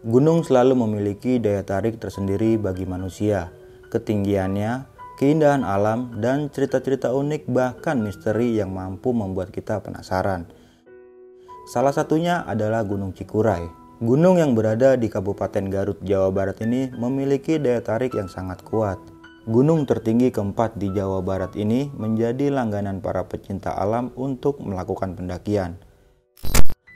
Gunung 0.00 0.40
selalu 0.40 0.80
memiliki 0.80 1.36
daya 1.36 1.60
tarik 1.60 2.00
tersendiri 2.00 2.56
bagi 2.56 2.88
manusia. 2.88 3.52
Ketinggiannya, 3.92 4.88
keindahan 5.20 5.60
alam, 5.60 6.16
dan 6.24 6.48
cerita-cerita 6.48 7.12
unik 7.12 7.44
bahkan 7.52 8.00
misteri 8.00 8.56
yang 8.56 8.72
mampu 8.72 9.12
membuat 9.12 9.52
kita 9.52 9.84
penasaran. 9.84 10.48
Salah 11.68 11.92
satunya 11.92 12.48
adalah 12.48 12.80
Gunung 12.80 13.12
Cikuray. 13.12 13.68
Gunung 14.00 14.40
yang 14.40 14.56
berada 14.56 14.96
di 14.96 15.12
Kabupaten 15.12 15.68
Garut, 15.68 16.00
Jawa 16.00 16.32
Barat 16.32 16.64
ini 16.64 16.88
memiliki 16.96 17.60
daya 17.60 17.84
tarik 17.84 18.16
yang 18.16 18.32
sangat 18.32 18.64
kuat. 18.64 18.96
Gunung 19.44 19.84
tertinggi 19.84 20.32
keempat 20.32 20.80
di 20.80 20.88
Jawa 20.96 21.20
Barat 21.20 21.52
ini 21.60 21.92
menjadi 21.92 22.48
langganan 22.48 23.04
para 23.04 23.28
pecinta 23.28 23.76
alam 23.76 24.16
untuk 24.16 24.64
melakukan 24.64 25.12
pendakian. 25.12 25.76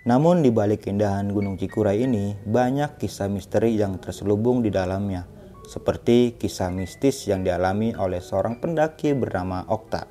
Namun 0.05 0.45
di 0.45 0.53
balik 0.53 0.85
keindahan 0.85 1.33
Gunung 1.33 1.57
Cikuray 1.57 2.05
ini, 2.05 2.37
banyak 2.45 3.01
kisah 3.01 3.25
misteri 3.33 3.73
yang 3.81 3.97
terselubung 3.97 4.61
di 4.61 4.69
dalamnya, 4.69 5.25
seperti 5.65 6.37
kisah 6.37 6.69
mistis 6.69 7.25
yang 7.25 7.41
dialami 7.41 7.97
oleh 7.97 8.21
seorang 8.21 8.61
pendaki 8.61 9.17
bernama 9.17 9.65
Okta. 9.65 10.05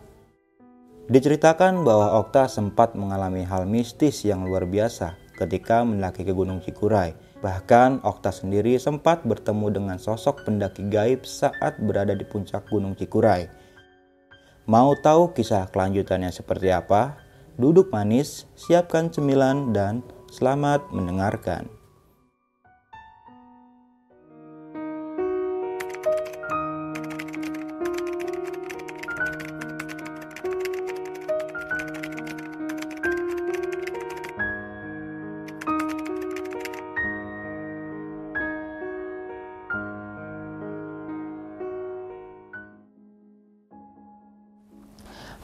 Diceritakan 1.14 1.86
bahwa 1.86 2.18
Okta 2.26 2.50
sempat 2.50 2.98
mengalami 2.98 3.46
hal 3.46 3.70
mistis 3.70 4.26
yang 4.26 4.50
luar 4.50 4.66
biasa 4.66 5.14
ketika 5.38 5.86
mendaki 5.86 6.26
ke 6.26 6.34
Gunung 6.34 6.58
Cikuray. 6.66 7.14
Bahkan 7.46 8.02
Okta 8.02 8.34
sendiri 8.34 8.74
sempat 8.82 9.22
bertemu 9.22 9.78
dengan 9.78 9.98
sosok 10.02 10.42
pendaki 10.42 10.90
gaib 10.90 11.22
saat 11.22 11.78
berada 11.78 12.18
di 12.18 12.26
puncak 12.26 12.66
Gunung 12.72 12.98
Cikuray. 12.98 13.46
Mau 14.66 14.96
tahu 14.98 15.36
kisah 15.38 15.68
kelanjutannya 15.70 16.32
seperti 16.32 16.72
apa? 16.72 17.23
Duduk 17.54 17.94
manis, 17.94 18.50
siapkan 18.58 19.14
cemilan, 19.14 19.78
dan 19.78 20.02
selamat 20.34 20.90
mendengarkan. 20.90 21.83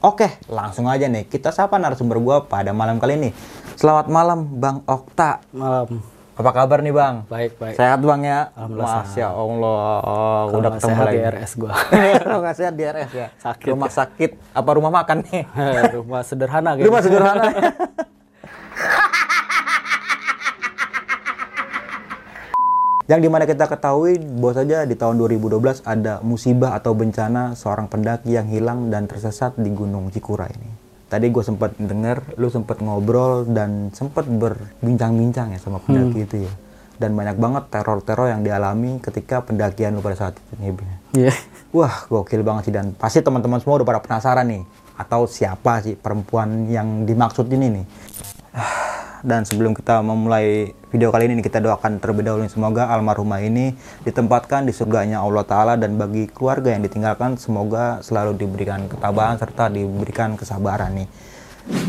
Oke, 0.00 0.32
langsung 0.48 0.88
aja 0.88 1.04
nih. 1.12 1.28
Kita 1.28 1.52
sapa 1.52 1.76
narasumber 1.76 2.16
gua 2.24 2.48
pada 2.48 2.72
malam 2.72 2.96
kali 2.96 3.20
ini. 3.20 3.30
Selamat 3.76 4.08
malam, 4.08 4.48
Bang 4.56 4.80
Okta. 4.88 5.44
Malam. 5.52 6.00
Apa 6.40 6.50
kabar 6.56 6.80
nih, 6.80 6.88
Bang? 6.88 7.28
Baik, 7.28 7.60
baik. 7.60 7.76
Sehat, 7.76 8.00
Bang 8.00 8.24
ya? 8.24 8.48
Alhamdulillah 8.56 9.04
Masya 9.04 9.28
Allah. 9.28 9.84
Kalau 10.48 10.56
udah 10.56 10.72
ketemu 10.72 10.88
sehat 10.88 11.04
lagi. 11.04 11.12
di 11.12 11.20
RS 11.20 11.52
gua. 11.60 11.72
Kalau 12.24 12.40
nggak 12.40 12.56
sehat 12.56 12.74
di 12.80 12.84
RS 12.88 13.10
ya? 13.12 13.28
Sakit 13.44 13.68
Rumah 13.76 13.90
sakit. 13.92 14.30
Apa 14.56 14.70
rumah 14.72 14.88
makan 14.88 15.16
nih? 15.28 15.44
Rumah 16.00 16.20
sederhana 16.24 16.70
gitu. 16.80 16.88
Rumah 16.88 17.00
sederhana. 17.04 17.48
Yang 23.10 23.26
di 23.26 23.28
mana 23.34 23.42
kita 23.42 23.66
ketahui 23.66 24.22
bahwa 24.22 24.54
saja 24.54 24.86
di 24.86 24.94
tahun 24.94 25.18
2012 25.18 25.82
ada 25.82 26.22
musibah 26.22 26.78
atau 26.78 26.94
bencana 26.94 27.58
seorang 27.58 27.90
pendaki 27.90 28.38
yang 28.38 28.46
hilang 28.46 28.86
dan 28.86 29.10
tersesat 29.10 29.58
di 29.58 29.66
Gunung 29.74 30.14
Cikuray 30.14 30.46
ini. 30.54 30.70
Tadi 31.10 31.26
gue 31.26 31.42
sempat 31.42 31.74
dengar, 31.74 32.22
lu 32.38 32.46
sempat 32.54 32.78
ngobrol 32.78 33.50
dan 33.50 33.90
sempat 33.90 34.30
berbincang-bincang 34.30 35.50
ya 35.50 35.58
sama 35.58 35.82
pendaki 35.82 36.22
itu 36.22 36.46
ya. 36.46 36.54
Dan 37.02 37.18
banyak 37.18 37.34
banget 37.34 37.64
teror-teror 37.74 38.30
yang 38.30 38.46
dialami 38.46 39.02
ketika 39.02 39.42
pendakian 39.42 39.98
lu 39.98 40.06
pada 40.06 40.14
saat 40.14 40.38
itu 40.38 40.52
nih. 40.62 40.70
Bin. 40.70 40.86
Iya. 41.18 41.34
Wah, 41.74 42.06
gokil 42.06 42.46
banget 42.46 42.70
sih 42.70 42.74
dan 42.78 42.94
pasti 42.94 43.26
teman-teman 43.26 43.58
semua 43.58 43.82
udah 43.82 43.88
pada 43.90 43.98
penasaran 44.06 44.46
nih 44.46 44.62
atau 44.94 45.26
siapa 45.26 45.82
sih 45.82 45.98
perempuan 45.98 46.70
yang 46.70 47.02
dimaksud 47.02 47.50
ini 47.50 47.74
nih. 47.74 47.84
Dan 49.20 49.44
sebelum 49.44 49.76
kita 49.76 50.00
memulai 50.00 50.72
video 50.88 51.12
kali 51.12 51.28
ini 51.28 51.44
kita 51.44 51.60
doakan 51.60 52.00
terlebih 52.00 52.24
dahulu 52.24 52.48
semoga 52.48 52.88
almarhumah 52.88 53.44
ini 53.44 53.76
ditempatkan 54.08 54.64
di 54.64 54.72
surganya 54.72 55.20
Allah 55.20 55.44
Ta'ala 55.44 55.74
dan 55.76 56.00
bagi 56.00 56.24
keluarga 56.32 56.72
yang 56.72 56.80
ditinggalkan 56.80 57.36
semoga 57.36 58.00
selalu 58.00 58.40
diberikan 58.40 58.88
ketabahan 58.88 59.36
serta 59.36 59.68
diberikan 59.68 60.40
kesabaran 60.40 61.04
nih. 61.04 61.08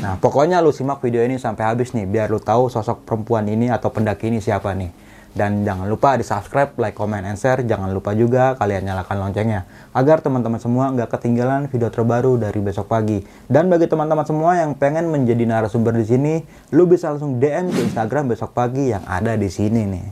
Nah 0.04 0.20
pokoknya 0.20 0.60
lu 0.60 0.76
simak 0.76 1.00
video 1.00 1.24
ini 1.24 1.40
sampai 1.40 1.64
habis 1.64 1.96
nih 1.96 2.04
biar 2.04 2.28
lu 2.28 2.44
tahu 2.44 2.68
sosok 2.68 3.08
perempuan 3.08 3.48
ini 3.48 3.72
atau 3.72 3.88
pendaki 3.88 4.28
ini 4.28 4.44
siapa 4.44 4.76
nih. 4.76 5.11
Dan 5.32 5.64
jangan 5.64 5.88
lupa 5.88 6.20
di 6.20 6.28
subscribe, 6.28 6.76
like, 6.76 6.92
comment, 6.92 7.24
and 7.24 7.40
share. 7.40 7.64
Jangan 7.64 7.88
lupa 7.96 8.12
juga 8.12 8.60
kalian 8.60 8.84
nyalakan 8.84 9.18
loncengnya. 9.28 9.64
Agar 9.96 10.20
teman-teman 10.20 10.60
semua 10.60 10.92
nggak 10.92 11.08
ketinggalan 11.08 11.72
video 11.72 11.88
terbaru 11.88 12.36
dari 12.36 12.60
besok 12.60 12.92
pagi. 12.92 13.24
Dan 13.48 13.72
bagi 13.72 13.88
teman-teman 13.88 14.28
semua 14.28 14.60
yang 14.60 14.76
pengen 14.76 15.08
menjadi 15.08 15.48
narasumber 15.48 15.96
di 15.96 16.04
sini, 16.04 16.34
lu 16.76 16.84
bisa 16.84 17.12
langsung 17.16 17.40
DM 17.40 17.72
ke 17.72 17.80
Instagram 17.88 18.28
besok 18.28 18.52
pagi 18.52 18.92
yang 18.92 19.08
ada 19.08 19.40
di 19.40 19.48
sini 19.48 19.82
nih. 19.88 20.08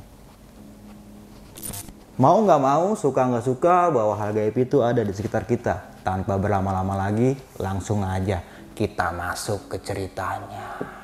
Mau 2.20 2.44
nggak 2.44 2.60
mau, 2.60 2.96
suka 3.00 3.28
nggak 3.32 3.46
suka, 3.48 3.92
bahwa 3.92 4.16
hal 4.20 4.36
gaib 4.36 4.56
itu 4.60 4.84
ada 4.84 5.04
di 5.04 5.12
sekitar 5.16 5.48
kita. 5.48 6.04
Tanpa 6.04 6.36
berlama-lama 6.36 6.96
lagi, 6.96 7.36
langsung 7.60 8.04
aja 8.04 8.44
kita 8.80 9.12
masuk 9.12 9.76
ke 9.76 9.78
ceritanya. 9.84 10.99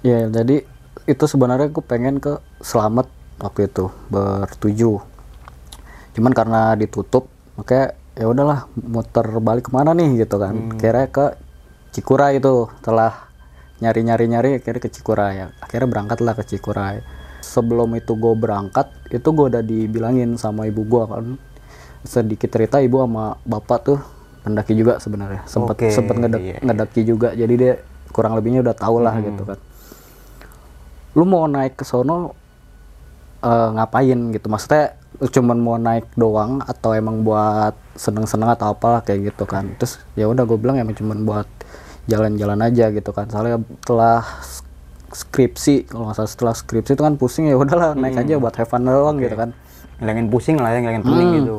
Ya, 0.00 0.32
jadi 0.32 0.64
itu 1.04 1.24
sebenarnya 1.28 1.68
aku 1.68 1.84
pengen 1.84 2.20
ke 2.24 2.40
Selamat 2.64 3.08
waktu 3.40 3.68
itu 3.68 3.92
bertujuh. 4.08 5.00
Cuman 6.16 6.32
karena 6.32 6.72
ditutup, 6.76 7.28
makanya 7.56 7.96
ya 8.16 8.26
udahlah 8.28 8.68
muter 8.76 9.24
balik 9.40 9.68
ke 9.68 9.72
mana 9.72 9.92
nih 9.92 10.24
gitu 10.24 10.40
kan. 10.40 10.76
Kira 10.80 11.08
ke 11.08 11.36
Cikuray 11.92 12.40
itu 12.40 12.68
setelah 12.80 13.28
nyari-nyari 13.80 14.24
nyari 14.28 14.50
akhirnya 14.56 14.80
ke 14.80 14.88
Cikuray 14.92 15.32
ya. 15.36 15.46
Akhirnya 15.60 15.88
berangkatlah 15.88 16.32
ke 16.36 16.44
Cikuray. 16.48 17.04
Sebelum 17.40 17.92
itu 17.96 18.16
gue 18.16 18.34
berangkat, 18.36 18.92
itu 19.08 19.28
gue 19.32 19.46
udah 19.52 19.64
dibilangin 19.64 20.36
sama 20.36 20.68
ibu 20.68 20.84
gue 20.84 21.04
kan. 21.08 21.24
Sedikit 22.04 22.48
cerita 22.52 22.80
ibu 22.80 23.00
sama 23.04 23.36
bapak 23.44 23.78
tuh 23.84 23.98
pendaki 24.44 24.72
juga 24.76 24.96
sebenarnya. 24.96 25.44
Sempet 25.44 25.76
Oke, 25.76 25.88
sempet 25.92 26.16
ngedek- 26.16 26.40
iya, 26.44 26.56
iya. 26.56 26.64
ngedaki 26.64 27.00
juga. 27.04 27.32
Jadi 27.36 27.54
dia 27.56 27.72
kurang 28.12 28.36
lebihnya 28.36 28.60
udah 28.64 28.76
tau 28.76 28.96
lah 29.00 29.16
gitu 29.20 29.44
kan 29.44 29.60
lu 31.16 31.24
mau 31.26 31.44
naik 31.46 31.74
ke 31.80 31.84
sono 31.86 32.34
eh, 33.44 33.68
ngapain 33.76 34.18
gitu? 34.34 34.46
Maksudnya 34.50 34.96
lu 35.20 35.28
cuman 35.28 35.58
mau 35.60 35.76
naik 35.76 36.06
doang 36.16 36.62
atau 36.64 36.96
emang 36.96 37.20
buat 37.26 37.74
seneng-seneng 37.98 38.56
atau 38.56 38.72
apa 38.72 39.04
kayak 39.04 39.32
gitu 39.34 39.44
kan. 39.44 39.68
Terus 39.76 40.00
ya 40.16 40.28
udah 40.30 40.44
gue 40.48 40.58
bilang 40.60 40.76
emang 40.80 40.96
cuman 40.96 41.18
buat 41.26 41.48
jalan-jalan 42.08 42.60
aja 42.64 42.88
gitu 42.90 43.10
kan. 43.12 43.28
Soalnya 43.28 43.60
setelah 43.84 44.24
s- 44.40 44.64
skripsi 45.10 45.90
kalau 45.90 46.06
nggak 46.08 46.16
salah 46.22 46.30
setelah 46.30 46.54
skripsi 46.54 46.94
itu 46.94 47.02
kan 47.02 47.14
pusing 47.18 47.50
ya 47.50 47.58
udahlah 47.58 47.98
naik 47.98 48.14
aja 48.14 48.38
buat 48.38 48.54
have 48.56 48.70
fun 48.70 48.86
doang 48.86 49.18
gitu 49.18 49.34
kan. 49.34 49.50
Ngilangin 50.00 50.26
pusing 50.32 50.56
lah 50.56 50.70
ya, 50.72 50.78
ngilangin 50.80 51.04
pening 51.04 51.30
gitu. 51.44 51.58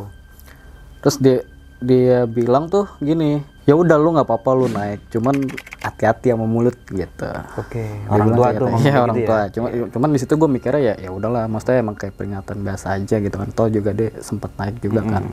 terus 1.02 1.18
dia 1.18 1.38
dia 1.82 2.30
bilang 2.30 2.70
tuh 2.70 2.86
gini 3.02 3.42
ya 3.70 3.78
udah 3.78 3.98
lu 4.02 4.18
nggak 4.18 4.28
apa-apa 4.28 4.50
lu 4.58 4.68
naik. 4.70 5.06
Cuman 5.14 5.36
hati-hati 5.82 6.34
sama 6.34 6.46
mulut 6.50 6.78
gitu. 6.90 7.30
Oke, 7.58 7.86
Dia 7.86 8.10
orang 8.10 8.30
tua 8.34 8.48
tuh 8.54 8.54
gitu. 8.54 8.66
Iya 8.82 8.92
kayak 8.92 9.06
orang 9.06 9.18
gitu 9.18 9.30
tua. 9.30 9.38
Ya. 9.38 9.48
cuma 9.54 9.68
cuman 9.94 10.10
di 10.10 10.20
situ 10.22 10.34
gue 10.38 10.50
mikirnya 10.50 10.82
ya 10.82 10.96
ya 10.98 11.10
udahlah. 11.14 11.46
Maksudnya 11.46 11.78
emang 11.82 11.96
kayak 11.98 12.14
peringatan 12.18 12.58
biasa 12.66 12.86
aja 12.98 13.16
gitu 13.22 13.36
kan. 13.38 13.50
Toh 13.54 13.68
juga 13.70 13.92
dia 13.94 14.10
sempet 14.22 14.52
naik 14.58 14.82
juga 14.82 15.02
kan. 15.06 15.24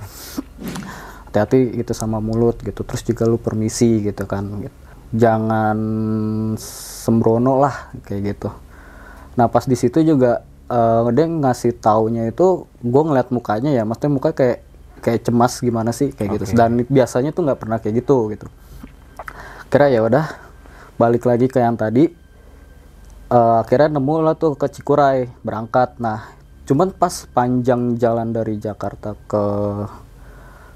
Hati-hati 1.33 1.81
gitu 1.81 1.93
sama 1.97 2.21
mulut 2.21 2.61
gitu. 2.61 2.85
Terus 2.85 3.03
juga 3.05 3.25
lu 3.25 3.41
permisi 3.41 4.05
gitu 4.05 4.25
kan. 4.29 4.45
Gitu. 4.65 4.77
jangan 5.09 5.79
sembrono 6.61 7.57
lah 7.65 7.89
kayak 8.05 8.37
gitu. 8.37 8.53
Nah 9.41 9.49
pas 9.49 9.65
di 9.65 9.73
situ 9.73 10.05
juga 10.05 10.45
eh, 10.69 11.09
dia 11.17 11.25
ngasih 11.25 11.81
taunya 11.81 12.29
itu 12.29 12.69
gue 12.85 13.03
ngeliat 13.09 13.33
mukanya 13.33 13.73
ya. 13.73 13.89
Maksudnya 13.89 14.13
muka 14.13 14.37
kayak 14.37 14.68
kayak 15.09 15.25
cemas 15.25 15.65
gimana 15.65 15.91
sih 15.97 16.13
kayak 16.13 16.37
gitu. 16.37 16.45
Dan 16.53 16.85
biasanya 16.85 17.33
tuh 17.33 17.49
nggak 17.49 17.59
pernah 17.65 17.81
kayak 17.81 18.05
gitu 18.05 18.29
gitu. 18.37 18.47
Kira 19.73 19.89
ya 19.89 20.05
udah 20.05 20.29
balik 21.01 21.25
lagi 21.25 21.49
ke 21.49 21.65
yang 21.65 21.81
tadi. 21.81 22.13
Eh, 23.29 23.57
akhirnya 23.61 23.97
nemu 23.97 24.15
lah 24.21 24.37
tuh 24.37 24.53
ke 24.61 24.69
Cikuray 24.69 25.33
berangkat. 25.41 25.97
Nah 25.97 26.37
cuman 26.69 26.93
pas 26.93 27.25
panjang 27.33 27.97
jalan 27.97 28.29
dari 28.29 28.61
Jakarta 28.61 29.17
ke 29.25 29.45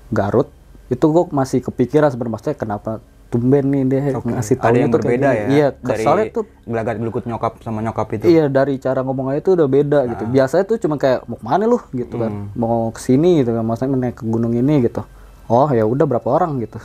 Garut 0.09 0.49
itu 0.89 1.05
gue 1.09 1.25
masih 1.33 1.61
kepikiran 1.61 2.09
sebenarnya 2.13 2.57
kenapa 2.57 3.05
tumben 3.33 3.65
nih 3.73 3.83
dia 3.89 4.01
ngasih 4.21 4.61
Ada 4.61 4.63
taunya 4.69 4.81
yang 4.85 4.93
berbeda 4.93 5.29
ya. 5.33 5.45
iya 5.49 5.67
dari 5.73 6.05
soalnya 6.05 6.27
tuh 6.29 6.45
gelagat 6.69 6.97
gelukut 7.01 7.25
nyokap 7.25 7.65
sama 7.65 7.81
nyokap 7.81 8.07
itu. 8.13 8.29
Iya 8.29 8.53
dari 8.53 8.77
cara 8.77 9.01
ngomongnya 9.01 9.41
itu 9.41 9.57
udah 9.57 9.65
beda 9.65 9.99
gitu. 10.13 10.23
Biasanya 10.29 10.65
tuh 10.69 10.77
cuma 10.77 11.01
kayak 11.01 11.25
mau 11.25 11.41
ke 11.41 11.45
mana 11.49 11.65
lu 11.65 11.81
gitu 11.97 12.21
kan, 12.21 12.53
mau 12.53 12.93
ke 12.93 13.01
sini 13.01 13.41
gitu 13.41 13.57
kan, 13.57 13.65
maksudnya 13.65 13.97
naik 13.97 14.21
ke 14.21 14.25
gunung 14.29 14.53
ini 14.53 14.85
gitu. 14.85 15.01
Oh 15.49 15.65
ya 15.73 15.89
udah 15.89 16.05
berapa 16.05 16.29
orang 16.29 16.61
gitu, 16.61 16.77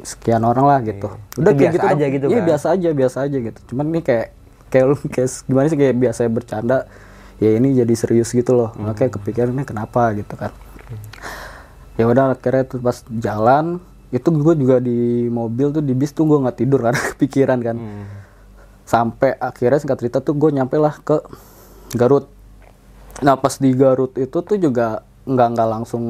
sekian 0.00 0.40
orang 0.42 0.64
lah 0.64 0.80
gitu. 0.80 1.12
Udah 1.36 1.52
Itu 1.52 1.60
kayak 1.60 1.72
biasa 1.76 1.84
dong. 1.84 1.92
aja 1.94 2.06
gitu 2.08 2.24
Iya 2.26 2.40
kan? 2.40 2.46
biasa 2.48 2.66
aja 2.72 2.88
biasa 2.96 3.16
aja 3.28 3.36
gitu. 3.44 3.60
Cuman 3.68 3.84
ini 3.92 4.00
kayak 4.00 4.26
kayak 4.72 4.84
lu 4.88 4.96
kayak 5.06 5.28
gimana 5.44 5.66
sih 5.68 5.78
kayak 5.78 5.94
biasa 6.00 6.20
bercanda, 6.32 6.78
ya 7.38 7.50
ini 7.54 7.76
jadi 7.76 7.94
serius 7.94 8.32
gitu 8.32 8.56
loh. 8.56 8.72
Makanya 8.74 9.20
kepikiran 9.20 9.52
ini 9.52 9.62
kenapa 9.62 10.16
gitu 10.16 10.34
kan. 10.34 10.50
Ya 11.94 12.10
udah 12.10 12.34
akhirnya 12.34 12.66
tuh 12.66 12.82
pas 12.82 13.06
jalan 13.06 13.78
itu 14.14 14.30
gue 14.30 14.54
juga 14.54 14.78
di 14.78 15.26
mobil 15.26 15.74
tuh 15.74 15.82
di 15.82 15.90
bis 15.90 16.14
tuh 16.14 16.30
gue 16.30 16.38
nggak 16.38 16.58
tidur 16.62 16.78
karena 16.86 17.00
kepikiran 17.14 17.58
kan. 17.60 17.76
Hmm. 17.78 18.06
sampai 18.84 19.32
akhirnya 19.40 19.80
singkat 19.80 19.96
cerita 19.96 20.20
tuh 20.20 20.36
gue 20.36 20.52
nyampe 20.52 20.76
lah 20.76 21.00
ke 21.00 21.16
Garut. 21.96 22.28
Nah 23.24 23.32
pas 23.40 23.56
di 23.56 23.72
Garut 23.72 24.12
itu 24.20 24.44
tuh 24.44 24.60
juga 24.60 25.00
nggak 25.24 25.48
nggak 25.56 25.68
langsung 25.72 26.04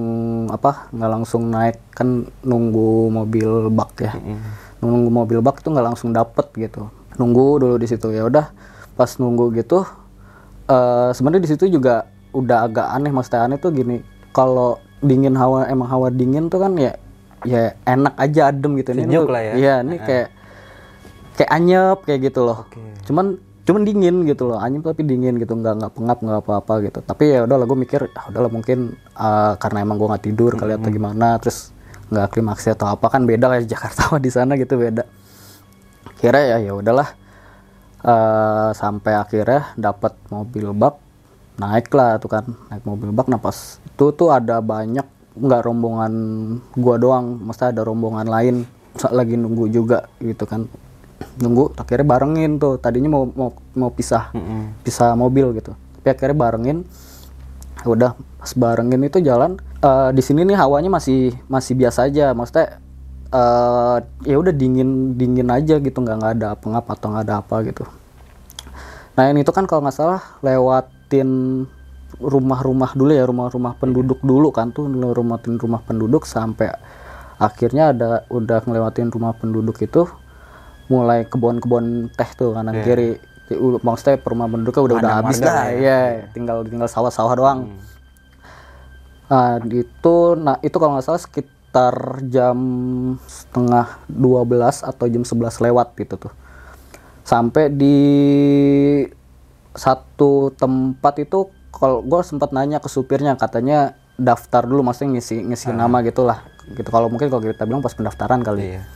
apa 0.51 0.91
nggak 0.91 1.11
langsung 1.15 1.55
naik. 1.55 1.79
Kan 1.95 2.27
nunggu 2.43 3.15
mobil 3.15 3.71
bak 3.71 3.95
ya. 4.03 4.19
Nunggu 4.83 5.07
mobil 5.07 5.39
bak 5.39 5.63
tuh 5.63 5.71
nggak 5.71 5.87
langsung 5.95 6.11
dapet 6.11 6.51
gitu. 6.59 6.91
Nunggu 7.15 7.63
dulu 7.63 7.75
di 7.79 7.87
situ. 7.87 8.11
Ya 8.11 8.27
udah 8.27 8.51
pas 8.99 9.11
nunggu 9.23 9.55
gitu 9.55 9.87
eh 10.67 11.15
sebenarnya 11.15 11.47
di 11.47 11.51
situ 11.55 11.71
juga 11.71 12.11
udah 12.35 12.67
agak 12.67 12.91
aneh. 12.91 13.15
Maksudnya 13.15 13.47
aneh 13.47 13.63
tuh 13.63 13.71
gini 13.71 14.03
kalau 14.35 14.83
dingin 14.99 15.39
hawa 15.39 15.71
emang 15.71 15.87
hawa 15.87 16.11
dingin 16.11 16.51
tuh 16.51 16.59
kan 16.59 16.75
ya 16.75 16.99
ya 17.45 17.77
enak 17.85 18.15
aja 18.17 18.41
adem 18.51 18.73
gitu. 18.81 18.91
Lah 18.97 19.43
ya. 19.43 19.53
iya 19.55 19.75
ini 19.85 19.97
kayak 20.01 20.29
kayak 21.37 21.51
anyep 21.53 21.99
kayak 22.05 22.21
gitu 22.33 22.41
loh. 22.45 22.69
Cuman 23.07 23.39
cuman 23.65 23.81
dingin 23.89 24.29
gitu 24.29 24.45
loh 24.45 24.61
anyep 24.61 24.85
tapi 24.85 25.09
dingin 25.09 25.41
gitu 25.41 25.57
nggak 25.57 25.81
nggak 25.81 25.93
pengap 25.97 26.19
nggak 26.21 26.41
apa-apa 26.45 26.75
gitu. 26.89 26.99
Tapi 27.05 27.25
ya 27.33 27.41
udah 27.49 27.57
lah 27.61 27.67
gue 27.69 27.79
mikir 27.79 28.01
ah 28.13 28.25
udahlah 28.29 28.51
mungkin 28.53 28.99
uh, 29.17 29.57
karena 29.57 29.85
emang 29.85 29.97
gue 30.01 30.09
nggak 30.09 30.25
tidur 30.25 30.53
kali 30.57 30.77
atau 30.77 30.91
gimana 30.93 31.41
terus 31.41 31.73
nggak 32.13 32.37
klimaks 32.37 32.69
atau 32.69 32.93
apa 32.93 33.07
kan 33.09 33.25
beda 33.25 33.49
kayak 33.49 33.69
Jakarta 33.73 34.13
sama 34.13 34.19
di 34.21 34.31
sana 34.33 34.57
gitu 34.57 34.77
beda. 34.77 35.05
Kira 36.21 36.41
ya 36.41 36.57
ya 36.61 36.73
udahlah 36.77 37.25
Eh, 38.05 38.71
sampai 38.77 39.17
akhirnya 39.17 39.73
dapat 39.81 40.13
mobil 40.29 40.77
bak 40.77 41.01
naik 41.57 41.89
lah 41.97 42.21
tuh 42.21 42.29
kan 42.29 42.45
naik 42.69 42.85
mobil 42.85 43.09
bak. 43.17 43.33
Nah 43.33 43.41
pas 43.41 43.81
itu 43.81 44.05
tuh 44.13 44.29
ada 44.29 44.61
banyak 44.61 45.09
nggak 45.35 45.67
rombongan 45.67 46.13
gua 46.79 46.95
doang 46.95 47.43
masa 47.43 47.75
ada 47.75 47.83
rombongan 47.83 48.31
lain 48.31 48.57
lagi 49.11 49.35
nunggu 49.35 49.67
juga 49.75 50.07
gitu 50.23 50.47
kan. 50.47 50.71
Nunggu 51.43 51.75
akhirnya 51.75 52.07
barengin 52.07 52.63
tuh. 52.63 52.79
Tadinya 52.79 53.11
mau 53.11 53.27
mau 53.27 53.51
mau 53.75 53.91
pisah 53.91 54.31
pisah 54.87 55.19
mobil 55.19 55.51
gitu. 55.59 55.75
Tapi 55.75 56.09
akhirnya 56.15 56.39
barengin. 56.39 56.79
Ya 57.83 57.89
udah 57.91 58.11
pas 58.15 58.53
barengin 58.55 59.03
itu 59.03 59.19
jalan 59.21 59.59
eh, 59.83 60.11
di 60.15 60.23
sini 60.23 60.47
nih 60.47 60.57
hawanya 60.57 60.89
masih 60.95 61.35
masih 61.51 61.75
biasa 61.75 62.07
aja. 62.07 62.31
Maksudnya 62.31 62.79
eh 63.35 63.99
ya 64.31 64.37
udah 64.39 64.55
dingin 64.55 65.19
dingin 65.19 65.51
aja 65.51 65.83
gitu. 65.83 65.99
Nggak 65.99 66.17
nggak 66.23 66.33
ada 66.39 66.49
pengap 66.55 66.87
atau 66.87 67.07
nggak 67.11 67.25
ada 67.27 67.35
apa 67.43 67.57
gitu. 67.67 67.85
Nah 69.19 69.31
ini 69.31 69.43
tuh 69.43 69.55
kan 69.55 69.67
kalau 69.67 69.83
nggak 69.83 69.95
salah 69.95 70.23
lewatin 70.43 71.31
rumah-rumah 72.21 72.95
dulu 72.95 73.11
ya 73.11 73.25
rumah-rumah 73.27 73.75
penduduk 73.79 74.23
dulu 74.23 74.55
kan 74.55 74.71
tuh 74.71 74.87
lewatin 74.87 75.59
rumah 75.59 75.83
penduduk 75.83 76.27
sampai 76.27 76.71
akhirnya 77.39 77.91
ada 77.91 78.23
udah 78.31 78.63
ngelewatin 78.63 79.11
rumah 79.11 79.35
penduduk 79.35 79.83
itu 79.83 80.07
mulai 80.87 81.25
kebun-kebun 81.25 82.13
teh 82.13 82.31
tuh 82.37 82.55
kanan 82.55 82.77
kiri. 82.85 83.17
Ya, 83.51 83.57
u- 83.61 83.81
maksudnya 83.81 84.21
rumah 84.25 84.49
penduduknya 84.49 84.83
udah 84.85 84.97
udah 85.01 85.13
habis 85.21 85.37
dah. 85.41 85.69
ya. 85.69 85.81
ya 85.81 86.01
tinggal 86.33 86.65
tinggal 86.65 86.89
sawah-sawah 86.89 87.35
doang. 87.37 87.59
Nah, 89.29 89.57
itu 89.65 90.17
nah 90.37 90.57
itu 90.61 90.77
kalau 90.77 90.97
nggak 90.97 91.05
salah 91.05 91.21
sekitar 91.21 92.21
jam 92.29 92.57
setengah 93.25 94.01
12 94.09 94.85
atau 94.85 95.05
jam 95.09 95.23
11 95.25 95.65
lewat 95.65 95.89
gitu 95.97 96.15
tuh. 96.29 96.33
Sampai 97.25 97.73
di 97.73 97.99
satu 99.75 100.55
tempat 100.55 101.25
itu 101.25 101.51
kalau 101.85 102.01
gue 102.01 102.21
sempat 102.25 102.49
nanya 102.57 102.81
ke 102.81 102.89
supirnya 102.89 103.37
katanya 103.37 103.93
daftar 104.17 104.65
dulu 104.65 104.81
maksudnya 104.81 105.21
ngisi 105.21 105.45
ngisi 105.45 105.69
nama 105.69 106.01
gitulah. 106.01 106.41
Gitu 106.73 106.89
kalau 106.89 107.13
mungkin 107.13 107.29
kalau 107.29 107.45
kita 107.45 107.69
bilang 107.69 107.85
pas 107.85 107.93
pendaftaran 107.93 108.41
kali. 108.41 108.81
Iya. 108.81 108.89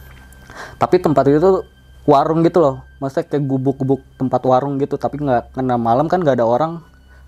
tapi 0.81 0.97
tempat 0.99 1.29
itu 1.29 1.37
tuh 1.37 1.69
warung 2.09 2.41
gitu 2.41 2.65
loh. 2.65 2.81
Maksudnya 2.97 3.29
kayak 3.29 3.45
gubuk-gubuk 3.45 4.01
tempat 4.17 4.41
warung 4.49 4.81
gitu 4.81 4.97
tapi 4.97 5.21
nggak 5.21 5.53
kena 5.53 5.77
malam 5.77 6.09
kan 6.09 6.25
nggak 6.25 6.41
ada 6.41 6.49
orang. 6.49 6.81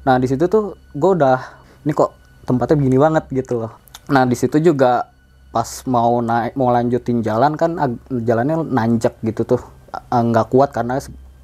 Nah 0.08 0.16
di 0.16 0.32
situ 0.32 0.48
tuh 0.48 0.80
gue 0.96 1.10
udah 1.12 1.36
ini 1.84 1.92
kok 1.92 2.16
tempatnya 2.48 2.80
begini 2.80 2.96
banget 2.96 3.24
gitu 3.28 3.60
loh. 3.60 3.76
Nah 4.08 4.24
di 4.24 4.40
situ 4.40 4.56
juga 4.64 5.12
pas 5.52 5.68
mau 5.84 6.24
naik 6.24 6.56
mau 6.56 6.72
lanjutin 6.72 7.20
jalan 7.20 7.52
kan 7.60 7.76
jalannya 8.08 8.64
nanjak 8.64 9.20
gitu 9.20 9.44
tuh. 9.44 9.60
Nggak 10.08 10.48
kuat 10.48 10.72
karena 10.72 10.96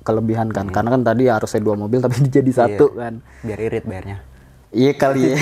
kelebihan 0.07 0.49
kan 0.55 0.71
karena 0.71 0.95
kan 0.95 1.03
tadi 1.03 1.27
harusnya 1.27 1.59
dua 1.59 1.75
mobil 1.75 1.99
tapi 1.99 2.23
jadi 2.39 2.51
satu 2.55 2.95
kan 2.95 3.19
Biar 3.43 3.59
irit 3.59 3.83
bayarnya. 3.83 4.23
Iya 4.71 4.93
kali 4.95 5.33
ya. 5.33 5.37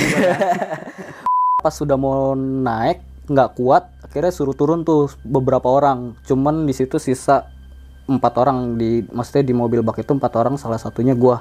Pas 1.64 1.74
sudah 1.74 1.96
mau 1.96 2.36
naik 2.36 3.00
nggak 3.24 3.56
kuat, 3.56 3.88
akhirnya 4.04 4.32
suruh 4.32 4.52
turun 4.52 4.84
tuh 4.84 5.08
beberapa 5.24 5.64
orang. 5.72 6.12
Cuman 6.28 6.68
di 6.68 6.76
situ 6.76 7.00
sisa 7.00 7.48
empat 8.04 8.36
orang 8.36 8.76
di, 8.76 9.00
maksudnya 9.08 9.48
di 9.48 9.54
mobil 9.56 9.80
bak 9.80 10.04
itu 10.04 10.12
empat 10.12 10.32
orang, 10.36 10.60
salah 10.60 10.76
satunya 10.76 11.16
gua 11.16 11.40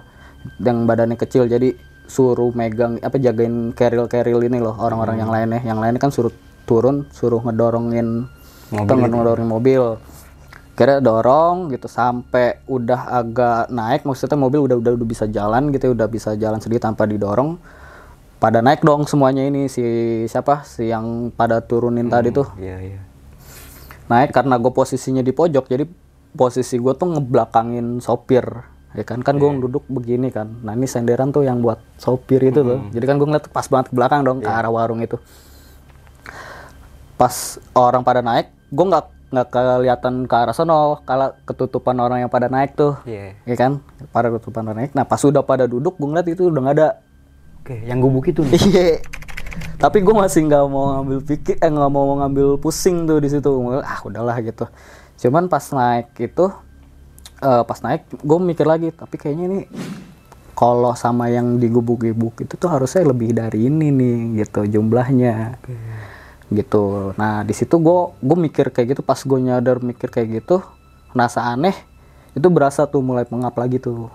yang 0.64 0.88
badannya 0.88 1.20
kecil. 1.20 1.44
Jadi 1.44 1.76
suruh 2.08 2.56
megang 2.56 3.00
apa 3.04 3.20
jagain 3.20 3.76
keril 3.76 4.08
keril 4.08 4.40
ini 4.48 4.64
loh 4.64 4.76
orang-orang 4.80 5.20
yang 5.20 5.32
lainnya. 5.32 5.60
Yang 5.60 5.80
lainnya 5.84 6.00
kan 6.00 6.12
suruh 6.16 6.34
turun, 6.64 7.04
suruh 7.12 7.44
ngedorongin 7.44 8.32
atau 8.72 8.96
ngedorongin 8.96 9.50
mobil. 9.52 10.00
Kira 10.74 10.98
dorong 10.98 11.70
gitu 11.70 11.86
sampai 11.86 12.66
udah 12.66 13.14
agak 13.14 13.70
naik, 13.70 14.10
maksudnya 14.10 14.34
mobil 14.34 14.66
udah 14.66 14.82
udah 14.82 14.92
udah 14.98 15.08
bisa 15.08 15.30
jalan 15.30 15.70
gitu, 15.70 15.94
udah 15.94 16.10
bisa 16.10 16.34
jalan 16.34 16.58
sendiri 16.58 16.82
tanpa 16.82 17.06
didorong. 17.06 17.62
Pada 18.42 18.60
naik 18.60 18.82
dong 18.82 19.06
semuanya 19.06 19.46
ini 19.46 19.70
si 19.70 19.86
siapa? 20.26 20.66
Si 20.66 20.90
yang 20.90 21.30
pada 21.32 21.62
turunin 21.62 22.10
tadi 22.10 22.34
tuh. 22.34 22.50
Iya, 22.58 22.78
iya. 22.82 23.02
naik 24.04 24.36
karena 24.36 24.60
gue 24.60 24.68
posisinya 24.68 25.24
di 25.24 25.32
pojok 25.32 25.64
jadi 25.64 25.88
posisi 26.36 26.76
gue 26.76 26.92
tuh 26.92 27.08
ngebelakangin 27.16 28.04
sopir 28.04 28.44
ya 28.98 29.04
kan? 29.08 29.24
Kan 29.24 29.40
gue 29.40 29.48
duduk 29.64 29.88
begini 29.88 30.28
kan. 30.34 30.60
Nah 30.60 30.76
ini 30.76 30.90
senderan 30.90 31.32
tuh 31.32 31.48
yang 31.48 31.64
buat 31.64 31.80
sopir 32.02 32.42
itu 32.44 32.66
tuh 32.66 32.90
jadi 32.92 33.06
kan 33.08 33.16
gue 33.22 33.28
ngeliat 33.30 33.48
pas 33.48 33.64
banget 33.70 33.90
ke 33.90 33.96
belakang 33.96 34.26
dong 34.26 34.42
ke 34.42 34.50
arah 34.50 34.74
warung 34.74 35.00
itu. 35.00 35.16
Pas 37.16 37.62
orang 37.78 38.02
pada 38.04 38.20
naik 38.20 38.52
gue 38.74 38.86
nggak 38.90 39.06
nggak 39.34 39.50
kelihatan 39.50 40.30
ke 40.30 40.36
arah 40.38 40.54
sono 40.54 41.02
kalau 41.10 41.34
ketutupan 41.50 41.98
orang 41.98 42.22
yang 42.22 42.30
pada 42.30 42.54
naik 42.54 42.78
tuh 42.78 43.02
Iya. 43.10 43.34
ya 43.50 43.56
kan 43.58 43.82
pada 44.14 44.30
ketutupan 44.30 44.70
pada 44.70 44.78
naik 44.78 44.94
nah 44.94 45.10
pas 45.10 45.18
udah 45.18 45.42
pada 45.42 45.66
duduk 45.66 45.98
gue 45.98 46.06
ngeliat 46.06 46.28
itu 46.30 46.54
udah 46.54 46.62
nggak 46.62 46.78
ada 46.78 46.90
Oke, 47.64 47.80
yang 47.88 48.04
gubuk 48.04 48.28
itu 48.28 48.44
nih. 48.44 48.60
Iya. 48.60 49.00
Tapi 49.80 50.04
gue 50.04 50.12
masih 50.12 50.52
nggak 50.52 50.64
mau 50.68 51.00
ngambil 51.00 51.20
pikir, 51.24 51.56
eh 51.64 51.72
nggak 51.72 51.92
mau 51.96 52.20
ngambil 52.20 52.60
pusing 52.60 53.08
tuh 53.08 53.24
di 53.24 53.32
situ. 53.32 53.48
Ah 53.80 54.04
udahlah 54.04 54.36
gitu. 54.44 54.68
Cuman 55.16 55.48
pas 55.48 55.64
naik 55.72 56.12
itu, 56.20 56.52
eh, 57.40 57.64
pas 57.64 57.80
naik 57.80 58.04
gue 58.20 58.38
mikir 58.44 58.68
lagi. 58.68 58.92
Tapi 58.92 59.16
kayaknya 59.16 59.46
ini 59.48 59.60
kalau 60.52 60.92
sama 60.92 61.32
yang 61.32 61.56
digubuk-gubuk 61.56 62.44
itu 62.44 62.60
tuh 62.60 62.68
harusnya 62.68 63.08
lebih 63.08 63.32
dari 63.32 63.72
ini 63.72 63.96
nih 63.96 64.44
gitu 64.44 64.68
jumlahnya. 64.68 65.56
Gitu. 66.54 67.12
Nah 67.18 67.42
di 67.42 67.54
situ 67.58 67.76
gue 67.82 68.00
gue 68.22 68.38
mikir 68.38 68.70
kayak 68.70 68.98
gitu. 68.98 69.02
Pas 69.02 69.18
gue 69.18 69.40
nyadar 69.42 69.82
mikir 69.82 70.10
kayak 70.10 70.44
gitu 70.44 70.62
nasa 71.14 71.46
aneh 71.46 71.78
itu 72.34 72.50
berasa 72.50 72.90
tuh 72.90 73.02
mulai 73.06 73.26
pengap 73.26 73.54
lagi 73.58 73.78
tuh. 73.78 74.10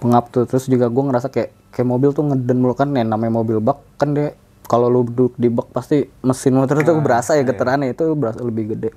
Pengap 0.00 0.32
tuh. 0.32 0.44
Terus 0.48 0.68
juga 0.68 0.88
gue 0.88 1.04
ngerasa 1.04 1.28
kayak 1.32 1.50
kayak 1.72 1.88
mobil 1.88 2.10
tuh 2.16 2.24
ngeden 2.24 2.56
mulu 2.60 2.72
kan 2.72 2.88
yang 2.96 3.12
namanya 3.12 3.32
mobil 3.36 3.60
bak 3.60 3.80
kan 4.00 4.16
dia 4.16 4.32
kalau 4.64 4.88
lu 4.88 5.04
duduk 5.04 5.36
di 5.36 5.52
bak 5.52 5.70
pasti 5.70 6.08
mesin 6.24 6.56
motor 6.56 6.80
tuh 6.82 6.98
berasa 6.98 7.36
ya 7.36 7.44
getarannya 7.44 7.92
itu 7.92 8.04
berasa 8.16 8.40
lebih 8.40 8.76
gede. 8.76 8.90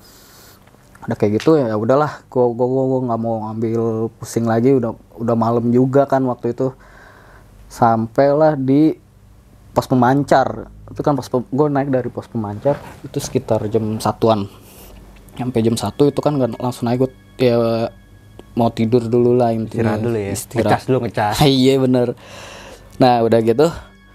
Ada 1.03 1.15
kayak 1.15 1.39
gitu 1.39 1.59
ya 1.59 1.75
udahlah. 1.75 2.23
Gue 2.27 2.51
gue 2.55 2.65
gue 2.67 2.99
nggak 3.07 3.19
mau 3.19 3.47
ambil 3.51 4.07
pusing 4.19 4.47
lagi. 4.47 4.75
Udah 4.75 4.95
udah 5.19 5.35
malam 5.35 5.71
juga 5.71 6.07
kan 6.07 6.23
waktu 6.27 6.55
itu. 6.55 6.71
Sampailah 7.69 8.57
di 8.57 8.97
pos 9.69 9.85
pemancar 9.85 10.67
itu 10.89 11.01
kan 11.01 11.13
pos 11.13 11.29
gue 11.29 11.67
naik 11.69 11.89
dari 11.89 12.09
pos 12.09 12.25
pemancar 12.25 12.75
itu 13.05 13.17
sekitar 13.21 13.61
jam 13.69 14.01
satuan. 14.01 14.49
Sampai 15.37 15.61
jam 15.63 15.77
satu 15.77 16.09
itu 16.09 16.19
kan 16.19 16.35
nggak 16.35 16.59
langsung 16.59 16.89
naik 16.89 17.05
gue 17.05 17.11
ya 17.39 17.87
mau 18.57 18.73
tidur 18.73 19.05
dulu 19.05 19.37
lah 19.37 19.53
intinya. 19.53 19.95
Istirahat 19.95 20.01
dulu 20.01 20.17
ya. 20.17 20.29
istirahat. 20.33 20.65
Ngecas 20.65 20.83
dulu 20.89 20.97
ngecas. 21.05 21.35
iya 21.61 21.73
bener. 21.77 22.07
Nah 22.99 23.23
udah 23.23 23.39
gitu 23.39 23.67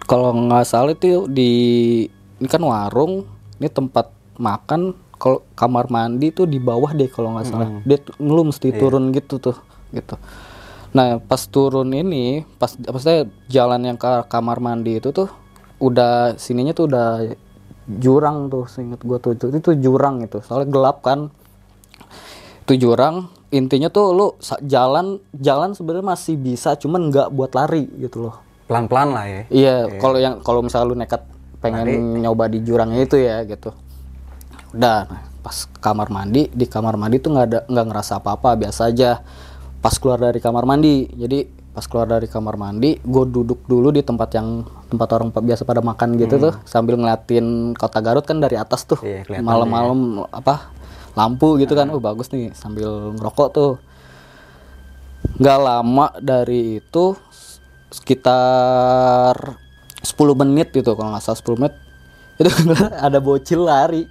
kalau 0.04 0.34
nggak 0.36 0.66
salah 0.68 0.92
itu 0.92 1.24
di 1.30 1.50
ini 2.36 2.48
kan 2.50 2.60
warung 2.60 3.24
ini 3.56 3.70
tempat 3.70 4.12
makan 4.36 4.92
kalau 5.16 5.46
kamar 5.54 5.88
mandi 5.88 6.34
tuh 6.34 6.44
di 6.44 6.58
bawah 6.60 6.92
deh 6.92 7.08
kalau 7.08 7.38
nggak 7.38 7.46
salah. 7.48 7.68
Dia 7.86 8.02
tuh- 8.02 8.18
lu 8.20 8.44
mesti 8.44 8.74
turun 8.74 9.14
gitu 9.14 9.38
tuh 9.40 9.56
gitu. 9.94 10.18
Nah 10.92 11.18
pas 11.22 11.40
turun 11.48 11.88
ini 11.90 12.42
pas 12.58 12.74
apa 12.74 12.98
jalan 13.48 13.80
yang 13.80 13.96
ke 13.96 14.26
kamar 14.28 14.58
mandi 14.60 14.98
itu 14.98 15.14
tuh 15.14 15.30
udah 15.84 16.40
sininya 16.40 16.72
tuh 16.72 16.88
udah 16.88 17.08
jurang 17.84 18.48
tuh 18.48 18.64
seinget 18.64 19.00
gua 19.04 19.20
tuh. 19.20 19.36
Itu, 19.36 19.52
itu 19.52 19.70
jurang 19.76 20.24
itu. 20.24 20.40
Soalnya 20.40 20.68
gelap 20.72 21.04
kan. 21.04 21.28
Itu 22.64 22.80
jurang. 22.80 23.28
Intinya 23.52 23.92
tuh 23.92 24.16
lu 24.16 24.26
jalan 24.64 25.20
jalan 25.36 25.76
sebenarnya 25.76 26.06
masih 26.16 26.34
bisa 26.34 26.74
cuman 26.74 27.12
nggak 27.12 27.28
buat 27.30 27.52
lari 27.54 27.86
gitu 28.00 28.26
loh. 28.28 28.36
Pelan-pelan 28.64 29.08
lah 29.12 29.26
ya. 29.28 29.42
iya 29.52 29.74
kalau 30.00 30.16
yang 30.16 30.40
kalau 30.40 30.64
misalnya 30.64 30.88
lu 30.88 30.96
nekat 30.96 31.22
pengen 31.60 32.16
nyoba 32.18 32.48
di 32.48 32.64
jurangnya 32.64 33.04
itu 33.04 33.20
ya 33.20 33.44
gitu. 33.44 33.70
Udah 34.74 35.06
pas 35.44 35.68
kamar 35.84 36.08
mandi 36.08 36.48
di 36.50 36.64
kamar 36.64 36.96
mandi 36.96 37.20
tuh 37.20 37.36
nggak 37.36 37.46
ada 37.46 37.60
nggak 37.68 37.86
ngerasa 37.92 38.12
apa-apa 38.18 38.56
biasa 38.58 38.90
aja. 38.90 39.22
Pas 39.78 39.94
keluar 40.00 40.18
dari 40.18 40.40
kamar 40.40 40.64
mandi 40.64 41.06
jadi 41.12 41.44
pas 41.74 41.90
keluar 41.90 42.06
dari 42.06 42.30
kamar 42.30 42.54
mandi 42.54 43.02
gue 43.02 43.24
duduk 43.26 43.66
dulu 43.66 43.90
di 43.90 44.06
tempat 44.06 44.30
yang 44.38 44.62
tempat 44.86 45.10
orang 45.18 45.34
biasa 45.34 45.66
pada 45.66 45.82
makan 45.82 46.14
gitu 46.22 46.38
tuh 46.38 46.54
sambil 46.62 46.94
ngeliatin 46.94 47.74
kota 47.74 47.98
Garut 47.98 48.22
kan 48.22 48.38
dari 48.38 48.54
atas 48.54 48.86
tuh. 48.86 49.02
Iya, 49.02 49.26
malam-malam 49.42 50.22
apa 50.30 50.70
lampu 51.18 51.58
gitu 51.58 51.74
kan. 51.74 51.90
Oh 51.90 51.98
bagus 51.98 52.30
nih 52.30 52.54
sambil 52.54 53.10
ngerokok 53.18 53.48
tuh. 53.50 53.72
Nggak 55.42 55.58
lama 55.58 56.06
dari 56.22 56.78
itu 56.78 57.18
sekitar 57.90 59.34
10 59.98 60.14
menit 60.46 60.70
gitu 60.70 60.94
kalau 60.94 61.10
nggak 61.10 61.26
salah 61.26 61.42
10 61.42 61.58
menit 61.58 61.74
itu 62.38 62.50
ada 63.10 63.18
bocil 63.18 63.66
lari. 63.66 64.06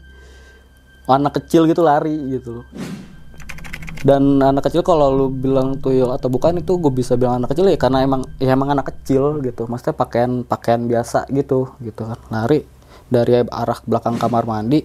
Anak 1.08 1.40
kecil 1.40 1.64
gitu 1.68 1.80
lari 1.80 2.16
gitu 2.32 2.60
loh 2.60 2.68
dan 4.04 4.44
anak 4.44 4.68
kecil 4.68 4.84
kalau 4.84 5.16
lu 5.16 5.26
bilang 5.32 5.80
tuyul 5.80 6.12
atau 6.12 6.28
bukan 6.28 6.60
itu 6.60 6.76
gue 6.76 6.92
bisa 6.92 7.16
bilang 7.16 7.40
anak 7.40 7.56
kecil 7.56 7.72
ya 7.72 7.80
karena 7.80 8.04
emang 8.04 8.28
ya 8.36 8.52
emang 8.52 8.76
anak 8.76 8.92
kecil 8.92 9.40
gitu. 9.40 9.64
Maksudnya 9.64 9.96
pakaian 9.96 10.44
pakaian 10.44 10.84
biasa 10.84 11.24
gitu 11.32 11.72
gitu 11.80 12.04
kan. 12.04 12.20
Lari 12.28 12.68
dari 13.08 13.40
arah 13.48 13.80
belakang 13.88 14.20
kamar 14.20 14.44
mandi 14.44 14.84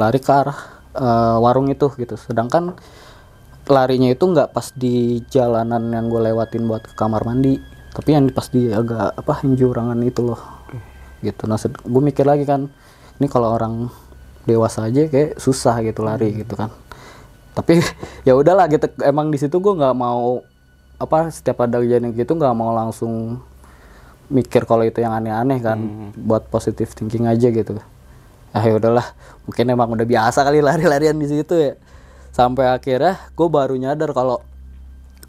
lari 0.00 0.18
ke 0.24 0.32
arah 0.32 0.58
eh, 0.96 1.36
warung 1.36 1.68
itu 1.68 1.92
gitu. 2.00 2.16
Sedangkan 2.16 2.72
larinya 3.68 4.08
itu 4.08 4.24
nggak 4.24 4.56
pas 4.56 4.72
di 4.72 5.20
jalanan 5.28 5.92
yang 5.92 6.08
gue 6.08 6.32
lewatin 6.32 6.64
buat 6.64 6.80
ke 6.88 6.96
kamar 6.96 7.28
mandi 7.28 7.60
tapi 7.92 8.16
yang 8.16 8.28
pas 8.32 8.48
di 8.48 8.72
agak 8.72 9.20
apa 9.20 9.44
jurangan 9.44 10.00
itu 10.00 10.24
loh. 10.24 10.40
Gitu. 11.20 11.44
Nah 11.44 11.60
gue 11.60 12.02
mikir 12.08 12.24
lagi 12.24 12.48
kan 12.48 12.72
ini 13.20 13.28
kalau 13.28 13.52
orang 13.52 13.92
dewasa 14.48 14.88
aja 14.88 15.04
kayak 15.12 15.36
susah 15.36 15.84
gitu 15.84 16.00
lari 16.00 16.40
gitu 16.40 16.56
kan 16.56 16.72
tapi 17.56 17.80
ya 18.28 18.36
udahlah 18.36 18.68
gitu. 18.68 18.84
Emang 19.00 19.32
di 19.32 19.40
situ 19.40 19.56
gue 19.56 19.72
nggak 19.72 19.96
mau 19.96 20.44
apa 21.00 21.32
setiap 21.32 21.64
ada 21.64 21.80
kejadian 21.80 22.12
gitu 22.12 22.36
nggak 22.36 22.56
mau 22.56 22.72
langsung 22.72 23.40
mikir 24.28 24.64
kalau 24.68 24.84
itu 24.84 25.00
yang 25.00 25.16
aneh-aneh 25.16 25.58
kan. 25.64 26.12
Buat 26.12 26.52
positive 26.52 26.92
thinking 26.92 27.24
aja 27.24 27.48
gitu. 27.48 27.80
Ah 28.52 28.60
ya 28.60 28.76
udahlah. 28.76 29.16
Mungkin 29.48 29.64
emang 29.72 29.88
udah 29.96 30.04
biasa 30.04 30.44
kali 30.44 30.60
lari-larian 30.60 31.16
di 31.16 31.26
situ 31.32 31.56
ya. 31.56 31.72
Sampai 32.36 32.68
akhirnya 32.68 33.16
gue 33.32 33.48
baru 33.48 33.72
nyadar 33.80 34.12
kalau 34.12 34.44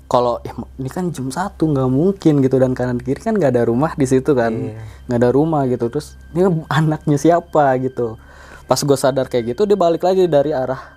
kalau 0.07 0.39
ya, 0.39 0.55
ini 0.79 0.87
kan 0.87 1.11
jam 1.11 1.27
satu 1.31 1.67
nggak 1.71 1.87
mungkin 1.87 2.43
gitu. 2.43 2.59
Dan 2.59 2.75
kanan 2.75 2.99
kiri 2.99 3.23
kan 3.23 3.39
nggak 3.39 3.55
ada 3.55 3.63
rumah 3.63 3.95
di 3.95 4.03
situ 4.03 4.35
kan. 4.35 4.75
Nggak 5.07 5.19
ada 5.23 5.29
rumah 5.31 5.63
gitu. 5.71 5.87
Terus 5.87 6.19
ini 6.35 6.43
anaknya 6.67 7.15
siapa? 7.15 7.71
gitu. 7.79 8.19
Pas 8.67 8.83
gue 8.83 8.97
sadar 8.99 9.31
kayak 9.31 9.55
gitu 9.55 9.63
dia 9.63 9.79
balik 9.79 10.03
lagi 10.03 10.27
dari 10.27 10.51
arah 10.51 10.96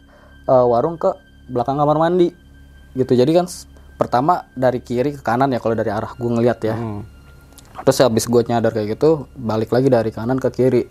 eh, 0.50 0.66
warung 0.66 0.98
ke 0.98 1.14
belakang 1.46 1.78
kamar 1.78 1.96
mandi. 1.98 2.34
Gitu. 2.98 3.14
Jadi 3.14 3.30
kan 3.30 3.46
pertama 3.94 4.48
dari 4.58 4.82
kiri 4.82 5.14
ke 5.14 5.22
kanan 5.22 5.52
ya 5.54 5.62
kalau 5.62 5.78
dari 5.78 5.94
arah 5.94 6.10
gue 6.16 6.30
ngeliat 6.30 6.60
ya. 6.66 6.74
Hmm. 6.74 7.06
terus 7.80 7.96
habis 8.04 8.28
gue 8.28 8.44
nyadar 8.44 8.76
kayak 8.76 8.98
gitu 8.98 9.24
balik 9.40 9.72
lagi 9.72 9.88
dari 9.88 10.10
kanan 10.12 10.36
ke 10.36 10.52
kiri. 10.52 10.84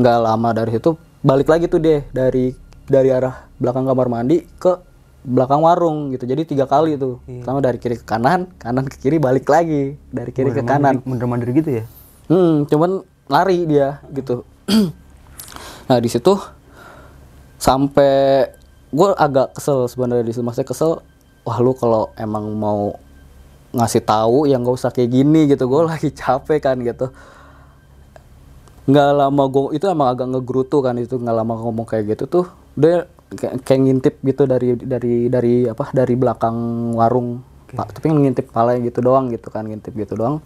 Nggak 0.00 0.16
lama 0.22 0.48
dari 0.56 0.70
situ 0.72 0.96
balik 1.20 1.48
lagi 1.50 1.68
tuh 1.68 1.76
deh 1.76 2.02
dari 2.08 2.56
dari 2.88 3.08
arah 3.12 3.46
belakang 3.60 3.84
kamar 3.84 4.08
mandi 4.08 4.40
ke 4.56 4.80
belakang 5.28 5.60
warung 5.60 6.08
gitu. 6.14 6.24
Jadi 6.24 6.48
tiga 6.48 6.64
kali 6.64 6.96
tuh. 6.96 7.20
Pertama 7.26 7.60
dari 7.60 7.76
kiri 7.76 8.00
ke 8.00 8.06
kanan 8.08 8.48
kanan 8.56 8.88
ke 8.88 8.96
kiri 8.96 9.20
balik 9.20 9.44
lagi 9.44 9.98
dari 10.08 10.32
kiri 10.32 10.56
ke 10.56 10.64
kanan. 10.64 11.04
Mundur-mundur 11.04 11.52
gitu 11.52 11.82
ya. 11.82 11.84
hmm 12.32 12.64
cuman 12.70 13.04
lari 13.28 13.68
dia 13.68 14.00
gitu. 14.12 14.44
Nah 15.82 15.98
di 15.98 16.08
situ 16.08 16.38
sampai 17.58 18.48
gue 18.92 19.08
agak 19.16 19.56
kesel 19.56 19.88
sebenarnya 19.88 20.28
di 20.28 20.32
maksudnya 20.36 20.68
kesel 20.68 21.00
wah 21.42 21.58
lu 21.58 21.72
kalau 21.72 22.12
emang 22.20 22.52
mau 22.52 22.94
ngasih 23.72 24.04
tahu 24.04 24.44
yang 24.44 24.62
gak 24.62 24.76
usah 24.76 24.90
kayak 24.92 25.10
gini 25.10 25.48
gitu. 25.48 25.64
Gue 25.66 25.88
lagi 25.88 26.12
capek 26.12 26.60
kan 26.60 26.76
gitu. 26.78 27.08
Nggak 28.84 29.08
lama 29.16 29.44
gue 29.48 29.78
itu 29.78 29.86
emang 29.88 30.08
agak 30.12 30.28
ngegerutu 30.28 30.84
kan 30.84 30.94
itu 31.00 31.16
nggak 31.16 31.36
lama 31.40 31.54
ngomong 31.56 31.86
kayak 31.88 32.14
gitu 32.14 32.24
tuh. 32.28 32.46
Dia 32.76 33.08
kayak, 33.32 33.64
kayak 33.64 33.80
ngintip 33.80 34.14
gitu 34.20 34.42
dari 34.44 34.76
dari 34.76 35.14
dari 35.32 35.54
apa 35.66 35.88
dari 35.90 36.14
belakang 36.14 36.56
warung. 36.94 37.40
Pak 37.72 37.96
tapi 37.96 38.12
ngintip 38.12 38.52
pala 38.52 38.76
gitu 38.76 39.00
doang 39.00 39.32
gitu 39.32 39.48
kan 39.48 39.64
ngintip 39.64 39.96
gitu 39.96 40.12
doang. 40.18 40.44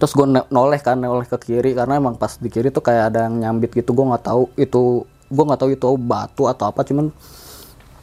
Terus 0.00 0.10
gue 0.16 0.26
noleh 0.50 0.80
kan 0.82 0.98
noleh 0.98 1.28
ke 1.28 1.38
kiri 1.38 1.76
karena 1.76 2.02
emang 2.02 2.18
pas 2.18 2.34
di 2.34 2.50
kiri 2.50 2.74
tuh 2.74 2.82
kayak 2.82 3.14
ada 3.14 3.30
yang 3.30 3.38
nyambit 3.38 3.70
gitu. 3.76 3.94
Gue 3.94 4.10
nggak 4.10 4.24
tahu 4.26 4.50
itu 4.58 5.06
gue 5.30 5.44
nggak 5.46 5.60
tahu 5.62 5.70
itu 5.70 5.86
batu 6.00 6.50
atau 6.50 6.66
apa 6.66 6.82
cuman 6.82 7.14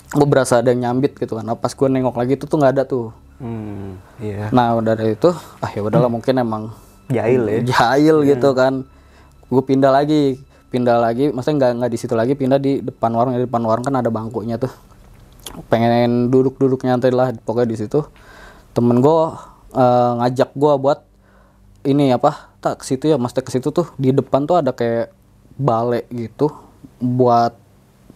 gue 0.08 0.28
berasa 0.28 0.64
ada 0.64 0.72
yang 0.72 0.88
nyambit 0.88 1.20
gitu 1.20 1.36
kan. 1.36 1.44
Nah, 1.44 1.58
pas 1.60 1.72
gue 1.72 1.88
nengok 1.88 2.16
lagi 2.16 2.34
itu 2.40 2.46
tuh 2.48 2.58
nggak 2.60 2.74
ada 2.80 2.84
tuh. 2.88 3.12
Hmm, 3.38 4.02
iya. 4.18 4.50
nah 4.50 4.74
dari 4.82 5.14
itu 5.14 5.30
ah 5.62 5.70
ya 5.70 5.86
udahlah 5.86 6.10
mungkin 6.10 6.42
emang 6.42 6.74
Jahil 7.14 7.46
ya. 7.46 7.60
jahil 7.64 8.26
gitu 8.26 8.50
kan. 8.58 8.84
Gue 9.48 9.64
pindah 9.64 9.94
lagi 9.94 10.42
pindah 10.68 11.00
lagi 11.00 11.32
maksudnya 11.32 11.56
nggak 11.64 11.72
nggak 11.80 11.92
di 11.94 12.00
situ 12.02 12.14
lagi 12.18 12.34
pindah 12.36 12.60
di 12.60 12.84
depan 12.84 13.14
warung. 13.14 13.36
Di 13.36 13.46
depan 13.46 13.64
warung 13.64 13.86
kan 13.86 13.96
ada 13.96 14.10
bangkunya 14.12 14.60
tuh. 14.60 14.72
Pengen 15.72 16.28
duduk-duduk 16.34 16.84
nyantai 16.84 17.14
lah 17.14 17.32
pokoknya 17.44 17.70
di 17.72 17.78
situ. 17.80 18.04
Temen 18.76 19.00
gue 19.00 19.18
eh, 19.76 20.12
ngajak 20.24 20.52
gue 20.58 20.74
buat 20.82 21.00
ini 21.88 22.12
apa 22.12 22.52
tak 22.60 22.84
ke 22.84 22.84
situ 22.84 23.08
ya 23.08 23.16
maksudnya 23.16 23.48
ke 23.48 23.52
situ 23.56 23.72
tuh 23.72 23.88
di 23.96 24.12
depan 24.12 24.44
tuh 24.44 24.60
ada 24.60 24.76
kayak 24.76 25.16
balai 25.56 26.04
gitu 26.12 26.52
buat 27.00 27.56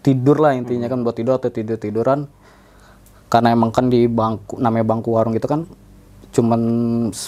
tidur 0.01 0.37
lah 0.37 0.53
intinya 0.53 0.85
kan 0.85 1.01
buat 1.01 1.13
tidur 1.13 1.37
atau 1.37 1.47
tidur 1.47 1.77
tiduran 1.77 2.25
karena 3.27 3.53
emang 3.53 3.69
kan 3.69 3.87
di 3.87 4.05
bangku 4.05 4.57
namanya 4.57 4.83
bangku 4.83 5.09
warung 5.09 5.31
gitu 5.31 5.45
kan 5.45 5.63
cuman 6.31 6.61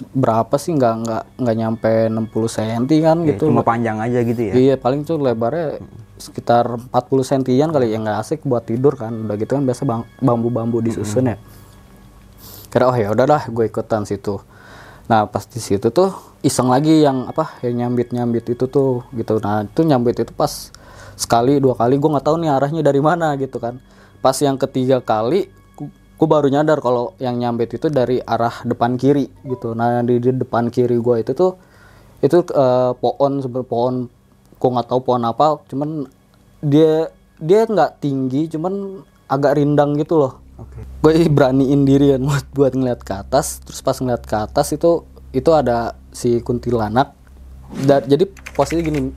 berapa 0.10 0.56
sih 0.56 0.72
nggak 0.72 0.94
nggak 0.98 1.24
nggak 1.38 1.56
nyampe 1.56 1.92
60 2.08 2.24
cm 2.50 2.84
kan 3.00 3.18
Ya, 3.20 3.28
gitu 3.30 3.44
Cuma 3.48 3.60
panjang 3.62 4.00
aja 4.00 4.20
gitu 4.22 4.42
ya. 4.42 4.54
Iya 4.54 4.76
paling 4.76 5.04
tuh 5.04 5.20
lebarnya 5.20 5.84
sekitar 6.16 6.80
40 6.88 6.96
sentian 7.22 7.68
kali 7.68 7.92
ya 7.92 8.00
nggak 8.00 8.18
asik 8.18 8.40
buat 8.42 8.64
tidur 8.64 8.96
kan 8.96 9.12
udah 9.28 9.36
gitu 9.36 9.54
kan 9.54 9.64
biasa 9.64 9.84
bang- 9.84 10.08
bambu-bambu 10.18 10.80
disusun 10.80 11.28
ya. 11.30 11.38
Kira 12.68 12.88
oh 12.88 12.96
ya 12.96 13.12
udahlah 13.12 13.44
gue 13.46 13.66
ikutan 13.66 14.02
situ. 14.02 14.40
Nah 15.06 15.28
pas 15.28 15.44
di 15.44 15.60
situ 15.60 15.88
tuh 15.90 16.10
iseng 16.40 16.72
lagi 16.72 17.04
yang 17.04 17.28
apa 17.28 17.60
yang 17.60 17.86
nyambit 17.86 18.10
nyambit 18.10 18.48
itu 18.48 18.66
tuh 18.66 19.04
gitu. 19.12 19.38
Nah 19.38 19.62
itu 19.62 19.82
nyambit 19.84 20.16
itu 20.18 20.32
pas 20.32 20.72
sekali 21.16 21.58
dua 21.62 21.78
kali 21.78 21.98
gue 22.00 22.10
nggak 22.10 22.26
tahu 22.26 22.38
nih 22.42 22.52
arahnya 22.52 22.82
dari 22.82 23.02
mana 23.04 23.34
gitu 23.38 23.58
kan. 23.58 23.78
Pas 24.24 24.36
yang 24.40 24.56
ketiga 24.56 25.00
kali 25.04 25.50
gue 26.14 26.28
baru 26.30 26.48
nyadar 26.48 26.80
kalau 26.80 27.18
yang 27.20 27.36
nyambit 27.36 27.76
itu 27.76 27.92
dari 27.92 28.22
arah 28.24 28.64
depan 28.64 28.96
kiri 28.96 29.28
gitu. 29.44 29.76
Nah 29.76 30.00
di, 30.06 30.22
di 30.22 30.32
depan 30.32 30.72
kiri 30.72 30.96
gue 30.96 31.16
itu 31.22 31.32
tuh 31.36 31.60
itu 32.24 32.40
eh, 32.40 32.92
pohon 32.96 33.44
sebenarnya 33.44 33.68
pohon 33.68 33.96
gue 34.64 34.70
nggak 34.72 34.88
tahu 34.88 35.00
pohon 35.04 35.28
apa 35.28 35.60
cuman 35.68 36.08
dia 36.64 37.12
dia 37.36 37.68
nggak 37.68 38.00
tinggi 38.00 38.48
cuman 38.48 39.04
agak 39.28 39.60
rindang 39.60 40.00
gitu 40.00 40.24
loh 40.24 40.40
Oke. 40.56 40.80
gue 41.04 41.28
beraniin 41.28 41.84
diri 41.84 42.16
kan 42.16 42.24
buat 42.24 42.46
buat 42.56 42.72
ngeliat 42.72 43.04
ke 43.04 43.12
atas 43.12 43.60
terus 43.68 43.84
pas 43.84 44.00
ngeliat 44.00 44.24
ke 44.24 44.36
atas 44.40 44.72
itu 44.72 45.04
itu 45.36 45.52
ada 45.52 46.00
si 46.16 46.40
kuntilanak 46.40 47.12
Da- 47.84 48.06
jadi 48.08 48.24
posisi 48.56 48.80
gini 48.80 49.12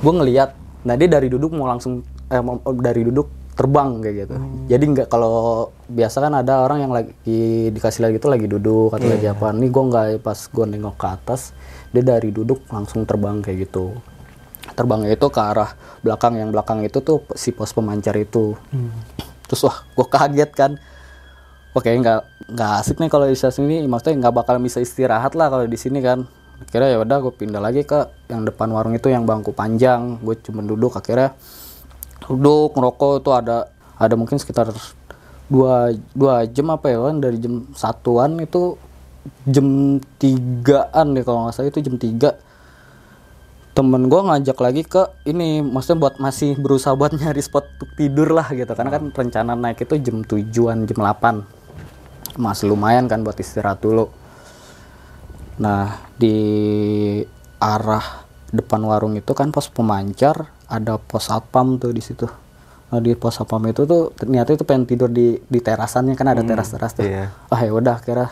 gue 0.00 0.12
ngeliat 0.16 0.56
nah 0.86 0.94
dia 0.94 1.10
dari 1.10 1.26
duduk 1.26 1.50
mau 1.50 1.66
langsung 1.66 2.06
eh, 2.30 2.38
mau- 2.38 2.62
dari 2.78 3.02
duduk 3.02 3.26
terbang 3.56 4.04
kayak 4.04 4.16
gitu. 4.28 4.36
Jadi 4.68 4.84
nggak 4.92 5.08
kalau 5.08 5.66
biasa 5.88 6.16
kan 6.20 6.32
ada 6.36 6.60
orang 6.68 6.78
yang 6.84 6.92
lagi 6.92 7.12
dikasih 7.72 8.04
lihat 8.04 8.12
gitu 8.20 8.28
lagi 8.28 8.46
duduk 8.46 8.92
atau 8.92 9.08
lagi 9.08 9.26
apa. 9.26 9.50
Nih 9.56 9.72
gue 9.72 9.84
nggak 9.88 10.06
pas 10.20 10.36
gue 10.36 10.64
nengok 10.68 10.96
ke 11.00 11.06
atas 11.08 11.56
dia 11.90 12.04
dari 12.04 12.28
duduk 12.30 12.60
langsung 12.68 13.08
terbang 13.08 13.40
kayak 13.40 13.66
gitu. 13.66 13.96
Terbangnya 14.76 15.16
itu 15.16 15.26
ke 15.32 15.40
arah 15.40 15.72
belakang 16.04 16.36
yang 16.36 16.52
belakang 16.52 16.84
itu 16.84 17.00
tuh 17.00 17.24
si 17.32 17.50
pos 17.56 17.72
pemancar 17.72 18.12
itu. 18.20 18.52
Terus 19.48 19.60
wah 19.64 19.76
gue 19.88 20.06
kaget 20.06 20.50
kan. 20.52 20.72
Oke 21.72 21.88
nggak 21.88 22.52
nggak 22.52 22.70
asik 22.84 23.00
nih 23.00 23.08
kalau 23.08 23.24
di 23.24 23.36
sini 23.36 23.88
maksudnya 23.88 24.20
nggak 24.20 24.34
bakal 24.36 24.60
bisa 24.60 24.84
istirahat 24.84 25.32
lah 25.32 25.48
kalau 25.48 25.64
di 25.64 25.80
sini 25.80 26.04
kan 26.04 26.28
akhirnya 26.62 26.96
ya 26.96 26.98
udah 27.04 27.16
gue 27.20 27.34
pindah 27.36 27.60
lagi 27.60 27.84
ke 27.84 28.08
yang 28.32 28.48
depan 28.48 28.72
warung 28.72 28.96
itu 28.96 29.12
yang 29.12 29.28
bangku 29.28 29.52
panjang. 29.52 30.16
Gue 30.24 30.38
cuma 30.40 30.64
duduk 30.64 30.96
akhirnya 30.96 31.36
duduk 32.24 32.72
ngerokok. 32.72 33.20
Itu 33.20 33.30
ada 33.36 33.68
ada 33.96 34.14
mungkin 34.16 34.40
sekitar 34.40 34.72
dua 35.46 35.92
dua 36.16 36.48
jam 36.48 36.72
apa 36.72 36.90
ya 36.90 36.98
kan 36.98 37.16
dari 37.22 37.38
jam 37.38 37.70
satuan 37.76 38.40
itu 38.42 38.74
jam 39.46 39.98
tigaan 40.18 41.06
deh 41.12 41.22
kalau 41.22 41.46
nggak 41.46 41.54
salah. 41.54 41.68
Itu 41.68 41.80
jam 41.84 42.00
tiga. 42.00 42.40
Temen 43.76 44.08
gue 44.08 44.20
ngajak 44.24 44.56
lagi 44.56 44.82
ke 44.88 45.04
ini 45.28 45.60
maksudnya 45.60 46.08
buat 46.08 46.16
masih 46.16 46.56
berusaha 46.56 46.96
buat 46.96 47.12
nyari 47.20 47.44
spot 47.44 47.68
untuk 47.76 47.90
tidur 48.00 48.32
lah 48.32 48.48
gitu. 48.56 48.72
Karena 48.72 48.88
kan 48.88 49.12
rencana 49.12 49.52
naik 49.52 49.84
itu 49.84 50.00
jam 50.00 50.24
tujuan 50.24 50.88
jam 50.88 50.98
8 51.04 51.56
masih 52.36 52.68
lumayan 52.68 53.08
kan 53.08 53.24
buat 53.24 53.36
istirahat 53.40 53.80
dulu 53.80 54.12
nah 55.56 56.04
di 56.16 56.36
arah 57.56 58.26
depan 58.52 58.80
warung 58.84 59.16
itu 59.16 59.32
kan 59.32 59.50
pos 59.50 59.72
pemancar 59.72 60.52
ada 60.66 60.98
pos 60.98 61.30
satpam 61.30 61.78
tuh 61.80 61.90
di 61.94 62.02
situ. 62.02 62.26
Nah 62.92 63.00
di 63.02 63.14
pos 63.18 63.38
satpam 63.38 63.62
itu 63.66 63.86
tuh 63.86 64.14
ternyata 64.14 64.54
itu 64.54 64.62
pengen 64.62 64.86
tidur 64.86 65.10
di 65.10 65.38
di 65.40 65.58
terasannya 65.62 66.14
kan 66.14 66.30
ada 66.30 66.42
teras 66.42 66.70
teras 66.70 66.92
tuh. 66.94 67.06
iya. 67.06 67.32
ah 67.50 67.60
ya 67.62 67.70
udah 67.72 67.96
kira 68.02 68.26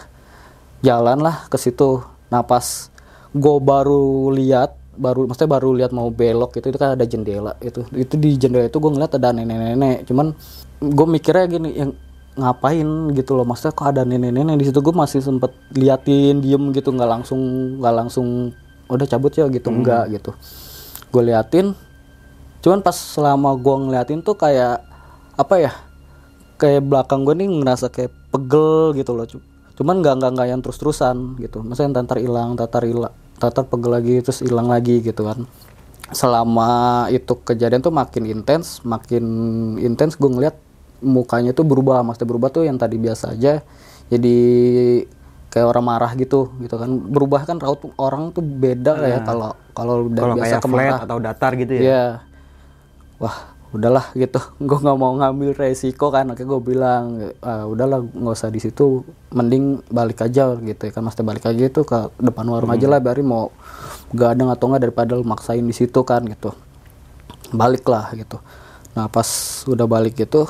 jalan 0.83 1.19
lah 1.23 1.47
ke 1.51 1.57
situ. 1.59 2.03
Nah 2.31 2.43
pas 2.47 2.91
gue 3.35 3.57
baru 3.59 4.31
lihat 4.31 4.77
baru 4.95 5.27
maksudnya 5.27 5.51
baru 5.59 5.75
lihat 5.75 5.91
mau 5.91 6.07
belok 6.15 6.55
gitu 6.59 6.71
itu 6.71 6.79
kan 6.79 6.95
ada 6.95 7.05
jendela 7.07 7.59
itu. 7.63 7.83
Itu 7.95 8.15
di 8.21 8.39
jendela 8.39 8.67
itu 8.71 8.79
gue 8.79 8.91
ngeliat 8.95 9.19
ada 9.19 9.35
nenek-nenek 9.35 10.07
cuman 10.07 10.35
gue 10.83 11.07
mikirnya 11.09 11.45
gini 11.49 11.71
yang 11.75 11.91
ngapain 12.35 12.87
gitu 13.15 13.35
loh. 13.39 13.47
Maksudnya 13.47 13.75
kok 13.75 13.87
ada 13.91 14.03
nenek-nenek 14.03 14.59
di 14.59 14.65
situ 14.69 14.79
gue 14.83 14.95
masih 14.95 15.23
sempet 15.23 15.55
liatin 15.75 16.43
diem 16.43 16.75
gitu 16.75 16.91
nggak 16.91 17.11
langsung 17.11 17.41
nggak 17.79 17.95
langsung 17.95 18.27
udah 18.91 19.07
cabut 19.07 19.33
ya 19.35 19.47
gitu. 19.49 19.71
Enggak 19.71 20.11
gitu. 20.13 20.31
Gue 21.15 21.23
liatin. 21.31 21.73
Cuman 22.61 22.81
pas 22.81 22.97
selama 22.97 23.55
gue 23.55 23.77
ngeliatin 23.89 24.21
tuh 24.25 24.35
kayak 24.35 24.83
apa 25.35 25.55
ya 25.59 25.73
kayak 26.59 26.87
belakang 26.87 27.27
gue 27.27 27.35
nih 27.35 27.49
ngerasa 27.51 27.91
kayak 27.91 28.15
pegel 28.31 28.95
gitu 28.95 29.11
loh 29.11 29.27
Cu- 29.27 29.43
cuman 29.75 29.99
nggak 29.99 30.15
nggak 30.23 30.31
nggak 30.39 30.49
yang 30.49 30.61
terus 30.63 30.79
terusan 30.79 31.39
gitu. 31.39 31.63
Maksudnya 31.63 32.03
tatar 32.03 32.19
hilang 32.19 32.55
tatar 32.55 32.83
hilang 32.87 33.15
tatar 33.39 33.67
pegel 33.67 33.91
lagi 33.95 34.15
terus 34.23 34.43
hilang 34.43 34.71
lagi 34.71 35.03
gitu 35.03 35.27
kan. 35.27 35.47
Selama 36.15 37.05
itu 37.11 37.35
kejadian 37.43 37.83
tuh 37.83 37.95
makin 37.95 38.27
intens 38.27 38.83
makin 38.87 39.25
intens 39.83 40.15
gue 40.15 40.31
ngeliat 40.31 40.55
mukanya 41.05 41.53
tuh 41.53 41.69
berubah 41.69 42.01
maksudnya 42.01 42.29
berubah 42.33 42.49
tuh 42.49 42.65
yang 42.65 42.81
tadi 42.81 42.97
biasa 42.97 43.37
aja 43.37 43.61
jadi 44.09 44.37
kayak 45.55 45.71
orang 45.71 45.85
marah 45.87 46.13
gitu 46.19 46.51
gitu 46.59 46.75
kan 46.75 46.91
berubah 46.91 47.47
kan 47.47 47.63
raut 47.63 47.79
orang 47.95 48.35
tuh 48.35 48.43
beda 48.43 48.99
lah 48.99 49.09
ya 49.09 49.21
kalau 49.23 49.55
kalau 49.71 49.95
Kalau 50.11 50.35
biasa 50.35 50.59
kayak 50.59 50.63
ke 50.63 50.69
flat 50.71 50.79
marah 50.83 51.01
atau 51.03 51.19
datar 51.23 51.53
gitu 51.55 51.73
ya. 51.79 51.83
Iya. 51.83 52.05
Wah, 53.23 53.37
udahlah 53.75 54.07
gitu. 54.15 54.41
Gue 54.69 54.79
nggak 54.83 54.99
mau 54.99 55.13
ngambil 55.19 55.51
resiko 55.55 56.11
kan. 56.15 56.31
Oke, 56.31 56.47
gue 56.47 56.61
bilang, 56.63 57.35
"Ah, 57.43 57.67
udahlah 57.67 58.03
nggak 58.03 58.35
usah 58.35 58.51
di 58.51 58.63
situ. 58.63 59.03
Mending 59.35 59.83
balik 59.91 60.23
aja 60.23 60.55
gitu 60.59 60.83
ya 60.87 60.93
kan. 60.95 61.03
Mesti 61.07 61.23
balik 61.27 61.47
aja 61.47 61.63
itu 61.63 61.83
ke 61.83 61.99
depan 62.23 62.47
warung 62.47 62.71
aja 62.71 62.87
lah. 62.87 63.03
Biarin 63.03 63.27
mau 63.27 63.51
gadang 64.15 64.51
atau 64.51 64.71
enggak 64.71 64.91
daripada 64.91 65.19
lu 65.19 65.27
maksain 65.27 65.63
di 65.63 65.75
situ 65.75 66.03
kan 66.07 66.23
gitu. 66.27 66.55
Balik 67.51 67.87
lah 67.91 68.15
gitu. 68.15 68.39
Nah 68.95 69.11
pas 69.11 69.27
udah 69.67 69.87
balik 69.91 70.19
gitu 70.19 70.47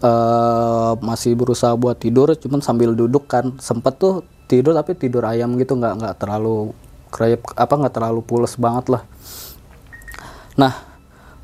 eh 0.00 0.92
masih 1.04 1.36
berusaha 1.36 1.76
buat 1.76 2.00
tidur 2.00 2.32
cuman 2.36 2.64
sambil 2.64 2.96
duduk 2.96 3.28
kan 3.28 3.56
sempet 3.60 4.00
tuh 4.00 4.24
tidur 4.48 4.72
tapi 4.72 4.96
tidur 4.96 5.22
ayam 5.28 5.54
gitu 5.60 5.76
nggak 5.76 5.94
nggak 6.00 6.14
terlalu 6.16 6.72
krayap 7.12 7.44
apa 7.54 7.74
nggak 7.76 7.94
terlalu 7.94 8.20
pules 8.24 8.56
banget 8.56 8.86
lah 8.98 9.02
Nah, 10.60 10.76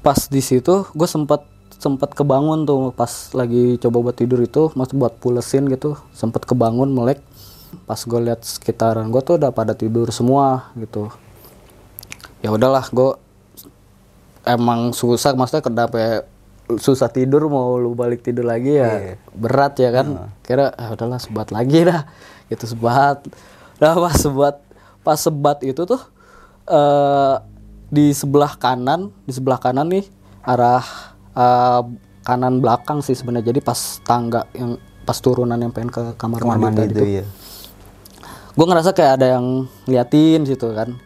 pas 0.05 0.29
di 0.29 0.45
situ 0.45 0.85
gue 0.93 1.09
sempat 1.09 1.49
sempat 1.77 2.13
kebangun 2.13 2.69
tuh 2.69 2.93
pas 2.93 3.09
lagi 3.33 3.81
coba 3.81 4.11
buat 4.11 4.17
tidur 4.17 4.45
itu, 4.45 4.69
mas 4.77 4.93
buat 4.93 5.17
pulesin 5.17 5.65
gitu, 5.73 5.97
sempat 6.13 6.45
kebangun 6.45 6.93
melek. 6.93 7.25
Pas 7.89 7.97
gue 7.97 8.21
lihat 8.21 8.45
sekitaran 8.45 9.09
gue 9.09 9.23
tuh 9.25 9.41
udah 9.41 9.53
pada 9.57 9.73
tidur 9.73 10.13
semua 10.13 10.69
gitu. 10.77 11.09
Ya 12.45 12.53
udahlah, 12.53 12.85
gue 12.93 13.17
emang 14.45 14.93
susah, 14.93 15.33
maksudnya 15.33 15.65
kenapa 15.65 15.97
ya, 15.97 16.13
susah 16.75 17.07
tidur 17.07 17.47
mau 17.47 17.79
lu 17.79 17.95
balik 17.95 18.27
tidur 18.27 18.43
lagi 18.43 18.75
ya 18.75 19.15
berat 19.39 19.79
ya 19.79 19.95
kan. 19.95 20.31
Kira 20.43 20.75
ah, 20.75 20.95
udahlah 20.99 21.23
sebat 21.23 21.55
lagi 21.55 21.87
dah, 21.87 22.11
gitu 22.51 22.67
sebat. 22.67 23.23
Nah 23.79 23.95
pas 23.95 24.17
sebat 24.19 24.57
pas 25.07 25.19
sebat 25.19 25.63
itu 25.63 25.87
tuh 25.87 26.03
eh 26.67 27.37
di 27.87 28.11
sebelah 28.11 28.59
kanan 28.59 29.15
di 29.23 29.31
sebelah 29.31 29.63
kanan 29.63 29.87
nih 29.87 30.11
arah 30.43 30.83
eh, 31.39 31.83
kanan 32.27 32.59
belakang 32.59 32.99
sih 32.99 33.15
sebenarnya. 33.15 33.55
Jadi 33.55 33.61
pas 33.63 33.79
tangga 34.03 34.51
yang 34.51 34.75
pas 35.07 35.23
turunan 35.23 35.55
yang 35.55 35.71
pengen 35.71 35.95
ke 35.95 36.03
kamar, 36.19 36.43
Kamar 36.43 36.59
mandi, 36.59 36.83
itu 36.91 36.99
tuh. 36.99 37.07
ya. 37.23 37.27
gue 38.57 38.67
ngerasa 38.67 38.91
kayak 38.91 39.23
ada 39.23 39.27
yang 39.39 39.71
liatin 39.87 40.43
situ 40.43 40.67
kan. 40.75 40.99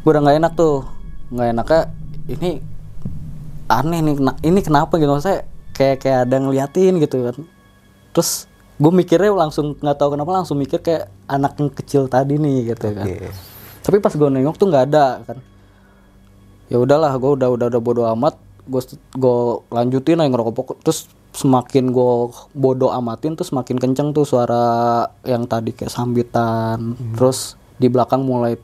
Gue 0.00 0.10
udah 0.16 0.24
nggak 0.24 0.38
enak 0.40 0.52
tuh. 0.56 0.88
Nggak 1.28 1.48
enaknya 1.52 1.80
ini 2.32 2.50
aneh 3.70 4.02
nih 4.02 4.14
ini 4.42 4.60
kenapa 4.60 4.98
gitu? 4.98 5.14
Saya 5.22 5.46
kayak 5.70 6.02
kayak 6.02 6.18
ada 6.26 6.36
ngeliatin 6.42 6.98
gitu 6.98 7.30
kan. 7.30 7.36
Terus 8.10 8.50
gue 8.80 8.92
mikirnya 8.92 9.30
langsung 9.30 9.78
nggak 9.78 9.96
tahu 9.96 10.18
kenapa 10.18 10.30
langsung 10.42 10.58
mikir 10.58 10.82
kayak 10.82 11.06
anak 11.30 11.54
yang 11.62 11.70
kecil 11.70 12.02
tadi 12.10 12.36
nih 12.36 12.74
gitu 12.74 12.90
kan. 12.90 13.06
Tapi 13.80 13.96
pas 14.02 14.12
gue 14.12 14.28
nengok 14.28 14.58
tuh 14.58 14.66
nggak 14.68 14.84
ada 14.90 15.22
kan. 15.22 15.38
Ya 16.66 16.82
udahlah 16.82 17.14
gue 17.14 17.30
udah 17.38 17.48
udah 17.54 17.66
udah 17.70 17.80
bodo 17.80 18.02
amat. 18.18 18.34
Gue 18.66 18.82
gue 19.14 19.38
lanjutin 19.70 20.18
aja 20.18 20.28
ngerokok 20.28 20.54
pokok. 20.54 20.76
Terus 20.82 21.06
semakin 21.30 21.94
gue 21.94 22.12
bodo 22.58 22.90
amatin 22.90 23.38
tuh 23.38 23.46
semakin 23.46 23.78
kenceng 23.78 24.10
tuh 24.10 24.26
suara 24.26 25.06
yang 25.22 25.46
tadi 25.46 25.70
kayak 25.70 25.94
sambitan. 25.94 26.98
Terus 27.14 27.54
di 27.78 27.86
belakang 27.86 28.26
mulai 28.26 28.58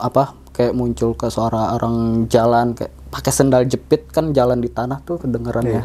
apa 0.00 0.32
kayak 0.56 0.72
muncul 0.72 1.12
ke 1.12 1.28
suara 1.28 1.76
orang 1.76 2.28
jalan 2.32 2.72
kayak 2.72 2.92
pakai 3.16 3.32
sendal 3.32 3.64
jepit 3.64 4.12
kan 4.12 4.36
jalan 4.36 4.60
di 4.60 4.68
tanah 4.68 5.00
tuh 5.00 5.16
kedengeran 5.16 5.64
ya. 5.64 5.82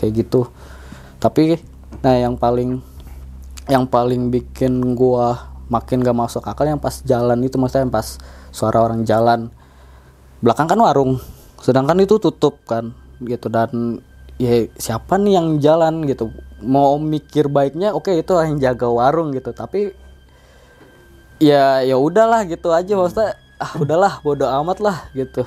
Kayak 0.00 0.24
gitu. 0.24 0.48
Tapi 1.20 1.60
nah 2.00 2.16
yang 2.16 2.40
paling 2.40 2.80
yang 3.68 3.84
paling 3.84 4.32
bikin 4.32 4.96
gua 4.96 5.52
makin 5.68 6.00
gak 6.00 6.16
masuk 6.16 6.40
akal 6.48 6.64
yang 6.64 6.80
pas 6.80 7.04
jalan 7.04 7.36
itu 7.44 7.60
maksudnya 7.60 7.84
yang 7.84 7.92
pas 7.92 8.16
suara 8.48 8.80
orang 8.80 9.04
jalan. 9.04 9.52
Belakang 10.40 10.72
kan 10.72 10.80
warung 10.80 11.20
sedangkan 11.60 12.00
itu 12.00 12.16
tutup 12.16 12.64
kan 12.64 12.96
gitu. 13.20 13.52
Dan 13.52 14.00
ya 14.40 14.64
siapa 14.80 15.20
nih 15.20 15.36
yang 15.36 15.60
jalan 15.60 16.08
gitu. 16.08 16.32
Mau 16.64 16.96
mikir 16.96 17.52
baiknya 17.52 17.92
oke 17.92 18.08
itu 18.08 18.32
yang 18.40 18.56
jaga 18.56 18.88
warung 18.88 19.36
gitu. 19.36 19.52
Tapi 19.52 19.92
ya 21.44 21.84
ya 21.84 22.00
udahlah 22.00 22.48
gitu 22.48 22.72
aja. 22.72 22.96
Maksudnya 22.96 23.36
ah 23.60 23.72
udahlah 23.76 24.22
bodo 24.24 24.48
amat 24.48 24.78
lah 24.80 24.98
gitu 25.12 25.44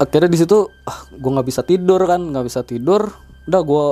akhirnya 0.00 0.32
di 0.32 0.40
situ 0.40 0.64
ah, 0.88 1.04
gue 1.12 1.30
nggak 1.30 1.48
bisa 1.52 1.60
tidur 1.60 2.00
kan 2.08 2.32
nggak 2.32 2.46
bisa 2.48 2.64
tidur. 2.64 3.12
Udah 3.44 3.60
gue 3.60 3.86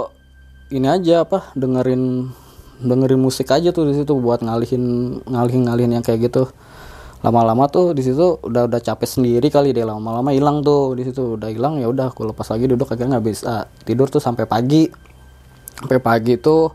ini 0.72 0.88
aja 0.88 1.28
apa 1.28 1.52
dengerin 1.52 2.32
dengerin 2.80 3.20
musik 3.20 3.52
aja 3.52 3.68
tuh 3.68 3.92
di 3.92 3.94
situ 4.00 4.16
buat 4.16 4.40
ngalihin 4.40 4.84
ngalihin 5.28 5.68
ngalihin 5.68 5.92
yang 6.00 6.04
kayak 6.04 6.32
gitu. 6.32 6.48
Lama-lama 7.20 7.68
tuh 7.68 7.92
di 7.92 8.00
situ 8.00 8.40
udah 8.40 8.70
udah 8.70 8.80
capek 8.80 9.04
sendiri 9.04 9.48
kali 9.52 9.76
deh 9.76 9.84
lama-lama 9.84 10.32
hilang 10.32 10.64
tuh 10.64 10.96
di 10.96 11.04
situ. 11.04 11.36
Udah 11.36 11.52
hilang 11.52 11.76
ya 11.76 11.92
udah 11.92 12.08
gue 12.16 12.24
lepas 12.32 12.48
lagi 12.48 12.64
duduk. 12.64 12.88
Akhirnya 12.88 13.20
nggak 13.20 13.26
bisa 13.28 13.68
tidur 13.84 14.08
tuh 14.08 14.22
sampai 14.22 14.48
pagi. 14.48 14.88
Sampai 15.76 16.00
pagi 16.00 16.40
tuh 16.40 16.72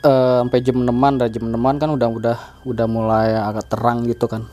eh, 0.00 0.36
sampai 0.40 0.58
jam 0.64 0.80
6 0.80 1.20
dan 1.20 1.28
jam 1.28 1.44
6 1.52 1.80
kan 1.82 1.90
udah 1.92 2.08
udah 2.08 2.38
udah 2.64 2.86
mulai 2.88 3.36
agak 3.36 3.68
terang 3.68 4.02
gitu 4.08 4.26
kan 4.26 4.48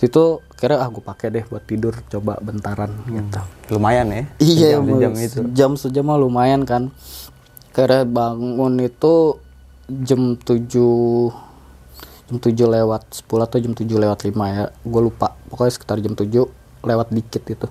situ 0.00 0.24
kira 0.50 0.80
ah 0.80 0.88
gue 0.88 0.98
pakai 0.98 1.28
deh 1.30 1.44
buat 1.44 1.60
tidur 1.62 1.92
coba 2.08 2.40
bentaran 2.40 2.88
gitu. 3.04 3.40
Lumayan 3.70 4.08
ya. 4.08 4.22
iya 4.38 4.68
Sejam-sejam 4.74 5.12
mau- 5.12 5.20
itu. 5.22 5.38
jam 5.52 5.70
sejam 5.76 6.02
mah 6.02 6.16
lumayan 6.16 6.64
kan. 6.64 6.88
Kira 7.70 8.02
bangun 8.02 8.80
itu 8.80 9.36
jam 9.86 10.34
7 10.34 11.28
jam 12.26 12.36
7 12.38 12.48
lewat 12.66 13.02
10 13.20 13.44
atau 13.44 13.58
jam 13.58 13.72
7 13.72 13.84
lewat 13.94 14.18
5 14.24 14.32
ya. 14.48 14.64
Gue 14.80 15.02
lupa 15.02 15.36
pokoknya 15.46 15.70
sekitar 15.70 15.96
jam 15.98 16.14
7 16.14 16.48
lewat 16.80 17.08
dikit 17.10 17.44
itu 17.44 17.68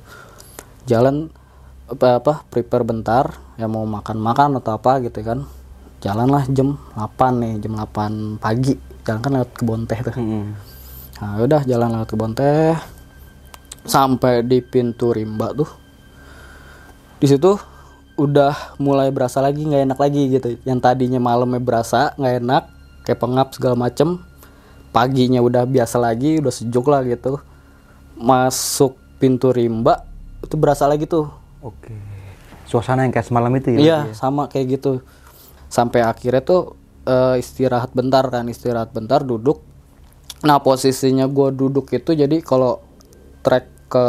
jalan 0.86 1.34
apa 1.88 2.22
apa 2.22 2.34
prepare 2.46 2.86
bentar 2.86 3.26
ya 3.56 3.66
mau 3.66 3.82
makan 3.84 4.18
makan 4.18 4.50
atau 4.56 4.76
apa 4.76 5.02
gitu 5.02 5.18
kan. 5.20 5.50
Jalanlah 6.00 6.46
jam 6.48 6.78
8 6.94 7.10
nih 7.36 7.54
jam 7.60 7.74
8 7.74 8.38
pagi. 8.38 8.78
Jalan 9.02 9.20
kan 9.20 9.32
lewat 9.34 9.50
kebon 9.52 9.84
teh 9.84 10.00
tuh. 10.00 10.14
Mm-mm. 10.14 10.69
Nah 11.20 11.40
udah 11.44 11.62
jalan 11.68 12.00
lewat 12.00 12.08
kebon 12.08 12.34
teh 12.34 12.76
sampai 13.84 14.44
di 14.44 14.64
pintu 14.64 15.12
rimba 15.12 15.52
tuh 15.52 15.68
di 17.20 17.28
situ 17.28 17.60
udah 18.20 18.80
mulai 18.80 19.12
berasa 19.12 19.40
lagi 19.44 19.64
nggak 19.64 19.84
enak 19.92 20.00
lagi 20.00 20.22
gitu 20.32 20.50
yang 20.64 20.80
tadinya 20.80 21.20
malamnya 21.20 21.60
berasa 21.60 22.16
nggak 22.16 22.36
enak 22.44 22.64
kayak 23.04 23.20
pengap 23.20 23.48
segala 23.56 23.76
macem 23.76 24.24
paginya 24.96 25.44
udah 25.44 25.64
biasa 25.68 26.00
lagi 26.00 26.40
udah 26.40 26.52
sejuk 26.52 26.88
lah 26.88 27.04
gitu 27.04 27.40
masuk 28.20 28.96
pintu 29.20 29.52
rimba 29.52 30.08
itu 30.44 30.56
berasa 30.56 30.88
lagi 30.88 31.04
tuh 31.08 31.28
Oke. 31.60 31.92
Suasana 32.70 33.04
yang 33.04 33.12
kayak 33.12 33.28
semalam 33.28 33.52
itu 33.60 33.76
ya. 33.76 33.80
Iya, 33.80 34.00
sama 34.16 34.48
kayak 34.48 34.80
gitu. 34.80 35.04
Sampai 35.68 36.06
akhirnya 36.06 36.42
tuh 36.42 36.80
eh, 37.04 37.42
istirahat 37.42 37.92
bentar 37.92 38.24
kan, 38.32 38.48
istirahat 38.48 38.94
bentar 38.96 39.26
duduk. 39.26 39.66
Nah, 40.40 40.64
posisinya 40.64 41.28
gua 41.28 41.52
duduk 41.52 41.92
itu 41.92 42.16
jadi 42.16 42.40
kalau 42.40 42.80
trek 43.44 43.68
ke 43.92 44.06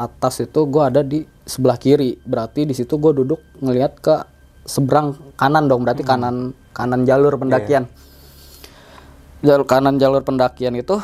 atas 0.00 0.40
itu 0.40 0.64
gua 0.70 0.88
ada 0.88 1.04
di 1.04 1.26
sebelah 1.44 1.76
kiri. 1.76 2.16
Berarti 2.24 2.64
di 2.64 2.72
situ 2.72 2.96
gua 2.96 3.12
duduk 3.12 3.42
ngelihat 3.60 4.00
ke 4.00 4.14
seberang 4.64 5.14
kanan 5.36 5.68
dong, 5.68 5.84
berarti 5.84 6.02
kanan 6.02 6.56
kanan 6.72 7.04
jalur 7.04 7.36
pendakian. 7.36 7.86
Jalur 9.44 9.68
kanan 9.68 10.00
jalur 10.00 10.24
pendakian 10.24 10.74
itu 10.74 10.96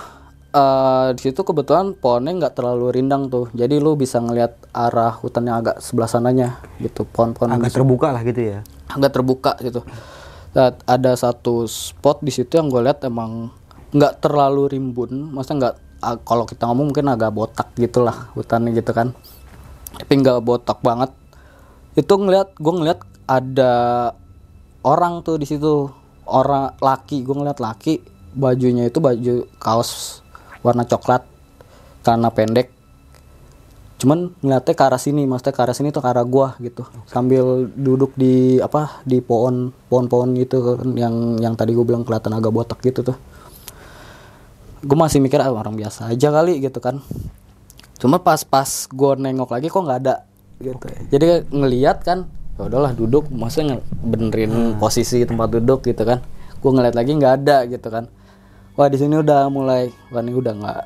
eh 0.52 1.08
di 1.16 1.20
situ 1.20 1.40
kebetulan 1.48 1.96
pohonnya 1.96 2.32
nggak 2.44 2.54
terlalu 2.56 2.92
rindang 2.92 3.28
tuh. 3.32 3.48
Jadi 3.56 3.80
lu 3.80 3.96
bisa 3.96 4.20
ngelihat 4.20 4.56
arah 4.72 5.12
hutan 5.16 5.48
yang 5.48 5.64
agak 5.64 5.80
sebelah 5.80 6.08
sananya 6.08 6.60
gitu, 6.80 7.08
pohon-pohon 7.08 7.56
Agak 7.56 7.76
terbuka 7.76 8.12
lah 8.12 8.20
gitu 8.24 8.40
ya. 8.40 8.60
agak 8.92 9.12
terbuka 9.16 9.52
gitu. 9.64 9.80
Dan 10.52 10.76
ada 10.84 11.12
satu 11.16 11.64
spot 11.64 12.20
di 12.20 12.28
situ 12.28 12.60
yang 12.60 12.68
gue 12.68 12.84
lihat 12.84 13.00
emang 13.08 13.48
nggak 13.92 14.24
terlalu 14.24 14.72
rimbun, 14.72 15.36
maksudnya 15.36 15.56
nggak 15.60 15.76
kalau 16.24 16.48
kita 16.48 16.66
ngomong 16.66 16.90
mungkin 16.90 17.12
agak 17.12 17.30
botak 17.30 17.68
gitulah 17.76 18.32
hutannya 18.34 18.72
gitu 18.74 18.90
kan, 18.90 19.12
tapi 19.94 20.12
nggak 20.18 20.40
botak 20.42 20.80
banget. 20.80 21.12
Itu 21.92 22.16
ngeliat, 22.16 22.56
gue 22.56 22.72
ngeliat 22.72 23.04
ada 23.28 23.72
orang 24.82 25.20
tuh 25.20 25.36
di 25.36 25.44
situ, 25.44 25.92
orang 26.24 26.72
laki, 26.80 27.20
gue 27.20 27.36
ngeliat 27.36 27.60
laki, 27.60 28.00
bajunya 28.32 28.88
itu 28.88 28.96
baju 28.96 29.44
kaos 29.60 30.24
warna 30.64 30.88
coklat, 30.88 31.22
celana 32.00 32.32
pendek, 32.32 32.72
cuman 34.00 34.32
ngeliatnya 34.40 34.74
ke 34.74 34.82
arah 34.82 34.98
sini 34.98 35.28
maksudnya 35.28 35.54
ke 35.54 35.62
arah 35.62 35.76
sini 35.76 35.92
tuh 35.94 36.02
ke 36.02 36.08
arah 36.10 36.26
gua 36.26 36.56
gitu. 36.58 36.82
Sambil 37.06 37.70
duduk 37.76 38.16
di 38.16 38.58
apa 38.58 39.04
di 39.06 39.20
pohon 39.22 39.70
pohon-pohon 39.86 40.34
gitu 40.40 40.80
kan, 40.80 40.90
yang 40.96 41.38
yang 41.38 41.54
tadi 41.54 41.76
gue 41.76 41.84
bilang 41.86 42.02
kelihatan 42.02 42.34
agak 42.34 42.50
botak 42.50 42.80
gitu 42.82 43.04
tuh 43.06 43.14
gue 44.82 44.98
masih 44.98 45.22
mikir 45.22 45.38
ah, 45.38 45.54
orang 45.54 45.78
biasa 45.78 46.10
aja 46.10 46.28
kali 46.34 46.58
gitu 46.58 46.82
kan. 46.82 46.98
Cuma 48.02 48.18
pas-pas 48.18 48.90
gue 48.90 49.12
nengok 49.14 49.54
lagi 49.54 49.70
kok 49.70 49.82
nggak 49.82 50.00
ada 50.02 50.26
gitu. 50.58 50.86
Jadi 51.14 51.46
ngeliat 51.54 52.02
kan 52.02 52.26
ya 52.58 52.66
udahlah 52.66 52.90
duduk. 52.92 53.30
Maksudnya 53.30 53.78
benerin 54.02 54.74
posisi 54.82 55.22
tempat 55.22 55.54
duduk 55.54 55.86
gitu 55.86 56.02
kan. 56.02 56.18
Gue 56.58 56.70
ngeliat 56.74 56.98
lagi 56.98 57.14
nggak 57.14 57.34
ada 57.46 57.56
gitu 57.70 57.88
kan. 57.88 58.10
Wah 58.74 58.90
di 58.90 58.98
sini 58.98 59.22
udah 59.22 59.46
mulai 59.52 59.94
wah 60.10 60.22
ini 60.24 60.32
udah 60.34 60.54
nggak 60.58 60.82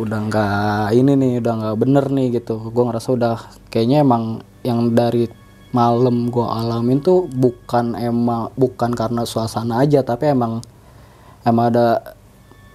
udah 0.00 0.18
nggak 0.26 0.86
ini 0.96 1.12
nih 1.14 1.32
udah 1.38 1.52
nggak 1.54 1.76
bener 1.78 2.04
nih 2.10 2.26
gitu. 2.42 2.58
Gue 2.74 2.82
ngerasa 2.82 3.08
udah 3.14 3.36
kayaknya 3.70 4.02
emang 4.02 4.42
yang 4.66 4.90
dari 4.90 5.30
malam 5.70 6.34
gue 6.34 6.42
alamin 6.42 6.98
tuh 6.98 7.30
bukan 7.30 7.94
emang 7.94 8.50
bukan 8.58 8.90
karena 8.90 9.22
suasana 9.22 9.86
aja 9.86 10.02
tapi 10.02 10.34
emang 10.34 10.58
emang 11.46 11.70
ada 11.70 12.18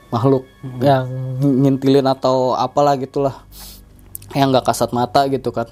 makhluk 0.08 0.44
yang 0.80 1.06
ngintilin 1.40 2.06
atau 2.06 2.54
apalah 2.54 2.94
gitulah 2.96 3.42
yang 4.32 4.50
nggak 4.50 4.66
kasat 4.66 4.92
mata 4.92 5.26
gitu 5.28 5.50
kan. 5.50 5.68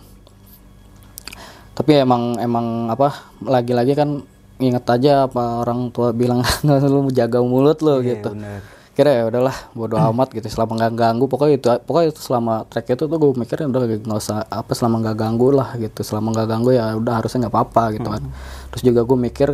Tapi 1.74 2.00
emang 2.00 2.38
emang 2.38 2.88
apa 2.88 3.12
lagi-lagi 3.40 3.94
kan 3.94 4.22
inget 4.58 4.86
aja 4.86 5.26
apa 5.26 5.60
orang 5.60 5.90
tua 5.90 6.14
bilang 6.14 6.46
lu 6.64 7.10
jaga 7.10 7.42
mulut 7.42 7.82
lo 7.82 8.00
Iya, 8.00 8.22
gitu. 8.22 8.32
bener. 8.32 8.62
kira 8.94 9.10
ya 9.10 9.26
udahlah 9.26 9.58
bodo 9.74 9.98
amat 9.98 10.30
gitu 10.32 10.46
selama 10.46 10.78
nggak 10.78 10.94
ganggu. 10.94 11.26
Pokoknya 11.26 11.54
itu 11.58 11.66
pokoknya 11.82 12.14
itu 12.14 12.22
selama 12.22 12.62
trek 12.70 12.94
itu 12.94 13.10
tuh 13.10 13.18
gue 13.18 13.34
mikirnya 13.34 13.66
udah 13.66 13.82
nggak 13.90 14.20
usah 14.22 14.46
apa 14.46 14.70
selama 14.78 15.02
nggak 15.02 15.18
ganggu 15.18 15.50
lah 15.50 15.74
gitu. 15.82 16.06
Selama 16.06 16.30
nggak 16.30 16.46
ganggu 16.46 16.70
ya 16.72 16.94
udah 16.94 17.14
harusnya 17.18 17.50
nggak 17.50 17.54
apa-apa 17.58 17.84
gitu 17.98 18.06
kan. 18.06 18.22
Terus 18.70 18.84
juga 18.86 19.02
gue 19.02 19.18
mikir 19.18 19.50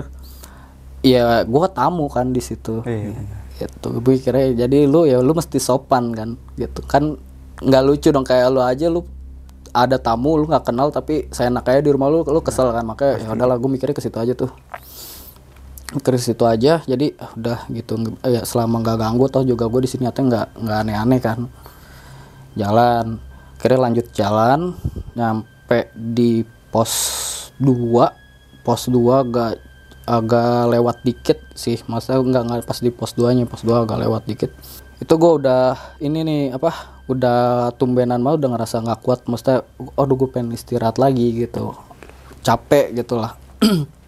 ya 0.99 1.47
gue 1.47 1.65
tamu 1.71 2.11
kan 2.11 2.35
di 2.35 2.43
situ. 2.43 2.83
Iya. 2.83 3.15
Gitu. 3.59 3.99
Gue 3.99 4.15
mikirnya 4.15 4.65
jadi 4.65 4.87
lu 4.87 5.03
ya 5.03 5.19
lu 5.19 5.35
mesti 5.35 5.59
sopan 5.59 6.15
kan 6.15 6.29
gitu. 6.55 6.79
Kan 6.87 7.19
nggak 7.59 7.83
lucu 7.83 8.07
dong 8.15 8.23
kayak 8.23 8.47
lu 8.55 8.63
aja 8.63 8.87
lu 8.87 9.03
ada 9.75 9.99
tamu 9.99 10.39
lu 10.39 10.45
nggak 10.47 10.71
kenal 10.71 10.89
tapi 10.89 11.27
saya 11.29 11.51
enak 11.51 11.67
aja 11.67 11.83
di 11.83 11.91
rumah 11.91 12.07
lu 12.07 12.23
lu 12.23 12.39
kesel 12.39 12.71
kan? 12.71 12.87
Makanya 12.87 13.13
ya 13.19 13.27
udahlah 13.35 13.59
gue 13.59 13.69
mikirnya 13.69 13.95
ke 13.95 14.03
situ 14.03 14.15
aja 14.15 14.33
tuh. 14.33 14.51
Ke 15.99 16.15
situ 16.15 16.43
aja 16.47 16.79
jadi 16.87 17.11
ah, 17.19 17.31
udah 17.35 17.59
gitu. 17.75 17.99
Ya 18.23 18.47
selama 18.47 18.79
nggak 18.79 18.97
ganggu 18.97 19.25
toh 19.27 19.43
juga 19.43 19.67
gue 19.67 19.83
di 19.83 19.89
sini 19.91 20.07
nyatanya 20.07 20.27
nggak 20.31 20.47
nggak 20.63 20.77
aneh-aneh 20.87 21.19
kan. 21.19 21.39
Jalan 22.55 23.19
kira 23.59 23.75
lanjut 23.75 24.07
jalan 24.15 24.71
nyampe 25.19 25.91
di 25.91 26.47
pos 26.71 26.91
2 27.59 28.63
pos 28.63 28.87
2 28.87 28.95
agak 29.27 29.59
agak 30.09 30.73
lewat 30.73 31.05
dikit 31.05 31.37
sih. 31.53 31.77
Masa 31.85 32.17
nggak 32.17 32.43
nggak 32.49 32.59
pas 32.65 32.79
di 32.81 32.89
pos 32.89 33.13
2 33.13 33.37
nya 33.37 33.45
pos 33.45 33.61
2 33.61 33.85
agak 33.85 34.01
lewat 34.01 34.23
dikit. 34.25 34.51
Itu 34.97 35.21
gue 35.21 35.31
udah 35.45 35.77
ini 36.01 36.25
nih 36.25 36.41
apa 36.57 36.99
udah 37.05 37.71
tumbenan 37.77 38.19
mau 38.25 38.33
udah 38.33 38.49
ngerasa 38.57 38.81
nggak 38.81 38.99
kuat. 39.05 39.29
Mesti 39.29 39.61
aduh 39.93 40.15
gue 40.17 40.29
pengen 40.33 40.57
istirahat 40.57 40.97
lagi 40.97 41.45
gitu. 41.45 41.77
Capek 42.41 42.95
gitu 42.95 43.19
lah 43.19 43.35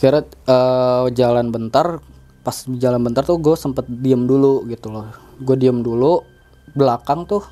kira 0.00 0.24
eh, 0.26 1.04
jalan 1.14 1.52
bentar 1.52 2.00
pas 2.42 2.56
jalan 2.66 2.98
bentar 3.06 3.22
tuh 3.22 3.38
gue 3.38 3.54
sempet 3.54 3.86
diem 3.86 4.26
dulu 4.26 4.66
gitu 4.66 4.90
loh. 4.90 5.06
Gue 5.38 5.54
diem 5.54 5.78
dulu 5.78 6.26
belakang 6.74 7.28
tuh 7.28 7.46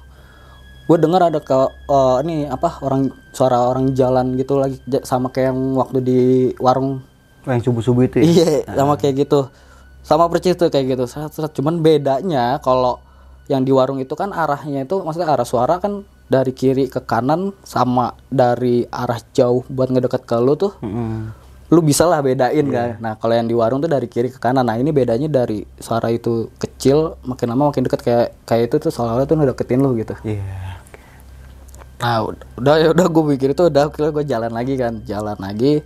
gue 0.90 0.98
dengar 0.98 1.31
ada 1.31 1.38
ke 1.38 1.55
eh, 1.70 2.16
ini 2.26 2.50
apa 2.50 2.83
orang 2.83 3.12
suara 3.31 3.62
orang 3.71 3.95
jalan 3.95 4.35
gitu 4.35 4.59
lagi 4.59 4.79
sama 5.07 5.31
kayak 5.31 5.55
yang 5.55 5.61
waktu 5.79 5.99
di 6.03 6.21
warung. 6.59 7.03
Oh, 7.47 7.51
yang 7.51 7.64
subuh-subuh 7.64 8.05
itu 8.05 8.21
ya? 8.21 8.25
iya 8.27 8.53
sama 8.77 9.01
kayak 9.01 9.25
gitu. 9.27 9.49
Sama 10.05 10.29
percis 10.29 10.57
tuh 10.57 10.69
kayak 10.69 10.99
gitu. 10.99 11.05
Cuman 11.61 11.81
bedanya 11.81 12.59
kalau 12.61 13.01
yang 13.51 13.66
di 13.66 13.75
warung 13.75 13.99
itu 13.99 14.14
kan 14.14 14.31
arahnya 14.31 14.87
itu 14.87 15.03
maksudnya 15.03 15.27
arah 15.31 15.49
suara 15.49 15.83
kan 15.83 16.07
dari 16.31 16.55
kiri 16.55 16.87
ke 16.87 17.03
kanan 17.03 17.51
sama 17.66 18.14
dari 18.31 18.87
arah 18.87 19.19
jauh 19.35 19.66
buat 19.66 19.90
ngedeket 19.90 20.23
ke 20.23 20.37
lu 20.38 20.55
tuh. 20.55 20.79
Mm-mm. 20.79 21.35
lu 21.71 21.87
bisa 21.87 22.03
lah 22.03 22.19
bedain 22.19 22.66
kan. 22.66 22.99
Nah 22.99 23.14
kalau 23.14 23.31
yang 23.31 23.47
di 23.47 23.55
warung 23.55 23.79
tuh 23.79 23.87
dari 23.87 24.11
kiri 24.11 24.27
ke 24.31 24.43
kanan. 24.43 24.66
Nah 24.66 24.75
ini 24.75 24.90
bedanya 24.90 25.31
dari 25.31 25.62
suara 25.79 26.11
itu 26.11 26.51
kecil 26.59 27.14
makin 27.23 27.47
lama 27.55 27.71
makin 27.71 27.87
deket 27.87 28.01
kayak 28.03 28.27
kayak 28.43 28.75
itu 28.75 28.77
tuh 28.83 28.90
soalnya 28.90 29.23
tuh 29.23 29.38
ngedeketin 29.38 29.79
lu 29.79 29.95
gitu. 29.95 30.19
Iya. 30.27 30.80
Nah 32.00 32.24
udah 32.24 32.46
udah 32.56 32.74
ya 32.80 32.88
udah 32.96 33.06
gue 33.06 33.24
pikir 33.36 33.48
itu 33.52 33.62
udah 33.68 33.92
kira 33.92 34.08
gue 34.10 34.24
jalan 34.24 34.52
lagi 34.52 34.74
kan 34.80 35.04
jalan 35.04 35.36
lagi 35.36 35.84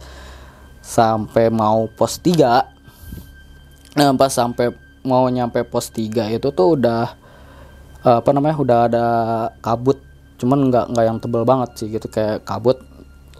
sampai 0.79 1.51
mau 1.51 1.91
pos 1.91 2.23
3 2.23 3.99
nah 3.99 4.15
pas 4.15 4.31
sampai 4.31 4.71
mau 5.03 5.27
nyampe 5.27 5.67
pos 5.67 5.91
3 5.91 6.39
itu 6.39 6.49
tuh 6.55 6.79
udah 6.79 7.19
apa 8.05 8.31
namanya 8.31 8.57
udah 8.61 8.79
ada 8.87 9.07
kabut 9.59 9.99
cuman 10.39 10.71
nggak 10.71 10.87
nggak 10.93 11.05
yang 11.05 11.19
tebel 11.19 11.43
banget 11.43 11.71
sih 11.77 11.89
gitu 11.91 12.07
kayak 12.07 12.47
kabut 12.47 12.79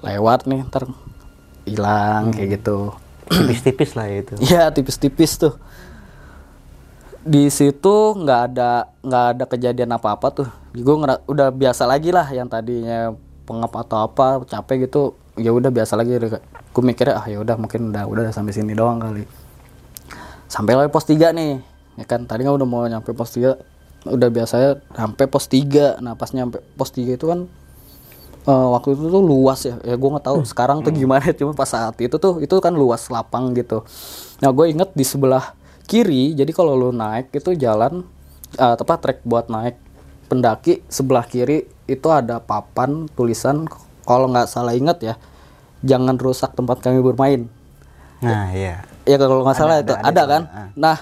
lewat 0.03 0.51
nih 0.51 0.67
ntar 0.67 0.91
hilang 1.65 2.35
kayak 2.35 2.61
gitu 2.61 2.93
Tipis-tipis 3.25 3.91
lah 3.97 4.07
ya 4.09 4.17
itu. 4.21 4.35
Iya 4.45 4.63
tipis-tipis 4.69 5.33
tuh. 5.41 5.55
Di 7.25 7.49
situ 7.49 8.13
nggak 8.21 8.41
ada 8.53 8.93
nggak 9.01 9.25
ada 9.33 9.45
kejadian 9.49 9.97
apa-apa 9.97 10.27
tuh. 10.29 10.49
Gue 10.77 11.01
udah 11.25 11.49
biasa 11.49 11.89
lagi 11.89 12.13
lah 12.13 12.29
yang 12.29 12.53
tadinya 12.53 13.17
pengap 13.49 13.73
atau 13.73 14.05
apa 14.05 14.45
capek 14.45 14.89
gitu. 14.89 15.17
Ya 15.41 15.51
udah 15.51 15.73
biasa 15.73 15.97
lagi. 15.97 16.21
Gue 16.21 16.83
mikirnya 16.85 17.25
ah 17.25 17.27
ya 17.27 17.41
udah 17.41 17.57
mungkin 17.57 17.97
udah 17.97 18.05
udah 18.05 18.23
sampai 18.29 18.53
sini 18.53 18.77
doang 18.77 19.01
kali. 19.01 19.25
Sampai 20.53 20.77
lagi 20.77 20.93
pos 20.93 21.09
3 21.09 21.33
nih. 21.33 21.65
Ya 21.97 22.05
kan 22.05 22.29
tadi 22.29 22.45
kan 22.45 22.53
udah 22.61 22.69
mau 22.69 22.85
nyampe 22.85 23.17
pos 23.17 23.33
3 23.33 23.57
udah 24.05 24.29
biasanya 24.29 24.85
sampai 24.93 25.25
pos 25.25 25.49
3 25.49 26.05
nah 26.05 26.13
pas 26.13 26.29
nyampe 26.37 26.61
pos 26.77 26.93
3 26.93 27.17
itu 27.17 27.25
kan 27.25 27.49
eh, 28.45 28.69
waktu 28.77 28.93
itu 28.93 29.09
tuh 29.09 29.25
luas 29.25 29.65
ya 29.65 29.81
ya 29.81 29.97
gue 29.97 30.09
nggak 30.13 30.27
tahu 30.29 30.45
sekarang 30.45 30.85
tuh 30.85 30.93
gimana 30.93 31.25
cuma 31.33 31.57
pas 31.57 31.69
saat 31.69 31.97
itu 31.97 32.17
tuh 32.21 32.45
itu 32.45 32.53
kan 32.61 32.77
luas 32.77 33.09
lapang 33.09 33.57
gitu 33.57 33.81
nah 34.45 34.53
gue 34.53 34.69
inget 34.69 34.93
di 34.93 35.05
sebelah 35.09 35.57
kiri 35.85 36.33
jadi 36.33 36.51
kalau 36.51 36.75
lu 36.77 36.91
naik 36.91 37.31
itu 37.33 37.53
jalan 37.55 38.05
eh 38.55 38.75
tepat 38.79 38.99
trek 39.03 39.19
buat 39.27 39.51
naik 39.51 39.77
pendaki 40.29 40.81
sebelah 40.89 41.27
kiri 41.29 41.69
itu 41.85 42.09
ada 42.09 42.41
papan 42.41 43.07
tulisan 43.13 43.69
kalau 44.09 44.29
nggak 44.29 44.49
salah 44.49 44.73
inget 44.73 44.99
ya 45.01 45.15
jangan 45.85 46.17
rusak 46.17 46.57
tempat 46.57 46.81
kami 46.81 47.05
bermain. 47.05 47.45
Nah, 48.25 48.49
iya. 48.57 48.81
ya 49.05 49.17
kalau 49.21 49.45
nggak 49.45 49.57
salah 49.57 49.77
Ada, 49.79 49.85
itu 49.85 49.93
ada, 49.93 50.01
ada, 50.01 50.09
ada 50.09 50.23
kan? 50.25 50.43
soalnya, 50.49 50.65
ah. 50.65 50.69
nah 50.73 50.97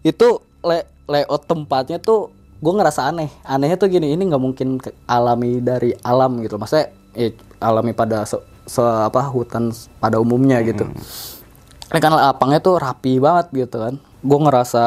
itu 0.00 0.28
le- 0.64 0.88
layout 1.04 1.44
tempatnya 1.44 2.00
tuh 2.00 2.32
gue 2.64 2.72
ngerasa 2.72 3.12
aneh. 3.12 3.28
Anehnya 3.44 3.76
tuh 3.76 3.92
gini 3.92 4.16
ini 4.16 4.24
nggak 4.24 4.40
mungkin 4.40 4.80
alami 5.04 5.60
dari 5.60 5.92
alam 6.00 6.40
gitu. 6.40 6.56
Maksudnya 6.56 6.88
eh, 7.12 7.36
alami 7.60 7.92
pada 7.92 8.24
se, 8.24 8.40
se- 8.64 8.80
apa 9.04 9.20
hutan 9.28 9.68
pada 10.00 10.16
umumnya 10.16 10.64
gitu 10.64 10.88
ini 11.92 12.00
kan 12.00 12.12
lapangnya 12.16 12.58
tuh 12.64 12.80
rapi 12.80 13.20
banget 13.20 13.52
gitu 13.52 13.76
kan. 13.76 14.00
Gue 14.24 14.38
ngerasa 14.40 14.84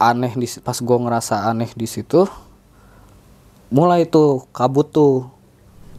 aneh 0.00 0.32
di 0.32 0.48
pas 0.64 0.76
gue 0.80 0.98
ngerasa 1.00 1.48
aneh 1.48 1.68
di 1.72 1.88
situ 1.88 2.28
mulai 3.72 4.08
tuh 4.08 4.48
kabut 4.56 4.88
tuh 4.88 5.28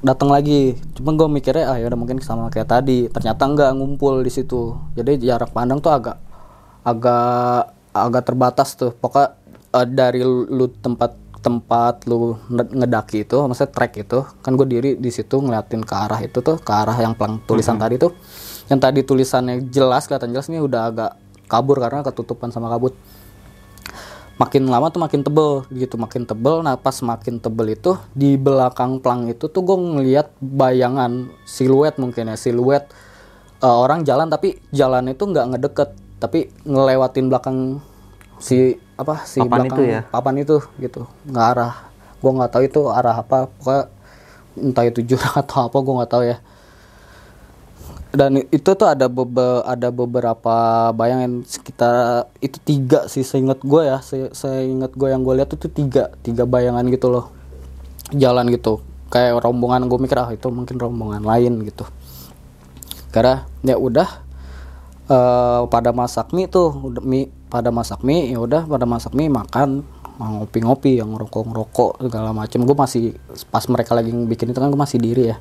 datang 0.02 0.34
lagi. 0.34 0.74
Cuma 0.98 1.14
gue 1.14 1.30
mikirnya 1.30 1.70
ah 1.70 1.78
ya 1.78 1.86
udah 1.86 2.00
mungkin 2.02 2.18
sama 2.18 2.50
kayak 2.50 2.66
tadi. 2.74 3.06
Ternyata 3.14 3.46
nggak 3.46 3.72
ngumpul 3.78 4.26
di 4.26 4.32
situ. 4.34 4.74
Jadi 4.98 5.22
jarak 5.22 5.54
pandang 5.54 5.78
tuh 5.78 5.94
agak 5.94 6.18
agak 6.82 7.78
agak 7.94 8.24
terbatas 8.26 8.74
tuh. 8.74 8.98
Pokoknya 8.98 9.38
eh, 9.78 9.86
dari 9.86 10.26
lu, 10.26 10.66
tempat 10.82 11.14
tempat 11.38 12.10
lu 12.10 12.34
nge- 12.50 12.74
ngedaki 12.74 13.24
itu 13.24 13.38
maksudnya 13.46 13.72
trek 13.72 13.94
itu 14.04 14.20
kan 14.42 14.58
gue 14.58 14.68
diri 14.68 14.90
di 14.98 15.12
situ 15.14 15.38
ngeliatin 15.38 15.86
ke 15.86 15.94
arah 15.96 16.20
itu 16.20 16.42
tuh 16.42 16.58
ke 16.60 16.72
arah 16.74 16.98
yang 16.98 17.14
pelang 17.14 17.40
tulisan 17.46 17.78
tadi 17.78 17.96
tuh 18.02 18.12
yang 18.68 18.80
tadi 18.84 19.00
tulisannya 19.04 19.72
jelas 19.72 20.08
kelihatan 20.08 20.36
jelas 20.36 20.52
ini 20.52 20.60
udah 20.60 20.92
agak 20.92 21.12
kabur 21.48 21.80
karena 21.80 22.04
ketutupan 22.04 22.52
sama 22.52 22.68
kabut. 22.68 22.94
Makin 24.38 24.70
lama 24.70 24.94
tuh 24.94 25.02
makin 25.02 25.26
tebel 25.26 25.66
gitu 25.74 25.98
makin 25.98 26.28
tebel. 26.28 26.62
Nah 26.62 26.78
pas 26.78 26.94
makin 27.02 27.42
tebel 27.42 27.74
itu 27.74 27.98
di 28.14 28.38
belakang 28.38 29.02
plang 29.02 29.26
itu 29.32 29.50
tuh 29.50 29.64
gue 29.66 29.78
ngeliat 29.80 30.30
bayangan 30.38 31.32
siluet 31.48 31.98
mungkin 31.98 32.30
ya 32.30 32.38
siluet 32.38 32.86
eh, 33.64 33.66
orang 33.66 34.06
jalan 34.06 34.30
tapi 34.30 34.62
jalan 34.70 35.10
itu 35.10 35.24
nggak 35.26 35.46
ngedeket. 35.56 35.90
Tapi 36.18 36.40
ngelewatin 36.68 37.26
belakang 37.32 37.58
si 38.38 38.78
apa 38.98 39.26
si 39.26 39.42
Papan 39.42 39.50
belakang 39.50 39.78
itu 39.78 39.82
ya? 39.90 40.02
papan 40.12 40.36
itu 40.38 40.58
gitu. 40.78 41.02
Nggak 41.26 41.46
arah. 41.58 41.74
Gue 42.22 42.32
nggak 42.36 42.52
tahu 42.52 42.64
itu 42.68 42.82
arah 42.94 43.16
apa. 43.18 43.50
Pokoknya 43.50 43.84
entah 44.60 44.86
itu 44.86 45.02
jurang 45.02 45.34
atau 45.42 45.66
apa 45.66 45.78
gue 45.82 45.94
nggak 45.98 46.12
tahu 46.12 46.24
ya 46.28 46.38
dan 48.16 48.40
itu 48.40 48.70
tuh 48.72 48.88
ada 48.88 49.12
bebe, 49.12 49.64
ada 49.68 49.92
beberapa 49.92 50.56
bayangan 50.96 51.44
sekitar 51.44 52.32
itu 52.40 52.56
tiga 52.64 53.12
sih 53.12 53.24
seingat 53.24 53.60
gue 53.60 53.84
ya 53.84 54.00
se 54.00 54.32
seingat 54.32 54.96
gue 54.96 55.12
yang 55.12 55.28
gue 55.28 55.36
lihat 55.36 55.52
itu 55.52 55.68
tiga 55.68 56.16
tiga 56.24 56.48
bayangan 56.48 56.88
gitu 56.88 57.12
loh. 57.12 57.28
Jalan 58.16 58.48
gitu 58.56 58.80
kayak 59.12 59.40
rombongan 59.44 59.88
gue 59.92 60.00
mikir 60.00 60.20
ah 60.20 60.32
itu 60.32 60.48
mungkin 60.48 60.80
rombongan 60.80 61.24
lain 61.24 61.68
gitu. 61.68 61.84
Karena 63.12 63.44
ya 63.64 63.76
udah 63.76 64.10
eh, 65.12 65.62
pada 65.68 65.92
masak 65.92 66.32
mie 66.32 66.48
tuh 66.48 66.72
udah 66.72 67.04
mie 67.04 67.28
pada 67.52 67.76
masak 67.76 68.08
mie 68.08 68.32
ya 68.32 68.40
udah 68.40 68.64
pada 68.68 68.88
masak 68.88 69.12
mie 69.16 69.28
makan 69.28 69.84
ngopi-ngopi 70.18 70.98
yang 70.98 71.12
ngerokok-ngerokok 71.12 72.08
segala 72.08 72.32
macem. 72.32 72.64
Gue 72.64 72.76
masih 72.76 73.20
pas 73.52 73.68
mereka 73.68 73.92
lagi 74.00 74.16
bikin 74.16 74.56
itu 74.56 74.60
kan 74.64 74.72
gue 74.72 74.80
masih 74.80 74.98
diri 74.98 75.36
ya 75.36 75.38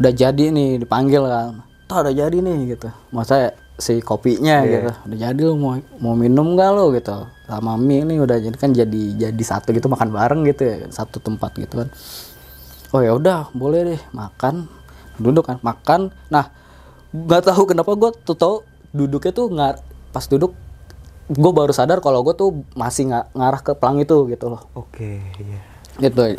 udah 0.00 0.12
jadi 0.16 0.44
nih 0.48 0.80
dipanggil 0.80 1.22
kan. 1.28 1.60
Tuh 1.84 2.00
udah 2.00 2.14
jadi 2.16 2.36
nih 2.40 2.74
gitu. 2.74 2.88
Masa 3.12 3.52
si 3.76 4.00
kopinya 4.00 4.64
gitu. 4.64 4.88
Udah 4.88 5.18
jadi 5.28 5.40
lu 5.44 5.60
mau 5.60 5.76
mau 6.00 6.16
minum 6.16 6.56
gak 6.56 6.70
lo 6.72 6.88
gitu. 6.96 7.28
Sama 7.44 7.76
mie 7.76 8.08
ini 8.08 8.16
udah 8.16 8.40
jadi 8.40 8.56
kan 8.56 8.72
jadi 8.72 9.28
jadi 9.28 9.44
satu 9.44 9.76
gitu 9.76 9.92
makan 9.92 10.08
bareng 10.08 10.42
gitu 10.48 10.62
ya 10.64 10.76
satu 10.88 11.20
tempat 11.20 11.52
gitu 11.60 11.84
kan. 11.84 11.88
Oh 12.96 13.04
ya 13.04 13.12
udah 13.12 13.52
boleh 13.52 13.94
deh 13.94 14.02
makan. 14.16 14.66
Duduk 15.20 15.44
kan 15.44 15.60
makan. 15.60 16.08
Nah 16.32 16.48
nggak 17.10 17.42
tahu 17.52 17.68
kenapa 17.68 17.92
gue 17.98 18.10
tuh 18.22 18.38
tau 18.38 18.54
duduknya 18.94 19.32
tuh 19.34 19.46
nggak 19.50 19.74
pas 20.14 20.24
duduk 20.30 20.54
gue 21.30 21.52
baru 21.54 21.70
sadar 21.70 22.02
kalau 22.02 22.26
gue 22.26 22.34
tuh 22.34 22.66
masih 22.74 23.10
nggak 23.10 23.24
ngarah 23.34 23.60
ke 23.62 23.72
pelang 23.78 23.98
itu 24.02 24.26
gitu 24.30 24.50
loh. 24.50 24.62
Oke, 24.74 25.22
iya. 25.38 25.60
gitu 26.02 26.38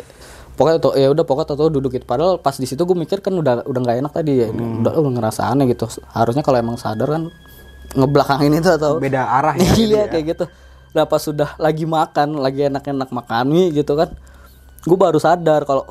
pokoknya 0.62 0.78
tuh 0.78 0.92
ya 0.94 1.10
udah 1.10 1.24
pokoknya 1.26 1.58
tuh 1.58 1.70
duduk 1.74 1.90
gitu. 1.98 2.06
Padahal 2.06 2.38
pas 2.38 2.54
di 2.54 2.70
situ 2.70 2.86
gue 2.86 2.94
mikir 2.94 3.18
kan 3.18 3.34
udah 3.34 3.66
udah 3.66 3.80
nggak 3.82 3.98
enak 3.98 4.12
tadi 4.14 4.46
ya. 4.46 4.48
Udah 4.54 4.94
udah 4.94 5.10
ngerasa 5.18 5.50
aneh 5.50 5.66
gitu. 5.74 5.90
Harusnya 6.14 6.46
kalau 6.46 6.62
emang 6.62 6.78
sadar 6.78 7.10
kan 7.10 7.26
ngebelakangin 7.98 8.62
itu 8.62 8.70
atau 8.70 9.02
Beda 9.02 9.26
arah 9.26 9.58
ya. 9.58 9.74
iya 9.90 10.02
kayak 10.06 10.24
gitu. 10.38 10.44
Nah 10.94 11.02
pas 11.10 11.18
sudah 11.18 11.58
lagi 11.58 11.82
makan 11.82 12.38
lagi 12.38 12.70
enak-enak 12.70 13.10
makan 13.10 13.50
mie 13.50 13.74
gitu 13.74 13.98
kan 13.98 14.14
gue 14.86 14.98
baru 14.98 15.18
sadar 15.18 15.66
kalau 15.66 15.82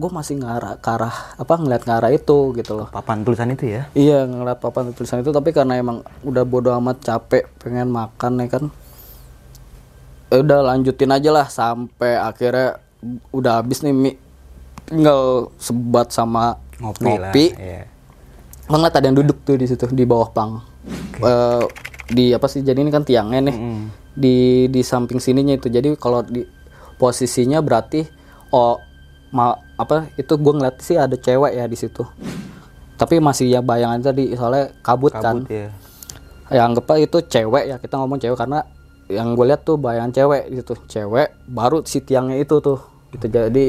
gue 0.00 0.10
masih 0.12 0.40
ngarah 0.40 0.80
ke 0.80 0.88
arah 0.88 1.12
apa 1.36 1.52
ngeliat 1.56 1.82
ke 1.84 1.92
arah 1.96 2.12
itu 2.12 2.52
gitu 2.60 2.76
loh. 2.76 2.92
Papan 2.92 3.24
tulisan 3.24 3.48
itu 3.48 3.72
ya. 3.72 3.88
Iya 3.96 4.28
ngeliat 4.28 4.60
papan 4.60 4.92
tulisan 4.92 5.24
itu. 5.24 5.32
Tapi 5.32 5.48
karena 5.56 5.80
emang 5.80 6.04
udah 6.28 6.44
bodo 6.44 6.76
amat 6.76 7.00
capek 7.00 7.48
pengen 7.56 7.88
makan 7.88 8.36
ya 8.44 8.48
kan 8.52 8.64
ya 10.30 10.36
udah 10.46 10.60
lanjutin 10.62 11.10
aja 11.10 11.30
lah 11.34 11.46
sampai 11.50 12.14
akhirnya 12.14 12.78
udah 13.32 13.64
habis 13.64 13.80
nih 13.80 13.94
mie 13.96 14.14
tinggal 14.90 15.54
sebat 15.56 16.10
sama 16.10 16.58
Ngopi, 16.80 17.04
ngopi, 17.04 17.46
lah. 17.52 17.60
Iya. 17.60 17.84
Ngeliat 18.72 18.94
ada 18.96 19.06
yang 19.06 19.18
duduk 19.20 19.38
tuh 19.44 19.60
di 19.60 19.66
situ 19.68 19.84
di 19.92 20.04
bawah 20.08 20.32
pang. 20.32 20.64
Eh, 21.20 21.64
di 22.10 22.32
apa 22.32 22.48
sih 22.48 22.64
jadi 22.64 22.80
ini 22.80 22.88
kan 22.88 23.04
tiangnya 23.04 23.52
nih. 23.52 23.56
Di 24.16 24.36
di 24.72 24.80
samping 24.80 25.20
sininya 25.20 25.52
itu. 25.54 25.68
Jadi 25.68 25.92
kalau 26.00 26.24
di 26.24 26.42
posisinya 26.96 27.60
berarti 27.60 28.08
oh 28.50 28.80
ma 29.30 29.54
apa 29.78 30.10
itu 30.18 30.34
gue 30.34 30.52
ngeliat 30.56 30.80
sih 30.82 30.96
ada 30.96 31.14
cewek 31.14 31.52
ya 31.54 31.68
di 31.68 31.76
situ. 31.76 32.02
Tapi 32.96 33.20
masih 33.20 33.48
ya 33.48 33.60
bayangan 33.60 34.12
tadi 34.12 34.32
soalnya 34.36 34.72
kabut, 34.84 35.12
kan. 35.12 35.44
Kabut 35.44 35.52
ya. 35.52 35.68
ya 36.50 36.60
anggap 36.66 36.90
aja 36.96 37.00
itu 37.04 37.18
cewek 37.28 37.64
ya 37.68 37.76
kita 37.76 38.00
ngomong 38.00 38.18
cewek. 38.18 38.38
Karena 38.40 38.64
yang 39.10 39.34
gue 39.36 39.44
lihat 39.44 39.66
tuh 39.66 39.76
bayangan 39.76 40.14
cewek 40.14 40.54
gitu 40.54 40.78
cewek 40.86 41.34
baru 41.50 41.82
si 41.82 41.98
tiangnya 41.98 42.38
itu 42.38 42.62
tuh 42.62 42.78
gitu 43.10 43.26
jadi 43.26 43.64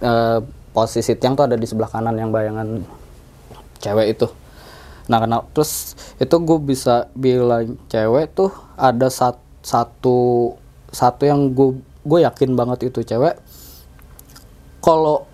eh, 0.00 0.38
posisi 0.70 1.14
tiang 1.14 1.34
tuh 1.34 1.46
ada 1.46 1.56
di 1.58 1.66
sebelah 1.66 1.90
kanan 1.90 2.14
yang 2.14 2.30
bayangan 2.30 2.82
cewek 3.78 4.14
itu 4.14 4.26
nah 5.10 5.18
karena 5.18 5.42
terus 5.50 5.94
itu 6.16 6.34
gue 6.38 6.58
bisa 6.62 7.10
bilang 7.18 7.74
cewek 7.90 8.30
tuh 8.30 8.50
ada 8.78 9.10
sat- 9.10 9.42
satu 9.60 10.54
satu 10.90 11.22
yang 11.26 11.50
gue 11.50 11.74
gue 12.06 12.18
yakin 12.22 12.54
banget 12.54 12.88
itu 12.88 13.02
cewek 13.02 13.34
kalau 14.80 15.26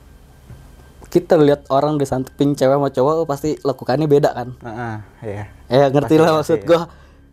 kita 1.07 1.39
lihat 1.39 1.65
orang 1.71 1.97
di 1.97 2.05
samping 2.05 2.53
cewek 2.53 2.77
sama 2.77 2.91
cowok 2.91 3.25
pasti 3.25 3.57
lakukannya 3.63 4.09
beda 4.11 4.31
kan 4.35 4.49
Heeh, 4.59 4.95
iya. 5.23 5.45
ya 5.71 5.87
ngerti 5.89 6.15
Pasti, 6.19 6.25
lah 6.25 6.31
maksud 6.37 6.61
gue 6.65 6.81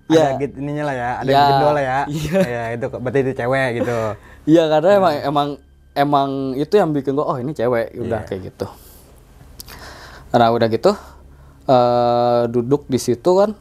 Ada 0.04 0.36
gitu 0.36 0.56
ininya 0.60 0.84
lah 0.92 0.96
ya, 1.00 1.10
ada 1.24 1.32
Ya, 1.32 1.44
lah 1.64 1.80
ya. 1.84 2.00
iya. 2.12 2.40
Ya, 2.44 2.64
itu 2.76 2.86
berarti 2.92 3.20
itu 3.24 3.32
cewek 3.34 3.68
gitu. 3.82 3.98
Iya 4.46 4.64
karena 4.68 4.90
emang 5.00 5.14
emang 5.24 5.48
emang 5.93 6.29
itu 6.53 6.73
yang 6.73 6.89
bikin 6.89 7.13
gua 7.13 7.25
oh 7.27 7.38
ini 7.38 7.51
cewek 7.51 7.93
udah 7.95 8.21
Iya. 8.21 8.27
kayak 8.27 8.41
gitu. 8.47 8.67
Nah 10.32 10.49
udah 10.49 10.67
gitu 10.67 10.91
eh 11.63 12.41
duduk 12.47 12.86
di 12.86 12.97
situ 12.97 13.29
kan 13.34 13.56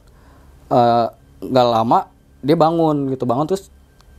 eh, 0.68 1.06
nggak 1.40 1.66
lama 1.68 2.10
dia 2.38 2.56
bangun 2.56 3.06
gitu 3.08 3.22
bangun 3.22 3.46
terus 3.46 3.70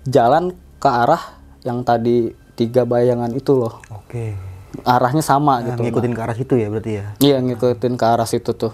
jalan 0.03 0.51
ke 0.77 0.87
arah 0.87 1.19
yang 1.61 1.81
tadi 1.81 2.31
tiga 2.53 2.83
bayangan 2.83 3.31
itu 3.31 3.51
loh 3.53 3.83
Oke. 3.89 4.35
arahnya 4.81 5.19
sama 5.19 5.59
Nah, 5.59 5.73
gitu. 5.73 5.83
ngikutin 5.83 6.13
ke 6.13 6.21
arah 6.21 6.33
situ 6.33 6.53
ya 6.55 6.67
berarti 6.67 6.91
ya. 6.93 7.05
Iya 7.19 7.37
ngikutin 7.39 7.93
ke 7.93 8.05
arah 8.05 8.25
situ 8.25 8.51
tuh. 8.53 8.71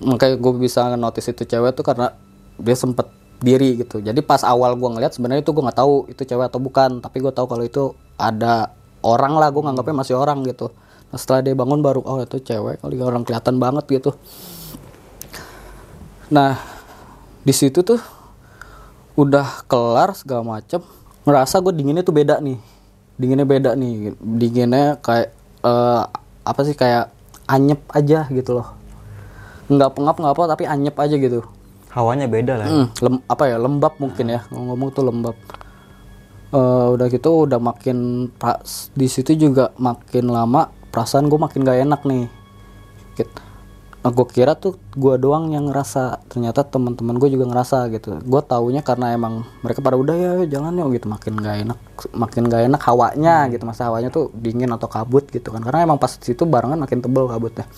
Makanya 0.00 0.34
gue 0.36 0.52
bisa 0.56 0.90
notice 0.94 1.28
itu 1.28 1.44
cewek 1.44 1.70
tuh 1.72 1.82
karena 1.82 2.14
dia 2.56 2.74
sempet 2.74 3.06
diri 3.38 3.78
gitu. 3.78 4.02
Jadi 4.02 4.18
pas 4.22 4.42
awal 4.42 4.74
gue 4.74 4.88
ngeliat 4.88 5.14
sebenarnya 5.14 5.42
itu 5.46 5.54
gue 5.54 5.62
nggak 5.62 5.78
tahu 5.78 6.10
itu 6.10 6.22
cewek 6.26 6.50
atau 6.50 6.60
bukan. 6.62 6.98
Tapi 7.02 7.16
gue 7.22 7.32
tahu 7.32 7.46
kalau 7.46 7.64
itu 7.64 7.94
ada 8.18 8.74
orang 9.02 9.38
lah. 9.38 9.48
Gue 9.54 9.62
nganggapnya 9.62 9.96
masih 10.02 10.14
orang 10.18 10.42
gitu. 10.46 10.70
Nah, 11.08 11.16
setelah 11.16 11.40
dia 11.40 11.54
bangun 11.56 11.80
baru 11.80 12.04
oh 12.04 12.20
itu 12.20 12.36
cewek 12.42 12.84
kali 12.84 13.00
orang 13.00 13.24
kelihatan 13.24 13.56
banget 13.56 13.84
gitu. 13.88 14.12
Nah 16.28 16.60
di 17.48 17.54
situ 17.56 17.80
tuh 17.80 17.96
udah 19.16 19.64
kelar 19.64 20.12
segala 20.12 20.44
macem 20.44 20.84
ngerasa 21.24 21.58
gue 21.64 21.72
dinginnya 21.74 22.04
tuh 22.04 22.12
beda 22.12 22.38
nih 22.44 22.60
dinginnya 23.18 23.46
beda 23.48 23.70
nih 23.74 24.14
dinginnya 24.20 25.00
kayak 25.02 25.34
eh, 25.64 26.02
apa 26.44 26.60
sih 26.62 26.76
kayak 26.76 27.10
anyep 27.48 27.82
aja 27.90 28.28
gitu 28.30 28.60
loh 28.60 28.68
nggak 29.72 29.90
pengap 29.96 30.16
nggak 30.20 30.34
apa 30.38 30.42
tapi 30.54 30.64
anyep 30.68 30.94
aja 31.00 31.16
gitu 31.18 31.40
Hawanya 31.88 32.28
beda 32.28 32.54
lah. 32.60 32.68
Hmm, 32.68 32.86
lem- 33.00 33.24
apa 33.24 33.48
ya 33.48 33.56
lembab 33.56 33.96
mungkin 33.96 34.28
ya. 34.28 34.44
Ngomong 34.52 34.92
tuh 34.92 35.04
lembab. 35.08 35.36
Eh, 36.48 36.86
udah 36.96 37.06
gitu 37.12 37.44
udah 37.44 37.60
makin 37.60 38.28
pra- 38.32 38.64
di 38.92 39.04
situ 39.04 39.36
juga 39.36 39.72
makin 39.76 40.32
lama 40.32 40.72
perasaan 40.88 41.28
gue 41.28 41.36
makin 41.36 41.60
gak 41.64 41.80
enak 41.84 42.00
nih. 42.08 42.24
Gitu. 43.16 43.32
Nah, 43.98 44.14
gue 44.14 44.26
kira 44.30 44.54
tuh 44.54 44.78
gue 44.94 45.14
doang 45.18 45.50
yang 45.52 45.68
ngerasa 45.68 46.22
ternyata 46.30 46.64
teman-teman 46.64 47.18
gue 47.20 47.28
juga 47.28 47.44
ngerasa 47.50 47.92
gitu. 47.92 48.16
Gue 48.24 48.40
taunya 48.40 48.80
karena 48.80 49.12
emang 49.12 49.44
mereka 49.60 49.84
pada 49.84 50.00
udah 50.00 50.14
ya 50.16 50.32
jalan 50.48 50.76
yuk 50.80 50.96
gitu. 50.96 51.06
Makin 51.08 51.32
gak 51.36 51.56
enak 51.68 51.78
makin 52.16 52.42
gak 52.48 52.62
enak 52.68 52.80
hawanya 52.84 53.48
gitu. 53.52 53.64
Masa 53.68 53.92
hawanya 53.92 54.08
tuh 54.08 54.32
dingin 54.32 54.72
atau 54.72 54.88
kabut 54.88 55.28
gitu 55.28 55.52
kan. 55.52 55.60
Karena 55.60 55.84
emang 55.84 56.00
pas 56.00 56.16
situ 56.16 56.48
barengan 56.48 56.80
makin 56.80 57.00
tebel 57.00 57.28
kabutnya. 57.28 57.68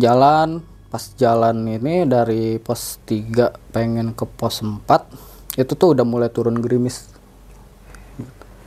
Jalan 0.00 0.64
pas 0.90 1.06
jalan 1.14 1.54
ini 1.70 2.02
dari 2.02 2.58
pos 2.58 2.98
3 3.06 3.70
pengen 3.70 4.10
ke 4.10 4.26
pos 4.26 4.58
4 4.66 5.54
itu 5.54 5.72
tuh 5.78 5.94
udah 5.94 6.02
mulai 6.02 6.34
turun 6.34 6.58
gerimis. 6.58 7.06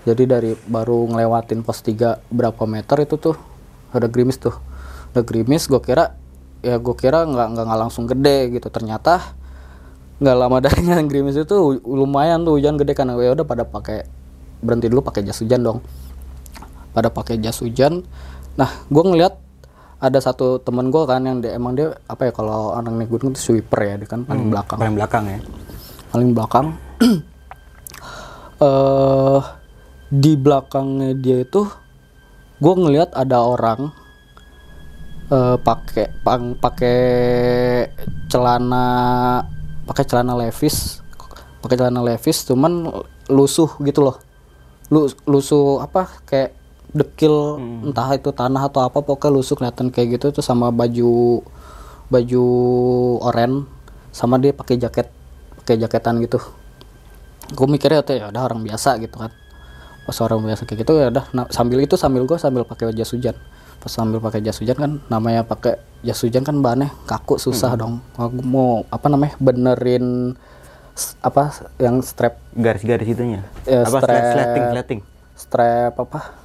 Jadi 0.07 0.23
dari 0.23 0.51
baru 0.55 1.03
ngelewatin 1.12 1.67
pos 1.67 1.83
3 1.83 2.23
berapa 2.31 2.63
meter 2.63 3.03
itu 3.03 3.19
tuh 3.19 3.36
ada 3.91 4.07
gerimis 4.07 4.39
tuh. 4.39 4.55
Udah 5.12 5.23
gerimis 5.27 5.67
gue 5.67 5.83
kira 5.83 6.15
ya 6.63 6.79
gue 6.79 6.95
kira 6.95 7.27
nggak 7.27 7.47
nggak 7.59 7.79
langsung 7.79 8.07
gede 8.07 8.55
gitu. 8.55 8.71
Ternyata 8.71 9.36
nggak 10.23 10.36
lama 10.39 10.57
dari 10.65 10.79
yang 10.88 11.12
gerimis 11.12 11.36
itu 11.36 11.83
lumayan 11.83 12.47
tuh 12.47 12.55
hujan 12.55 12.79
gede 12.79 12.95
karena 12.95 13.19
ya 13.19 13.36
udah 13.36 13.43
pada 13.43 13.67
pakai 13.67 14.07
berhenti 14.63 14.88
dulu 14.88 15.03
pakai 15.03 15.27
jas 15.27 15.43
hujan 15.43 15.59
dong. 15.59 15.83
Pada 16.95 17.12
pakai 17.12 17.36
jas 17.43 17.59
hujan. 17.59 18.07
Nah 18.55 18.71
gue 18.88 19.03
ngeliat 19.03 19.42
ada 20.03 20.19
satu 20.19 20.59
temen 20.59 20.91
gue 20.91 21.03
kan 21.07 21.23
yang 21.23 21.39
dia, 21.39 21.55
emang 21.55 21.79
dia 21.79 21.95
apa 22.11 22.27
ya 22.27 22.31
kalau 22.35 22.75
orang 22.75 22.99
naik 22.99 23.07
gunung 23.07 23.31
itu 23.31 23.39
sweeper 23.39 23.79
ya 23.79 23.95
dia 23.95 24.09
kan 24.11 24.27
paling 24.27 24.51
belakang. 24.51 24.75
paling 24.75 24.95
belakang 24.99 25.23
ya? 25.31 25.39
Paling 26.11 26.29
belakang. 26.35 26.67
Eh 28.63 29.41
di 30.13 30.37
belakangnya 30.37 31.17
dia 31.17 31.41
itu 31.41 31.65
gue 32.61 32.73
ngelihat 32.77 33.11
ada 33.17 33.41
orang 33.41 33.89
eh 35.33 35.57
pakai 35.57 36.13
pang 36.21 36.53
pakai 36.55 36.99
celana 38.29 38.85
pakai 39.89 40.03
celana 40.05 40.37
levis 40.37 41.01
pakai 41.65 41.75
celana 41.75 42.05
levis 42.05 42.45
cuman 42.45 42.93
lusuh 43.27 43.73
gitu 43.81 44.05
loh. 44.05 44.15
Lu 44.93 45.09
lusuh 45.25 45.81
apa 45.81 46.07
kayak 46.23 46.62
dekil 46.93 47.58
entah 47.89 48.13
itu 48.13 48.29
tanah 48.29 48.69
atau 48.69 48.86
apa 48.86 49.01
pokoknya 49.01 49.34
lusuh 49.34 49.58
kelihatan 49.58 49.89
kayak 49.89 50.17
gitu. 50.21 50.39
Tuh 50.39 50.45
sama 50.45 50.69
baju 50.69 51.41
baju 52.08 52.45
oren 53.25 53.65
sama 54.13 54.38
dia 54.38 54.53
pakai 54.53 54.77
jaket 54.77 55.10
pakai 55.62 55.75
jaketan 55.82 56.21
gitu. 56.21 56.38
Gue 57.53 57.67
mikirnya 57.67 58.06
tuh 58.06 58.15
ya 58.17 58.29
udah 58.29 58.41
orang 58.45 58.62
biasa 58.62 59.01
gitu 59.01 59.17
kan. 59.17 59.34
Pas 60.03 60.17
orang 60.21 60.45
biasa 60.45 60.69
kayak 60.69 60.79
gitu 60.86 60.93
ya 61.01 61.08
udah 61.10 61.25
nah, 61.34 61.45
sambil 61.49 61.82
itu 61.82 61.97
sambil 61.97 62.23
gue 62.29 62.38
sambil 62.38 62.63
pakai 62.63 62.93
jas 62.93 63.10
hujan. 63.12 63.34
Pas 63.82 63.91
sambil 63.91 64.21
pakai 64.21 64.39
jas 64.45 64.62
hujan 64.62 64.77
kan 64.77 64.91
namanya 65.10 65.43
pakai 65.43 65.82
jas 66.06 66.21
hujan 66.21 66.45
kan 66.45 66.62
bahannya 66.62 66.93
kaku 67.10 67.41
susah 67.41 67.73
dong. 67.73 68.06
Aku 68.15 68.38
mau 68.45 68.86
apa 68.93 69.10
namanya 69.10 69.34
benerin 69.41 70.38
apa 71.25 71.49
yang 71.82 72.06
strap 72.06 72.38
garis-garis 72.53 73.10
itunya? 73.10 73.41
Ya, 73.65 73.82
apa 73.82 73.97
strap. 73.97 74.21
slating? 74.77 75.01
strap 75.34 75.93
apa 75.97 76.42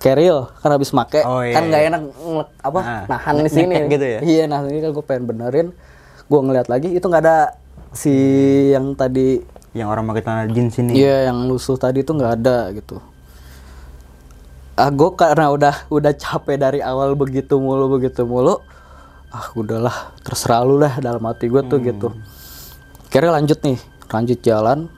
keril 0.00 0.48
kan 0.58 0.72
habis 0.72 0.90
make 0.90 1.20
Oh, 1.22 1.44
iya, 1.44 1.54
kan 1.54 1.68
nggak 1.68 1.82
iya. 1.84 1.88
enak 1.92 2.02
apa 2.58 2.80
Nah, 2.80 3.04
nahan 3.06 3.34
di 3.44 3.50
sini 3.60 3.74
gitu 3.86 4.06
ya? 4.08 4.20
iya 4.24 4.44
nah 4.44 4.64
ini 4.64 4.80
kan 4.80 4.90
gue 4.90 5.04
pengen 5.04 5.24
benerin 5.28 5.68
gue 6.24 6.40
ngeliat 6.40 6.66
lagi 6.66 6.88
itu 6.90 7.04
nggak 7.04 7.22
ada 7.22 7.52
si 7.92 8.12
yang 8.72 8.94
tadi 8.94 9.44
yang 9.70 9.86
orang 9.86 10.08
pakai 10.08 10.22
celana 10.24 10.44
jeans 10.48 10.74
ini 10.78 10.96
iya 10.96 11.28
yang 11.28 11.44
lusuh 11.44 11.76
tadi 11.76 12.00
itu 12.00 12.10
nggak 12.10 12.32
ada 12.40 12.72
gitu 12.72 12.96
ah 14.74 14.88
gue 14.88 15.10
karena 15.12 15.52
udah 15.52 15.74
udah 15.86 16.12
capek 16.14 16.56
dari 16.56 16.80
awal 16.80 17.12
begitu 17.12 17.60
mulu 17.60 17.92
begitu 17.92 18.24
mulu 18.24 18.56
ah 19.28 19.46
udahlah 19.52 20.16
terserah 20.24 20.64
lu 20.64 20.80
lah 20.80 20.96
dalam 20.98 21.20
hati 21.22 21.46
gue 21.46 21.60
tuh 21.62 21.78
gitu 21.78 22.08
kira 23.06 23.28
lanjut 23.28 23.60
nih 23.60 23.76
lanjut 24.08 24.38
jalan 24.40 24.88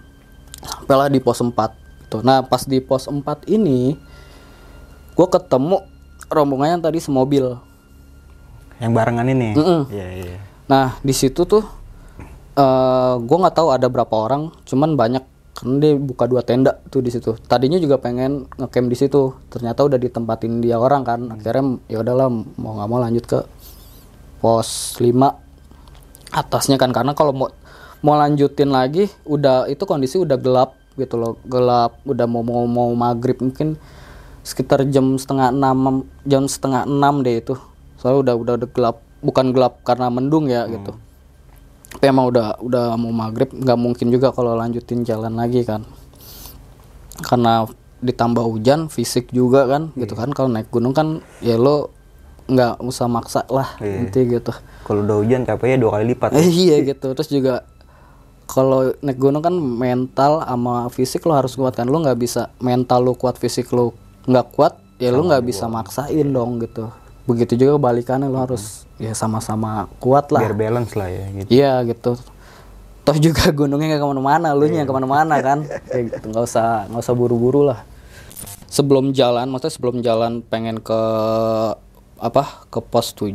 sampailah 0.62 1.10
di 1.10 1.18
pos 1.18 1.42
4 1.42 1.50
gitu. 1.50 2.16
nah 2.22 2.40
pas 2.40 2.62
di 2.62 2.78
pos 2.78 3.10
4 3.10 3.18
ini 3.50 3.98
gue 5.12 5.26
ketemu 5.28 5.84
rombongan 6.32 6.78
yang 6.78 6.82
tadi 6.82 6.98
semobil. 6.98 7.56
Yang 8.80 8.92
barengan 8.96 9.26
ini? 9.28 9.54
Mm-mm. 9.54 9.80
iya 9.92 10.06
iya. 10.10 10.36
Nah 10.66 10.96
di 11.04 11.14
situ 11.14 11.44
tuh 11.44 11.62
eh 12.52 13.14
gue 13.20 13.36
nggak 13.36 13.56
tahu 13.56 13.68
ada 13.72 13.86
berapa 13.88 14.12
orang, 14.12 14.52
cuman 14.64 14.96
banyak. 14.96 15.24
Karena 15.52 15.84
dia 15.84 15.92
buka 16.00 16.24
dua 16.24 16.40
tenda 16.40 16.80
tuh 16.88 17.04
di 17.04 17.12
situ. 17.12 17.36
Tadinya 17.44 17.76
juga 17.76 18.00
pengen 18.00 18.48
ngecamp 18.56 18.88
di 18.88 18.96
situ, 18.96 19.36
ternyata 19.52 19.84
udah 19.84 20.00
ditempatin 20.00 20.64
dia 20.64 20.80
orang 20.80 21.04
kan. 21.04 21.28
Akhirnya 21.28 21.76
ya 21.92 22.00
udahlah 22.00 22.32
mau 22.32 22.72
nggak 22.80 22.88
mau 22.88 22.98
lanjut 22.98 23.24
ke 23.28 23.38
pos 24.40 24.96
5 24.96 25.12
atasnya 26.32 26.80
kan. 26.80 26.90
Karena 26.90 27.12
kalau 27.12 27.36
mau 27.36 27.52
mau 28.00 28.16
lanjutin 28.16 28.72
lagi 28.72 29.12
udah 29.28 29.68
itu 29.68 29.84
kondisi 29.84 30.16
udah 30.16 30.40
gelap 30.40 30.72
gitu 30.96 31.20
loh. 31.20 31.36
Gelap 31.44 32.00
udah 32.08 32.24
mau 32.24 32.40
mau 32.40 32.64
mau 32.64 32.88
maghrib 32.96 33.36
mungkin 33.44 33.76
sekitar 34.42 34.82
jam 34.86 35.14
setengah 35.14 35.50
enam 35.50 36.02
jam 36.22 36.44
setengah 36.44 36.82
enam 36.84 37.22
deh 37.22 37.38
itu. 37.38 37.54
Soalnya 37.96 38.18
udah 38.20 38.34
udah 38.36 38.54
udah 38.58 38.68
gelap 38.70 38.96
bukan 39.22 39.54
gelap 39.54 39.78
karena 39.82 40.10
mendung 40.10 40.50
ya 40.50 40.66
gitu. 40.66 40.98
Tapi 41.92 42.04
emang 42.04 42.26
udah 42.28 42.58
udah 42.58 42.96
mau 42.96 43.12
maghrib 43.12 43.48
nggak 43.48 43.78
mungkin 43.78 44.10
juga 44.10 44.32
kalau 44.32 44.54
lanjutin 44.54 45.02
jalan 45.02 45.36
lagi 45.36 45.62
kan. 45.62 45.86
Karena 47.22 47.68
ditambah 48.02 48.42
hujan 48.42 48.90
fisik 48.90 49.30
juga 49.30 49.68
kan 49.68 49.94
gitu 49.94 50.18
kan. 50.18 50.34
Kalau 50.34 50.50
naik 50.50 50.68
gunung 50.68 50.90
kan 50.90 51.22
ya 51.38 51.54
lo 51.54 51.94
nggak 52.42 52.82
usah 52.82 53.06
maksa 53.06 53.46
lah 53.46 53.78
Iya. 53.78 54.02
nanti 54.02 54.20
gitu. 54.26 54.50
Kalau 54.82 55.06
udah 55.06 55.16
hujan 55.22 55.46
capeknya 55.46 55.78
dua 55.78 55.90
kali 55.94 56.10
lipat 56.10 56.34
Eh, 56.34 56.50
iya 56.66 56.82
gitu. 56.82 57.14
Terus 57.14 57.30
juga 57.30 57.62
kalau 58.50 58.90
naik 58.98 59.16
gunung 59.16 59.40
kan 59.40 59.54
mental 59.54 60.42
sama 60.42 60.90
fisik 60.90 61.22
lo 61.22 61.38
harus 61.38 61.54
kuat 61.54 61.78
kan. 61.78 61.86
Lo 61.86 62.02
nggak 62.02 62.18
bisa 62.18 62.50
mental 62.58 63.06
lo 63.06 63.14
kuat 63.14 63.38
fisik 63.38 63.70
lo 63.70 63.94
nggak 64.26 64.46
kuat 64.54 64.78
ya 65.02 65.10
lo 65.10 65.26
nggak 65.26 65.42
bisa 65.42 65.66
maksain 65.66 66.30
dong 66.30 66.62
gitu. 66.62 66.90
Begitu 67.26 67.58
juga 67.58 67.78
balikannya 67.78 68.30
lo 68.30 68.38
harus 68.38 68.86
ya 68.98 69.14
sama-sama 69.14 69.90
kuat 69.98 70.30
lah. 70.30 70.46
Biar 70.46 70.54
balance 70.54 70.94
lah 70.94 71.10
ya 71.10 71.24
gitu. 71.42 71.48
Iya 71.50 71.72
gitu. 71.90 72.12
Toh 73.02 73.16
juga 73.18 73.50
gunungnya 73.58 73.98
nggak 73.98 74.02
ke 74.02 74.08
mana-mana 74.14 74.48
lu 74.54 74.70
nya 74.70 74.86
yang 74.86 74.90
ke 74.90 74.94
mana-mana 74.94 75.34
kan? 75.42 75.66
Kayak 75.90 76.02
gitu 76.18 76.26
nggak 76.30 76.44
usah 76.46 76.86
nggak 76.86 77.02
usah 77.02 77.14
buru-buru 77.18 77.66
lah. 77.66 77.82
Sebelum 78.70 79.10
jalan 79.10 79.50
maksudnya 79.50 79.74
sebelum 79.74 79.96
jalan 80.00 80.40
pengen 80.46 80.78
ke 80.78 81.00
apa 82.22 82.62
ke 82.70 82.78
pos 82.78 83.10
7 83.18 83.34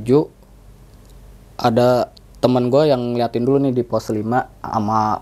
ada 1.60 2.16
teman 2.40 2.72
gue 2.72 2.88
yang 2.88 3.02
ngeliatin 3.12 3.44
dulu 3.44 3.58
nih 3.60 3.74
di 3.76 3.84
pos 3.84 4.08
5 4.08 4.24
sama 4.64 5.20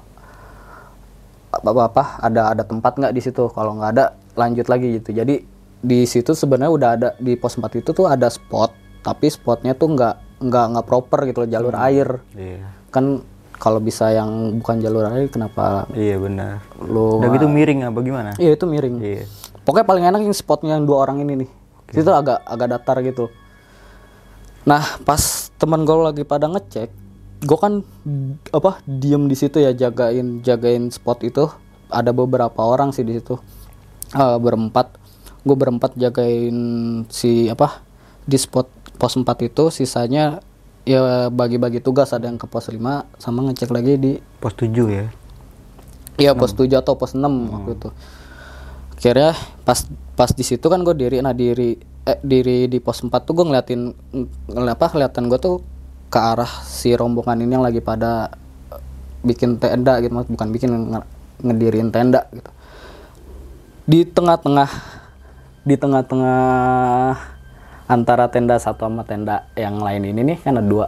apa 1.56 1.70
apa 1.88 2.04
ada 2.22 2.54
ada 2.54 2.64
tempat 2.68 3.02
nggak 3.02 3.14
di 3.18 3.22
situ? 3.26 3.50
Kalau 3.50 3.74
nggak 3.82 3.92
ada 3.98 4.14
lanjut 4.38 4.68
lagi 4.70 5.02
gitu. 5.02 5.10
Jadi 5.16 5.55
di 5.86 6.02
situ 6.10 6.34
sebenarnya 6.34 6.74
udah 6.74 6.90
ada 6.98 7.10
di 7.22 7.38
pos 7.38 7.62
4 7.62 7.70
itu 7.78 7.94
tuh 7.94 8.10
ada 8.10 8.26
spot 8.26 8.74
tapi 9.06 9.30
spotnya 9.30 9.78
tuh 9.78 9.94
nggak 9.94 10.42
nggak 10.42 10.66
nggak 10.74 10.86
proper 10.90 11.30
gitu 11.30 11.46
loh 11.46 11.50
jalur 11.50 11.76
air. 11.78 12.26
Iya. 12.34 12.66
Kan 12.90 13.22
kalau 13.62 13.78
bisa 13.78 14.10
yang 14.10 14.58
bukan 14.60 14.82
jalur 14.82 15.06
air 15.14 15.30
kenapa 15.30 15.86
iya 15.94 16.20
benar. 16.20 16.60
lu 16.82 17.22
udah 17.22 17.30
gitu 17.38 17.46
miring 17.46 17.86
apa 17.86 18.00
gimana? 18.02 18.32
Iya 18.42 18.58
itu 18.58 18.66
miring. 18.66 18.98
Iya. 18.98 19.30
Pokoknya 19.62 19.86
paling 19.86 20.06
enak 20.10 20.22
yang 20.26 20.34
spotnya 20.34 20.74
yang 20.82 20.90
dua 20.90 21.06
orang 21.06 21.22
ini 21.22 21.46
nih. 21.46 21.50
Itu 21.94 22.10
agak 22.10 22.42
agak 22.50 22.68
datar 22.82 22.98
gitu. 23.06 23.30
Nah 24.66 24.82
pas 25.06 25.54
teman 25.62 25.86
gue 25.86 25.96
lagi 26.02 26.24
pada 26.26 26.50
ngecek 26.50 26.90
gue 27.46 27.58
kan 27.62 27.86
apa 28.50 28.82
diem 28.90 29.30
di 29.30 29.38
situ 29.38 29.62
ya 29.62 29.70
jagain 29.70 30.42
jagain 30.42 30.90
spot 30.90 31.22
itu. 31.22 31.46
Ada 31.86 32.10
beberapa 32.10 32.58
orang 32.66 32.90
sih 32.90 33.06
di 33.06 33.14
situ 33.22 33.38
Eh, 34.14 34.38
berempat 34.38 34.96
gue 35.46 35.56
berempat 35.56 35.94
jagain 35.94 36.58
si 37.08 37.48
apa 37.48 37.86
di 38.26 38.36
spot 38.36 38.66
pos 38.98 39.14
4 39.14 39.24
itu 39.46 39.70
sisanya 39.70 40.42
ya 40.86 41.30
bagi-bagi 41.30 41.82
tugas 41.82 42.14
ada 42.14 42.26
yang 42.26 42.42
ke 42.42 42.50
pos 42.50 42.74
5 42.74 42.82
sama 43.22 43.40
ngecek 43.46 43.70
lagi 43.70 43.94
di 44.02 44.12
pos 44.42 44.58
7 44.58 44.74
ya 44.90 45.08
Iya 46.16 46.32
pos 46.32 46.56
7 46.56 46.72
atau 46.80 46.96
pos 46.96 47.12
6 47.12 47.28
waktu 47.28 47.72
itu. 47.76 47.90
Akhirnya 48.96 49.36
pas 49.68 49.84
pas 50.16 50.32
di 50.32 50.44
situ 50.48 50.64
kan 50.72 50.80
gue 50.80 50.96
diri 50.96 51.20
nah 51.20 51.36
diri 51.36 51.76
eh, 52.08 52.20
diri 52.24 52.72
di 52.72 52.80
pos 52.80 53.04
4 53.04 53.12
tuh 53.12 53.36
gue 53.36 53.46
ngeliatin 53.52 53.92
ngel 54.48 54.68
apa 54.72 54.96
kelihatan 54.96 55.28
gue 55.28 55.40
tuh 55.44 55.60
ke 56.08 56.16
arah 56.16 56.48
si 56.64 56.96
rombongan 56.96 57.44
ini 57.44 57.60
yang 57.60 57.66
lagi 57.68 57.84
pada 57.84 58.32
bikin 59.28 59.60
tenda 59.60 60.00
gitu 60.00 60.16
Mas. 60.16 60.30
bukan 60.32 60.48
bikin 60.56 60.72
nge- 60.72 61.10
ngedirin 61.44 61.92
tenda 61.92 62.24
gitu. 62.32 62.52
Di 63.86 64.00
tengah-tengah 64.08 64.70
di 65.66 65.76
tengah-tengah 65.82 67.18
antara 67.90 68.30
tenda 68.30 68.62
satu 68.62 68.86
sama 68.86 69.02
tenda 69.02 69.50
yang 69.58 69.82
lain 69.82 70.14
ini 70.14 70.22
nih 70.22 70.38
kan 70.46 70.62
ada 70.62 70.66
dua. 70.66 70.88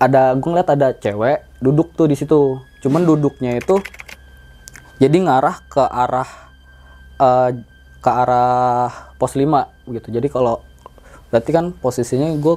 Ada 0.00 0.32
gue 0.36 0.48
ngeliat 0.48 0.72
ada 0.72 0.88
cewek 0.96 1.44
duduk 1.60 1.92
tuh 1.92 2.08
di 2.08 2.16
situ. 2.16 2.60
Cuman 2.80 3.04
duduknya 3.04 3.60
itu 3.60 3.76
jadi 4.96 5.16
ngarah 5.20 5.56
ke 5.68 5.84
arah 5.84 6.30
eh, 7.20 7.50
ke 8.00 8.10
arah 8.10 9.12
pos 9.20 9.36
5 9.36 9.92
gitu. 9.92 10.08
Jadi 10.08 10.28
kalau 10.32 10.64
berarti 11.28 11.50
kan 11.52 11.76
posisinya 11.76 12.32
gue 12.40 12.56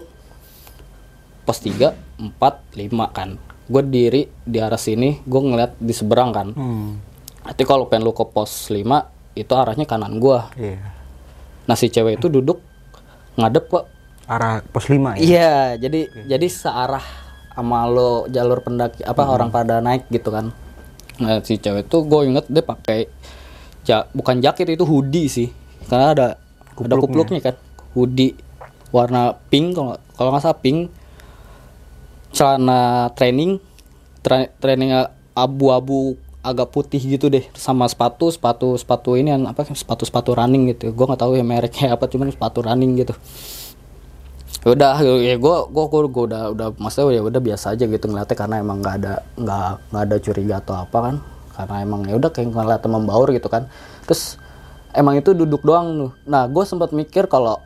pos 1.44 1.60
3 1.60 1.92
4 2.40 2.40
5 2.40 3.16
kan. 3.16 3.36
Gue 3.68 3.84
diri 3.84 4.32
di 4.48 4.64
arah 4.64 4.80
sini 4.80 5.20
gue 5.28 5.42
ngeliat 5.44 5.76
di 5.76 5.92
seberang 5.92 6.32
kan. 6.32 6.48
Hmm. 6.56 7.04
Nanti 7.44 7.64
kalau 7.68 7.92
pengen 7.92 8.08
lu 8.08 8.16
ke 8.16 8.24
pos 8.24 8.72
5 8.72 9.19
itu 9.44 9.54
arahnya 9.56 9.88
kanan 9.88 10.20
gua. 10.20 10.52
Iya. 10.60 10.80
Nah 11.66 11.76
si 11.78 11.88
cewek 11.88 12.18
itu 12.18 12.28
duduk 12.28 12.60
ngadep 13.40 13.70
kok. 13.70 13.86
Arah 14.30 14.62
pos 14.62 14.86
5 14.90 15.18
ya. 15.18 15.20
Iya, 15.20 15.56
jadi 15.82 16.02
jadi 16.30 16.48
searah 16.48 17.02
sama 17.54 17.90
lo 17.90 18.30
jalur 18.30 18.62
pendaki 18.62 19.02
apa 19.04 19.26
orang 19.26 19.50
pada 19.50 19.82
naik 19.82 20.08
gitu 20.14 20.30
kan. 20.30 20.54
Nah 21.20 21.42
si 21.42 21.58
cewek 21.58 21.90
itu 21.90 21.98
gue 22.06 22.22
inget 22.30 22.46
dia 22.48 22.64
pakai 22.64 23.10
ja, 23.84 24.06
bukan 24.14 24.40
jaket 24.40 24.78
itu 24.78 24.86
hoodie 24.86 25.28
sih. 25.28 25.50
Karena 25.90 26.14
ada 26.14 26.28
ada 26.78 26.96
kupluknya 26.96 27.42
kan. 27.42 27.56
Hoodie 27.98 28.38
warna 28.94 29.38
pink 29.50 29.76
kalau 29.76 29.98
kalau 30.14 30.30
nggak 30.32 30.44
salah 30.46 30.62
pink. 30.62 30.94
Celana 32.30 33.10
training 33.18 33.58
tra- 34.22 34.54
training 34.62 34.94
abu-abu 35.34 36.14
agak 36.40 36.72
putih 36.72 37.04
gitu 37.04 37.28
deh 37.28 37.44
sama 37.52 37.84
sepatu 37.92 38.32
sepatu 38.32 38.72
sepatu 38.80 39.20
ini 39.20 39.36
yang 39.36 39.44
apa 39.44 39.68
sepatu 39.76 40.08
sepatu 40.08 40.32
running 40.32 40.72
gitu. 40.72 40.96
Gue 40.96 41.06
nggak 41.06 41.20
tahu 41.20 41.36
ya 41.36 41.44
mereknya 41.44 41.96
apa 41.96 42.08
cuman 42.08 42.32
sepatu 42.32 42.64
running 42.64 42.96
gitu. 42.96 43.12
Udah 44.64 45.00
ya 45.04 45.36
gue 45.36 45.56
gue 45.68 45.86
gue 45.88 46.24
udah 46.28 46.52
udah 46.56 46.68
maksudnya 46.80 47.20
ya 47.20 47.22
udah 47.24 47.42
biasa 47.44 47.76
aja 47.76 47.84
gitu 47.88 48.06
ngeliatnya 48.08 48.36
karena 48.40 48.56
emang 48.64 48.80
nggak 48.80 48.96
ada 49.04 49.14
nggak 49.36 49.72
nggak 49.92 50.04
ada 50.08 50.16
curiga 50.20 50.56
atau 50.64 50.76
apa 50.80 50.98
kan. 51.00 51.16
Karena 51.60 51.76
emang 51.84 52.02
ya 52.08 52.16
udah 52.16 52.32
kayak 52.32 52.56
ngeliat 52.56 52.84
membaur 52.88 53.28
gitu 53.36 53.52
kan. 53.52 53.68
Terus 54.08 54.40
emang 54.96 55.20
itu 55.20 55.36
duduk 55.36 55.60
doang 55.68 56.08
tuh. 56.08 56.12
Nah 56.24 56.48
gue 56.48 56.64
sempat 56.64 56.96
mikir 56.96 57.28
kalau 57.28 57.60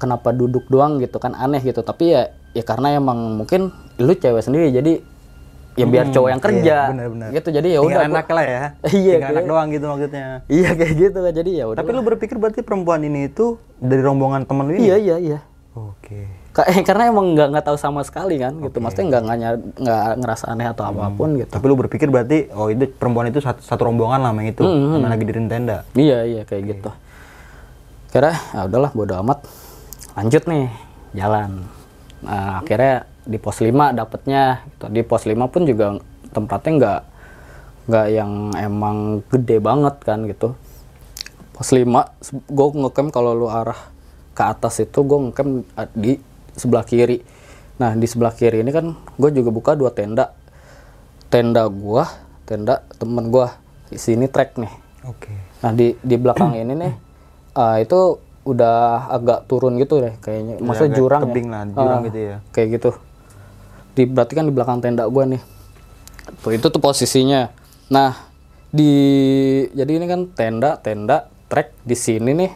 kenapa 0.00 0.32
duduk 0.32 0.64
doang 0.72 0.96
gitu 0.96 1.20
kan 1.20 1.36
aneh 1.36 1.60
gitu. 1.60 1.84
Tapi 1.84 2.04
ya 2.08 2.32
ya 2.56 2.64
karena 2.64 2.96
emang 2.96 3.36
mungkin 3.36 3.68
lu 4.00 4.12
cewek 4.16 4.40
sendiri 4.40 4.72
jadi 4.72 5.11
ya 5.72 5.84
biar 5.84 6.06
cowok 6.08 6.28
yang 6.28 6.42
kerja 6.42 6.60
iya, 6.60 6.90
benar-benar. 6.90 7.28
gitu 7.32 7.48
jadi 7.48 7.68
ya 7.70 7.80
udah 7.80 8.02
enak 8.04 8.26
lah 8.26 8.44
ya. 8.44 8.62
Iya, 8.94 9.14
kayak- 9.22 9.46
doang 9.46 9.68
gitu 9.68 9.86
maksudnya. 9.86 10.26
iya 10.46 10.70
kayak 10.72 10.92
gitu 10.94 11.18
kan 11.18 11.32
jadi 11.32 11.50
ya 11.50 11.64
udah 11.66 11.78
Tapi 11.78 11.90
lu 11.90 12.02
berpikir 12.02 12.36
berarti 12.36 12.60
perempuan 12.60 13.00
ini 13.00 13.26
itu 13.26 13.56
dari 13.76 14.00
rombongan 14.00 14.44
temen 14.44 14.64
lu 14.66 14.72
ini? 14.74 14.80
iya 14.82 14.96
iya 14.96 15.16
iya 15.18 15.40
Oke. 15.72 16.28
Ka- 16.52 16.68
eh, 16.68 16.84
karena 16.84 17.08
emang 17.08 17.32
nggak 17.32 17.48
nggak 17.48 17.64
tahu 17.64 17.80
sama 17.80 18.04
sekali 18.04 18.36
kan 18.36 18.52
gitu 18.60 18.76
maksudnya 18.76 19.08
nggak 19.08 19.22
nggak 19.24 19.36
nggak 19.80 20.00
ngerasa 20.20 20.44
aneh 20.46 20.68
atau 20.68 20.84
apa 20.84 21.08
pun 21.10 21.32
gitu 21.34 21.48
Tapi 21.48 21.64
lu 21.64 21.74
berpikir 21.74 22.06
berarti 22.06 22.52
oh 22.52 22.68
itu 22.68 22.92
perempuan 22.92 23.24
itu 23.26 23.40
satu, 23.40 23.64
satu 23.64 23.88
rombongan 23.88 24.20
lah 24.20 24.32
yang 24.34 24.44
itu, 24.46 24.60
yang 24.60 25.00
lagi 25.02 25.24
dirin 25.24 25.48
tenda. 25.48 25.88
iya 25.92 26.28
iya 26.28 26.42
kayak 26.44 26.76
gitu 26.76 26.92
kira 28.12 28.36
ya 28.52 28.68
udahlah 28.68 28.92
bodo 28.92 29.16
amat 29.16 29.48
lanjut 30.12 30.44
nih 30.44 30.68
jalan 31.16 31.64
nah 32.20 32.60
akhirnya 32.60 33.08
di 33.22 33.38
pos 33.38 33.62
5 33.62 33.94
dapetnya 33.94 34.66
gitu. 34.66 34.86
di 34.90 35.02
pos 35.06 35.22
5 35.24 35.34
pun 35.46 35.62
juga 35.62 35.86
tempatnya 36.32 36.72
nggak 36.78 37.00
nggak 37.82 38.06
yang 38.10 38.32
emang 38.56 38.96
gede 39.30 39.58
banget 39.58 39.96
kan 40.02 40.26
gitu. 40.26 40.54
Pos 41.52 41.68
5 41.70 41.82
gue 42.48 42.66
ngecamp 42.82 43.10
kalau 43.10 43.34
lu 43.34 43.46
arah 43.46 43.78
ke 44.32 44.42
atas 44.42 44.80
itu 44.80 45.02
gue 45.02 45.18
ngecamp 45.28 45.50
di 45.94 46.18
sebelah 46.54 46.82
kiri. 46.82 47.22
Nah 47.78 47.94
di 47.94 48.06
sebelah 48.06 48.32
kiri 48.32 48.62
ini 48.62 48.70
kan 48.70 48.94
gue 48.94 49.30
juga 49.30 49.50
buka 49.50 49.72
dua 49.74 49.90
tenda. 49.90 50.34
Tenda 51.32 51.64
gua 51.64 52.04
tenda 52.44 52.84
temen 53.00 53.32
gua 53.32 53.56
di 53.88 53.96
sini 53.96 54.28
trek 54.28 54.60
nih. 54.60 54.72
Oke. 55.08 55.32
nah 55.62 55.70
di 55.70 55.94
di 55.98 56.14
belakang 56.14 56.54
ini 56.54 56.74
nih 56.74 56.94
ah, 57.54 57.78
itu 57.78 58.18
udah 58.42 59.06
agak 59.08 59.46
turun 59.46 59.78
gitu 59.78 60.02
deh 60.02 60.14
kayaknya. 60.18 60.58
Maksudnya 60.58 60.90
agak 60.92 60.98
jurang 60.98 61.22
tebing 61.24 61.48
ya 61.48 61.52
lah, 61.54 61.62
jurang 61.70 62.00
Ah, 62.02 62.06
gitu 62.06 62.18
ya. 62.18 62.36
kayak 62.50 62.68
gitu 62.76 62.90
di 63.92 64.02
berarti 64.08 64.32
kan 64.32 64.48
di 64.48 64.52
belakang 64.54 64.80
tenda 64.80 65.04
gua 65.08 65.28
nih. 65.28 65.42
Tuh 66.40 66.52
itu 66.56 66.66
tuh 66.68 66.80
posisinya. 66.80 67.52
Nah 67.92 68.12
di 68.72 68.92
jadi 69.76 70.00
ini 70.00 70.06
kan 70.08 70.32
tenda 70.32 70.80
tenda 70.80 71.28
trek 71.52 71.76
di 71.84 71.92
sini 71.92 72.32
nih 72.32 72.52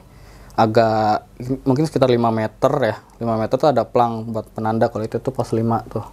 agak 0.56 1.28
mungkin 1.68 1.84
sekitar 1.84 2.08
5 2.08 2.16
meter 2.32 2.72
ya. 2.80 2.96
5 3.20 3.40
meter 3.40 3.56
tuh 3.60 3.68
ada 3.68 3.84
plang 3.84 4.32
buat 4.32 4.48
penanda 4.56 4.88
kalau 4.88 5.04
itu 5.04 5.20
tuh 5.20 5.32
pos 5.32 5.52
5 5.52 5.60
tuh. 5.92 6.04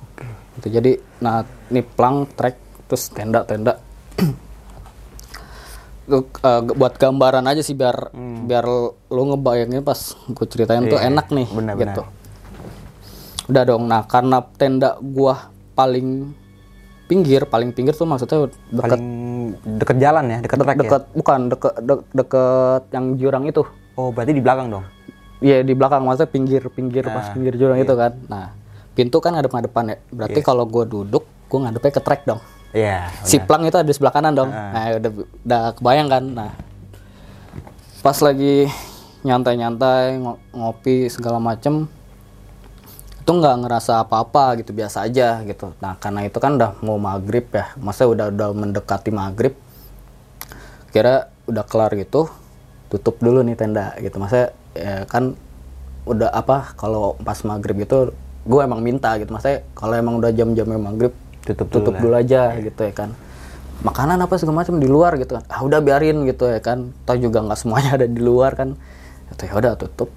Itu 0.59 0.67
jadi 0.67 0.99
nah 1.23 1.47
ini 1.71 1.79
plang 1.79 2.27
trek 2.35 2.59
terus 2.87 3.07
tenda 3.09 3.47
tenda. 3.47 3.79
Tuh, 6.03 6.27
eh, 6.43 6.61
buat 6.75 6.99
gambaran 6.99 7.47
aja 7.47 7.63
sih 7.63 7.79
biar 7.79 8.11
biar 8.43 8.67
lu 9.07 9.21
ngebayangin 9.23 9.87
pas 9.87 9.95
gue 10.27 10.45
ceritain 10.51 10.83
tuh 10.83 10.99
enak 10.99 11.31
nih 11.31 11.47
Hmm. 11.47 11.55
Iya, 11.55 11.57
benar-benar. 11.63 11.95
Udah 13.45 13.63
dong 13.63 13.83
nah 13.85 14.01
karena 14.03 14.39
tenda 14.53 14.95
gua 14.99 15.47
paling 15.73 16.31
pinggir 17.03 17.43
paling 17.43 17.69
pinggir 17.69 17.91
tuh 17.91 18.05
maksudnya 18.05 18.47
deket 18.69 18.95
Paling 18.95 19.05
deket 19.75 19.97
jalan 19.97 20.25
ya, 20.25 20.37
deket 20.39 20.57
trek 20.57 20.71
ya. 20.71 20.79
deket 20.79 21.03
bukan 21.13 21.39
deket 21.47 21.73
de- 21.79 22.05
deket 22.11 22.83
yang 22.89 23.05
jurang 23.15 23.43
itu 23.45 23.61
Oh 23.93 24.09
berarti 24.09 24.31
di 24.31 24.41
belakang 24.41 24.73
dong. 24.73 24.85
Iya 25.37 25.61
di 25.61 25.71
belakang 25.71 26.01
maksudnya 26.01 26.25
pinggir 26.27 26.65
pinggir 26.67 27.05
pas 27.05 27.21
Nah, 27.21 27.33
pinggir 27.35 27.53
jurang 27.53 27.75
iya. 27.75 27.83
itu 27.83 27.93
kan 27.93 28.11
nah 28.25 28.45
pintu 28.91 29.17
kan 29.17 29.33
ngadep 29.33 29.51
ngadepan 29.51 29.85
ya 29.87 29.97
berarti 30.07 30.39
kalau 30.39 30.63
gua 30.63 30.83
duduk 30.83 31.21
gua 31.45 31.59
ngadepnya 31.63 31.91
ke 31.91 32.01
trek 32.01 32.21
dong 32.23 32.41
Iya. 32.71 33.11
si 33.21 33.37
plang 33.37 33.61
itu 33.61 33.75
ada 33.75 33.83
di 33.83 33.91
sebelah 33.91 34.09
kanan 34.11 34.33
dong 34.33 34.49
nah 34.49 34.81
udah 34.93 35.11
udah 35.43 35.61
kebayang 35.75 36.07
kan 36.07 36.23
nah 36.25 36.51
pas 38.01 38.17
lagi 38.17 38.65
nyantai-nyantai 39.21 40.17
ngo- 40.17 40.41
ngopi 40.51 41.07
segala 41.07 41.37
macem 41.37 41.85
itu 43.23 43.31
nggak 43.31 43.55
ngerasa 43.63 44.03
apa-apa 44.03 44.59
gitu 44.59 44.75
biasa 44.75 45.07
aja 45.07 45.39
gitu. 45.47 45.71
Nah 45.79 45.95
karena 45.95 46.27
itu 46.27 46.43
kan 46.43 46.59
udah 46.59 46.75
mau 46.83 46.99
maghrib 46.99 47.47
ya 47.55 47.71
masa 47.79 48.03
udah 48.03 48.27
udah 48.27 48.51
mendekati 48.51 49.15
maghrib 49.15 49.55
kira 50.91 51.31
udah 51.47 51.63
kelar 51.63 51.95
gitu 51.95 52.27
tutup 52.91 53.23
dulu 53.23 53.39
nih 53.47 53.55
tenda 53.55 53.95
gitu. 54.03 54.19
Masa 54.19 54.51
ya 54.75 55.07
kan 55.07 55.39
udah 56.03 56.35
apa 56.35 56.75
kalau 56.75 57.15
pas 57.23 57.39
maghrib 57.47 57.79
gitu 57.79 58.11
gue 58.43 58.59
emang 58.59 58.83
minta 58.83 59.15
gitu. 59.15 59.31
Masa 59.31 59.63
kalau 59.71 59.95
emang 59.95 60.19
udah 60.19 60.35
jam-jamnya 60.35 60.75
maghrib 60.75 61.15
Tutup 61.47 61.71
dulu 61.71 61.79
tutup 61.79 61.93
lah. 61.95 62.01
dulu 62.03 62.15
aja 62.19 62.41
gitu 62.59 62.81
ya 62.83 62.91
kan. 62.91 63.09
Makanan 63.87 64.19
apa 64.19 64.35
segala 64.35 64.67
macam 64.67 64.83
di 64.83 64.87
luar 64.91 65.15
gitu 65.15 65.39
kan. 65.39 65.47
Ah 65.47 65.63
udah 65.63 65.79
biarin 65.79 66.27
gitu 66.27 66.51
ya 66.51 66.59
kan. 66.59 66.91
Tau 67.07 67.15
juga 67.15 67.39
nggak 67.39 67.55
semuanya 67.55 67.89
ada 68.03 68.07
di 68.07 68.19
luar 68.19 68.51
kan. 68.59 68.75
Itu 69.31 69.47
ya 69.47 69.55
udah 69.55 69.79
tutup 69.79 70.11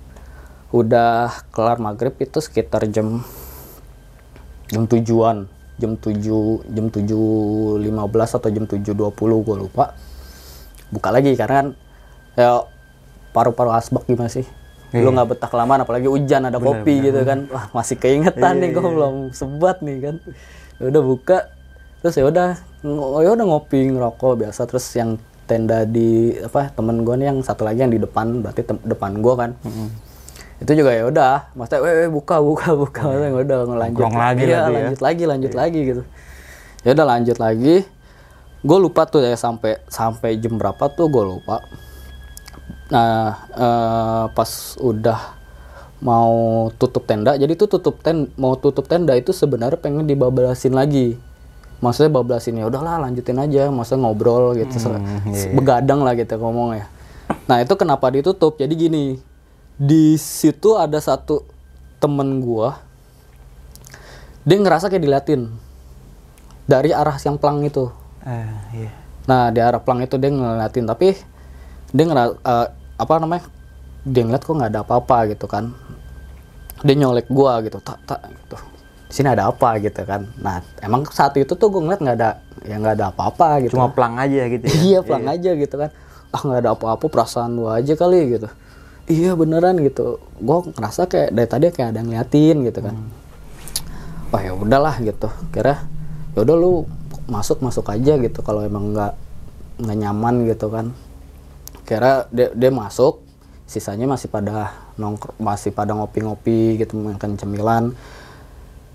udah 0.74 1.30
kelar 1.54 1.78
maghrib 1.78 2.14
itu 2.18 2.42
sekitar 2.42 2.90
jam 2.90 3.22
jam 4.66 4.82
tujuan 4.82 5.46
jam 5.78 5.92
tujuh 5.94 6.66
jam 6.72 6.90
tujuh 6.90 7.26
lima 7.78 8.08
belas 8.10 8.34
atau 8.34 8.50
jam 8.50 8.66
tujuh 8.66 8.96
dua 8.96 9.12
puluh 9.12 9.44
gue 9.44 9.62
lupa. 9.62 9.94
Buka 10.90 11.12
lagi 11.14 11.36
karena 11.36 11.54
kan 11.54 11.68
ya 12.34 12.64
paru-paru 13.30 13.70
asbak 13.76 14.08
gimana 14.08 14.32
sih? 14.32 14.48
Lu 14.96 15.12
nggak 15.12 15.36
betah 15.36 15.50
kelamaan 15.52 15.84
apalagi 15.84 16.08
hujan 16.08 16.48
ada 16.48 16.56
kopi 16.56 17.04
gitu 17.04 17.20
kan. 17.22 17.46
Wah 17.52 17.68
masih 17.76 18.00
keingetan 18.00 18.58
nih 18.64 18.72
gue 18.72 18.82
belum 18.82 19.36
sebat 19.36 19.84
nih 19.84 19.98
kan. 20.00 20.16
Ya 20.80 20.84
udah 20.90 21.02
buka 21.04 21.38
terus 22.00 22.16
ya 22.16 22.24
udah 22.26 22.56
ya 23.22 23.30
udah 23.36 23.44
ngopi 23.44 23.92
ngerokok 23.92 24.48
biasa. 24.48 24.64
Terus 24.64 24.86
yang 24.96 25.20
tenda 25.46 25.86
di 25.86 26.34
apa 26.42 26.74
temen 26.74 27.06
gue 27.06 27.14
nih 27.22 27.30
yang 27.30 27.38
satu 27.44 27.62
lagi 27.62 27.84
yang 27.84 27.92
di 27.92 28.00
depan 28.02 28.42
berarti 28.42 28.66
depan 28.82 29.22
gue 29.22 29.34
kan 29.36 29.50
itu 30.56 30.72
juga 30.72 30.88
ya 30.90 31.04
udah 31.04 31.52
maksudnya 31.52 31.80
weh 31.80 31.94
weh, 31.98 32.08
buka 32.08 32.40
buka 32.40 32.68
buka. 32.74 33.00
Maksudnya 33.04 33.28
ya 33.28 33.36
udah 33.38 33.58
ngelanjut. 33.66 34.00
Nongkrong 34.00 34.16
lagi 34.16 34.42
Iya, 34.42 34.56
ya. 34.56 34.60
lanjut 34.66 35.00
lagi 35.00 35.22
lanjut 35.24 35.52
lagi 35.52 35.80
gitu. 35.84 36.02
Ya 36.80 36.90
udah 36.92 37.06
lanjut 37.06 37.36
lagi. 37.36 37.76
Gue 38.60 38.78
lupa 38.78 39.04
tuh 39.04 39.20
ya 39.20 39.34
sampai 39.34 39.78
sampai 39.86 40.36
jam 40.36 40.56
berapa 40.56 40.80
tuh 40.88 41.06
gue 41.06 41.24
lupa. 41.28 41.60
Nah 42.88 43.14
eh, 43.52 44.24
pas 44.30 44.50
udah 44.78 45.34
mau 45.96 46.30
tutup 46.76 47.04
tenda 47.04 47.34
jadi 47.34 47.56
tuh 47.56 47.66
tutup 47.66 47.98
ten 47.98 48.28
mau 48.36 48.52
tutup 48.54 48.84
tenda 48.84 49.12
itu 49.12 49.32
sebenarnya 49.32 49.76
pengen 49.76 50.04
dibablasin 50.04 50.72
lagi. 50.72 51.18
Maksudnya 51.76 52.08
bablasin 52.10 52.56
ya 52.56 52.64
udahlah 52.64 52.96
lanjutin 52.98 53.36
aja 53.36 53.68
maksudnya 53.68 54.02
ngobrol 54.02 54.56
gitu. 54.56 54.76
Se- 54.78 54.88
se- 55.30 55.52
begadang 55.52 56.00
lah 56.00 56.16
gitu 56.16 56.36
ngomongnya. 56.36 56.88
Nah 57.44 57.60
itu 57.60 57.74
kenapa 57.74 58.08
ditutup? 58.08 58.56
Jadi 58.56 58.72
gini 58.72 59.04
di 59.76 60.16
situ 60.16 60.72
ada 60.74 60.96
satu 60.96 61.44
temen 62.00 62.40
gua 62.40 62.80
dia 64.42 64.56
ngerasa 64.56 64.88
kayak 64.88 65.04
diliatin 65.04 65.52
dari 66.64 66.90
arah 66.90 67.16
yang 67.20 67.36
plang 67.36 67.62
itu 67.62 67.88
Eh, 68.26 68.50
iya. 68.74 68.90
Nah 69.30 69.54
di 69.54 69.62
arah 69.62 69.78
plang 69.78 70.02
itu 70.02 70.18
dia 70.18 70.34
ngeliatin 70.34 70.82
tapi 70.82 71.14
dia 71.94 72.04
ngera 72.04 72.34
eh, 72.34 72.66
apa 72.98 73.12
namanya 73.22 73.46
dia 74.02 74.26
ngeliat 74.26 74.42
kok 74.42 74.50
nggak 74.50 74.70
ada 74.74 74.82
apa-apa 74.82 75.30
gitu 75.30 75.46
kan. 75.46 75.70
Dia 76.82 76.98
nyolek 76.98 77.30
gua 77.30 77.62
gitu 77.62 77.78
tak 77.78 78.02
tak 78.02 78.18
gitu. 78.26 78.58
di 79.06 79.14
sini 79.14 79.30
ada 79.30 79.46
apa 79.46 79.78
gitu 79.78 80.02
kan 80.02 80.26
nah 80.42 80.58
emang 80.82 81.06
saat 81.14 81.38
itu 81.38 81.54
tuh 81.54 81.70
gue 81.70 81.78
ngeliat 81.78 82.02
nggak 82.02 82.16
ada 82.18 82.42
ya 82.66 82.74
nggak 82.74 82.94
ada 82.98 83.06
apa-apa 83.14 83.62
gitu 83.62 83.78
Cuma 83.78 83.94
plang 83.94 84.18
aja 84.18 84.50
gitu 84.50 84.66
ya. 84.66 84.74
iya 84.90 84.98
pelang 84.98 85.30
aja 85.30 85.50
gitu 85.54 85.74
kan 85.78 85.94
ah 86.34 86.40
nggak 86.42 86.60
ada 86.66 86.70
apa-apa 86.74 87.06
perasaan 87.06 87.54
lu 87.54 87.70
aja 87.70 87.94
kali 87.94 88.34
gitu 88.34 88.50
iya 89.06 89.32
beneran 89.38 89.78
gitu. 89.82 90.18
Gue 90.38 90.58
ngerasa 90.74 91.06
kayak 91.06 91.30
dari 91.34 91.48
tadi 91.48 91.64
kayak 91.70 91.88
ada 91.94 91.98
yang 92.02 92.08
ngeliatin 92.10 92.56
gitu 92.66 92.80
kan. 92.82 92.96
Wah 94.34 94.42
ya 94.42 94.52
udahlah 94.54 94.98
gitu. 95.02 95.30
Kira 95.54 95.86
ya 96.34 96.38
udah 96.42 96.56
lu 96.58 96.84
masuk 97.26 97.62
masuk 97.62 97.90
aja 97.90 98.14
gitu 98.18 98.38
kalau 98.42 98.62
emang 98.62 98.94
nggak 98.94 99.14
nggak 99.82 99.98
nyaman 99.98 100.34
gitu 100.50 100.66
kan. 100.70 100.92
Kira 101.86 102.26
dia, 102.34 102.50
dia 102.52 102.70
masuk 102.74 103.22
sisanya 103.66 104.06
masih 104.06 104.30
pada 104.30 104.74
nongkrong 104.94 105.38
masih 105.42 105.74
pada 105.74 105.94
ngopi-ngopi 105.94 106.82
gitu 106.82 106.98
makan 106.98 107.38
cemilan. 107.38 107.94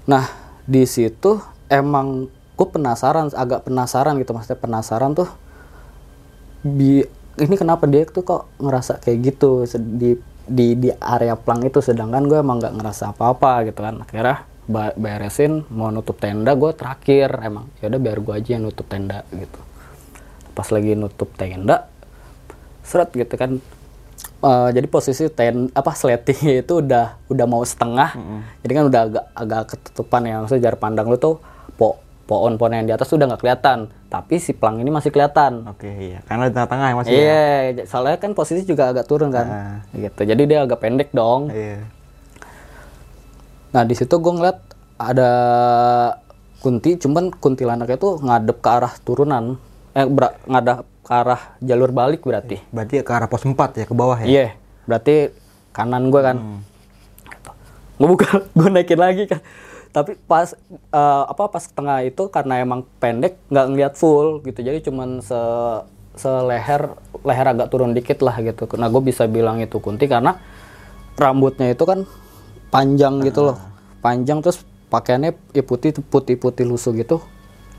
Nah 0.08 0.26
di 0.68 0.84
situ 0.88 1.40
emang 1.72 2.28
gue 2.60 2.68
penasaran 2.68 3.32
agak 3.32 3.68
penasaran 3.68 4.20
gitu. 4.20 4.36
Maksudnya 4.36 4.60
penasaran 4.60 5.16
tuh 5.16 5.30
bi 6.62 7.02
ini 7.42 7.56
kenapa 7.58 7.90
dia 7.90 8.06
tuh 8.06 8.22
kok 8.22 8.54
ngerasa 8.62 9.02
kayak 9.02 9.18
gitu 9.34 9.66
di 9.98 10.14
di 10.46 10.78
di 10.78 10.90
area 10.94 11.34
plang 11.34 11.66
itu? 11.66 11.82
Sedangkan 11.82 12.30
gue 12.30 12.38
emang 12.38 12.62
nggak 12.62 12.78
ngerasa 12.78 13.18
apa-apa 13.18 13.66
gitu 13.66 13.82
kan. 13.82 14.06
Akhirnya 14.06 14.46
beresin 14.96 15.66
mau 15.74 15.90
nutup 15.90 16.22
tenda 16.22 16.54
gue 16.54 16.72
terakhir. 16.78 17.34
Emang 17.42 17.68
ya 17.82 17.90
udah 17.90 18.00
biar 18.00 18.18
gue 18.22 18.34
aja 18.38 18.50
yang 18.56 18.70
nutup 18.70 18.86
tenda 18.86 19.26
gitu. 19.34 19.60
Pas 20.54 20.68
lagi 20.70 20.94
nutup 20.94 21.34
tenda 21.34 21.90
seret 22.86 23.10
gitu 23.12 23.34
kan. 23.34 23.58
Eh, 24.42 24.70
jadi 24.74 24.88
posisi 24.90 25.30
ten 25.34 25.70
apa 25.74 25.94
sletingnya 25.94 26.66
itu 26.66 26.82
udah 26.82 27.18
udah 27.30 27.46
mau 27.50 27.66
setengah. 27.66 28.18
Jadi 28.62 28.72
kan 28.74 28.84
udah 28.86 29.02
agak 29.06 29.26
agak 29.34 29.62
ketutupan 29.74 30.22
ya. 30.30 30.36
Maksudnya 30.46 30.64
jarak 30.70 30.82
pandang 30.82 31.10
lu 31.10 31.18
tuh 31.18 31.42
pohon-pohon 32.32 32.72
yang 32.74 32.86
di 32.86 32.94
atas 32.94 33.06
tuh 33.06 33.20
udah 33.20 33.28
nggak 33.28 33.42
kelihatan 33.42 33.80
tapi 34.08 34.40
si 34.40 34.52
plang 34.52 34.80
ini 34.80 34.88
masih 34.88 35.12
kelihatan 35.12 35.68
Oke, 35.68 35.92
iya. 35.92 36.24
Karena 36.24 36.48
di 36.48 36.54
tengah-tengah 36.54 36.88
ya 36.88 36.96
masih. 36.96 37.12
ya? 37.12 37.20
Iya, 37.20 37.44
j- 37.74 37.86
soalnya 37.86 38.16
kan 38.16 38.32
posisi 38.32 38.64
juga 38.64 38.88
agak 38.88 39.04
turun 39.04 39.28
kan, 39.30 39.48
gitu. 39.92 40.22
Jadi 40.22 40.42
dia 40.46 40.64
agak 40.64 40.80
pendek 40.80 41.12
dong. 41.12 41.52
Iya. 41.52 41.84
Nah 43.72 43.84
di 43.84 43.92
situ 43.92 44.12
gue 44.14 44.34
ngeliat 44.34 44.60
ada 44.98 45.32
kunti, 46.60 46.96
cuman 46.96 47.32
kuntilanaknya 47.34 47.98
tuh 47.98 48.20
ngadep 48.20 48.58
ke 48.58 48.70
arah 48.70 48.94
turunan, 48.98 49.56
eh 49.92 50.06
ber- 50.06 50.40
ngadep 50.46 50.78
ke 51.02 51.12
arah 51.12 51.42
jalur 51.60 51.90
balik 51.90 52.22
berarti. 52.22 52.60
Berarti 52.70 53.00
ke 53.00 53.12
arah 53.12 53.26
pos 53.26 53.42
4 53.42 53.56
ya, 53.74 53.86
ke 53.86 53.92
bawah 53.92 54.16
ya? 54.18 54.28
Iya, 54.28 54.48
berarti 54.86 55.32
kanan 55.72 56.08
gue 56.08 56.22
kan. 56.22 56.38
Gue 57.98 58.08
buka, 58.08 58.28
gue 58.58 58.68
naikin 58.70 58.98
lagi 58.98 59.24
kan. 59.26 59.40
Tapi 59.92 60.16
pas 60.24 60.56
eh, 60.72 61.24
apa 61.28 61.44
pas 61.52 61.64
tengah 61.68 62.04
itu 62.08 62.32
karena 62.32 62.64
emang 62.64 62.88
pendek 63.04 63.36
nggak 63.52 63.66
ngeliat 63.68 63.94
full 64.00 64.40
gitu. 64.48 64.60
Jadi 64.64 64.88
cuman 64.88 65.20
se 65.20 65.40
seleher 66.16 66.96
leher 67.24 67.48
agak 67.48 67.72
turun 67.72 67.96
dikit 67.96 68.20
lah 68.24 68.36
gitu. 68.44 68.68
Nah 68.76 68.92
gue 68.92 69.02
bisa 69.04 69.28
bilang 69.28 69.64
itu 69.64 69.80
kunti 69.80 70.08
karena 70.08 70.36
rambutnya 71.16 71.72
itu 71.72 71.84
kan 71.88 72.04
panjang 72.72 73.24
gitu 73.24 73.52
loh. 73.52 73.58
Panjang 74.04 74.44
terus 74.44 74.64
pakaiannya 74.92 75.36
ya 75.56 75.64
putih 75.64 75.96
putih 76.04 76.36
putih 76.36 76.68
lusuh 76.68 76.92
gitu. 76.96 77.24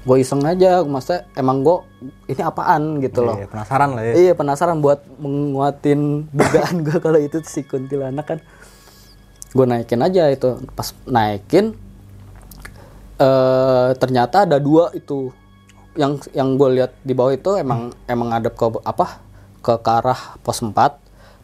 Gue 0.02 0.18
iseng 0.18 0.42
aja, 0.42 0.82
maksudnya 0.82 1.30
emang 1.38 1.62
gue 1.62 1.78
ini 2.26 2.42
apaan 2.42 2.98
gitu 2.98 3.22
loh. 3.22 3.38
Iya, 3.38 3.46
penasaran 3.46 3.90
lah 3.94 4.02
ya. 4.02 4.12
Iya 4.18 4.32
penasaran 4.34 4.76
buat 4.82 4.98
menguatin 5.22 6.00
dugaan 6.36 6.76
gue 6.82 6.98
kalau 6.98 7.20
itu 7.22 7.38
si 7.46 7.62
kuntilanak 7.62 8.26
kan. 8.26 8.38
Gue 9.54 9.64
naikin 9.68 10.02
aja 10.02 10.26
itu. 10.32 10.58
Pas 10.74 10.90
naikin 11.06 11.78
eh 13.22 13.88
ternyata 14.02 14.42
ada 14.48 14.58
dua 14.58 14.90
itu. 14.98 15.30
Yang 15.94 16.32
yang 16.34 16.56
gue 16.56 16.68
lihat 16.82 16.92
di 17.04 17.12
bawah 17.14 17.32
itu 17.36 17.54
emang 17.60 17.92
emang 18.10 18.32
ngadep 18.34 18.54
ke 18.58 18.66
apa? 18.82 19.06
Ke, 19.62 19.78
ke 19.78 19.90
arah 19.92 20.20
pos 20.42 20.58
4. 20.58 20.74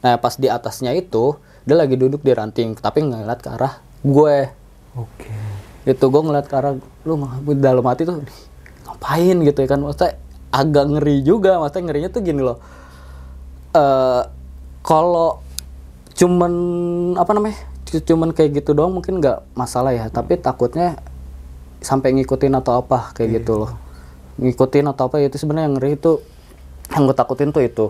Nah, 0.03 0.19
pas 0.19 0.35
di 0.35 0.49
atasnya 0.51 0.91
itu 0.97 1.39
dia 1.63 1.77
lagi 1.77 1.95
duduk 2.01 2.25
di 2.25 2.33
ranting 2.33 2.75
tapi 2.75 3.05
ngeliat 3.07 3.39
ke 3.39 3.51
arah 3.53 3.79
gue. 4.03 4.37
Oke. 4.97 5.31
Itu 5.85 6.11
gue 6.11 6.23
ngeliat 6.25 6.47
ke 6.51 6.55
arah 6.57 6.75
lu 7.07 7.15
dalam 7.61 7.85
hati 7.87 8.09
tuh 8.09 8.19
"Nih, 8.25 8.49
ngapain 8.99 9.37
gitu 9.47 9.59
ya 9.63 9.69
kan 9.71 9.81
maksudnya 9.85 10.13
agak 10.51 10.85
ngeri 10.91 11.17
juga 11.23 11.63
maksudnya 11.63 11.85
ngerinya 11.87 12.11
tuh 12.11 12.23
gini 12.25 12.41
loh 12.43 12.59
eh 13.77 14.23
kalau 14.83 15.39
cuman 16.19 16.53
apa 17.15 17.31
namanya 17.37 17.57
cu- 17.87 18.03
cuman 18.03 18.35
kayak 18.35 18.59
gitu 18.65 18.75
doang 18.75 18.91
mungkin 18.91 19.23
nggak 19.23 19.55
masalah 19.55 19.95
ya 19.95 20.11
tapi 20.11 20.35
takutnya 20.41 20.99
sampai 21.79 22.15
ngikutin 22.19 22.55
atau 22.59 22.83
apa 22.83 23.15
kayak 23.15 23.43
gitu 23.43 23.67
loh. 23.67 23.71
Ngikutin 24.39 24.87
atau 24.91 25.11
apa 25.11 25.23
itu 25.23 25.39
sebenarnya 25.39 25.71
yang 25.71 25.77
ngeri 25.79 25.99
itu 25.99 26.23
yang 26.95 27.07
gue 27.07 27.17
takutin 27.17 27.51
tuh 27.51 27.63
itu. 27.63 27.87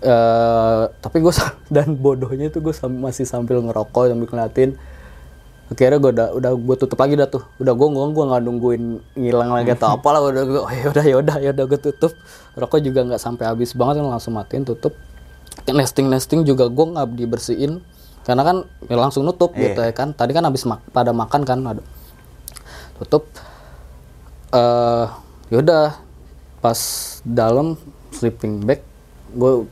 Eh 0.00 0.82
tapi 1.00 1.20
gue 1.20 1.32
dan 1.74 1.96
bodohnya 1.96 2.48
itu 2.48 2.60
gue 2.60 2.72
masih 2.88 3.28
sambil 3.28 3.60
ngerokok 3.60 4.12
sambil 4.12 4.28
ngeliatin. 4.28 4.76
Akhirnya 5.70 6.02
gue 6.02 6.10
udah 6.10 6.28
udah 6.34 6.50
gue 6.56 6.76
tutup 6.80 6.98
lagi 6.98 7.14
dah 7.14 7.28
tuh. 7.28 7.44
Udah 7.60 7.72
gue 7.76 7.86
gue 7.86 8.04
gue 8.10 8.24
nggak 8.26 8.42
nungguin 8.42 8.82
ngilang 9.14 9.50
lagi 9.54 9.70
atau 9.76 9.92
apalah 9.96 10.24
udah 10.24 10.42
gue 10.42 10.60
oh, 10.60 10.72
yaudah 10.72 11.04
yaudah 11.04 11.36
yaudah 11.44 11.64
gue 11.68 11.80
tutup. 11.80 12.12
Rokok 12.56 12.80
juga 12.80 13.04
nggak 13.06 13.20
sampai 13.20 13.44
habis 13.46 13.76
banget 13.76 14.00
kan 14.00 14.08
langsung 14.08 14.34
matiin 14.34 14.64
tutup. 14.64 14.96
Nesting 15.68 16.08
nesting 16.08 16.40
juga 16.48 16.66
gue 16.72 16.86
nggak 16.96 17.06
dibersihin 17.20 17.84
karena 18.20 18.42
kan 18.44 18.56
ya 18.88 18.96
langsung 18.96 19.22
nutup 19.28 19.52
gitu 19.54 19.80
ya 19.80 19.92
kan. 19.92 20.16
Tadi 20.16 20.32
kan 20.32 20.42
habis 20.48 20.64
mak- 20.64 20.84
pada 20.90 21.12
makan 21.12 21.44
kan 21.44 21.60
ada 21.62 21.82
tutup. 23.00 23.24
Eh 24.52 25.06
yaudah 25.50 25.98
pas 26.60 26.78
dalam 27.24 27.74
sleeping 28.12 28.62
bag 28.62 28.84
gue 29.30 29.66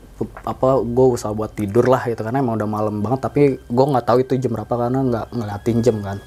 apa 0.47 0.79
gue 0.83 1.05
usaha 1.15 1.35
buat 1.35 1.51
tidur 1.51 1.87
lah 1.87 2.07
gitu 2.07 2.23
karena 2.23 2.39
emang 2.39 2.55
udah 2.59 2.69
malam 2.69 2.95
banget 3.03 3.19
tapi 3.27 3.41
gue 3.59 3.85
nggak 3.91 4.05
tahu 4.07 4.17
itu 4.23 4.39
jam 4.39 4.55
berapa 4.55 4.71
karena 4.71 4.99
nggak 5.03 5.25
ngeliatin 5.35 5.77
jam 5.83 5.97
kan. 5.99 6.17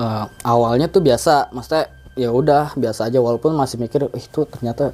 Eh, 0.00 0.24
awalnya 0.44 0.86
tuh 0.88 1.04
biasa 1.04 1.52
maksudnya 1.52 1.92
ya 2.16 2.30
udah 2.32 2.72
biasa 2.76 3.08
aja 3.08 3.18
walaupun 3.20 3.52
masih 3.56 3.76
mikir 3.80 4.08
"Ih, 4.12 4.24
itu 4.24 4.40
ternyata 4.48 4.92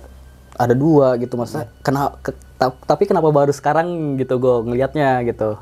ada 0.56 0.72
dua 0.72 1.20
gitu 1.20 1.36
maksudnya 1.36 1.68
kenapa 1.84 2.16
tapi 2.88 3.04
kenapa 3.04 3.28
baru 3.28 3.52
sekarang 3.52 4.16
gitu 4.16 4.40
gue 4.40 4.54
ngelihatnya 4.70 5.20
gitu 5.28 5.60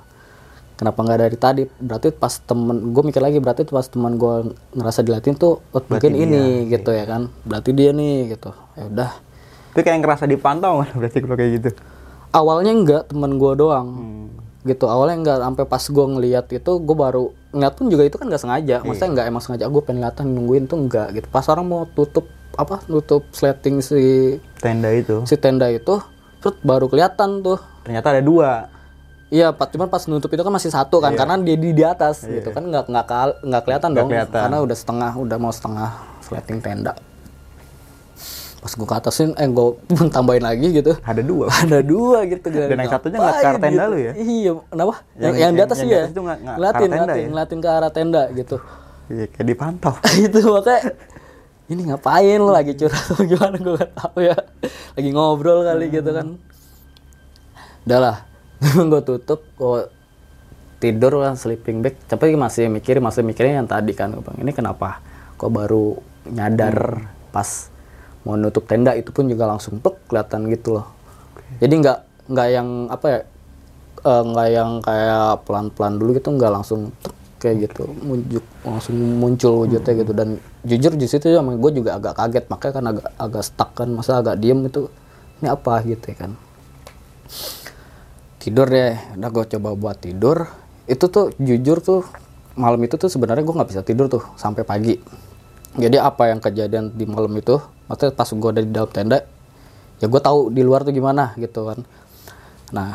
kenapa 0.84 1.00
nggak 1.00 1.20
dari 1.24 1.36
tadi? 1.40 1.62
Berarti 1.64 2.12
pas 2.12 2.36
temen 2.44 2.92
gue 2.92 3.02
mikir 3.08 3.24
lagi 3.24 3.40
berarti 3.40 3.64
pas 3.72 3.88
teman 3.88 4.20
gue 4.20 4.52
ngerasa 4.76 5.00
diliatin 5.00 5.32
tuh 5.32 5.64
oh, 5.72 5.80
mungkin 5.88 6.12
ini 6.12 6.68
gitu 6.68 6.92
ya 6.92 7.08
kan? 7.08 7.32
Berarti 7.48 7.72
dia 7.72 7.96
nih 7.96 8.36
gitu. 8.36 8.52
Ya 8.76 8.84
udah. 8.84 9.10
Itu 9.72 9.80
kayak 9.80 10.04
ngerasa 10.04 10.28
dipantau 10.28 10.84
kan 10.84 10.92
berarti 11.00 11.24
kalau 11.24 11.36
kayak 11.40 11.52
gitu. 11.56 11.70
awalnya 12.36 12.72
enggak 12.76 13.02
temen 13.08 13.40
gue 13.40 13.52
doang. 13.56 13.88
Gitu 14.68 14.84
awalnya 14.84 15.16
enggak 15.24 15.38
sampai 15.40 15.64
pas 15.64 15.84
gue 15.88 16.06
ngeliat 16.12 16.46
itu 16.52 16.72
gue 16.76 16.96
baru 16.96 17.24
ngeliat 17.56 17.72
pun 17.80 17.86
juga 17.88 18.02
itu 18.04 18.20
kan 18.20 18.28
nggak 18.28 18.42
sengaja. 18.44 18.76
Maksudnya 18.84 19.10
nggak 19.16 19.26
emang 19.32 19.40
sengaja 19.40 19.64
gue 19.72 19.82
pengen 19.88 20.04
lihatan 20.04 20.26
nungguin 20.36 20.68
tuh 20.68 20.76
enggak 20.84 21.08
gitu. 21.16 21.26
Pas 21.32 21.48
orang 21.48 21.64
mau 21.64 21.88
tutup 21.88 22.28
apa 22.54 22.84
nutup 22.92 23.24
sleting 23.32 23.80
si 23.80 24.36
Tenda 24.62 24.86
itu. 24.94 25.26
si 25.26 25.34
tenda 25.34 25.66
itu 25.66 25.98
terus 26.44 26.60
baru 26.60 26.92
kelihatan 26.92 27.40
tuh. 27.40 27.56
Ternyata 27.88 28.12
ada 28.12 28.20
dua. 28.20 28.73
Iya, 29.34 29.50
Pak. 29.50 29.74
Cuman 29.74 29.90
pas 29.90 30.06
nutup 30.06 30.30
itu 30.30 30.42
kan 30.46 30.52
masih 30.54 30.70
satu 30.70 31.02
kan, 31.02 31.10
karena 31.18 31.34
dia 31.42 31.56
di, 31.58 31.74
di 31.74 31.82
atas 31.82 32.22
gitu 32.22 32.54
kan 32.54 32.62
nggak 32.62 32.86
nggak 32.86 33.04
nggak 33.42 33.62
kelihatan 33.66 33.90
dong, 33.90 34.06
kelihatan. 34.06 34.42
karena 34.46 34.58
udah 34.62 34.76
setengah, 34.78 35.12
udah 35.18 35.36
mau 35.42 35.50
setengah 35.50 35.90
sleting 36.22 36.62
tenda. 36.62 36.94
Pas 38.62 38.72
gue 38.72 38.86
ke 38.86 38.94
atasin, 38.94 39.34
eh 39.34 39.48
gue 39.50 39.66
tambahin 40.14 40.46
lagi 40.46 40.70
gitu. 40.70 40.94
Ada 41.02 41.20
dua. 41.26 41.50
Ada 41.66 41.82
dua 41.82 42.18
gitu. 42.30 42.46
Dan 42.46 42.78
yang 42.78 42.92
satunya 42.94 43.18
nggak 43.18 43.34
ke 43.34 43.46
arah 43.50 43.58
tenda 43.58 43.82
gitu. 43.82 43.90
lu 43.90 43.96
ya? 43.98 44.12
Iya, 44.14 44.50
kenapa? 44.70 44.94
Yang, 44.94 45.02
Yang- 45.02 45.34
yang, 45.34 45.34
di 45.34 45.42
yang- 45.58 45.66
atas 45.66 45.78
yang 45.82 45.90
iya. 45.90 45.98
di 45.98 45.98
atas 45.98 46.14
ke 46.14 46.20
arah 46.22 46.38
ngeliatin, 46.38 46.78
tenda 46.78 46.94
ngeliatin, 46.94 47.18
ya? 47.18 47.28
ngeliatin 47.34 47.58
ke 47.58 47.68
arah 47.68 47.90
tenda 47.90 48.22
gitu. 48.30 48.56
Iya, 49.10 49.24
kayak 49.34 49.46
dipantau. 49.50 49.94
itu 50.30 50.38
makanya 50.46 50.80
ini 51.64 51.82
ngapain 51.88 52.38
lo 52.40 52.52
lagi 52.52 52.76
curhat 52.76 53.04
atau 53.08 53.24
gimana 53.24 53.56
gue 53.56 53.74
gak 53.80 53.92
tahu 53.96 54.18
ya 54.20 54.36
lagi 54.92 55.10
ngobrol 55.16 55.64
kali 55.64 55.88
gitu 55.88 56.10
kan 56.12 56.36
udah 57.88 57.98
lah 58.00 58.16
gue 58.90 59.02
tutup 59.04 59.40
gue 59.58 59.90
tidur 60.82 61.24
kan 61.24 61.34
sleeping 61.34 61.80
bag. 61.80 61.94
Tapi 62.04 62.36
masih 62.36 62.68
mikir 62.68 63.00
masih 63.00 63.24
mikirnya 63.24 63.64
yang 63.64 63.68
tadi 63.68 63.92
kan 63.96 64.12
gue 64.12 64.20
bilang 64.20 64.38
ini 64.40 64.52
kenapa 64.52 65.00
kok 65.40 65.50
baru 65.50 65.96
nyadar 66.28 67.08
pas 67.32 67.72
mau 68.22 68.36
nutup 68.36 68.68
tenda? 68.68 68.92
Itu 68.92 69.10
pun 69.10 69.30
juga 69.30 69.48
langsung 69.48 69.80
plek 69.80 70.10
kelihatan 70.10 70.50
gitu 70.52 70.80
loh. 70.80 70.86
Jadi 71.58 71.74
nggak 71.80 71.98
nggak 72.30 72.48
yang 72.52 72.68
apa 72.88 73.06
ya 73.08 73.20
eh, 74.04 74.22
nggak 74.28 74.48
yang 74.52 74.70
kayak 74.84 75.28
pelan-pelan 75.48 75.94
dulu 75.96 76.10
gitu 76.16 76.28
nggak 76.32 76.52
langsung 76.52 76.92
tek, 77.00 77.14
kayak 77.40 77.70
gitu. 77.70 77.84
Muncul 78.04 78.42
langsung 78.64 78.96
muncul 79.18 79.52
wujudnya 79.64 79.92
gitu. 79.96 80.12
Dan 80.12 80.28
jujur 80.64 80.92
di 80.96 81.06
situ 81.08 81.28
emang 81.28 81.60
gue 81.60 81.72
juga 81.76 82.00
agak 82.00 82.16
kaget 82.16 82.44
makanya 82.48 82.72
kan 82.72 82.84
agak 82.88 83.06
agak 83.20 83.44
stuck 83.44 83.70
kan 83.76 83.88
masa 83.92 84.24
agak 84.24 84.40
diem 84.40 84.64
itu 84.64 84.88
ini 85.44 85.48
apa 85.52 85.84
gitu 85.84 86.04
ya 86.08 86.16
kan 86.24 86.32
tidur 88.44 88.68
deh. 88.68 89.00
Udah 89.16 89.30
gue 89.32 89.44
coba 89.56 89.72
buat 89.72 89.96
tidur. 89.96 90.44
Itu 90.84 91.08
tuh 91.08 91.32
jujur 91.40 91.80
tuh 91.80 92.04
malam 92.60 92.78
itu 92.84 93.00
tuh 93.00 93.08
sebenarnya 93.08 93.40
gue 93.40 93.56
nggak 93.56 93.70
bisa 93.72 93.80
tidur 93.80 94.12
tuh 94.12 94.20
sampai 94.36 94.68
pagi. 94.68 95.00
Jadi 95.80 95.96
apa 95.96 96.28
yang 96.28 96.44
kejadian 96.44 96.92
di 96.92 97.08
malam 97.08 97.32
itu 97.34 97.56
maksudnya 97.88 98.12
pas 98.12 98.28
gue 98.28 98.50
ada 98.52 98.62
di 98.62 98.70
dalam 98.70 98.90
tenda 98.92 99.18
ya 99.98 100.06
gue 100.06 100.20
tahu 100.20 100.52
di 100.52 100.62
luar 100.62 100.84
tuh 100.84 100.92
gimana 100.92 101.32
gitu 101.40 101.64
kan. 101.72 101.80
Nah 102.76 102.92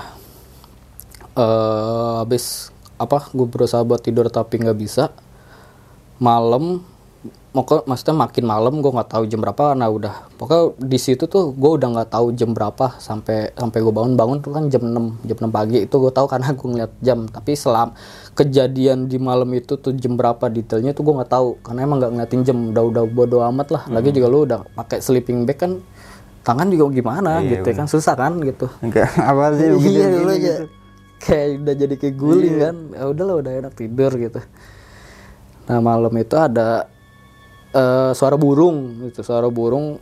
eh 1.34 2.14
habis 2.22 2.70
apa 3.02 3.32
gue 3.34 3.48
berusaha 3.50 3.82
buat 3.82 4.06
tidur 4.06 4.30
tapi 4.30 4.62
nggak 4.62 4.78
bisa. 4.78 5.10
Malam 6.22 6.86
mau 7.50 7.66
ke 7.66 7.82
maksudnya 7.84 8.16
makin 8.16 8.46
malam 8.48 8.80
gue 8.80 8.92
nggak 8.94 9.10
tahu 9.10 9.24
jam 9.28 9.42
berapa 9.44 9.74
nah 9.76 9.90
udah. 9.92 10.32
Pokoknya 10.40 10.78
di 10.80 10.96
situ 11.02 11.28
tuh 11.28 11.52
gue 11.52 11.72
udah 11.76 11.88
nggak 11.92 12.10
tahu 12.16 12.32
jam 12.32 12.56
berapa 12.56 12.96
sampai 13.02 13.52
sampai 13.58 13.80
gue 13.82 13.92
bangun. 13.92 14.14
Bangun 14.16 14.38
tuh 14.40 14.56
kan 14.56 14.70
jam 14.72 14.86
6 14.88 15.28
jam 15.28 15.38
6 15.38 15.52
pagi. 15.52 15.84
Itu 15.84 16.00
gue 16.00 16.14
tahu 16.14 16.30
karena 16.30 16.54
gue 16.56 16.68
ngeliat 16.70 16.94
jam. 17.04 17.28
Tapi 17.28 17.52
selam 17.58 17.92
kejadian 18.38 19.12
di 19.12 19.18
malam 19.20 19.50
itu 19.52 19.76
tuh 19.76 19.92
jam 19.98 20.16
berapa 20.16 20.48
detailnya 20.48 20.96
tuh 20.96 21.04
gue 21.04 21.14
nggak 21.20 21.32
tahu. 21.34 21.60
Karena 21.60 21.80
emang 21.84 21.98
nggak 22.00 22.12
ngeliatin 22.16 22.42
jam. 22.48 22.58
Udah 22.72 22.84
udah 22.88 23.04
bodo 23.10 23.38
amat 23.52 23.68
lah. 23.74 23.84
Lagi 23.92 24.16
juga 24.16 24.28
lu 24.32 24.46
udah 24.48 24.60
pakai 24.78 25.04
sleeping 25.04 25.44
bag 25.44 25.58
kan 25.60 25.72
tangan 26.40 26.72
juga 26.72 26.88
gimana 26.96 27.44
Iya, 27.44 27.60
gitu 27.60 27.70
kan. 27.76 27.86
susah 27.90 28.16
kan 28.16 28.40
gitu. 28.40 28.72
Enggak 28.80 29.12
apa 29.20 29.54
sih 29.60 29.68
iya 29.90 30.08
aja 30.08 30.38
gitu. 30.40 30.66
kayak 31.20 31.48
udah 31.66 31.76
jadi 31.76 31.96
kayak 32.00 32.16
guling 32.16 32.56
kan. 32.62 32.76
Ya 32.96 33.04
udahlah 33.10 33.36
udah 33.44 33.52
enak 33.66 33.74
tidur 33.76 34.14
gitu. 34.16 34.40
Nah 35.68 35.80
malam 35.84 36.14
itu 36.16 36.34
ada 36.38 36.88
eh, 37.74 38.12
suara 38.16 38.36
burung 38.36 39.10
gitu 39.10 39.22
suara 39.22 39.48
burung 39.50 40.00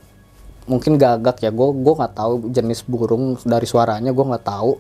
mungkin 0.68 1.00
gagak 1.00 1.42
ya. 1.42 1.50
Gue 1.50 1.72
gue 1.74 1.94
nggak 1.96 2.14
tahu 2.14 2.34
jenis 2.52 2.84
burung 2.86 3.40
dari 3.42 3.66
suaranya 3.66 4.12
gue 4.12 4.26
nggak 4.26 4.46
tahu. 4.46 4.72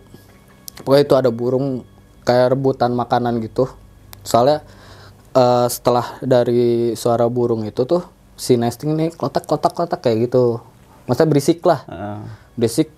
Pokoknya 0.83 1.03
itu 1.03 1.15
ada 1.17 1.29
burung 1.33 1.81
kayak 2.27 2.53
rebutan 2.53 2.93
makanan 2.93 3.39
gitu. 3.43 3.71
Soalnya 4.21 4.61
eh, 5.35 5.67
setelah 5.71 6.19
dari 6.21 6.93
suara 6.99 7.25
burung 7.31 7.63
itu 7.63 7.88
tuh 7.88 8.03
si 8.38 8.53
nesting 8.53 8.93
nih 8.93 9.09
kotak 9.15 9.47
kotak 9.47 9.73
kotak 9.73 9.99
kayak 10.03 10.29
gitu. 10.29 10.61
Maksudnya 11.07 11.29
berisik 11.31 11.59
lah. 11.63 11.81
Heeh. 11.88 12.19
basic 12.57 12.89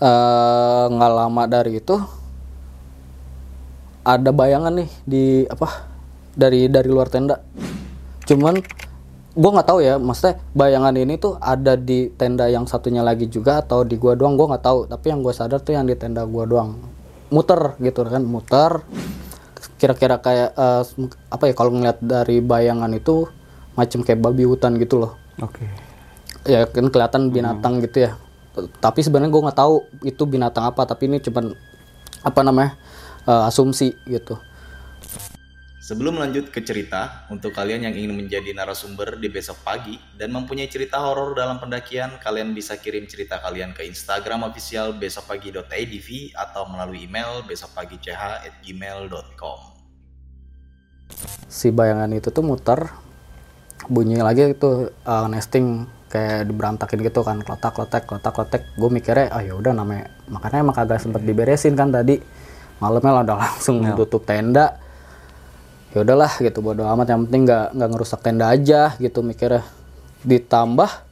eh, 0.00 0.84
nggak 0.92 1.12
lama 1.12 1.42
dari 1.48 1.80
itu 1.80 1.96
ada 4.06 4.30
bayangan 4.30 4.70
nih 4.70 4.90
di 5.02 5.24
apa 5.50 5.88
dari 6.36 6.70
dari 6.70 6.86
luar 6.86 7.10
tenda 7.10 7.42
cuman 8.26 8.58
gua 9.36 9.50
nggak 9.52 9.68
tahu 9.68 9.78
ya 9.84 9.94
maksudnya 10.00 10.40
bayangan 10.56 10.96
ini 10.96 11.20
tuh 11.20 11.36
ada 11.38 11.76
di 11.76 12.08
tenda 12.16 12.48
yang 12.48 12.64
satunya 12.64 13.04
lagi 13.04 13.28
juga 13.28 13.60
atau 13.60 13.84
di 13.84 14.00
gua 14.00 14.16
doang 14.16 14.34
gua 14.34 14.56
nggak 14.56 14.64
tahu. 14.64 14.78
Tapi 14.90 15.06
yang 15.12 15.20
gua 15.22 15.32
sadar 15.36 15.62
tuh 15.62 15.78
yang 15.78 15.86
di 15.86 15.94
tenda 15.94 16.26
gua 16.26 16.44
doang. 16.48 16.76
Muter 17.30 17.78
gitu 17.78 18.02
kan 18.02 18.22
muter. 18.24 18.82
Kira-kira 19.76 20.18
kayak 20.18 20.50
eh, 20.56 20.82
apa 21.30 21.44
ya 21.46 21.54
kalau 21.54 21.70
ngeliat 21.72 22.00
dari 22.00 22.40
bayangan 22.40 22.90
itu 22.96 23.28
macam 23.76 24.00
kayak 24.02 24.20
babi 24.24 24.44
hutan 24.48 24.74
gitu 24.80 25.04
loh. 25.04 25.12
Oke. 25.44 25.68
Ya 26.48 26.64
kan 26.66 26.88
kelihatan 26.88 27.28
binatang 27.28 27.84
gitu 27.84 28.08
ya. 28.08 28.16
Tapi 28.80 29.04
sebenarnya 29.04 29.28
gue 29.28 29.42
nggak 29.46 29.58
tahu 29.58 29.84
itu 30.00 30.22
binatang 30.24 30.64
apa 30.64 30.88
tapi 30.88 31.12
ini 31.12 31.20
cuman 31.20 31.52
apa 32.24 32.40
namanya 32.40 32.74
eh, 33.28 33.48
asumsi 33.52 33.92
gitu 34.08 34.40
Sebelum 35.86 36.18
lanjut 36.18 36.50
ke 36.50 36.66
cerita, 36.66 37.30
untuk 37.30 37.54
kalian 37.54 37.86
yang 37.86 37.94
ingin 37.94 38.10
menjadi 38.10 38.50
narasumber 38.50 39.22
di 39.22 39.30
besok 39.30 39.62
pagi 39.62 39.94
dan 40.18 40.34
mempunyai 40.34 40.66
cerita 40.66 40.98
horor 40.98 41.38
dalam 41.38 41.62
pendakian, 41.62 42.18
kalian 42.18 42.50
bisa 42.50 42.74
kirim 42.82 43.06
cerita 43.06 43.38
kalian 43.38 43.70
ke 43.70 43.86
Instagram 43.86 44.50
official 44.50 44.98
besokpagi.idv 44.98 46.34
atau 46.34 46.66
melalui 46.66 47.06
email 47.06 47.46
besokpagi.ch@gmail.com. 47.46 49.60
si 51.46 51.70
bayangan 51.70 52.10
itu 52.18 52.34
tuh 52.34 52.42
muter 52.42 52.90
bunyi 53.86 54.18
lagi 54.18 54.58
itu 54.58 54.90
eh, 54.90 55.26
nesting 55.30 55.86
kayak 56.10 56.50
diberantakin 56.50 56.98
gitu 56.98 57.22
kan 57.22 57.38
klotak 57.46 57.78
klotak 57.78 58.10
klotak 58.10 58.34
klotak 58.34 58.66
gue 58.74 58.90
mikirnya 58.90 59.30
ah 59.30 59.38
ya 59.38 59.54
udah 59.54 59.70
namanya 59.70 60.10
makanya 60.26 60.66
emang 60.66 60.74
kagak 60.74 60.98
sempet 60.98 61.22
diberesin 61.22 61.78
kan 61.78 61.94
tadi. 61.94 62.18
Malamnya 62.82 63.22
udah 63.22 63.38
langsung 63.46 63.86
tutup 63.94 64.26
tenda 64.26 64.82
ya 65.96 66.04
udahlah 66.04 66.28
gitu 66.36 66.60
bodo 66.60 66.84
amat. 66.84 67.08
Yang 67.08 67.20
penting 67.24 67.42
nggak 67.48 67.66
nggak 67.72 67.88
ngerusak 67.96 68.20
tenda 68.20 68.52
aja 68.52 68.92
gitu 69.00 69.24
mikirnya. 69.24 69.64
Ditambah 70.28 71.08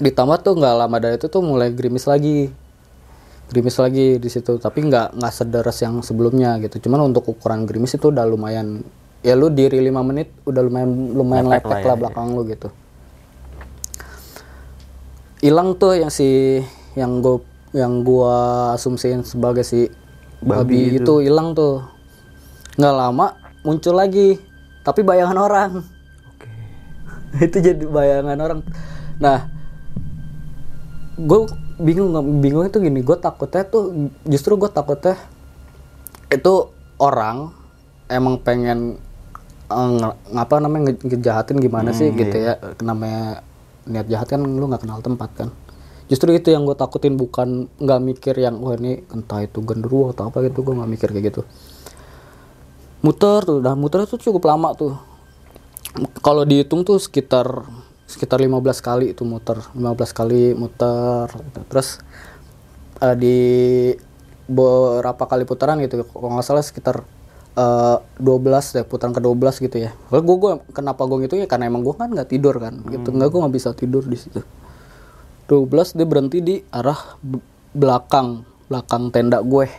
ditambah 0.00 0.36
tuh 0.40 0.54
nggak 0.56 0.74
lama 0.80 0.96
dari 0.96 1.20
itu 1.20 1.28
tuh 1.28 1.44
mulai 1.44 1.68
gerimis 1.76 2.08
lagi. 2.08 2.48
Gerimis 3.52 3.76
lagi 3.76 4.16
di 4.16 4.28
situ 4.32 4.56
tapi 4.56 4.80
nggak 4.88 5.20
nggak 5.20 5.32
sederas 5.36 5.76
yang 5.84 6.00
sebelumnya 6.00 6.56
gitu. 6.64 6.88
Cuman 6.88 7.12
untuk 7.12 7.28
ukuran 7.28 7.68
gerimis 7.68 7.92
itu 7.92 8.08
udah 8.08 8.24
lumayan 8.24 8.80
ya 9.20 9.36
lu 9.36 9.52
diri 9.52 9.76
lima 9.84 10.00
menit 10.00 10.32
udah 10.48 10.62
lumayan 10.64 11.12
lumayan 11.12 11.46
Lepek 11.52 11.66
lepek 11.66 11.68
lah 11.68 11.76
lah, 11.76 11.92
ya, 11.92 12.00
belakang 12.00 12.26
lu 12.32 12.42
gitu. 12.48 12.68
Hilang 15.44 15.76
tuh 15.76 16.00
yang 16.00 16.08
si 16.08 16.64
yang 16.96 17.20
gue 17.20 17.44
yang 17.76 18.00
gua 18.00 18.72
asumsiin 18.72 19.20
sebagai 19.20 19.60
si 19.60 19.92
babi, 20.40 20.96
itu 20.96 21.20
hilang 21.20 21.52
tuh. 21.52 21.84
Nggak 22.80 22.94
lama 22.96 23.45
muncul 23.66 23.98
lagi. 23.98 24.38
Tapi 24.86 25.02
bayangan 25.02 25.34
orang. 25.34 25.70
Oke. 26.30 26.50
Itu 27.50 27.58
jadi 27.58 27.82
bayangan 27.82 28.38
orang. 28.38 28.60
Nah 29.18 29.50
gue 31.18 31.40
bingung 31.82 32.14
bingung 32.38 32.64
itu 32.70 32.78
gini. 32.78 33.02
Gue 33.02 33.18
takutnya 33.18 33.66
tuh 33.66 34.12
justru 34.22 34.54
gue 34.54 34.70
takutnya 34.70 35.18
itu 36.30 36.70
orang 37.02 37.50
emang 38.06 38.38
pengen 38.38 39.02
eh, 39.66 39.90
ngapa 40.30 40.62
namanya 40.62 40.94
nge- 40.94 41.02
ngejahatin 41.02 41.58
gimana 41.58 41.90
sih 41.90 42.14
gitu 42.14 42.36
ya. 42.38 42.54
Namanya 42.78 43.42
niat 43.90 44.06
jahat 44.06 44.30
kan 44.30 44.46
lu 44.46 44.70
nggak 44.70 44.86
kenal 44.86 45.02
tempat 45.02 45.30
kan. 45.34 45.48
Justru 46.06 46.30
itu 46.38 46.54
yang 46.54 46.62
gue 46.62 46.78
takutin 46.78 47.18
bukan 47.18 47.66
nggak 47.82 48.00
mikir 48.06 48.34
yang 48.38 48.62
wah 48.62 48.78
ini 48.78 49.02
entah 49.10 49.42
itu 49.42 49.58
genderuwo 49.58 50.14
atau 50.14 50.30
apa 50.30 50.46
gitu. 50.46 50.62
Gue 50.62 50.78
nggak 50.78 50.90
mikir 50.94 51.08
kayak 51.10 51.34
gitu 51.34 51.42
muter 53.06 53.46
tuh 53.46 53.62
udah 53.62 53.78
muter 53.78 54.02
tuh 54.10 54.18
cukup 54.18 54.50
lama 54.50 54.74
tuh. 54.74 54.98
Kalau 56.18 56.42
dihitung 56.42 56.82
tuh 56.82 56.98
sekitar 56.98 57.46
sekitar 58.10 58.42
15 58.42 58.82
kali 58.82 59.14
itu 59.14 59.22
muter. 59.22 59.62
15 59.78 60.10
kali 60.10 60.58
muter. 60.58 61.30
Terus 61.70 62.02
eh, 62.98 63.14
di 63.14 63.38
beberapa 64.50 65.26
kali 65.26 65.46
putaran 65.46 65.78
gitu 65.82 66.02
kalau 66.06 66.34
nggak 66.34 66.46
salah 66.46 66.66
sekitar 66.66 67.06
eh, 67.54 67.96
12 68.18 68.74
deh 68.74 68.84
putaran 68.84 69.14
ke 69.14 69.22
12 69.22 69.62
gitu 69.70 69.76
ya. 69.78 69.94
Kalau 70.10 70.22
gue 70.26 70.36
gua 70.42 70.52
kenapa 70.74 71.06
gue 71.06 71.30
gitu 71.30 71.38
ya 71.38 71.46
karena 71.46 71.70
emang 71.70 71.86
gue 71.86 71.94
kan 71.94 72.10
nggak 72.10 72.34
tidur 72.34 72.58
kan 72.58 72.82
gitu. 72.90 73.14
Nggak 73.14 73.30
gue 73.30 73.40
nggak 73.46 73.54
bisa 73.54 73.70
tidur 73.70 74.02
di 74.02 74.18
situ. 74.18 74.42
12 75.46 75.94
dia 75.94 76.06
berhenti 76.10 76.42
di 76.42 76.58
arah 76.74 77.14
belakang 77.70 78.42
belakang 78.66 79.14
tenda 79.14 79.38
gue. 79.46 79.70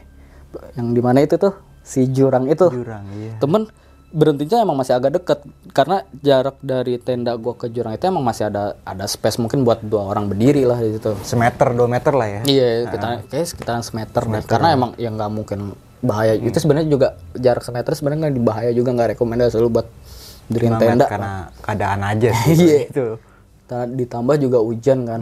Yang 0.80 0.88
di 0.96 1.02
mana 1.04 1.20
itu 1.20 1.36
tuh 1.36 1.66
si 1.88 2.12
jurang 2.12 2.52
itu. 2.52 2.68
Jurang 2.68 3.08
iya. 3.16 3.40
Temen 3.40 3.72
berhentinya 4.08 4.60
emang 4.60 4.76
masih 4.76 4.94
agak 4.94 5.16
deket. 5.16 5.40
Karena 5.72 6.04
jarak 6.20 6.60
dari 6.60 6.96
tenda 6.98 7.36
gua 7.36 7.56
ke 7.56 7.68
jurang 7.68 7.92
itu 7.92 8.04
emang 8.04 8.22
masih 8.22 8.48
ada 8.48 8.76
ada 8.84 9.08
space 9.08 9.40
mungkin 9.40 9.64
buat 9.64 9.80
dua 9.80 10.04
orang 10.06 10.28
berdiri 10.28 10.68
lah 10.68 10.76
di 10.78 10.96
situ. 10.96 11.16
Semeter 11.24 11.72
dua 11.72 11.88
meter 11.88 12.12
lah 12.12 12.28
ya? 12.28 12.42
Iya 12.44 12.70
kita 12.90 13.08
kayak 13.26 13.48
sekitaran 13.48 13.84
semeter, 13.84 14.22
deh. 14.22 14.44
karena 14.44 14.68
emang 14.74 14.92
ya 14.96 15.08
nggak 15.08 15.32
mungkin 15.32 15.60
bahaya. 16.00 16.36
Itu 16.36 16.60
sebenarnya 16.60 16.88
juga 16.88 17.08
jarak 17.34 17.64
semeter 17.64 17.96
sebenarnya 17.96 18.28
nggak 18.28 18.36
dibahaya 18.36 18.72
juga 18.72 18.90
nggak 18.92 19.10
rekomendasi 19.16 19.56
lu 19.58 19.72
buat 19.72 19.88
main 20.48 20.80
tenda. 20.80 21.06
karena 21.08 21.34
keadaan 21.60 22.02
aja 22.04 22.30
sih 22.44 22.56
Iya. 22.64 22.78
itu 22.88 23.06
Ta- 23.68 23.84
ditambah 23.84 24.36
juga 24.40 24.60
hujan 24.60 25.04
kan. 25.04 25.22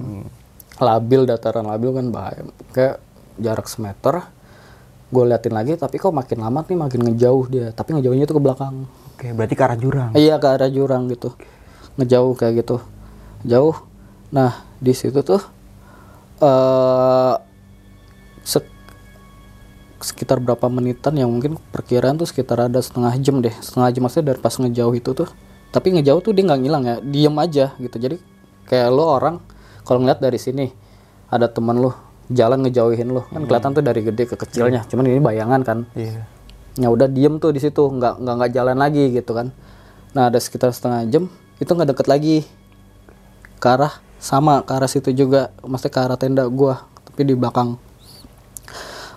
Labil 0.76 1.26
dataran 1.26 1.66
labil 1.66 1.90
kan 1.92 2.06
bahaya. 2.10 2.42
Kayak 2.70 3.02
jarak 3.36 3.66
semeter 3.66 4.28
gue 5.06 5.24
liatin 5.24 5.54
lagi 5.54 5.78
tapi 5.78 6.02
kok 6.02 6.10
makin 6.10 6.42
lama 6.42 6.66
nih 6.66 6.78
makin 6.78 7.02
ngejauh 7.12 7.46
dia. 7.50 7.68
Tapi 7.72 7.98
ngejauhnya 7.98 8.26
tuh 8.26 8.38
ke 8.38 8.44
belakang. 8.44 8.76
Oke 9.16 9.32
berarti 9.32 9.54
ke 9.54 9.64
arah 9.64 9.78
jurang. 9.78 10.12
Iya 10.18 10.36
ke 10.42 10.48
arah 10.48 10.70
jurang 10.70 11.08
gitu. 11.10 11.34
Ngejauh 11.98 12.34
kayak 12.36 12.66
gitu. 12.66 12.78
Jauh. 13.46 13.76
Nah 14.34 14.66
di 14.82 14.94
situ 14.94 15.22
tuh 15.22 15.42
eh 16.44 17.34
sek- 18.44 18.74
sekitar 20.04 20.38
berapa 20.44 20.68
menitan 20.68 21.16
yang 21.18 21.32
mungkin 21.32 21.58
perkiraan 21.72 22.20
tuh 22.20 22.28
sekitar 22.30 22.68
ada 22.70 22.80
setengah 22.84 23.16
jam 23.22 23.40
deh. 23.42 23.54
Setengah 23.64 23.90
jam 23.94 24.02
maksudnya 24.06 24.36
dari 24.36 24.40
pas 24.42 24.54
ngejauh 24.54 24.94
itu 24.94 25.12
tuh. 25.16 25.30
Tapi 25.72 25.96
ngejauh 25.96 26.22
tuh 26.24 26.32
dia 26.32 26.44
nggak 26.46 26.60
ngilang 26.62 26.84
ya 26.84 26.96
diem 27.02 27.36
aja 27.40 27.66
gitu. 27.80 27.96
Jadi 27.98 28.18
kayak 28.66 28.90
lo 28.92 29.06
orang 29.10 29.42
kalau 29.86 30.02
ngeliat 30.02 30.20
dari 30.20 30.42
sini 30.42 30.66
ada 31.30 31.46
teman 31.50 31.78
lo 31.78 32.05
jalan 32.34 32.66
ngejauhin 32.66 33.14
lo 33.14 33.30
kan 33.30 33.46
kelihatan 33.46 33.78
tuh 33.78 33.84
dari 33.86 34.02
gede 34.02 34.24
ke 34.26 34.36
kecilnya. 34.40 34.82
Cuman 34.90 35.06
ini 35.06 35.22
bayangan 35.22 35.62
kan. 35.62 35.86
Iya. 35.94 36.26
Ya 36.76 36.88
udah 36.90 37.06
diem 37.06 37.38
tuh 37.38 37.54
di 37.54 37.62
situ 37.62 37.86
nggak 37.86 38.22
nggak 38.22 38.36
nggak 38.42 38.52
jalan 38.52 38.78
lagi 38.82 39.14
gitu 39.14 39.32
kan. 39.38 39.54
Nah 40.18 40.34
ada 40.34 40.40
sekitar 40.42 40.74
setengah 40.74 41.06
jam 41.12 41.24
itu 41.62 41.70
nggak 41.70 41.94
deket 41.94 42.08
lagi. 42.10 42.38
Ke 43.62 43.68
arah 43.78 43.94
sama 44.18 44.66
ke 44.66 44.72
arah 44.74 44.90
situ 44.90 45.14
juga. 45.14 45.54
Maksudnya 45.62 45.94
ke 45.94 46.00
arah 46.02 46.18
tenda 46.18 46.44
gua 46.50 46.90
tapi 47.06 47.30
di 47.30 47.34
belakang. 47.38 47.78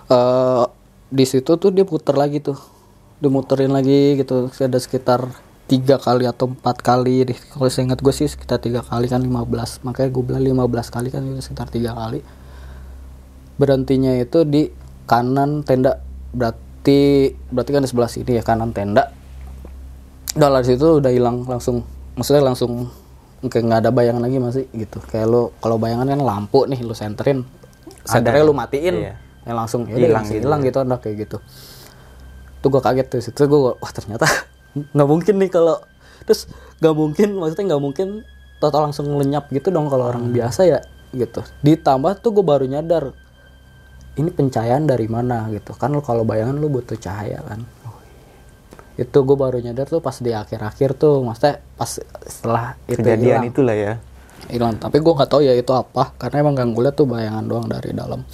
Eh 0.09 0.65
di 1.09 1.25
situ 1.25 1.57
tuh 1.57 1.73
dia 1.73 1.83
puter 1.89 2.13
lagi 2.13 2.37
tuh. 2.45 2.57
Dimuterin 3.19 3.73
lagi 3.73 4.21
gitu. 4.21 4.53
Ada 4.53 4.79
sekitar 4.79 5.25
tiga 5.65 5.97
kali 5.97 6.29
atau 6.29 6.53
empat 6.53 6.85
kali. 6.85 7.25
Kalau 7.29 7.67
saya 7.73 7.89
ingat 7.89 7.99
gue 8.05 8.13
sih 8.13 8.29
sekitar 8.29 8.61
tiga 8.61 8.85
kali 8.85 9.09
kan 9.09 9.21
15 9.21 9.85
makanya 9.85 10.09
gue 10.09 10.23
bilang 10.23 10.41
15 10.69 10.93
kali 10.93 11.07
kan 11.13 11.21
itu 11.25 11.41
sekitar 11.45 11.69
tiga 11.69 11.93
kali 11.93 12.21
berhentinya 13.59 14.15
itu 14.15 14.47
di 14.47 14.71
kanan 15.03 15.67
tenda. 15.67 15.99
Berarti 16.31 17.35
berarti 17.51 17.71
kan 17.75 17.83
di 17.83 17.89
sebelah 17.91 18.09
sini 18.09 18.39
ya 18.39 18.43
kanan 18.43 18.71
tenda. 18.71 19.11
Udah 20.39 20.49
lah 20.49 20.63
di 20.63 20.71
situ 20.73 21.03
udah 21.03 21.11
hilang 21.11 21.43
langsung. 21.43 21.83
Maksudnya 22.15 22.41
langsung 22.47 22.87
kayak 23.43 23.63
nggak 23.67 23.79
ada 23.85 23.91
bayangan 23.91 24.23
lagi 24.23 24.39
masih 24.39 24.65
gitu. 24.71 25.03
Kayak 25.03 25.27
lo 25.27 25.41
kalau 25.59 25.75
bayangan 25.75 26.07
kan 26.07 26.21
lampu 26.23 26.63
nih 26.65 26.79
lo 26.81 26.95
senterin. 26.95 27.43
Senternya 28.07 28.47
lo 28.47 28.55
matiin. 28.55 28.95
Iya. 28.95 29.15
ya 29.47 29.53
langsung 29.55 29.87
ya 29.87 29.95
Hilang 29.95 30.23
hilang 30.23 30.25
gitu. 30.27 30.43
hilang 30.45 30.59
gitu 30.63 30.77
kayak 30.99 31.15
gitu. 31.27 31.37
Tuh 32.59 32.67
gue 32.71 32.81
kaget 32.83 33.07
tuh 33.07 33.19
situ 33.23 33.41
gue 33.47 33.59
wah 33.75 33.91
ternyata 33.91 34.27
nggak 34.95 35.07
mungkin 35.09 35.35
nih 35.39 35.49
kalau 35.51 35.79
terus 36.27 36.47
nggak 36.79 36.95
mungkin 36.95 37.29
maksudnya 37.39 37.65
nggak 37.75 37.83
mungkin 37.83 38.07
total 38.59 38.91
langsung 38.91 39.07
lenyap 39.15 39.47
gitu 39.49 39.71
dong 39.71 39.87
kalau 39.87 40.11
orang 40.11 40.31
biasa 40.31 40.67
ya 40.67 40.79
gitu. 41.15 41.41
Ditambah 41.65 42.19
tuh 42.19 42.35
gue 42.35 42.45
baru 42.45 42.67
nyadar 42.67 43.15
ini 44.19 44.29
pencahayaan 44.35 44.83
dari 44.83 45.07
mana 45.07 45.47
gitu. 45.55 45.71
Kan 45.79 45.95
kalau 46.03 46.27
bayangan 46.27 46.59
lu 46.59 46.67
butuh 46.67 46.99
cahaya 46.99 47.39
kan. 47.47 47.63
Itu 48.99 49.23
gue 49.23 49.37
baru 49.39 49.63
nyadar 49.63 49.87
tuh 49.87 50.03
pas 50.03 50.19
di 50.19 50.35
akhir-akhir 50.35 50.99
tuh 50.99 51.23
maksudnya 51.23 51.63
pas 51.79 51.87
setelah 52.27 52.75
itu 52.91 52.99
Kejadian 52.99 53.47
hilang. 53.47 53.51
itulah 53.55 53.75
ya. 53.79 53.93
hilang. 54.51 54.75
Tapi 54.75 54.99
gue 54.99 55.13
nggak 55.15 55.29
tahu 55.31 55.41
ya 55.47 55.55
itu 55.55 55.71
apa 55.71 56.11
karena 56.19 56.35
emang 56.43 56.53
gak 56.59 56.99
tuh 56.99 57.07
bayangan 57.07 57.45
doang 57.47 57.67
dari 57.71 57.95
dalam. 57.95 58.27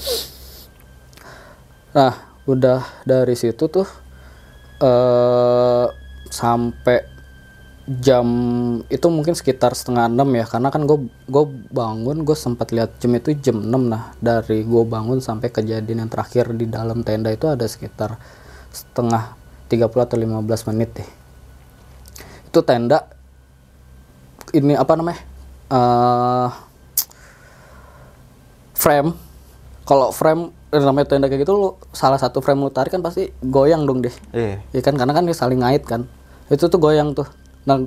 Nah 1.94 2.14
udah 2.50 2.82
dari 3.06 3.38
situ 3.38 3.70
tuh 3.70 3.86
eh 4.82 5.86
sampai 6.34 7.15
jam 7.86 8.26
itu 8.90 9.08
mungkin 9.14 9.38
sekitar 9.38 9.78
setengah 9.78 10.10
enam 10.10 10.26
ya 10.34 10.50
karena 10.50 10.74
kan 10.74 10.90
gue 10.90 11.06
gue 11.30 11.46
bangun 11.70 12.26
gue 12.26 12.34
sempat 12.34 12.74
lihat 12.74 12.98
jam 12.98 13.14
itu 13.14 13.38
jam 13.38 13.62
6 13.62 13.70
nah 13.70 14.10
dari 14.18 14.66
gue 14.66 14.84
bangun 14.90 15.22
sampai 15.22 15.54
kejadian 15.54 16.02
yang 16.02 16.10
terakhir 16.10 16.50
di 16.58 16.66
dalam 16.66 17.06
tenda 17.06 17.30
itu 17.30 17.46
ada 17.46 17.62
sekitar 17.70 18.18
setengah 18.74 19.38
30 19.70 19.86
atau 19.86 20.18
15 20.18 20.70
menit 20.74 20.90
deh 20.98 21.10
itu 22.50 22.60
tenda 22.66 23.06
ini 24.50 24.74
apa 24.74 24.94
namanya 24.98 25.22
eh 25.70 26.50
frame 28.74 29.14
kalau 29.86 30.10
frame 30.10 30.50
namanya 30.74 31.08
tenda 31.08 31.30
kayak 31.30 31.46
gitu 31.46 31.54
lu 31.54 31.70
salah 31.94 32.18
satu 32.18 32.42
frame 32.42 32.66
lu 32.66 32.74
tarik 32.74 32.98
kan 32.98 33.06
pasti 33.06 33.30
goyang 33.46 33.86
dong 33.86 34.02
deh 34.02 34.12
Iya. 34.34 34.58
Iya 34.74 34.82
kan 34.82 34.98
karena 34.98 35.14
kan 35.14 35.24
dia 35.24 35.38
saling 35.38 35.62
ngait 35.62 35.86
kan. 35.88 36.04
Itu 36.52 36.68
tuh 36.68 36.82
goyang 36.82 37.16
tuh. 37.16 37.24
Nah, 37.66 37.82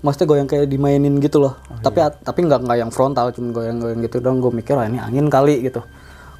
maksudnya 0.00 0.26
goyang 0.26 0.44
kayak 0.44 0.68
dimainin 0.68 1.16
gitu 1.16 1.40
loh. 1.40 1.56
tapi 1.80 2.00
tapi 2.20 2.44
nggak 2.44 2.60
nggak 2.62 2.78
yang 2.78 2.90
frontal, 2.90 3.32
cuma 3.32 3.52
goyang-goyang 3.52 4.00
gitu 4.00 4.20
dong. 4.20 4.38
Gue 4.38 4.52
mikir 4.52 4.76
wah 4.76 4.84
ini 4.84 4.96
angin 4.98 5.26
kali 5.26 5.60
gitu. 5.62 5.80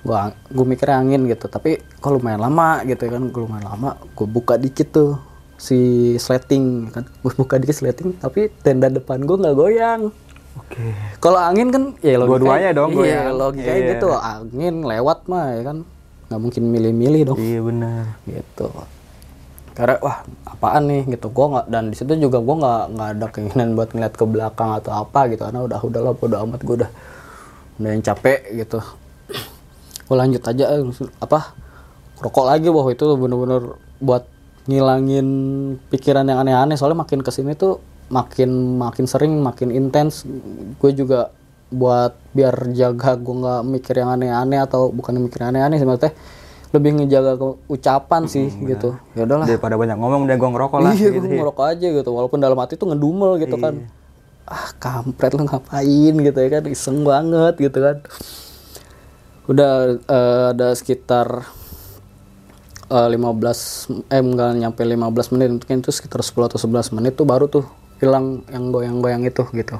Gua 0.00 0.28
gue 0.30 0.64
mikirnya 0.64 1.00
angin 1.00 1.24
gitu. 1.24 1.48
Tapi 1.48 1.80
kalau 1.96 2.20
lumayan 2.20 2.40
lama 2.40 2.84
gitu 2.84 3.08
kan, 3.08 3.24
gue 3.24 3.40
lumayan 3.40 3.64
lama. 3.66 3.96
Gue 4.12 4.28
buka 4.28 4.54
dikit 4.54 4.92
tuh 4.92 5.16
si 5.56 5.78
sleting 6.16 6.92
kan. 6.92 7.08
Gue 7.20 7.32
buka 7.32 7.56
dikit 7.56 7.72
sleting, 7.74 8.12
tapi 8.14 8.52
tenda 8.60 8.88
depan 8.88 9.20
gue 9.20 9.32
nggak 9.34 9.56
goyang. 9.56 10.12
Oke. 10.54 10.92
Kalau 11.18 11.40
angin 11.40 11.68
kan 11.68 11.82
ya 11.98 12.14
logika 12.14 12.30
Dua-duanya 12.30 12.70
dong 12.70 12.90
Iya, 12.92 12.96
goyang. 12.96 13.24
logikanya 13.34 13.74
Iya. 13.74 13.90
gitu. 13.96 14.08
Angin 14.12 14.74
lewat 14.82 15.18
mah 15.24 15.46
ya 15.50 15.62
kan. 15.64 15.78
nggak 16.24 16.40
mungkin 16.40 16.62
milih-milih 16.66 17.22
dong 17.26 17.36
Iya 17.36 17.60
benar. 17.60 18.04
gitu 18.24 18.66
karena 19.74 19.98
wah 20.00 20.22
apaan 20.46 20.86
nih? 20.86 21.02
Gitu. 21.18 21.26
Gua 21.30 21.46
nggak 21.58 21.66
dan 21.68 21.84
di 21.90 21.96
situ 21.98 22.14
juga 22.16 22.38
gua 22.40 22.56
nggak 22.62 22.82
nggak 22.94 23.08
ada 23.18 23.26
keinginan 23.34 23.68
buat 23.74 23.90
ngeliat 23.92 24.14
ke 24.14 24.24
belakang 24.24 24.70
atau 24.78 24.92
apa 24.94 25.20
gitu. 25.30 25.42
Karena 25.44 25.60
udah 25.66 25.78
udahlah 25.82 26.12
bodo 26.14 26.36
amat 26.46 26.60
gua 26.62 26.76
udah 26.84 26.90
udah 27.82 27.90
yang 27.90 28.04
capek 28.06 28.40
gitu. 28.54 28.78
Gua 30.06 30.16
lanjut 30.20 30.42
aja 30.44 30.64
eh, 30.78 30.84
apa 31.18 31.56
rokok 32.20 32.46
lagi 32.46 32.68
bahwa 32.70 32.90
itu 32.92 33.06
bener-bener 33.18 33.62
buat 33.98 34.24
ngilangin 34.70 35.28
pikiran 35.90 36.24
yang 36.24 36.40
aneh-aneh. 36.40 36.76
Soalnya 36.78 37.04
makin 37.04 37.20
ke 37.20 37.30
sini 37.34 37.52
tuh 37.58 37.82
makin 38.08 38.78
makin 38.78 39.04
sering 39.10 39.42
makin 39.42 39.74
intens. 39.74 40.24
Gue 40.78 40.92
juga 40.94 41.34
buat 41.74 42.14
biar 42.36 42.70
jaga 42.76 43.18
gue 43.18 43.34
nggak 43.34 43.62
mikir 43.66 43.94
yang 43.98 44.14
aneh-aneh 44.14 44.62
atau 44.62 44.94
bukan 44.94 45.18
mikir 45.18 45.42
aneh-aneh 45.42 45.82
maksudnya 45.82 46.14
lebih 46.74 46.90
ngejaga 46.98 47.38
ke 47.38 47.46
ucapan 47.70 48.26
sih 48.26 48.50
gitu. 48.50 48.98
Ya 49.14 49.22
udahlah. 49.22 49.46
Daripada 49.46 49.78
banyak 49.78 49.94
ngomong 49.94 50.26
udah 50.26 50.36
gue 50.36 50.50
ngerokok 50.58 50.78
lah. 50.82 50.92
iya 50.98 51.08
gitu 51.14 51.26
gue 51.30 51.38
ya. 51.38 51.40
ngerokok 51.46 51.66
aja 51.70 51.86
gitu. 51.94 52.10
Walaupun 52.10 52.38
dalam 52.42 52.58
hati 52.58 52.74
tuh 52.74 52.90
ngedumel 52.90 53.38
gitu 53.38 53.54
kan. 53.62 53.86
Ah 54.42 54.74
kampret 54.82 55.38
lu 55.38 55.46
ngapain 55.46 56.14
gitu 56.18 56.38
ya 56.42 56.48
kan. 56.58 56.62
Iseng 56.66 57.06
banget 57.06 57.54
gitu 57.62 57.78
kan. 57.78 57.96
Udah 59.46 60.02
eh, 60.02 60.44
ada 60.50 60.74
sekitar 60.74 61.46
eh, 62.90 63.08
15 63.14 64.10
eh 64.10 64.18
enggak 64.18 64.50
nyampe 64.58 64.82
15 64.82 65.32
menit 65.38 65.48
mungkin 65.54 65.78
itu 65.78 65.94
sekitar 65.94 66.26
10 66.26 66.50
atau 66.50 66.58
11 66.58 66.90
menit 66.98 67.14
tuh 67.14 67.22
baru 67.22 67.46
tuh 67.46 67.62
hilang 68.02 68.42
yang 68.50 68.74
goyang-goyang 68.74 69.22
itu 69.22 69.46
gitu. 69.54 69.78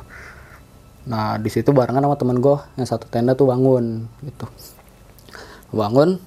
Nah 1.11 1.43
di 1.43 1.51
situ 1.51 1.75
barengan 1.75 2.07
sama 2.07 2.15
temen 2.15 2.39
gue 2.39 2.55
yang 2.79 2.87
satu 2.87 3.11
tenda 3.11 3.35
tuh 3.35 3.51
bangun 3.51 4.07
gitu. 4.23 4.47
Bangun 5.75 6.23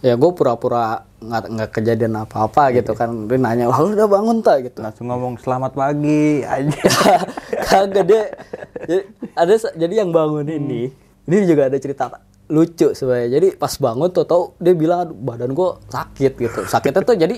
ya 0.00 0.16
gue 0.16 0.30
pura-pura 0.32 1.04
nggak 1.20 1.44
nggak 1.52 1.70
kejadian 1.76 2.16
apa-apa 2.16 2.72
gitu 2.72 2.96
kan. 2.96 3.28
Dia 3.28 3.36
nanya 3.36 3.68
wah 3.68 3.80
udah 3.84 4.08
bangun 4.08 4.40
tak? 4.40 4.68
Gitu. 4.68 4.78
Langsung 4.80 5.12
ngomong 5.12 5.36
selamat 5.40 5.72
pagi 5.76 6.40
aja. 6.40 6.88
kagak 7.70 8.04
deh 8.08 8.26
jadi, 8.88 9.02
ada 9.36 9.54
jadi 9.76 9.94
yang 10.02 10.10
bangun 10.10 10.48
ini 10.48 10.90
ini 11.28 11.36
juga 11.44 11.68
ada 11.68 11.76
cerita 11.76 12.08
lucu 12.50 12.96
sebenarnya. 12.96 13.28
Jadi 13.38 13.48
pas 13.54 13.72
bangun 13.76 14.08
tuh 14.10 14.24
tau 14.26 14.42
dia 14.58 14.74
bilang 14.74 15.06
"Aduh, 15.06 15.16
badan 15.16 15.52
gue 15.52 15.70
sakit 15.92 16.32
gitu. 16.40 16.60
Sakitnya 16.66 17.04
tuh 17.04 17.16
jadi 17.20 17.36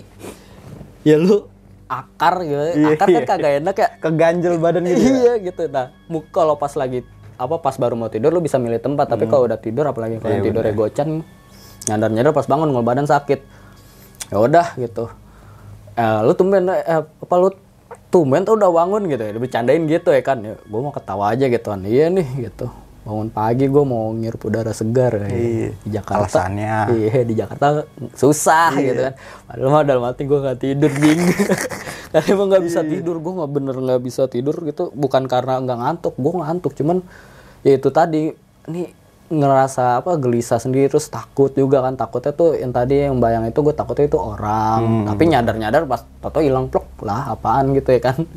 ya 1.02 1.18
lu 1.18 1.44
akar 1.90 2.46
gitu. 2.46 2.62
Akar 2.94 3.06
kan 3.10 3.22
kagak 3.36 3.52
enak 3.60 3.76
ya. 3.76 3.88
Keganjel 3.98 4.54
badan 4.56 4.86
gitu. 4.86 5.02
ya. 5.02 5.10
iya 5.10 5.32
gitu. 5.42 5.62
Nah 5.68 5.90
kalau 6.30 6.56
pas 6.56 6.72
lagi 6.78 7.02
apa 7.36 7.58
pas 7.58 7.74
baru 7.74 7.98
mau 7.98 8.06
tidur 8.06 8.30
lu 8.30 8.40
bisa 8.40 8.56
milih 8.56 8.78
tempat. 8.78 9.10
Tapi 9.10 9.26
kalau 9.26 9.50
udah 9.50 9.58
tidur 9.58 9.84
apalagi 9.84 10.22
kalau 10.22 10.38
yang 10.38 10.46
tidurnya 10.46 10.72
gocan 10.72 11.08
nyadar 11.92 12.08
nyadar 12.08 12.32
pas 12.32 12.48
bangun 12.48 12.72
kalau 12.72 12.84
badan 12.84 13.04
sakit. 13.04 13.44
Ya 14.32 14.40
udah 14.40 14.66
gitu. 14.80 15.12
Eh, 15.92 16.18
lu 16.24 16.32
tumben 16.32 16.64
eh, 16.72 17.04
apa 17.04 17.34
lu 17.36 17.52
tumben 18.08 18.48
tuh 18.48 18.56
udah 18.56 18.72
bangun 18.72 19.04
gitu 19.12 19.20
ya. 19.20 19.32
Bercandain 19.36 19.84
gitu 19.84 20.08
ya 20.08 20.22
kan. 20.24 20.40
Ya, 20.40 20.56
gue 20.56 20.80
mau 20.80 20.92
ketawa 20.92 21.36
aja 21.36 21.44
gitu 21.52 21.68
kan 21.68 21.84
iya 21.84 22.08
nih 22.08 22.48
gitu. 22.48 22.72
Bangun 23.02 23.28
pagi 23.28 23.66
gue 23.66 23.84
mau 23.84 24.08
ngirup 24.16 24.40
udara 24.48 24.72
segar 24.72 25.20
ya. 25.20 25.28
Iya. 25.28 25.68
di 25.84 25.88
Jakarta. 25.92 26.22
Alasannya. 26.24 26.76
iya 26.96 27.20
di 27.28 27.34
Jakarta 27.36 27.66
susah 28.16 28.72
gitu 28.80 29.00
kan. 29.10 29.14
Padahal 29.44 29.68
mah 29.68 29.82
dalam 29.84 30.04
hati 30.08 30.22
gue 30.24 30.38
nggak 30.38 30.58
tidur 30.64 30.92
bingung 30.96 31.34
karena 32.14 32.28
emang 32.32 32.46
nggak 32.48 32.64
bisa 32.64 32.80
tidur. 32.86 33.16
Gue 33.20 33.32
nggak 33.36 33.50
bener 33.52 33.76
nggak 33.76 34.00
bisa 34.00 34.22
tidur 34.32 34.56
gitu. 34.64 34.88
Bukan 34.96 35.28
karena 35.28 35.60
nggak 35.60 35.78
ngantuk. 35.82 36.14
Gue 36.16 36.32
ngantuk 36.40 36.72
cuman 36.72 37.04
ya 37.60 37.76
itu 37.76 37.92
tadi. 37.92 38.32
Ini 38.62 39.01
ngerasa 39.32 40.04
apa 40.04 40.20
gelisah 40.20 40.60
sendiri 40.60 40.92
terus 40.92 41.08
takut 41.08 41.48
juga 41.56 41.80
kan. 41.80 41.96
Takutnya 41.96 42.36
tuh 42.36 42.52
yang 42.52 42.76
tadi 42.76 43.08
yang 43.08 43.16
bayang 43.16 43.48
itu 43.48 43.64
gue 43.64 43.72
takutnya 43.72 44.04
itu 44.04 44.20
orang. 44.20 45.08
Tapi 45.08 45.22
nyadar 45.32 45.56
nyadar 45.56 45.82
pas 45.88 46.04
toto 46.20 46.44
hilang 46.44 46.68
plok 46.68 47.00
lah 47.00 47.32
apaan 47.32 47.72
gitu 47.72 47.96
ya 47.96 48.00
kan. 48.12 48.28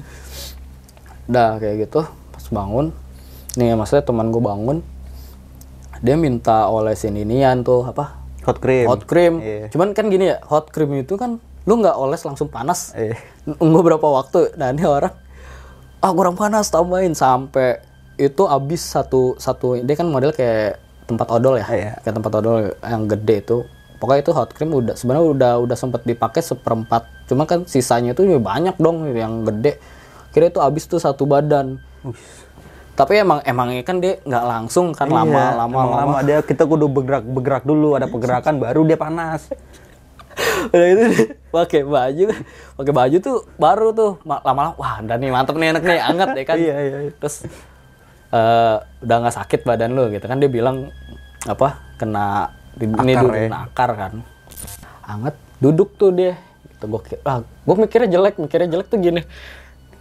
Udah 1.28 1.60
kayak 1.60 1.92
gitu. 1.92 2.08
Pas 2.08 2.46
bangun 2.48 2.96
nih 3.56 3.72
maksudnya 3.76 4.04
teman 4.04 4.36
gue 4.36 4.44
bangun 4.44 4.78
dia 6.04 6.20
minta 6.20 6.68
olesin 6.68 7.16
inian 7.16 7.64
tuh 7.64 7.88
apa? 7.88 8.20
Hot 8.46 8.62
cream. 8.62 8.86
hot 8.86 9.04
cream. 9.10 9.42
Iya. 9.42 9.74
cuman 9.74 9.98
kan 9.98 10.06
gini 10.12 10.30
ya 10.30 10.38
hot 10.46 10.70
cream 10.70 10.94
itu 10.94 11.18
kan 11.18 11.42
lu 11.66 11.74
nggak 11.82 11.98
oles 11.98 12.22
langsung 12.24 12.52
panas. 12.52 12.94
Nunggu 13.48 13.82
berapa 13.82 14.06
waktu 14.06 14.54
nah 14.60 14.70
ini 14.70 14.86
orang 14.86 15.16
ah 16.04 16.12
kurang 16.14 16.38
panas 16.38 16.70
tambahin. 16.70 17.18
Sampai 17.18 17.82
itu 18.22 18.46
habis 18.46 18.86
satu 18.86 19.36
satu 19.42 19.82
dia 19.82 19.96
kan 19.98 20.08
model 20.08 20.32
kayak 20.32 20.85
tempat 21.06 21.28
odol 21.30 21.56
ya. 21.56 21.66
Iya. 21.66 21.92
kayak 22.02 22.16
tempat 22.16 22.32
odol 22.36 22.58
yang 22.82 23.04
gede 23.06 23.36
itu. 23.40 23.58
Pokoknya 23.96 24.22
itu 24.22 24.32
hot 24.32 24.52
cream 24.52 24.70
udah 24.70 24.94
sebenarnya 24.94 25.26
udah 25.26 25.52
udah 25.62 25.78
sempet 25.78 26.04
dipakai 26.04 26.42
seperempat. 26.42 27.08
Cuma 27.26 27.48
kan 27.48 27.64
sisanya 27.64 28.12
itu 28.12 28.28
ya 28.28 28.38
banyak 28.38 28.76
dong 28.76 29.08
yang 29.08 29.42
gede. 29.44 29.80
Kira 30.30 30.50
itu 30.50 30.60
habis 30.60 30.84
tuh 30.84 31.00
satu 31.00 31.24
badan. 31.24 31.80
Tapi 32.96 33.20
emang 33.20 33.40
emangnya 33.42 33.84
kan 33.84 34.00
dia 34.00 34.20
nggak 34.22 34.46
langsung 34.46 34.92
kan 34.92 35.08
lama 35.08 35.32
Iya, 35.32 35.60
lama 35.60 35.76
emang 35.76 35.92
lama. 36.16 36.20
dia 36.24 36.40
kita 36.40 36.64
kudu 36.64 36.88
bergerak 36.88 37.24
bergerak 37.24 37.64
dulu. 37.64 37.96
Ada 37.96 38.08
pergerakan 38.08 38.56
baru 38.58 38.82
dia 38.84 38.96
panas. 38.96 39.48
udah 40.76 40.88
itu 40.92 41.04
pakai 41.50 41.82
baju. 41.84 42.26
Pakai 42.76 42.94
baju 42.94 43.18
tuh 43.20 43.38
baru 43.56 43.88
tuh. 43.92 44.12
Ma- 44.24 44.44
lama-lama 44.44 44.76
wah 44.76 45.00
udah 45.00 45.16
nih 45.16 45.32
mantep 45.32 45.56
nih 45.56 45.68
enak 45.72 45.84
nih 45.84 46.00
anget 46.02 46.30
ya 46.34 46.44
kan. 46.44 46.58
Iya, 46.66 46.76
iya, 46.78 46.98
iya. 47.04 47.12
terus 47.16 47.36
eh, 48.36 48.76
udah 49.08 49.16
nggak 49.24 49.36
sakit 49.40 49.60
badan 49.64 49.96
lu 49.96 50.12
gitu 50.12 50.26
kan 50.28 50.38
dia 50.38 50.52
bilang 50.52 50.92
apa 51.48 51.80
kena 51.96 52.52
di, 52.76 52.86
ini 52.92 53.14
Akar 53.16 53.24
duduk 53.24 53.36
ya. 53.36 53.48
kena 53.48 53.60
akar 53.72 53.92
kan. 53.96 54.14
Anget 55.06 55.36
duduk 55.64 55.90
tuh 55.96 56.12
dia. 56.12 56.34
Gitu 56.76 56.86
gue 56.92 57.02
ah, 57.24 57.40
gue 57.42 57.76
mikirnya 57.80 58.10
jelek 58.20 58.36
mikirnya 58.42 58.70
jelek 58.76 58.88
tuh 58.92 59.00
gini. 59.00 59.22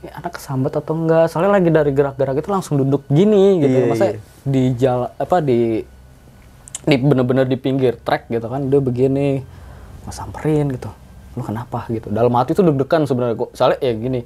Ini 0.02 0.08
anak 0.10 0.36
kesambat 0.36 0.72
atau 0.82 0.92
enggak? 0.98 1.30
Soalnya 1.30 1.52
lagi 1.54 1.70
dari 1.70 1.92
gerak-gerak 1.94 2.36
itu 2.42 2.50
langsung 2.50 2.74
duduk 2.82 3.06
gini 3.08 3.62
gitu. 3.62 3.78
Iya, 3.78 3.88
masa 3.88 4.04
iya. 4.10 4.18
di 4.42 4.62
jalan 4.74 5.10
apa 5.16 5.36
di 5.40 5.60
di 6.84 6.96
bener-bener 7.00 7.48
di 7.48 7.56
pinggir 7.56 7.96
trek 7.96 8.28
gitu 8.28 8.44
kan 8.44 8.68
dia 8.68 8.80
begini 8.82 9.40
mau 10.04 10.12
samperin 10.12 10.74
gitu. 10.74 10.90
Lu 11.38 11.42
kenapa? 11.46 11.86
gitu. 11.88 12.10
Dalam 12.10 12.34
hati 12.34 12.52
tuh 12.52 12.66
deg-degan 12.66 13.06
sebenarnya. 13.06 13.36
Gua 13.38 13.48
soalnya 13.54 13.78
ya 13.80 13.92
gini 13.94 14.20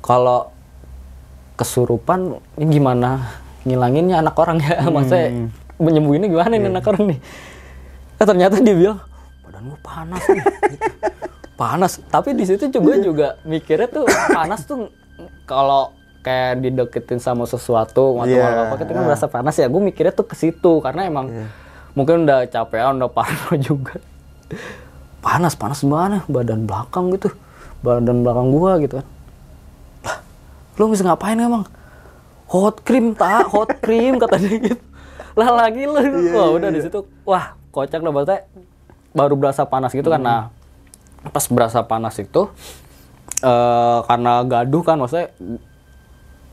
kalau 0.00 0.50
kesurupan 1.60 2.40
ini 2.56 2.80
gimana 2.80 3.36
ngilanginnya 3.68 4.24
anak 4.24 4.36
orang 4.40 4.56
ya? 4.64 4.80
Maksudnya 4.94 5.52
menyembuhinnya 5.76 6.28
gimana 6.32 6.52
ini 6.56 6.66
anak 6.72 6.88
orang 6.88 7.04
nih? 7.12 7.18
Eh, 8.16 8.26
ternyata 8.26 8.56
dia 8.64 8.72
bilang 8.72 8.98
badan 9.44 9.62
gua 9.68 9.80
panas 9.84 10.22
nih. 10.24 10.40
Gitu. 10.40 10.52
panas. 11.60 11.92
Tapi 12.08 12.32
di 12.32 12.44
situ 12.48 12.64
juga 12.72 12.92
juga 12.96 13.28
mikirnya 13.44 13.88
tuh 13.92 14.04
panas 14.32 14.64
tuh 14.64 14.88
kalau 15.44 15.92
kayak 16.24 16.64
dideketin 16.64 17.20
sama 17.20 17.44
sesuatu 17.44 18.16
atau 18.16 18.28
Iya, 18.28 18.68
apa 18.68 18.74
kita 18.80 18.96
kan 18.96 19.04
merasa 19.04 19.28
panas 19.28 19.56
ya. 19.60 19.68
Gue 19.68 19.84
mikirnya 19.84 20.12
tuh 20.16 20.24
ke 20.28 20.36
situ 20.36 20.80
karena 20.80 21.04
emang 21.04 21.28
mungkin 21.92 22.24
udah 22.24 22.48
capean 22.48 22.96
udah 22.96 23.12
parno 23.12 23.52
juga. 23.68 24.00
Panas 25.20 25.52
panas 25.52 25.84
mana 25.84 26.24
badan 26.24 26.64
belakang 26.64 27.12
gitu. 27.12 27.28
Badan 27.84 28.24
belakang 28.24 28.48
gua 28.52 28.80
gitu 28.80 29.00
kan 29.00 29.08
lu 30.80 30.88
bisa 30.88 31.04
ngapain 31.04 31.36
emang 31.36 31.68
hot 32.48 32.80
cream 32.80 33.12
tak 33.12 33.52
hot 33.52 33.68
cream 33.84 34.16
kata 34.16 34.40
dia 34.40 34.56
gitu. 34.72 34.80
Lah 35.36 35.52
lagi 35.52 35.84
lu. 35.84 36.00
Wah 36.32 36.56
udah 36.56 36.72
di 36.72 36.80
situ 36.80 37.04
wah 37.28 37.52
kocak 37.68 38.00
lah 38.00 38.08
maksudnya 38.08 38.48
baru 39.12 39.36
berasa 39.36 39.68
panas 39.68 39.92
gitu 39.92 40.08
kan. 40.08 40.24
Nah 40.24 40.48
pas 41.20 41.44
berasa 41.52 41.84
panas 41.84 42.16
itu 42.16 42.48
eh 43.44 43.98
karena 44.08 44.40
gaduh 44.48 44.80
kan 44.80 44.96
maksudnya 44.96 45.28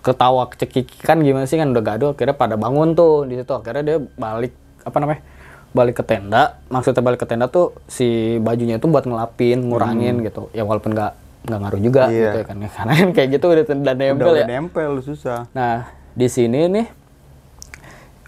ketawa 0.04 0.52
cekikikan 0.52 1.24
gimana 1.24 1.48
sih 1.48 1.56
kan 1.56 1.72
udah 1.72 1.84
gaduh 1.84 2.10
akhirnya 2.12 2.36
pada 2.36 2.60
bangun 2.60 2.92
tuh 2.92 3.24
di 3.24 3.40
situ. 3.40 3.56
Akhirnya 3.56 3.84
dia 3.88 3.98
balik 4.20 4.52
apa 4.84 4.98
namanya 5.00 5.22
balik 5.72 6.00
ke 6.00 6.04
tenda. 6.04 6.60
Maksudnya 6.68 7.00
balik 7.00 7.24
ke 7.24 7.28
tenda 7.32 7.48
tuh 7.48 7.74
si 7.88 8.36
bajunya 8.44 8.76
itu 8.76 8.92
buat 8.92 9.08
ngelapin 9.08 9.72
ngurangin 9.72 10.20
gitu. 10.22 10.52
Ya 10.52 10.68
walaupun 10.68 10.92
nggak 10.92 11.26
nggak 11.48 11.60
ngaruh 11.64 11.82
juga 11.82 12.02
Iya. 12.12 12.36
gitu 12.36 12.40
kan 12.44 12.58
karena 12.76 12.94
kan 12.94 13.10
kayak 13.12 13.30
gitu 13.34 13.46
udah 13.48 13.64
Udah, 13.64 13.96
nempel 13.96 14.28
udah 14.28 14.44
ya 14.44 14.46
nempel 14.46 14.92
susah. 15.00 15.48
Nah, 15.52 15.88
di 16.12 16.28
sini 16.28 16.68
nih 16.68 16.88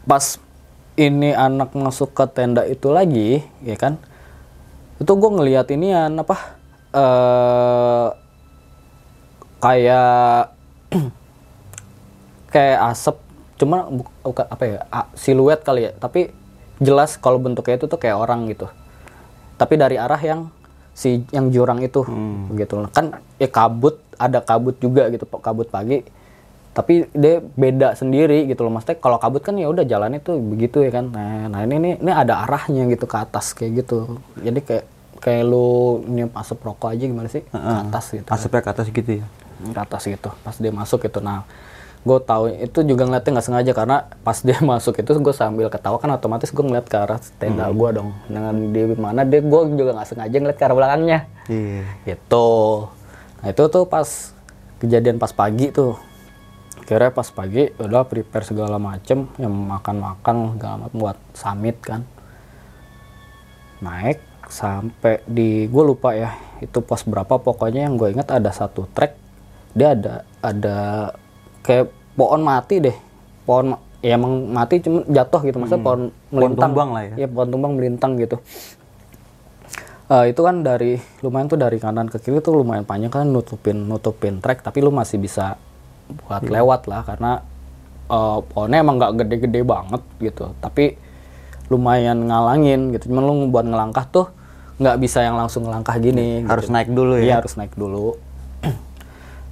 pas 0.04 0.40
ini 0.96 1.32
anak 1.32 1.72
masuk 1.72 2.12
ke 2.12 2.26
tenda 2.28 2.64
itu 2.64 2.90
lagi, 2.90 3.40
ya 3.62 3.76
kan? 3.76 3.96
Itu 4.98 5.16
gue 5.16 5.32
ngeliat 5.32 5.68
ini 5.70 5.92
apa? 5.94 6.60
eh 6.90 8.08
kayak 9.60 10.52
kayak 12.50 12.80
asap, 12.90 13.16
cuma 13.56 13.86
bu- 13.88 14.12
bukan 14.24 14.46
apa 14.46 14.64
ya? 14.66 14.80
siluet 15.14 15.62
kali 15.62 15.86
ya, 15.86 15.92
tapi 15.94 16.34
jelas 16.80 17.16
kalau 17.16 17.38
bentuknya 17.38 17.78
itu 17.78 17.86
tuh 17.86 18.00
kayak 18.00 18.18
orang 18.18 18.50
gitu. 18.50 18.68
Tapi 19.56 19.76
dari 19.76 19.96
arah 19.96 20.18
yang 20.18 20.50
si 21.00 21.24
yang 21.32 21.48
jurang 21.48 21.80
itu. 21.80 22.04
Gitu 22.52 22.76
kan 22.92 23.24
ya 23.40 23.48
kabut 23.48 24.04
ada 24.20 24.44
kabut 24.44 24.76
juga 24.84 25.08
gitu 25.08 25.24
kabut 25.40 25.72
pagi. 25.72 26.04
Tapi 26.76 27.08
dia 27.16 27.40
beda 27.40 27.96
sendiri 27.96 28.46
gitu 28.52 28.68
loh. 28.68 28.72
Maksudnya 28.76 29.00
kalau 29.00 29.16
kabut 29.16 29.40
kan 29.40 29.56
ya 29.56 29.72
udah 29.72 29.88
jalannya 29.88 30.20
tuh 30.20 30.36
begitu 30.44 30.84
ya 30.84 30.92
kan. 30.92 31.08
Nah, 31.12 31.48
nah 31.48 31.60
ini, 31.64 31.76
ini 31.80 31.90
ini 32.04 32.12
ada 32.12 32.44
arahnya 32.44 32.92
gitu 32.92 33.08
ke 33.08 33.16
atas 33.16 33.56
kayak 33.56 33.84
gitu. 33.84 34.20
Jadi 34.44 34.60
kayak 34.60 34.86
kayak 35.20 35.44
lu 35.48 36.00
nyium 36.08 36.32
asap 36.36 36.60
rokok 36.64 36.92
aja 36.96 37.04
gimana 37.08 37.28
sih? 37.32 37.44
Ke 37.48 37.58
atas 37.58 38.06
gitu 38.12 38.28
Asapnya 38.28 38.62
ke 38.64 38.70
atas 38.72 38.88
gitu 38.92 39.12
ya. 39.24 39.26
ke 39.60 39.80
atas 39.80 40.04
gitu. 40.08 40.30
Pas 40.44 40.56
dia 40.56 40.72
masuk 40.72 41.00
gitu. 41.04 41.20
Nah 41.20 41.44
gue 42.10 42.20
tahu 42.26 42.44
itu 42.50 42.80
juga 42.82 43.06
ngeliatnya 43.06 43.32
nggak 43.38 43.46
sengaja 43.46 43.72
karena 43.78 43.98
pas 44.26 44.38
dia 44.42 44.58
masuk 44.72 44.98
itu 44.98 45.12
gue 45.22 45.36
sambil 45.38 45.70
ketawa 45.70 46.02
kan 46.02 46.10
otomatis 46.18 46.50
gue 46.50 46.66
ngeliat 46.66 46.90
ke 46.90 46.98
arah 46.98 47.22
tenda 47.38 47.70
gue 47.70 47.90
dong. 47.94 48.10
Dengan 48.26 48.54
di 48.74 48.82
mana 48.98 49.22
dia 49.22 49.46
gue 49.46 49.62
juga 49.78 49.92
nggak 49.94 50.10
sengaja 50.10 50.36
ngeliat 50.42 50.58
ke 50.58 50.66
arah 50.66 50.76
belakangnya. 50.76 51.20
Iya. 51.50 51.86
gitu. 52.10 52.50
Nah 53.42 53.48
itu 53.54 53.64
tuh 53.70 53.86
pas 53.86 54.08
kejadian 54.82 55.22
pas 55.22 55.30
pagi 55.30 55.70
tuh. 55.70 55.94
Kira 56.90 57.14
pas 57.14 57.30
pagi 57.30 57.70
udah 57.78 58.02
prepare 58.10 58.50
segala 58.50 58.82
macem 58.82 59.30
yang 59.38 59.54
makan-makan 59.54 60.58
segala 60.58 60.76
macem 60.82 60.98
buat 60.98 61.18
summit 61.38 61.78
kan. 61.86 62.02
Naik 63.86 64.26
sampai 64.50 65.22
di 65.30 65.70
gue 65.70 65.84
lupa 65.86 66.18
ya 66.18 66.34
itu 66.66 66.82
pos 66.82 67.06
berapa. 67.06 67.38
Pokoknya 67.38 67.86
yang 67.86 68.02
gue 68.02 68.10
ingat 68.18 68.34
ada 68.34 68.50
satu 68.50 68.90
trek 68.90 69.30
dia 69.78 69.94
ada 69.94 70.26
ada 70.42 70.78
kayak 71.62 71.99
pohon 72.20 72.44
mati 72.44 72.76
deh 72.82 72.98
pohon 73.46 73.72
ya 74.00 74.14
emang 74.14 74.48
mati 74.50 74.80
cuma 74.80 75.08
jatuh 75.08 75.40
gitu 75.42 75.56
maksudnya 75.56 75.80
pohon 75.82 76.02
melintang 76.30 76.70
tumbang 76.70 76.90
lah 76.92 77.04
ya. 77.06 77.14
Iya, 77.16 77.28
pohon 77.30 77.48
tumbang 77.50 77.74
melintang 77.74 78.12
gitu 78.16 78.38
Eh, 80.10 80.34
itu 80.34 80.42
kan 80.42 80.66
dari 80.66 80.98
lumayan 81.22 81.46
tuh 81.46 81.56
dari 81.56 81.78
kanan 81.78 82.10
ke 82.10 82.18
kiri 82.18 82.42
tuh 82.42 82.58
lumayan 82.58 82.82
panjang 82.82 83.14
kan 83.14 83.30
nutupin 83.30 83.86
nutupin 83.86 84.42
trek 84.42 84.60
tapi 84.60 84.82
lu 84.82 84.90
masih 84.90 85.22
bisa 85.22 85.54
buat 86.26 86.42
Iya. 86.42 86.50
lewat 86.58 86.90
lah 86.90 87.06
karena 87.06 87.32
eh, 88.10 88.40
pohonnya 88.44 88.82
emang 88.82 88.98
nggak 88.98 89.14
gede-gede 89.16 89.62
banget 89.62 90.02
gitu 90.18 90.58
tapi 90.58 90.98
lumayan 91.70 92.26
ngalangin 92.26 92.90
gitu 92.90 93.14
cuman 93.14 93.22
lu 93.22 93.34
buat 93.48 93.62
ngelangkah 93.62 94.10
tuh 94.10 94.26
nggak 94.82 94.98
bisa 94.98 95.22
yang 95.22 95.38
langsung 95.38 95.70
ngelangkah 95.70 95.94
gini 96.02 96.42
Harus 96.42 96.66
gitu. 96.66 96.74
naik 96.74 96.90
dulu 96.90 97.14
Iya 97.14 97.30
ya. 97.30 97.36
harus 97.38 97.54
naik 97.54 97.78
dulu 97.78 98.18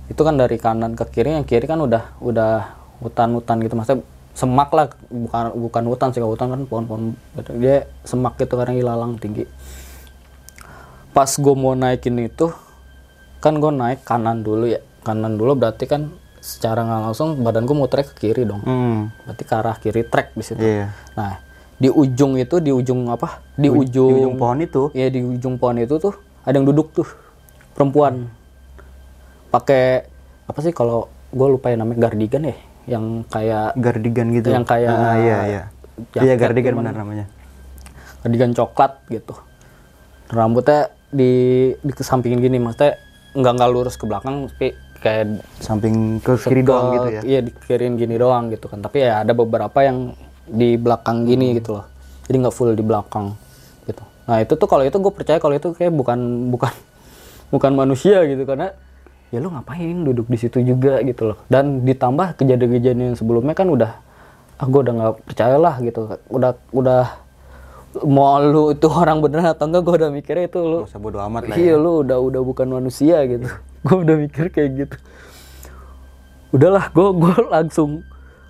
itu 0.07 0.21
kan 0.23 0.39
dari 0.39 0.55
kanan 0.55 0.95
ke 0.95 1.03
kiri 1.11 1.35
yang 1.35 1.43
kiri 1.43 1.67
kan 1.67 1.79
udah 1.83 2.15
udah 2.23 2.75
hutan-hutan 3.03 3.59
gitu. 3.63 3.75
Maksudnya 3.75 4.03
semak 4.31 4.69
lah 4.71 4.87
bukan 5.11 5.43
bukan 5.55 5.83
hutan 5.91 6.09
sih. 6.15 6.23
Hutan 6.23 6.47
kan 6.51 6.61
pohon-pohon 6.63 7.15
dia 7.59 7.91
semak 8.07 8.39
gitu 8.39 8.55
karena 8.55 8.75
ilalang 8.79 9.19
tinggi. 9.19 9.43
Pas 11.11 11.27
gue 11.27 11.55
mau 11.57 11.75
naikin 11.75 12.15
itu 12.23 12.53
kan 13.43 13.59
gue 13.59 13.71
naik 13.71 14.07
kanan 14.07 14.41
dulu 14.41 14.71
ya. 14.71 14.79
Kanan 15.03 15.35
dulu 15.35 15.59
berarti 15.59 15.87
kan 15.87 16.11
secara 16.39 16.87
nggak 16.87 17.01
langsung 17.11 17.43
badan 17.43 17.67
gue 17.67 17.75
mau 17.75 17.91
trek 17.91 18.15
ke 18.15 18.31
kiri 18.31 18.47
dong. 18.47 18.63
Hmm. 18.63 19.11
berarti 19.27 19.43
ke 19.43 19.53
arah 19.53 19.75
kiri 19.75 20.07
trek 20.07 20.31
di 20.31 20.43
situ. 20.45 20.63
Iya. 20.63 20.95
nah 21.19 21.43
di 21.77 21.91
ujung 21.93 22.39
itu 22.39 22.57
di 22.63 22.71
ujung 22.71 23.11
apa? 23.11 23.43
Di 23.53 23.67
Di 23.67 23.69
ujung 23.69 24.15
ujung 24.23 24.35
pohon 24.39 24.57
itu. 24.63 24.89
Iya 24.95 25.11
di 25.11 25.21
ujung 25.21 25.59
pohon 25.59 25.77
itu 25.83 25.99
tuh 25.99 26.15
ada 26.47 26.55
yang 26.55 26.65
duduk 26.65 26.95
tuh 26.95 27.05
perempuan 27.75 28.31
pakai 29.47 30.05
apa 30.43 30.59
sih 30.59 30.71
kalau 30.71 31.05
gue 31.27 31.47
lupa 31.49 31.67
ya 31.67 31.75
namanya 31.75 31.99
gardigan 32.03 32.43
ya 32.43 32.55
yang 32.87 33.05
kayak 33.25 33.75
Gardigan 33.75 34.31
gitu. 34.31 34.47
Yang 34.47 34.63
kayak 34.65 34.89
Ah, 34.89 35.15
iya 35.17 35.37
iya. 35.45 35.63
Iya 36.15 36.33
gardigan 36.35 36.73
benar 36.73 36.95
namanya. 36.95 37.25
gardigan 38.17 38.51
coklat 38.51 39.03
gitu 39.07 39.35
rambutnya 40.27 40.87
di 41.07 41.31
dikesampingin 41.79 42.37
gini 42.37 42.57
maksudnya 42.57 42.99
nggak 43.33 43.53
nggak 43.53 43.69
lurus 43.69 43.95
ke 43.95 44.03
belakang 44.03 44.49
tapi 44.49 44.67
kayak 44.97 45.39
Samping 45.57 46.19
ke 46.19 46.35
kiri 46.37 46.59
ke- 46.59 46.67
doang 46.67 46.87
gitu 46.91 47.07
ya. 47.09 47.21
iya 47.23 47.39
dikirin 47.41 47.95
gini 47.95 48.15
doang 48.15 48.49
gitu 48.49 48.65
kan 48.65 48.79
tapi 48.79 49.01
ya 49.01 49.21
ada 49.21 49.31
beberapa 49.31 49.79
yang 49.79 50.11
di 50.43 50.75
belakang 50.75 51.21
Hmm. 51.21 51.27
gini 51.27 51.55
gitu 51.55 51.77
loh 51.77 51.85
jadi 52.25 52.35
nggak 52.41 52.51
full 52.51 52.71
di 52.71 52.81
belakang 52.81 53.37
gitu 53.85 54.03
nah 54.25 54.37
itu 54.37 54.53
tuh 54.53 54.65
kalau 54.65 54.83
itu 54.83 54.97
gue 54.97 55.13
percaya 55.13 55.37
kalau 55.37 55.55
itu 55.55 55.71
kayak 55.71 55.93
bukan 55.93 56.19
bukan 56.49 56.73
bukan 57.53 57.71
manusia 57.73 58.25
gitu 58.25 58.43
karena 58.43 58.75
ya 59.27 59.43
lu 59.43 59.51
ngapain 59.51 60.07
duduk 60.07 60.27
di 60.31 60.37
situ 60.39 60.63
juga 60.63 61.03
gitu 61.03 61.33
loh. 61.33 61.37
Dan 61.51 61.83
ditambah 61.83 62.39
kejadian-kejadian 62.39 63.13
yang 63.13 63.17
sebelumnya 63.19 63.53
kan 63.55 63.67
udah 63.67 63.91
ah 64.57 64.65
gue 64.65 64.79
udah 64.81 64.93
nggak 64.95 65.13
percaya 65.27 65.57
lah 65.59 65.75
gitu. 65.83 66.01
Udah 66.31 66.51
udah 66.71 67.03
mau 68.07 68.39
lu 68.39 68.71
itu 68.71 68.87
orang 68.87 69.19
beneran 69.19 69.51
atau 69.51 69.67
enggak? 69.67 69.81
Gue 69.83 69.95
udah 69.99 70.09
mikirnya 70.11 70.45
itu 70.47 70.59
lu 70.63 70.79
usah 70.87 70.99
bodo 71.01 71.17
amat 71.23 71.49
lah 71.49 71.55
iya 71.57 71.75
ya. 71.75 71.81
lu 71.81 72.05
udah 72.05 72.17
udah 72.19 72.41
bukan 72.43 72.67
manusia 72.71 73.23
gitu. 73.27 73.47
Gue 73.87 73.97
udah 74.03 74.15
mikir 74.19 74.51
kayak 74.51 74.69
gitu. 74.83 74.95
Udahlah 76.51 76.91
gue 76.91 77.07
gue 77.15 77.35
langsung 77.55 78.03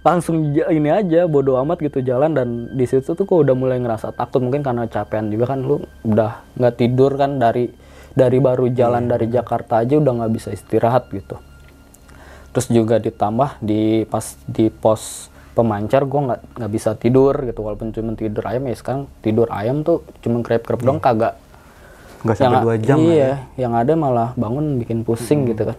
langsung 0.05 0.55
ini 0.55 0.89
aja 0.89 1.25
bodo 1.25 1.57
amat 1.61 1.81
gitu 1.81 2.05
jalan. 2.05 2.37
Dan 2.37 2.47
di 2.77 2.85
situ 2.85 3.17
tuh 3.17 3.25
gue 3.25 3.37
udah 3.45 3.55
mulai 3.57 3.81
ngerasa 3.81 4.13
takut 4.13 4.45
mungkin 4.45 4.61
karena 4.61 4.85
capean 4.85 5.33
juga 5.33 5.53
kan. 5.53 5.65
Lu 5.65 5.81
udah 6.05 6.45
nggak 6.57 6.75
tidur 6.77 7.17
kan 7.17 7.41
dari 7.41 7.86
dari 8.17 8.41
baru 8.41 8.73
jalan 8.73 9.05
dari 9.05 9.29
Jakarta 9.29 9.85
aja 9.85 10.01
udah 10.01 10.25
nggak 10.25 10.33
bisa 10.33 10.49
istirahat 10.49 11.05
gitu 11.13 11.37
terus 12.49 12.73
juga 12.73 12.97
ditambah 12.97 13.61
di 13.61 14.09
pas 14.09 14.33
di 14.49 14.73
pos 14.73 15.29
pemancar 15.53 16.09
gue 16.09 16.21
nggak 16.25 16.41
nggak 16.57 16.71
bisa 16.73 16.97
tidur 16.97 17.33
gitu 17.45 17.61
walaupun 17.61 17.93
cuma 17.93 18.17
tidur 18.17 18.41
ayam 18.49 18.65
ya 18.65 18.75
sekarang 18.77 19.05
tidur 19.21 19.49
ayam 19.53 19.85
tuh 19.85 20.01
cuma 20.25 20.41
krep 20.41 20.65
krep 20.65 20.81
dong 20.81 20.97
kagak 20.97 21.37
Gak 22.25 22.33
sampai 22.33 22.57
yang, 22.57 22.65
dua 22.65 22.75
jam 22.81 22.97
iya, 23.05 23.13
ya. 23.13 23.33
yang 23.69 23.73
ada 23.77 23.93
malah 23.93 24.33
bangun 24.33 24.81
bikin 24.81 25.05
pusing 25.05 25.45
gitu 25.45 25.69
kan. 25.69 25.77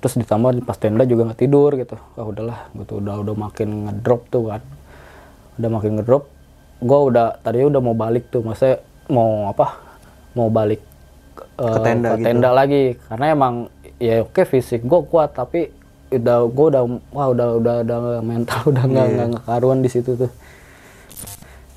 Terus 0.00 0.14
ditambah 0.20 0.60
di 0.60 0.62
pas 0.64 0.76
tenda 0.76 1.08
juga 1.08 1.32
nggak 1.32 1.40
tidur 1.40 1.72
gitu. 1.80 1.96
Wah 1.96 2.26
udahlah, 2.28 2.68
gitu 2.76 3.00
udah 3.00 3.24
udah 3.24 3.34
makin 3.36 3.88
ngedrop 3.88 4.28
tuh 4.28 4.52
kan. 4.52 4.62
Udah 5.56 5.70
makin 5.72 5.90
ngedrop. 5.96 6.28
Gua 6.84 6.98
udah 7.08 7.26
tadinya 7.40 7.76
udah 7.76 7.82
mau 7.84 7.96
balik 7.96 8.28
tuh, 8.28 8.44
maksudnya 8.44 8.84
mau 9.08 9.48
apa? 9.48 9.80
Mau 10.36 10.52
balik 10.52 10.84
eh, 11.60 11.68
Ke 11.68 11.78
tenda 11.80 12.08
gitu. 12.16 12.24
tenda 12.24 12.50
lagi 12.50 12.82
karena 13.06 13.26
emang 13.28 13.54
ya 14.00 14.24
oke 14.24 14.42
fisik 14.42 14.80
gue 14.82 15.00
kuat 15.04 15.36
tapi 15.36 15.68
udah 16.10 16.48
gue 16.48 16.66
udah 16.72 16.82
wah 17.12 17.28
udah 17.28 17.48
udah 17.54 17.74
udah 17.84 17.98
mental 18.20 18.60
udah 18.72 18.84
nggak 18.84 19.06
Iya. 19.06 19.24
nggak 19.30 19.44
karuan 19.44 19.78
di 19.78 19.90
situ 19.92 20.16
tuh 20.16 20.32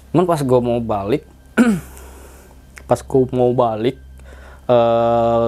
cuman 0.09 0.25
pas 0.25 0.39
gue 0.39 0.59
mau 0.59 0.79
balik 0.79 1.23
pas 2.89 2.99
gue 2.99 3.21
mau 3.29 3.51
balik 3.51 3.97
eh 4.63 5.45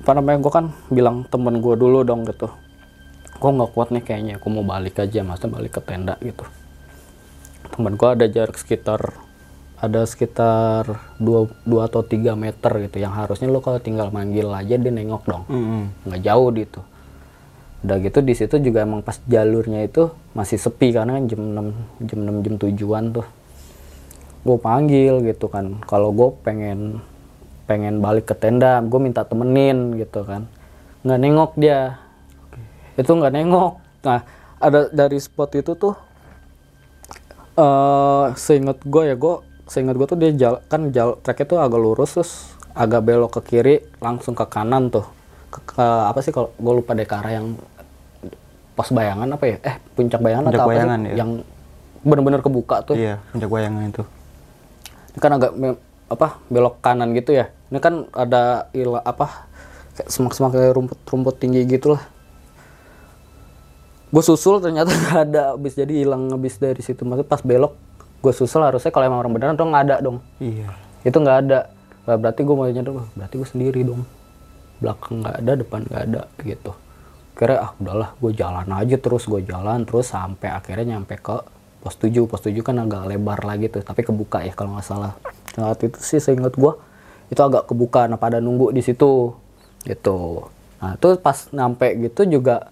apa 0.00 0.10
namanya 0.16 0.38
gue 0.40 0.52
kan 0.52 0.66
bilang 0.88 1.28
temen 1.28 1.60
gue 1.60 1.74
dulu 1.76 2.00
dong 2.00 2.24
gitu 2.24 2.48
gue 3.36 3.50
nggak 3.50 3.70
kuat 3.72 3.88
nih 3.90 4.00
kayaknya 4.00 4.32
aku 4.36 4.48
mau 4.48 4.64
balik 4.64 4.96
aja 4.96 5.20
maksudnya 5.20 5.60
balik 5.60 5.72
ke 5.76 5.80
tenda 5.80 6.14
gitu 6.20 6.44
temen 7.70 7.96
gue 7.96 8.08
ada 8.08 8.26
jarak 8.26 8.56
sekitar 8.56 9.16
ada 9.80 10.04
sekitar 10.04 11.00
2, 11.16 11.72
atau 11.88 12.04
3 12.04 12.36
meter 12.36 12.72
gitu 12.84 12.96
yang 13.00 13.16
harusnya 13.16 13.48
lo 13.48 13.64
kalau 13.64 13.80
tinggal 13.80 14.12
manggil 14.12 14.52
aja 14.52 14.76
dia 14.76 14.92
nengok 14.92 15.24
dong. 15.24 15.44
Mm-mm. 15.48 15.82
nggak 16.04 16.20
jauh 16.20 16.48
gitu 16.52 16.80
udah 17.80 17.96
gitu 18.04 18.20
di 18.20 18.36
situ 18.36 18.60
juga 18.60 18.84
emang 18.84 19.00
pas 19.00 19.16
jalurnya 19.24 19.88
itu 19.88 20.12
masih 20.36 20.60
sepi 20.60 20.92
karena 20.92 21.16
kan 21.16 21.24
jam 21.32 21.40
6 21.40 22.12
jam 22.12 22.18
6 22.28 22.44
jam 22.44 22.54
tujuan 22.60 23.04
tuh. 23.08 23.26
Gue 24.44 24.56
panggil 24.60 25.24
gitu 25.24 25.48
kan. 25.48 25.80
Kalau 25.88 26.12
gue 26.12 26.28
pengen 26.44 27.00
pengen 27.64 28.04
balik 28.04 28.28
ke 28.28 28.36
tenda 28.36 28.84
gue 28.84 29.00
minta 29.00 29.24
temenin 29.24 29.96
gitu 29.96 30.28
kan. 30.28 30.44
Nggak 31.08 31.20
nengok 31.24 31.52
dia. 31.56 31.96
Itu 33.00 33.16
nggak 33.16 33.32
nengok. 33.32 33.72
Nah 34.04 34.20
ada 34.60 34.92
dari 34.92 35.16
spot 35.16 35.56
itu 35.56 35.72
tuh 35.72 35.96
eh 37.56 38.26
seingat 38.36 38.84
gue 38.84 39.02
ya 39.08 39.16
gue 39.16 39.36
seingat 39.70 39.94
gue 39.94 40.02
tuh 40.02 40.18
dia 40.18 40.34
jal, 40.34 40.54
kan 40.66 40.90
jal 40.90 41.14
treknya 41.22 41.46
tuh 41.46 41.58
agak 41.62 41.78
lurus 41.78 42.18
terus 42.18 42.32
agak 42.74 43.06
belok 43.06 43.38
ke 43.38 43.40
kiri 43.46 43.74
langsung 44.02 44.34
ke 44.34 44.42
kanan 44.44 44.90
tuh. 44.90 45.06
Ke, 45.46 45.62
ke- 45.62 46.04
apa 46.10 46.18
sih 46.20 46.34
kalau 46.34 46.50
gue 46.58 46.74
lupa 46.74 46.90
deh 46.92 47.06
ke 47.06 47.14
arah 47.14 47.38
yang 47.38 47.54
pos 48.74 48.90
bayangan 48.90 49.30
apa 49.30 49.44
ya? 49.46 49.56
Eh 49.62 49.74
puncak 49.94 50.18
bayangan 50.18 50.50
Puncak 50.50 50.58
atau 50.58 50.66
apa 50.66 50.72
bayangan, 50.74 51.00
sih 51.00 51.10
ya. 51.10 51.16
yang 51.22 51.30
bener-bener 52.02 52.40
kebuka 52.42 52.82
tuh. 52.82 52.98
Iya, 52.98 53.22
puncak 53.30 53.50
bayangan 53.50 53.82
itu. 53.86 54.02
ini 55.10 55.18
kan 55.18 55.32
agak 55.34 55.52
apa 56.10 56.26
belok 56.50 56.74
kanan 56.82 57.14
gitu 57.14 57.30
ya. 57.30 57.50
Ini 57.70 57.78
kan 57.78 58.10
ada 58.10 58.66
ila 58.74 58.98
apa 59.06 59.46
kayak 59.94 60.10
semak-semak 60.10 60.50
kayak 60.50 60.74
rumput-rumput 60.74 61.38
tinggi 61.38 61.62
gitu 61.66 61.94
lah 61.94 62.02
gue 64.10 64.22
susul 64.26 64.58
ternyata 64.58 64.90
nggak 64.98 65.18
ada 65.30 65.42
habis. 65.54 65.78
Jadi 65.78 66.02
hilang 66.02 66.30
habis 66.34 66.58
dari 66.58 66.82
situ. 66.82 67.06
Maksudnya 67.06 67.30
pas 67.30 67.42
belok 67.46 67.74
gue 68.20 68.32
susul 68.36 68.60
harusnya 68.60 68.92
kalau 68.92 69.08
emang 69.08 69.20
orang 69.24 69.32
beneran 69.32 69.56
dong 69.56 69.72
nggak 69.72 69.84
ada 69.88 69.96
dong. 70.04 70.18
Iya. 70.40 70.68
itu 71.00 71.16
nggak 71.16 71.38
ada. 71.48 71.60
Berarti 72.04 72.40
gue 72.44 72.54
mau 72.56 72.68
nyadar 72.68 72.92
"Wah, 72.92 73.08
berarti 73.16 73.34
gue 73.40 73.48
sendiri 73.48 73.80
dong. 73.84 74.04
Belakang 74.80 75.24
nggak 75.24 75.36
ada 75.40 75.52
depan 75.56 75.80
nggak 75.88 76.02
ada 76.12 76.22
gitu. 76.44 76.72
Kira 77.32 77.54
ah 77.56 77.70
udahlah 77.80 78.12
gue 78.20 78.32
jalan 78.36 78.68
aja 78.68 78.96
terus 79.00 79.24
gue 79.24 79.40
jalan 79.48 79.88
terus 79.88 80.12
sampai 80.12 80.52
akhirnya 80.52 80.96
nyampe 80.96 81.16
ke 81.16 81.36
pos 81.80 81.96
7 81.96 82.28
pos 82.28 82.44
7 82.44 82.60
kan 82.60 82.76
agak 82.76 83.08
lebar 83.08 83.40
lagi 83.40 83.72
tuh 83.72 83.80
tapi 83.80 84.04
kebuka 84.04 84.44
ya 84.44 84.52
kalau 84.52 84.76
nggak 84.76 84.84
salah. 84.84 85.16
Saat 85.56 85.80
itu 85.80 85.96
sih 86.04 86.20
seingat 86.20 86.52
gue 86.60 86.72
itu 87.32 87.40
agak 87.40 87.70
kebuka 87.72 88.04
nah 88.10 88.20
pada 88.20 88.42
nunggu 88.44 88.76
di 88.76 88.84
situ 88.84 89.32
gitu. 89.88 90.50
Nah 90.84 91.00
terus 91.00 91.16
pas 91.16 91.48
nyampe 91.56 91.88
gitu 91.96 92.28
juga 92.28 92.68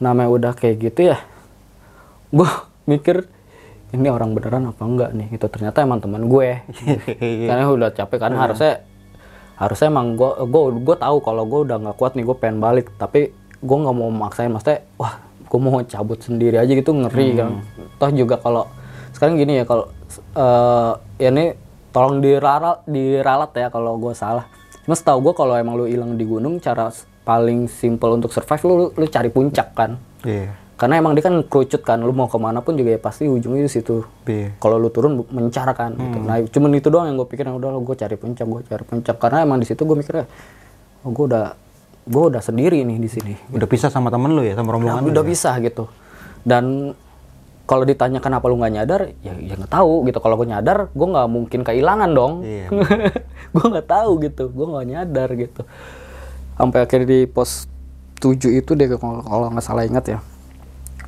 namanya 0.00 0.30
udah 0.32 0.52
kayak 0.56 0.76
gitu 0.88 1.14
ya 1.14 1.18
gue 2.32 2.48
mikir 2.90 3.28
ini 3.92 4.08
orang 4.08 4.32
beneran 4.32 4.72
apa 4.72 4.82
enggak 4.88 5.10
nih? 5.12 5.28
Itu 5.36 5.46
ternyata 5.52 5.84
emang 5.84 6.00
teman 6.00 6.26
gue. 6.26 6.64
Karena 7.48 7.68
udah 7.68 7.92
capek 7.92 8.18
kan 8.18 8.32
harusnya 8.32 8.84
harusnya 9.60 9.92
emang 9.92 10.16
gue 10.16 10.30
gue 10.48 10.62
gue 10.80 10.96
tahu 10.96 11.16
kalau 11.20 11.44
gue 11.44 11.60
udah 11.68 11.76
nggak 11.78 11.96
kuat 12.00 12.16
nih 12.16 12.24
gue 12.24 12.36
pengen 12.40 12.58
balik. 12.64 12.88
Tapi 12.96 13.30
gue 13.62 13.76
nggak 13.84 13.96
mau 13.96 14.08
maksain 14.08 14.48
maksudnya 14.48 14.82
wah 14.96 15.20
gue 15.44 15.60
mau 15.60 15.76
cabut 15.84 16.18
sendiri 16.24 16.56
aja 16.56 16.72
gitu 16.72 16.96
ngeri 16.96 17.36
kan. 17.36 17.60
Toh 18.00 18.10
juga 18.16 18.40
kalau 18.40 18.64
sekarang 19.12 19.36
gini 19.36 19.60
ya 19.60 19.64
kalau 19.68 19.92
eh 20.16 20.92
ya 21.20 21.28
ini 21.28 21.52
tolong 21.92 22.24
diralat 22.24 22.88
diralat 22.88 23.52
ya 23.52 23.68
kalau 23.68 24.00
gue 24.00 24.16
salah. 24.16 24.48
Cuma 24.88 24.96
setahu 24.96 25.30
gue 25.30 25.34
kalau 25.36 25.54
emang 25.54 25.76
lu 25.76 25.84
hilang 25.84 26.16
di 26.16 26.24
gunung 26.24 26.58
cara 26.58 26.88
paling 27.22 27.70
simple 27.70 28.18
untuk 28.18 28.32
survive 28.34 28.62
lu 28.64 28.74
lu 28.96 29.06
cari 29.06 29.28
puncak 29.28 29.76
kan. 29.76 30.00
Iya. 30.24 30.61
Karena 30.82 30.98
emang 30.98 31.14
dia 31.14 31.22
kan 31.22 31.46
kerucut 31.46 31.86
kan 31.86 32.02
lu 32.02 32.10
mau 32.10 32.26
ke 32.26 32.34
mana 32.42 32.58
pun 32.58 32.74
juga 32.74 32.90
ya 32.90 32.98
pasti 32.98 33.30
ujungnya 33.30 33.62
di 33.62 33.70
situ. 33.70 34.02
Iya. 34.26 34.58
kalau 34.58 34.82
lu 34.82 34.90
turun 34.90 35.22
mencar 35.30 35.70
kan 35.78 35.94
gitu. 35.94 36.18
nah 36.26 36.42
cuman 36.42 36.74
itu 36.74 36.90
doang 36.90 37.06
yang 37.06 37.22
gue 37.22 37.28
pikir 37.30 37.46
udah 37.46 37.78
gue 37.78 37.94
cari 37.94 38.18
puncak 38.18 38.42
gue 38.42 38.60
cari 38.66 38.82
puncak. 38.82 39.14
Karena 39.22 39.46
emang 39.46 39.62
di 39.62 39.66
situ 39.70 39.86
gue 39.86 39.94
mikirnya 39.94 40.26
oh, 41.06 41.10
gue 41.14 41.24
udah 41.30 41.54
gue 42.02 42.22
udah 42.34 42.42
sendiri 42.42 42.82
nih 42.82 42.98
di 42.98 43.06
sini. 43.06 43.38
Udah 43.54 43.70
pisah 43.70 43.94
sama 43.94 44.10
temen 44.10 44.34
lu 44.34 44.42
ya, 44.42 44.58
sama 44.58 44.74
Nah, 44.74 44.82
rombongan 44.82 45.02
lu. 45.06 45.14
udah 45.14 45.22
bisa 45.22 45.54
gitu. 45.62 45.86
Dan 46.42 46.98
kalau 47.62 47.86
ditanya 47.86 48.18
kenapa 48.18 48.50
lu 48.50 48.58
nggak 48.58 48.74
nyadar 48.74 49.00
ya 49.22 49.38
ya 49.38 49.54
nggak 49.54 49.70
tahu 49.70 50.10
gitu. 50.10 50.18
Kalau 50.18 50.34
gue 50.34 50.50
nyadar 50.50 50.90
gue 50.90 51.08
nggak 51.14 51.28
mungkin 51.30 51.60
kehilangan 51.62 52.10
dong. 52.10 52.42
Iya. 52.42 52.74
gue 53.54 53.66
nggak 53.70 53.86
tahu 53.86 54.18
gitu. 54.18 54.50
Gue 54.50 54.66
nggak 54.66 54.86
nyadar 54.90 55.28
gitu. 55.38 55.62
Sampai 56.58 56.82
akhirnya 56.82 57.06
di 57.06 57.30
pos 57.30 57.70
7 58.18 58.50
itu 58.50 58.74
deh 58.74 58.90
kalau 58.98 59.22
kalau 59.22 59.46
nggak 59.46 59.62
salah 59.62 59.86
ingat 59.86 60.18
ya 60.18 60.18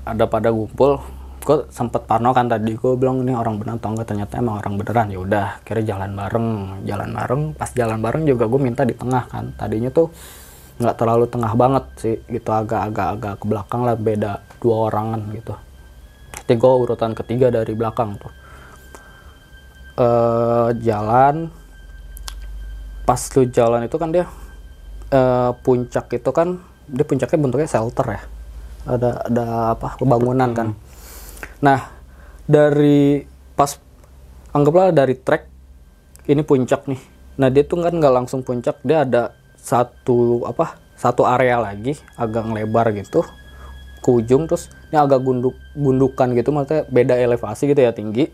ada 0.05 0.25
pada 0.29 0.53
ngumpul 0.53 1.01
gue 1.45 1.69
sempet 1.69 2.09
parno 2.09 2.33
kan 2.33 2.49
tadi 2.49 2.73
gue 2.73 2.93
bilang 2.97 3.21
ini 3.21 3.37
orang 3.37 3.61
beneran 3.61 3.77
atau 3.77 3.93
enggak? 3.93 4.09
Ternyata 4.09 4.41
emang 4.41 4.65
orang 4.65 4.75
beneran. 4.81 5.07
Ya 5.13 5.19
udah 5.21 5.49
kira 5.61 5.85
jalan 5.85 6.17
bareng 6.17 6.49
jalan 6.89 7.11
bareng. 7.13 7.43
Pas 7.53 7.69
jalan 7.77 8.01
bareng 8.01 8.25
juga 8.25 8.49
gue 8.49 8.61
minta 8.61 8.83
di 8.89 8.97
tengah 8.97 9.29
kan. 9.29 9.53
Tadinya 9.53 9.93
tuh 9.93 10.09
nggak 10.81 10.97
terlalu 10.97 11.29
tengah 11.29 11.53
banget 11.55 11.85
sih 12.01 12.17
gitu 12.33 12.51
agak-agak 12.51 13.09
agak 13.21 13.35
ke 13.39 13.45
belakang 13.47 13.81
lah 13.85 13.95
beda 13.95 14.41
dua 14.59 14.89
orangan 14.89 15.21
gitu. 15.37 15.55
Jadi 16.45 16.55
gue 16.57 16.73
urutan 16.89 17.13
ketiga 17.13 17.53
dari 17.53 17.73
belakang 17.77 18.17
tuh. 18.17 18.33
Eh 20.01 20.69
jalan 20.81 21.53
pas 23.05 23.21
lu 23.37 23.45
jalan 23.53 23.85
itu 23.85 23.97
kan 24.01 24.09
dia 24.09 24.25
eh, 25.13 25.53
puncak 25.61 26.09
itu 26.17 26.31
kan 26.33 26.57
dia 26.89 27.05
puncaknya 27.05 27.37
bentuknya 27.37 27.69
shelter 27.69 28.17
ya 28.17 28.23
ada 28.85 29.25
ada 29.25 29.45
apa 29.77 29.97
bangunan 30.01 30.53
kan. 30.53 30.69
Nah 31.65 31.89
dari 32.45 33.25
pas 33.57 33.81
anggaplah 34.53 34.93
dari 34.93 35.17
trek 35.17 35.49
ini 36.29 36.45
puncak 36.45 36.89
nih. 36.89 37.01
Nah 37.41 37.49
dia 37.49 37.65
tuh 37.65 37.81
kan 37.81 37.97
nggak 37.97 38.15
langsung 38.15 38.45
puncak 38.45 38.81
dia 38.85 39.03
ada 39.03 39.33
satu 39.57 40.45
apa 40.45 40.77
satu 40.95 41.25
area 41.25 41.59
lagi 41.59 41.97
agak 42.15 42.47
lebar 42.53 42.93
gitu 42.95 43.25
ke 44.05 44.09
ujung 44.13 44.45
terus 44.45 44.69
ini 44.93 45.01
agak 45.01 45.25
gunduk 45.25 45.57
gundukan 45.73 46.37
gitu 46.37 46.53
maksudnya 46.53 46.85
beda 46.93 47.15
elevasi 47.17 47.73
gitu 47.73 47.81
ya 47.81 47.91
tinggi. 47.91 48.29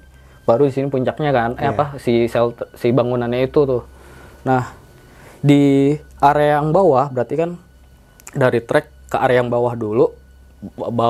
Baru 0.44 0.66
di 0.66 0.74
sini 0.74 0.90
puncaknya 0.90 1.30
kan 1.30 1.50
eh 1.62 1.70
apa 1.70 1.96
si 2.02 2.26
shelter, 2.26 2.66
si 2.74 2.90
bangunannya 2.90 3.46
itu 3.46 3.62
tuh. 3.62 3.86
Nah 4.42 4.74
di 5.40 5.94
area 6.20 6.58
yang 6.58 6.74
bawah 6.74 7.08
berarti 7.08 7.34
kan 7.38 7.56
dari 8.34 8.60
trek 8.60 8.90
ke 9.08 9.16
area 9.16 9.40
yang 9.40 9.50
bawah 9.50 9.72
dulu 9.78 10.19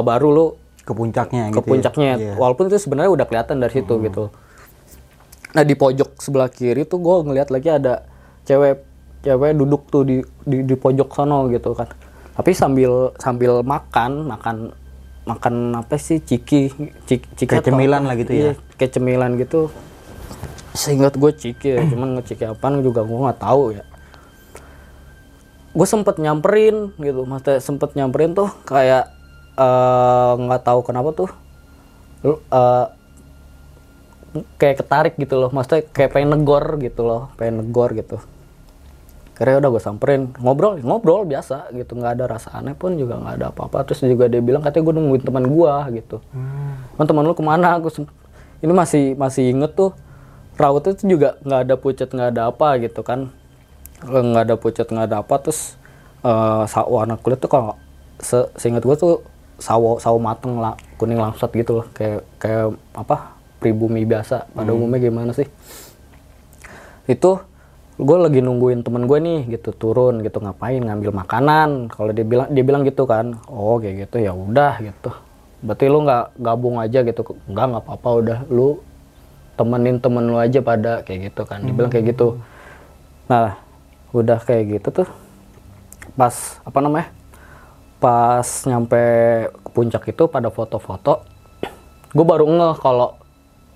baru 0.02 0.28
lu 0.30 0.46
Ke 0.80 0.92
puncaknya 0.92 1.50
ke 1.50 1.54
gitu. 1.54 1.60
ya. 1.60 1.68
puncaknya 1.68 2.12
Iya. 2.16 2.32
walaupun 2.34 2.64
itu 2.66 2.78
sebenarnya 2.78 3.10
udah 3.12 3.26
kelihatan 3.26 3.56
dari 3.58 3.72
situ 3.72 3.94
gitu 4.00 4.24
nah 5.50 5.62
di 5.62 5.74
pojok 5.74 6.16
sebelah 6.16 6.46
kiri 6.46 6.82
tuh 6.82 6.98
gue 6.98 7.16
ngeliat 7.26 7.50
lagi 7.50 7.68
ada 7.68 8.06
cewek 8.44 8.86
cewek 9.20 9.52
duduk 9.52 9.82
tuh 9.86 10.02
di 10.02 10.16
di, 10.42 10.62
di 10.62 10.74
pojok 10.74 11.10
sono 11.10 11.46
gitu 11.46 11.74
kan 11.74 11.90
tapi 12.32 12.54
sambil 12.54 13.10
sambil 13.18 13.60
makan 13.60 14.24
makan 14.24 14.56
makan 15.20 15.54
apa 15.76 15.94
sih 15.94 16.18
ciki 16.18 16.70
ciki, 17.04 17.26
ciki 17.36 17.50
Kayak 17.50 17.66
cemilan 17.68 18.02
lah 18.02 18.16
gitu 18.16 18.32
ya? 18.32 18.40
Iya, 18.40 18.52
kayak 18.74 18.92
cemilan 18.96 19.30
gitu 19.36 19.68
seingat 20.72 21.14
gue 21.14 21.30
ciki 21.30 21.68
ya 21.68 21.80
cuman 21.84 22.08
ngeciki 22.18 22.46
apaan 22.46 22.80
juga 22.80 23.02
gue 23.02 23.18
nggak 23.20 23.38
tahu 23.38 23.74
ya 23.74 23.84
gue 25.70 25.86
sempet 25.86 26.18
nyamperin 26.18 26.90
gitu 26.96 27.22
maksudnya 27.22 27.58
sempet 27.58 27.94
nyamperin 27.94 28.34
tuh 28.34 28.50
kayak 28.64 29.10
eh, 29.60 30.32
nggak 30.40 30.62
tahu 30.64 30.80
kenapa 30.80 31.12
tuh. 31.12 31.30
Lu, 32.24 32.40
eh, 32.40 32.86
kayak 34.56 34.76
ketarik 34.84 35.14
gitu 35.18 35.34
loh. 35.36 35.50
Maksudnya 35.52 35.84
kayak 35.90 36.10
pengen 36.16 36.30
negor 36.38 36.64
gitu 36.80 37.02
loh. 37.04 37.28
Pengen 37.36 37.64
negor 37.66 37.92
gitu. 37.92 38.18
Akhirnya 39.40 39.56
udah 39.64 39.70
gue 39.72 39.82
samperin. 39.82 40.22
Ngobrol 40.36 40.84
ngobrol 40.84 41.24
biasa 41.24 41.72
gitu. 41.72 41.96
Nggak 41.96 42.12
ada 42.20 42.24
rasa 42.28 42.48
aneh 42.60 42.76
pun 42.76 42.92
juga 43.00 43.16
nggak 43.16 43.34
ada 43.40 43.46
apa-apa. 43.52 43.88
Terus 43.88 44.04
juga 44.04 44.28
dia 44.28 44.44
bilang 44.44 44.60
katanya 44.60 44.84
gue 44.92 44.94
nungguin 45.00 45.22
teman 45.24 45.44
gue 45.48 45.72
gitu. 45.96 46.16
Kan 47.00 47.04
teman 47.08 47.24
lu 47.24 47.32
ke 47.32 47.40
mana? 47.44 47.80
Aku 47.80 47.88
ini 48.60 48.72
masih 48.76 49.16
masih 49.16 49.48
inget 49.56 49.72
tuh. 49.72 49.96
Raut 50.60 50.84
itu 50.84 51.08
juga 51.08 51.40
nggak 51.40 51.60
ada 51.64 51.74
pucat 51.80 52.08
nggak 52.12 52.28
ada 52.36 52.42
apa 52.52 52.68
gitu 52.84 53.00
kan. 53.00 53.32
Eh, 54.04 54.20
nggak 54.28 54.44
ada 54.44 54.56
pucat 54.60 54.84
nggak 54.92 55.06
ada 55.08 55.16
apa. 55.24 55.34
Terus 55.40 55.80
eh, 56.20 56.62
sa- 56.68 56.84
warna 56.84 57.16
kulit 57.16 57.40
tuh 57.40 57.48
kalau 57.48 57.80
se 58.20 58.44
seingat 58.60 58.84
gue 58.84 58.96
tuh 59.00 59.24
sawo 59.60 60.00
sawo 60.00 60.16
mateng 60.16 60.58
lah 60.58 60.74
kuning 60.96 61.20
langsat 61.20 61.52
gitu 61.52 61.84
loh. 61.84 61.86
Kayak 61.92 62.24
kayak 62.40 62.74
apa 62.96 63.36
pribumi 63.60 64.08
biasa. 64.08 64.48
Pada 64.50 64.72
umumnya 64.72 64.98
gimana 64.98 65.30
sih? 65.36 65.46
Itu 67.04 67.44
gue 68.00 68.16
lagi 68.16 68.40
nungguin 68.40 68.80
temen 68.80 69.04
gue 69.04 69.18
nih 69.20 69.40
gitu. 69.60 69.76
Turun 69.76 70.24
gitu. 70.24 70.40
Ngapain? 70.40 70.80
Ngambil 70.80 71.12
makanan. 71.12 71.92
Kalau 71.92 72.10
dia 72.10 72.24
bilang 72.24 72.48
dia 72.48 72.64
bilang 72.64 72.82
gitu 72.82 73.04
kan. 73.04 73.36
Oh 73.46 73.76
kayak 73.76 74.08
gitu. 74.08 74.24
Ya 74.24 74.32
udah 74.32 74.80
gitu. 74.80 75.12
Berarti 75.60 75.84
lu 75.92 76.02
nggak 76.08 76.24
gabung 76.40 76.80
aja 76.80 77.04
gitu. 77.04 77.20
Nggak 77.46 77.64
nggak 77.70 77.82
apa-apa. 77.84 78.08
Udah 78.24 78.38
lu 78.48 78.80
temenin 79.60 80.00
temen 80.00 80.24
lu 80.32 80.40
aja 80.40 80.64
pada 80.64 81.04
kayak 81.04 81.30
gitu 81.30 81.44
kan. 81.44 81.60
Dibilang 81.60 81.92
kayak 81.92 82.16
gitu. 82.16 82.40
Nah 83.28 83.60
udah 84.10 84.42
kayak 84.42 84.80
gitu 84.80 84.90
tuh 84.90 85.08
pas 86.18 86.34
apa 86.66 86.82
namanya 86.82 87.14
pas 88.00 88.42
nyampe 88.64 89.02
ke 89.52 89.68
puncak 89.70 90.08
itu 90.08 90.24
pada 90.26 90.48
foto-foto 90.48 91.20
gue 92.10 92.24
baru 92.24 92.48
ngeh 92.48 92.74
kalau 92.80 93.14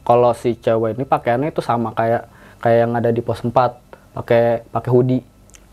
kalau 0.03 0.33
si 0.33 0.57
cewek 0.57 0.97
ini 0.97 1.05
pakaiannya 1.05 1.53
itu 1.53 1.61
sama 1.61 1.93
kayak 1.93 2.27
kayak 2.59 2.79
yang 2.89 2.93
ada 2.97 3.12
di 3.12 3.20
pos 3.20 3.45
4 3.45 3.53
pakai 4.16 4.64
pakai 4.72 4.91
hoodie 4.91 5.22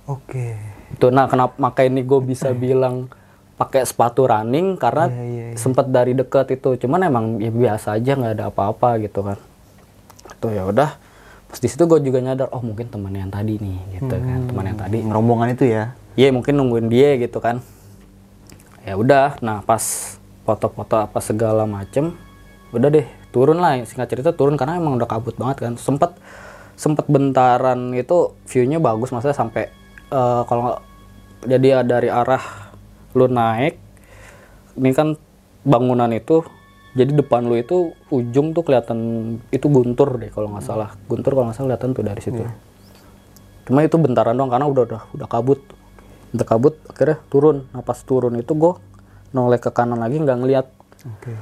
Oke. 0.05 0.59
itu 0.91 1.07
nah 1.09 1.31
kenapa 1.31 1.55
makanya 1.55 1.89
ini 1.95 2.01
gue 2.03 2.19
bisa 2.21 2.51
bilang 2.51 3.07
pakai 3.55 3.85
sepatu 3.85 4.27
running 4.27 4.75
karena 4.75 5.07
Iya, 5.07 5.23
iya, 5.23 5.45
iya. 5.53 5.57
sempet 5.57 5.87
dari 5.87 6.11
deket 6.11 6.51
itu 6.51 6.75
cuman 6.75 7.07
emang 7.07 7.25
ya 7.39 7.53
biasa 7.53 7.95
aja 7.95 8.19
nggak 8.19 8.33
ada 8.35 8.45
apa-apa 8.51 8.99
gitu 8.99 9.23
kan 9.23 9.37
tuh 10.37 10.51
ya 10.51 10.65
udah 10.65 10.97
pas 11.47 11.59
di 11.59 11.67
situ 11.69 11.83
gue 11.85 11.99
juga 12.01 12.19
nyadar 12.19 12.49
oh 12.51 12.63
mungkin 12.63 12.89
teman 12.89 13.13
yang 13.13 13.29
tadi 13.29 13.61
nih 13.61 13.77
gitu 13.95 14.15
kan 14.17 14.39
teman 14.49 14.65
yang 14.65 14.79
tadi 14.79 14.97
Rombongan 15.05 15.53
itu 15.53 15.65
ya. 15.67 15.93
Iya 16.11 16.31
mungkin 16.35 16.59
nungguin 16.59 16.91
dia 16.91 17.15
gitu 17.15 17.39
kan. 17.39 17.63
Ya 18.81 18.97
udah, 18.97 19.37
nah 19.45 19.61
pas 19.61 20.17
foto-foto 20.41 20.97
apa 20.97 21.21
segala 21.21 21.69
macem, 21.69 22.17
udah 22.73 22.89
deh 22.89 23.07
turun 23.29 23.61
lah. 23.61 23.77
Singkat 23.85 24.09
cerita 24.09 24.29
turun 24.33 24.57
karena 24.57 24.81
emang 24.81 24.97
udah 24.97 25.05
kabut 25.05 25.37
banget 25.37 25.69
kan. 25.69 25.73
Sempet 25.77 26.17
sempet 26.73 27.05
bentaran 27.05 27.93
itu 27.93 28.33
viewnya 28.49 28.81
bagus, 28.81 29.13
maksudnya 29.13 29.37
sampai 29.37 29.69
eh, 30.09 30.41
kalau 30.49 30.81
jadi 31.45 31.85
dari 31.85 32.09
arah 32.09 32.73
lu 33.13 33.29
naik, 33.29 33.77
ini 34.77 34.91
kan 34.95 35.13
bangunan 35.61 36.09
itu 36.09 36.41
jadi 36.91 37.11
depan 37.15 37.47
lu 37.47 37.55
itu 37.55 37.95
ujung 38.11 38.51
tuh 38.51 38.63
kelihatan 38.67 38.99
itu 39.53 39.65
guntur 39.71 40.19
deh 40.19 40.27
kalau 40.33 40.51
nggak 40.51 40.65
salah 40.65 40.89
guntur 41.07 41.37
kalau 41.37 41.47
nggak 41.49 41.57
salah 41.57 41.67
kelihatan 41.71 41.89
tuh 41.95 42.03
dari 42.03 42.21
situ 42.21 42.43
cuma 43.69 43.85
itu 43.85 43.95
bentaran 43.95 44.35
doang 44.35 44.51
karena 44.51 44.67
udah 44.67 44.83
udah 44.89 45.01
udah 45.15 45.27
kabut 45.29 45.61
kabut 46.47 46.79
akhirnya 46.87 47.19
turun. 47.27 47.67
Nah 47.75 47.83
pas 47.83 47.99
turun 47.99 48.39
itu 48.39 48.51
gue 48.55 48.73
noleh 49.35 49.59
ke 49.59 49.71
kanan 49.71 49.99
lagi 49.99 50.19
nggak 50.19 50.37
ngeliat. 50.39 50.67
Oke. 51.01 51.33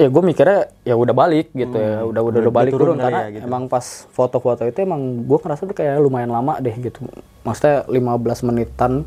ya 0.00 0.08
gue 0.08 0.22
mikirnya 0.24 0.72
ya 0.80 0.96
udah 0.96 1.12
balik 1.12 1.52
gitu 1.52 1.76
ya. 1.76 2.00
Udah 2.08 2.24
udah 2.24 2.38
udah 2.40 2.54
balik 2.54 2.72
turun. 2.72 2.96
turun, 2.96 3.04
karena 3.04 3.20
ya, 3.28 3.36
gitu. 3.36 3.44
emang 3.44 3.68
pas 3.68 3.84
foto-foto 4.16 4.64
itu 4.64 4.78
emang 4.80 5.28
gue 5.28 5.38
ngerasa 5.44 5.68
tuh 5.68 5.76
kayak 5.76 6.00
lumayan 6.00 6.32
lama 6.32 6.56
deh 6.56 6.72
gitu. 6.72 7.04
Maksudnya 7.44 7.84
15 7.84 8.48
menitan 8.48 9.04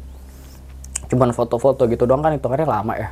cuman 1.10 1.30
foto-foto 1.34 1.90
gitu 1.90 2.06
doang 2.06 2.22
kan 2.22 2.38
hitungannya 2.38 2.70
lama 2.70 2.94
ya. 2.94 3.10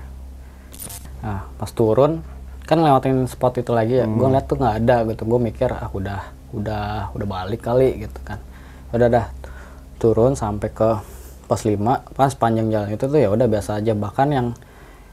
Nah 1.25 1.49
pas 1.57 1.71
turun 1.73 2.21
kan 2.69 2.77
lewatin 2.77 3.25
spot 3.25 3.57
itu 3.57 3.73
lagi 3.73 3.97
ya. 3.97 4.05
Gue 4.05 4.29
ngeliat 4.29 4.45
tuh 4.45 4.61
nggak 4.61 4.75
ada 4.85 4.95
gitu. 5.09 5.25
Gue 5.25 5.39
mikir 5.41 5.73
ah 5.73 5.89
udah 5.89 6.21
udah 6.53 7.17
udah 7.17 7.27
balik 7.27 7.65
kali 7.65 8.05
gitu 8.05 8.21
kan. 8.21 8.37
Udah 8.93 9.09
dah 9.09 9.25
turun 9.97 10.37
sampai 10.37 10.69
ke 10.69 11.01
pos 11.51 11.67
5 11.67 12.15
pas 12.15 12.31
panjang 12.31 12.71
jalan 12.71 12.95
itu 12.95 13.03
tuh 13.11 13.19
ya 13.19 13.27
udah 13.27 13.47
biasa 13.51 13.83
aja. 13.83 13.91
Bahkan 13.91 14.27
yang 14.31 14.47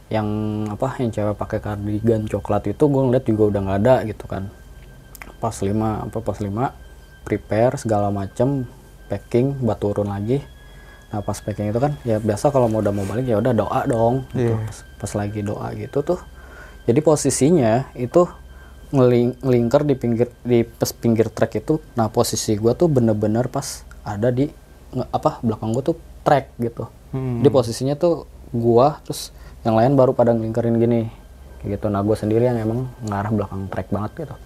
yang 0.09 0.29
apa 0.71 0.95
yang 1.03 1.11
cewek 1.11 1.35
pakai 1.35 1.59
kardigan 1.59 2.31
coklat 2.31 2.71
itu 2.71 2.87
gue 2.87 3.03
ngeliat 3.11 3.25
juga 3.27 3.43
udah 3.51 3.61
nggak 3.67 3.79
ada 3.83 3.95
gitu 4.07 4.25
kan. 4.31 4.47
Pas 5.43 5.51
5 5.59 5.75
apa 6.07 6.19
pas 6.23 6.39
5 6.39 6.71
prepare 7.27 7.75
segala 7.75 8.15
macem 8.15 8.71
packing 9.11 9.59
buat 9.59 9.83
turun 9.83 10.15
lagi. 10.15 10.39
Nah 11.11 11.27
pas 11.27 11.35
packing 11.43 11.75
itu 11.75 11.81
kan 11.83 11.99
ya 12.07 12.23
biasa 12.23 12.55
kalau 12.55 12.71
mau 12.71 12.79
udah 12.79 12.95
mau 12.95 13.03
balik 13.03 13.27
ya 13.27 13.43
udah 13.43 13.51
doa 13.51 13.81
dong 13.85 14.23
gitu. 14.31 14.55
Iya. 14.55 14.63
pas, 14.63 14.79
pas 15.03 15.13
lagi 15.19 15.41
doa 15.43 15.69
gitu 15.75 15.99
tuh. 16.07 16.21
Jadi 16.87 17.03
posisinya 17.03 17.91
itu 17.99 18.31
ngeling 18.89 19.45
ngelingkar 19.45 19.85
di 19.85 19.93
pinggir 19.99 20.33
di 20.41 20.63
pas 20.65 20.95
pinggir 20.95 21.29
trek 21.29 21.61
itu. 21.61 21.83
Nah 21.99 22.09
posisi 22.09 22.55
gua 22.57 22.73
tuh 22.73 22.89
bener-bener 22.89 23.51
pas 23.51 23.85
ada 24.07 24.33
di 24.33 24.49
nge- 24.95 25.11
apa 25.13 25.43
belakang 25.45 25.77
gua 25.77 25.85
tuh 25.85 25.97
trek 26.29 26.53
gitu. 26.61 26.85
Hmm. 27.09 27.41
di 27.41 27.49
posisinya 27.49 27.97
tuh 27.97 28.29
gua 28.53 29.01
terus 29.01 29.33
yang 29.65 29.81
lain 29.81 29.97
baru 29.97 30.13
pada 30.13 30.37
ngelingkarin 30.37 30.77
gini. 30.77 31.09
Kayak 31.59 31.81
gitu. 31.81 31.87
Nah 31.89 32.05
gua 32.05 32.17
sendiri 32.21 32.45
yang 32.45 32.61
emang 32.61 32.93
ngarah 33.01 33.33
belakang 33.33 33.65
trek 33.73 33.89
banget 33.89 34.29
gitu. 34.29 34.37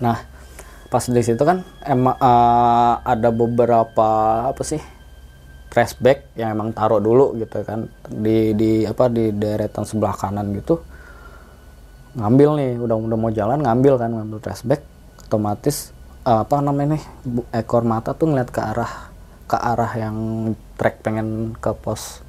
Nah 0.00 0.16
pas 0.88 1.04
di 1.04 1.20
situ 1.20 1.42
kan 1.44 1.60
emang 1.84 2.16
eh, 2.16 2.94
ada 3.04 3.28
beberapa 3.28 4.08
apa 4.48 4.62
sih 4.64 4.80
trash 5.68 6.00
bag 6.00 6.24
yang 6.40 6.56
emang 6.56 6.72
taruh 6.72 7.04
dulu 7.04 7.36
gitu 7.36 7.60
kan. 7.68 7.92
Di 8.08 8.56
di 8.56 8.88
apa 8.88 9.12
di 9.12 9.28
deretan 9.36 9.84
sebelah 9.84 10.16
kanan 10.16 10.56
gitu. 10.56 10.80
Ngambil 12.16 12.48
nih. 12.56 12.72
Udah 12.80 12.96
udah 12.96 13.18
mau 13.20 13.28
jalan 13.28 13.60
ngambil 13.60 13.94
kan. 14.00 14.10
Ngambil 14.16 14.38
trash 14.40 14.64
bag. 14.64 14.80
Otomatis 15.28 15.92
eh, 16.24 16.40
apa 16.40 16.64
namanya 16.64 16.96
nih 16.96 17.04
ekor 17.60 17.84
mata 17.84 18.16
tuh 18.16 18.32
ngeliat 18.32 18.48
ke 18.48 18.64
arah 18.64 19.07
ke 19.48 19.56
arah 19.56 19.92
yang 19.96 20.16
trek 20.76 21.00
pengen 21.00 21.56
ke 21.56 21.72
pos 21.74 22.20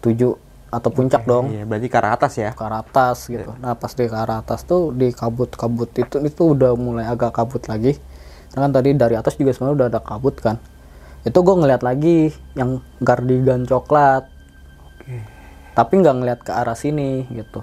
7 0.00 0.38
atau 0.70 0.90
puncak 0.90 1.22
dong 1.24 1.54
Iya, 1.54 1.62
berarti 1.66 1.86
ke 1.86 1.96
arah 1.98 2.12
atas 2.14 2.32
ya. 2.34 2.50
ke 2.50 2.62
arah 2.62 2.82
atas 2.82 3.26
gitu. 3.26 3.50
Nah 3.62 3.74
pas 3.78 3.90
di 3.90 4.04
ke 4.06 4.16
arah 4.16 4.42
atas 4.42 4.66
tuh 4.66 4.90
di 4.90 5.14
kabut-kabut 5.14 5.90
itu 5.94 6.16
itu 6.20 6.42
udah 6.50 6.74
mulai 6.74 7.06
agak 7.06 7.30
kabut 7.34 7.62
lagi. 7.66 7.94
Karena 8.50 8.70
kan 8.70 8.72
tadi 8.74 8.90
dari 8.94 9.14
atas 9.14 9.34
juga 9.34 9.50
sebenarnya 9.54 9.76
udah 9.78 9.88
ada 9.90 10.00
kabut 10.02 10.34
kan. 10.38 10.56
Itu 11.22 11.40
gue 11.40 11.54
ngeliat 11.56 11.82
lagi 11.82 12.30
yang 12.54 12.82
gardigan 12.98 13.62
coklat. 13.64 14.26
Tapi 15.74 15.92
nggak 15.98 16.16
ngeliat 16.22 16.40
ke 16.46 16.52
arah 16.54 16.78
sini 16.78 17.26
gitu. 17.34 17.62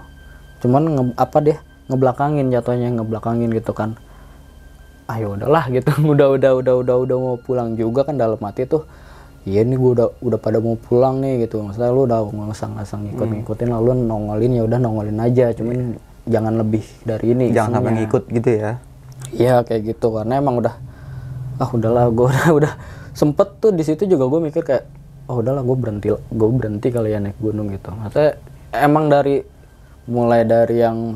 Cuman 0.59 0.83
nge- 0.87 1.17
apa 1.19 1.37
deh 1.39 1.57
ngebelakangin 1.87 2.51
jatuhnya 2.51 2.91
ngebelakangin 2.95 3.51
gitu 3.55 3.71
kan. 3.71 3.95
Ayo 5.09 5.37
udahlah 5.37 5.65
gitu. 5.71 5.89
udah 6.13 6.27
udah 6.37 6.51
udah 6.59 6.75
udah 6.81 6.95
udah 7.05 7.17
mau 7.17 7.37
pulang 7.39 7.73
juga 7.79 8.05
kan 8.05 8.19
dalam 8.19 8.37
hati 8.41 8.67
tuh. 8.67 8.85
Iya 9.41 9.65
nih 9.65 9.73
gue 9.73 9.91
udah 9.97 10.07
udah 10.21 10.37
pada 10.37 10.61
mau 10.61 10.77
pulang 10.77 11.17
nih 11.23 11.49
gitu. 11.49 11.65
Maksudnya 11.65 11.89
lu 11.89 12.05
udah 12.05 12.21
ngasang-ngasang 12.29 13.09
ngikut-ngikutin 13.09 13.69
lalu 13.73 14.05
nongolin 14.05 14.51
ya 14.53 14.63
udah 14.69 14.77
nongolin 14.77 15.17
aja. 15.17 15.49
Cuman 15.57 15.97
jangan 16.29 16.53
lebih 16.61 16.85
dari 17.01 17.33
ini. 17.33 17.45
Jangan 17.49 17.81
sampai 17.81 17.93
ngikut 18.01 18.23
gitu 18.29 18.49
ya. 18.53 18.71
Iya 19.31 19.55
kayak 19.65 19.81
gitu 19.95 20.07
karena 20.13 20.37
emang 20.37 20.61
udah 20.61 20.75
ah 21.61 21.69
udahlah 21.69 22.09
gue 22.09 22.25
udah 22.25 22.47
udah 22.61 22.73
sempet 23.13 23.47
tuh 23.61 23.71
di 23.73 23.85
situ 23.85 24.09
juga 24.09 24.25
gue 24.25 24.39
mikir 24.49 24.61
kayak 24.65 24.85
oh 25.29 25.39
udahlah 25.41 25.61
gue 25.61 25.77
berhenti 25.77 26.07
gue 26.09 26.49
berhenti 26.49 26.87
kali 26.89 27.13
ya 27.13 27.19
naik 27.21 27.37
gunung 27.41 27.69
gitu. 27.73 27.89
Maksudnya 27.93 28.37
emang 28.77 29.09
dari 29.09 29.41
mulai 30.09 30.45
dari 30.45 30.77
yang 30.81 31.15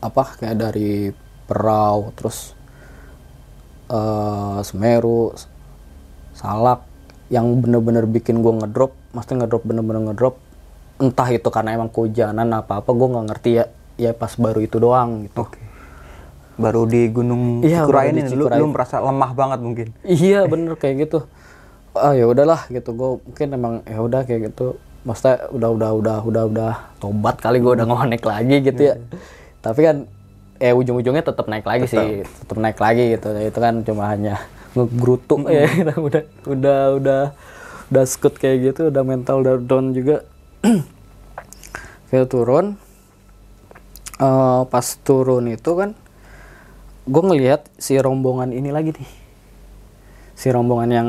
apa 0.00 0.22
kayak 0.40 0.56
dari 0.56 1.12
Perau 1.50 2.14
terus 2.14 2.54
eh 3.90 4.58
Semeru 4.62 5.34
Salak 6.32 6.86
yang 7.30 7.58
bener-bener 7.60 8.06
bikin 8.06 8.40
gue 8.40 8.52
ngedrop, 8.54 8.94
maksudnya 9.12 9.44
ngedrop 9.44 9.62
bener-bener 9.66 10.02
ngedrop 10.10 10.38
entah 11.00 11.28
itu 11.32 11.48
karena 11.48 11.74
emang 11.74 11.88
kehujanan 11.88 12.48
apa 12.52 12.84
apa 12.84 12.90
gue 12.92 13.08
nggak 13.08 13.26
ngerti 13.32 13.50
ya 13.56 13.64
ya 14.00 14.10
pas 14.16 14.32
baru 14.36 14.60
itu 14.64 14.76
doang 14.80 15.28
gitu. 15.28 15.48
Oke. 15.48 15.60
Baru 16.60 16.84
di 16.84 17.08
Gunung 17.08 17.64
Iya, 17.64 17.88
di 17.88 18.20
ini 18.20 18.20
lu, 18.36 18.44
lu 18.48 18.66
merasa 18.68 19.00
lemah 19.00 19.32
banget 19.32 19.60
mungkin. 19.64 19.88
Iya 20.04 20.44
bener 20.44 20.76
kayak 20.76 21.08
gitu. 21.08 21.24
Ah 21.96 22.12
ya 22.12 22.28
udahlah 22.28 22.68
gitu. 22.68 22.92
Gue 22.92 23.10
mungkin 23.24 23.46
emang 23.56 23.74
ya 23.88 23.98
udah 24.00 24.20
kayak 24.28 24.52
gitu. 24.52 24.76
Maksudnya 25.08 25.48
udah 25.56 25.70
udah 25.72 25.90
udah 25.96 26.16
udah 26.24 26.44
udah 26.52 26.72
tobat 27.00 27.40
kali 27.40 27.64
gue 27.64 27.72
udah 27.80 27.86
ngonek 27.88 28.24
lagi 28.28 28.60
gitu 28.60 28.92
ya. 28.92 28.94
Tapi 29.64 29.80
kan 29.80 29.96
eh 30.60 30.76
ujung-ujungnya 30.76 31.24
tetap 31.24 31.48
naik 31.48 31.64
lagi 31.64 31.88
sih, 31.88 32.22
tetap 32.22 32.56
naik 32.60 32.76
lagi 32.76 33.16
gitu. 33.16 33.32
Itu 33.32 33.58
kan 33.58 33.80
cuma 33.82 34.12
hanya 34.12 34.44
ngegrutuk 34.76 35.48
ya. 35.48 35.66
Kita 35.66 35.94
udah 36.06 36.22
udah 36.44 36.80
udah 37.00 37.22
udah 37.90 38.04
skut 38.04 38.36
kayak 38.36 38.70
gitu, 38.70 38.92
udah 38.92 39.02
mental 39.02 39.40
udah 39.40 39.56
down 39.58 39.96
juga. 39.96 40.28
Kita 42.12 42.28
turun. 42.28 42.76
Eh, 44.20 44.62
pas 44.68 44.84
turun 45.00 45.48
itu 45.48 45.72
kan 45.72 45.96
gue 47.08 47.22
ngelihat 47.24 47.64
si 47.80 47.96
rombongan 47.96 48.52
ini 48.52 48.68
lagi 48.68 48.92
nih 48.92 49.10
si 50.36 50.52
rombongan 50.52 50.90
yang 50.92 51.08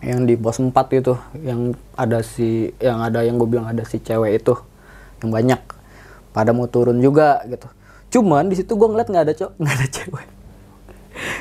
yang 0.00 0.24
di 0.24 0.40
pos 0.40 0.56
4 0.56 0.72
itu 0.96 1.12
yang 1.44 1.76
ada 1.92 2.24
si 2.24 2.72
yang 2.80 3.04
ada 3.04 3.20
yang 3.20 3.36
gue 3.36 3.44
bilang 3.44 3.68
ada 3.68 3.84
si 3.84 4.00
cewek 4.00 4.40
itu 4.40 4.56
yang 5.20 5.28
banyak 5.28 5.60
pada 6.32 6.56
mau 6.56 6.64
turun 6.64 6.96
juga 7.04 7.44
gitu 7.44 7.68
cuman 8.10 8.50
di 8.50 8.58
situ 8.58 8.74
gue 8.74 8.88
ngeliat 8.90 9.08
nggak 9.08 9.24
ada 9.30 9.34
cowok 9.38 9.52
nggak 9.62 9.74
ada 9.78 9.88
cewek. 9.88 10.28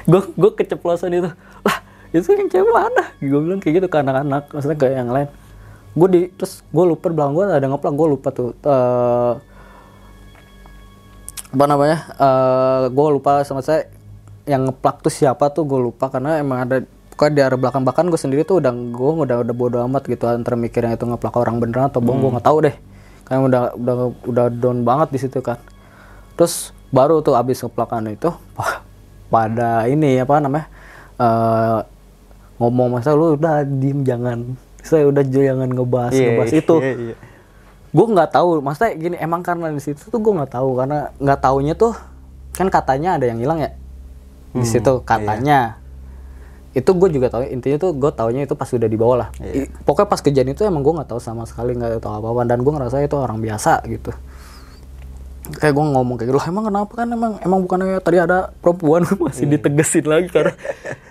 Gue 0.06 0.22
gue 0.38 0.52
keceplosan 0.54 1.12
itu. 1.18 1.30
Lah 1.66 1.78
itu 2.14 2.26
yang 2.30 2.50
cewek 2.50 2.72
mana? 2.72 3.04
Gue 3.18 3.40
bilang 3.41 3.60
kayak 3.60 3.84
gitu 3.84 3.88
ke 3.90 3.98
anak-anak 3.98 4.54
maksudnya 4.54 4.78
kayak 4.78 4.96
yang 5.02 5.10
lain. 5.10 5.28
Gue 5.98 6.08
di 6.08 6.22
terus 6.38 6.62
gue 6.70 6.86
lupa 6.86 7.10
belakang 7.10 7.34
gue 7.34 7.46
ada 7.50 7.66
ngeplak 7.66 7.94
gue 7.98 8.08
lupa 8.08 8.30
tuh 8.30 8.54
eh, 8.54 9.34
apa 11.50 11.66
namanya 11.66 11.98
eh 12.14 12.84
gue 12.94 13.08
lupa 13.10 13.41
sama 13.41 13.66
saya 13.66 13.90
yang 14.46 14.70
ngeplak 14.70 15.02
tuh 15.02 15.14
siapa 15.14 15.50
tuh 15.50 15.66
gue 15.66 15.82
lupa 15.82 16.10
karena 16.14 16.38
emang 16.38 16.70
ada 16.70 16.86
pokoknya 17.14 17.34
di 17.34 17.41
arah 17.41 17.58
belakang 17.58 17.82
bahkan 17.82 18.06
gue 18.06 18.18
sendiri 18.22 18.46
tuh 18.46 18.62
udah 18.62 18.70
gue 18.70 19.12
udah 19.26 19.38
udah 19.41 19.56
bodo 19.58 19.78
amat 19.90 20.06
gitu 20.06 20.30
antara 20.30 20.54
mikirnya 20.54 20.94
itu 20.94 21.10
ngeplak 21.10 21.34
orang 21.34 21.58
beneran 21.58 21.90
atau 21.90 22.02
bohong 22.06 22.22
gue 22.22 22.32
nggak 22.38 22.46
tahu 22.46 22.58
deh. 22.70 22.76
Kayak 23.26 23.41
udah 23.50 23.62
udah 23.78 23.96
udah 24.30 24.46
down 24.54 24.86
banget 24.86 25.10
di 25.14 25.20
situ 25.22 25.41
kan 25.41 25.58
terus 26.40 26.72
baru 26.90 27.20
tuh 27.20 27.36
abis 27.36 27.60
ngeplakan 27.60 28.07
itu 28.10 28.32
pada 29.28 29.84
ini 29.86 30.18
apa 30.18 30.40
namanya 30.40 30.72
eh 31.16 31.80
ngomong 32.56 32.95
masa 32.95 33.11
lu 33.11 33.36
udah 33.36 33.64
diem 33.64 34.02
jangan. 34.02 34.56
Saya 34.80 35.06
udah 35.06 35.22
jangan 35.22 35.68
ngebahas 35.68 36.11
Iya, 36.11 36.24
ngebahas 36.26 36.52
iya, 36.52 36.60
itu. 36.61 36.76
iya, 36.80 36.94
iya. 37.11 37.16
gue 37.90 38.06
nggak 38.06 38.30
tahu 38.32 38.49
maksudnya 38.60 38.91
gini 38.94 39.16
emang 39.18 39.41
karena 39.41 39.68
di 39.68 39.80
situ 39.80 40.07
tuh 40.07 40.18
gue 40.18 40.30
nggak 40.32 40.53
tahu 40.53 40.78
karena 40.78 41.10
nggak 41.18 41.40
taunya 41.40 41.74
tuh 41.74 41.98
kan 42.52 42.70
katanya 42.70 43.16
ada 43.16 43.26
yang 43.26 43.38
hilang 43.38 43.60
ya? 43.60 43.72
Di 44.52 44.61
Hmm, 44.61 44.64
situ 44.64 44.94
katanya. 45.03 45.76
Itu 46.70 46.94
gue 46.94 47.10
juga 47.10 47.28
tahu 47.28 47.44
intinya 47.45 47.78
tuh 47.78 47.91
gue 47.94 48.11
taunya 48.11 48.45
itu 48.45 48.53
pas 48.53 48.68
udah 48.68 48.86
dibawa 48.86 49.16
lah. 49.18 49.30
Iya. 49.38 49.66
I- 49.66 49.72
pokoknya 49.84 50.07
pas 50.07 50.22
kejadian 50.22 50.53
itu 50.53 50.64
emang 50.64 50.82
gue 50.82 50.94
nggak 50.95 51.10
tahu 51.10 51.20
sama 51.20 51.44
sekali 51.44 51.74
nggak 51.74 51.98
tahu 51.98 52.14
apa 52.14 52.28
apa 52.30 52.41
dan 52.45 52.61
gue 52.61 52.72
ngerasa 52.72 53.02
itu 53.02 53.16
orang 53.16 53.40
biasa 53.40 53.82
gitu 53.86 54.14
kayak 55.58 55.74
gue 55.74 55.86
ngomong 55.86 56.16
kayak 56.20 56.30
gitu 56.30 56.38
"Loh, 56.38 56.46
emang 56.46 56.66
kenapa 56.70 56.92
kan? 56.94 57.08
Emang 57.10 57.32
emang 57.42 57.60
bukannya 57.66 57.98
tadi 58.04 58.18
ada 58.22 58.54
perempuan 58.62 59.08
masih 59.26 59.46
ditegesin 59.50 60.06
lagi 60.06 60.28
karena 60.36 60.54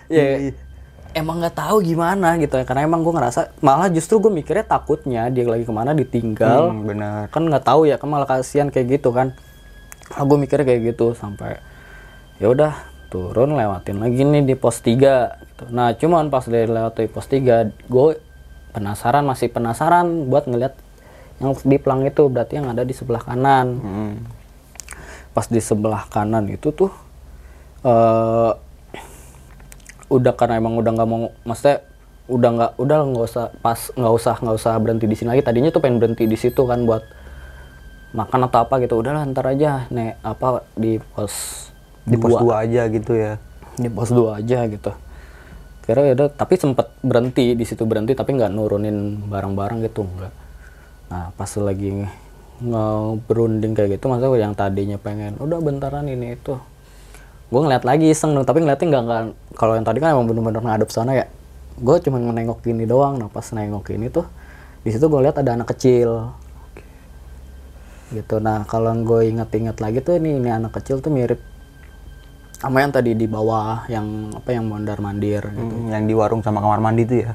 ya 0.07 0.53
emang 1.17 1.41
nggak 1.41 1.57
tahu 1.57 1.81
gimana 1.81 2.37
gitu 2.37 2.53
ya 2.55 2.63
karena 2.63 2.85
emang 2.85 3.01
gue 3.01 3.13
ngerasa 3.13 3.51
malah 3.65 3.89
justru 3.89 4.21
gue 4.21 4.29
mikirnya 4.29 4.63
takutnya 4.63 5.27
dia 5.33 5.43
lagi 5.49 5.65
ke 5.65 5.73
mana 5.73 5.91
ditinggal. 5.97 6.71
Hmm, 6.71 6.85
benar. 6.85 7.27
kan 7.33 7.43
nggak 7.43 7.65
tahu 7.65 7.89
ya 7.89 7.97
kan 7.97 8.07
malah 8.07 8.29
kasihan 8.29 8.69
kayak 8.69 9.01
gitu 9.01 9.09
kan. 9.11 9.33
Nah, 10.09 10.23
gue 10.25 10.37
mikirnya 10.37 10.65
kayak 10.65 10.95
gitu 10.95 11.13
sampai 11.17 11.59
ya 12.39 12.47
udah 12.49 12.73
turun 13.09 13.57
lewatin 13.57 13.99
lagi 13.99 14.21
nih 14.21 14.45
di 14.45 14.55
pos 14.55 14.79
3 14.85 14.93
gitu. 14.95 15.63
nah 15.73 15.91
cuman 15.97 16.29
pas 16.29 16.45
dari 16.45 16.69
lewat 16.69 17.01
di 17.01 17.09
pos 17.09 17.25
3 17.25 17.73
gue 17.89 18.07
penasaran 18.71 19.25
masih 19.25 19.49
penasaran 19.49 20.29
buat 20.29 20.45
ngeliat 20.45 20.77
yang 21.39 21.51
di 21.57 21.77
pelang 21.77 22.03
itu 22.03 22.23
berarti 22.25 22.53
yang 22.55 22.67
ada 22.67 22.83
di 22.83 22.91
sebelah 22.91 23.19
kanan 23.19 23.67
Hmm. 23.75 24.13
pas 25.31 25.45
di 25.45 25.59
sebelah 25.59 26.03
kanan 26.07 26.47
itu 26.47 26.69
tuh 26.69 26.91
eh 27.81 28.51
udah 30.09 30.33
karena 30.33 30.57
emang 30.57 30.75
udah 30.75 30.91
nggak 30.91 31.07
mau 31.07 31.29
maksudnya 31.43 31.85
udah 32.27 32.49
nggak 32.51 32.71
udah 32.77 32.97
nggak 33.07 33.25
usah 33.25 33.45
pas 33.57 33.79
nggak 33.89 34.13
usah 34.13 34.35
nggak 34.37 34.55
usah 34.55 34.73
berhenti 34.77 35.05
di 35.05 35.15
sini 35.15 35.29
lagi 35.29 35.41
tadinya 35.41 35.69
tuh 35.69 35.79
pengen 35.79 35.97
berhenti 35.97 36.25
di 36.25 36.35
situ 36.35 36.61
kan 36.63 36.83
buat 36.83 37.01
makan 38.11 38.49
atau 38.49 38.65
apa 38.65 38.81
gitu 38.81 38.97
udahlah 38.97 39.21
ntar 39.27 39.45
aja 39.47 39.85
nek 39.87 40.17
apa 40.19 40.65
di 40.73 40.97
pos 40.99 41.33
Di 42.01 42.17
pos 42.17 42.33
dua. 42.33 42.57
2 42.57 42.65
aja 42.65 42.81
gitu 42.89 43.13
ya. 43.13 43.37
di 43.75 43.85
pos 43.87 44.09
dua 44.09 44.41
aja 44.41 44.65
gitu 44.65 44.91
kira 45.85 46.03
ya 46.03 46.13
udah 46.13 46.27
tapi 46.29 46.53
sempet 46.53 46.89
berhenti 46.99 47.53
di 47.53 47.63
situ 47.63 47.85
berhenti 47.85 48.11
tapi 48.11 48.33
nggak 48.33 48.49
nurunin 48.49 49.23
barang-barang 49.25 49.85
gitu 49.85 50.03
enggak 50.03 50.33
nah 51.09 51.33
pas 51.33 51.49
lagi 51.57 52.05
nge-berunding 52.59 53.71
kayak 53.73 53.97
gitu 53.97 54.11
maksudnya 54.11 54.45
yang 54.45 54.53
tadinya 54.53 54.97
pengen 54.99 55.39
udah 55.39 55.57
bentaran 55.63 56.05
ini 56.05 56.35
itu. 56.35 56.59
Gue 57.49 57.61
ngeliat 57.65 57.81
lagi 57.87 58.11
iseng 58.13 58.35
dong 58.35 58.45
tapi 58.45 58.61
ngeliatnya 58.61 58.87
nggak 58.93 59.03
nggak 59.09 59.23
kalau 59.57 59.73
yang 59.73 59.85
tadi 59.87 59.97
kan 60.03 60.13
emang 60.13 60.27
bener-bener 60.29 60.61
ngadep 60.61 60.89
sana 60.91 61.17
ya. 61.17 61.25
Gue 61.79 61.97
cuma 62.03 62.19
menengok 62.19 62.61
ini 62.67 62.83
doang. 62.85 63.17
Nah 63.17 63.31
pas 63.31 63.47
nengok 63.55 63.89
ini 63.95 64.11
tuh 64.11 64.27
di 64.85 64.91
situ 64.91 65.07
gue 65.07 65.19
lihat 65.23 65.39
ada 65.39 65.55
anak 65.55 65.71
kecil. 65.73 66.29
Gitu. 68.11 68.35
Nah 68.43 68.67
kalau 68.67 68.91
gue 69.01 69.31
inget-inget 69.33 69.79
lagi 69.79 70.03
tuh 70.03 70.19
ini 70.19 70.37
ini 70.37 70.49
anak 70.51 70.75
kecil 70.77 70.99
tuh 70.99 71.09
mirip 71.09 71.39
sama 72.59 72.83
yang 72.83 72.91
tadi 72.91 73.15
di 73.15 73.23
bawah 73.23 73.87
yang 73.87 74.35
apa 74.35 74.51
yang 74.51 74.67
mondar 74.67 74.99
mandir 74.99 75.47
gitu. 75.47 75.73
Hmm, 75.79 75.95
yang 75.95 76.03
di 76.03 76.13
warung 76.13 76.43
sama 76.43 76.59
kamar 76.59 76.83
mandi 76.83 77.07
tuh 77.07 77.17
ya. 77.23 77.31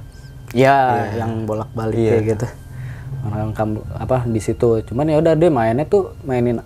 ya 0.54 0.76
yang 1.16 1.48
bolak 1.48 1.72
balik 1.72 1.96
Iya. 1.96 2.12
kayak 2.12 2.24
gitu 2.36 2.46
orang 3.26 3.56
kam 3.56 3.80
apa 3.96 4.28
di 4.28 4.40
situ. 4.42 4.84
Cuman 4.84 5.08
ya 5.08 5.20
udah 5.20 5.32
deh 5.32 5.48
mainnya 5.48 5.88
tuh 5.88 6.12
mainin 6.28 6.60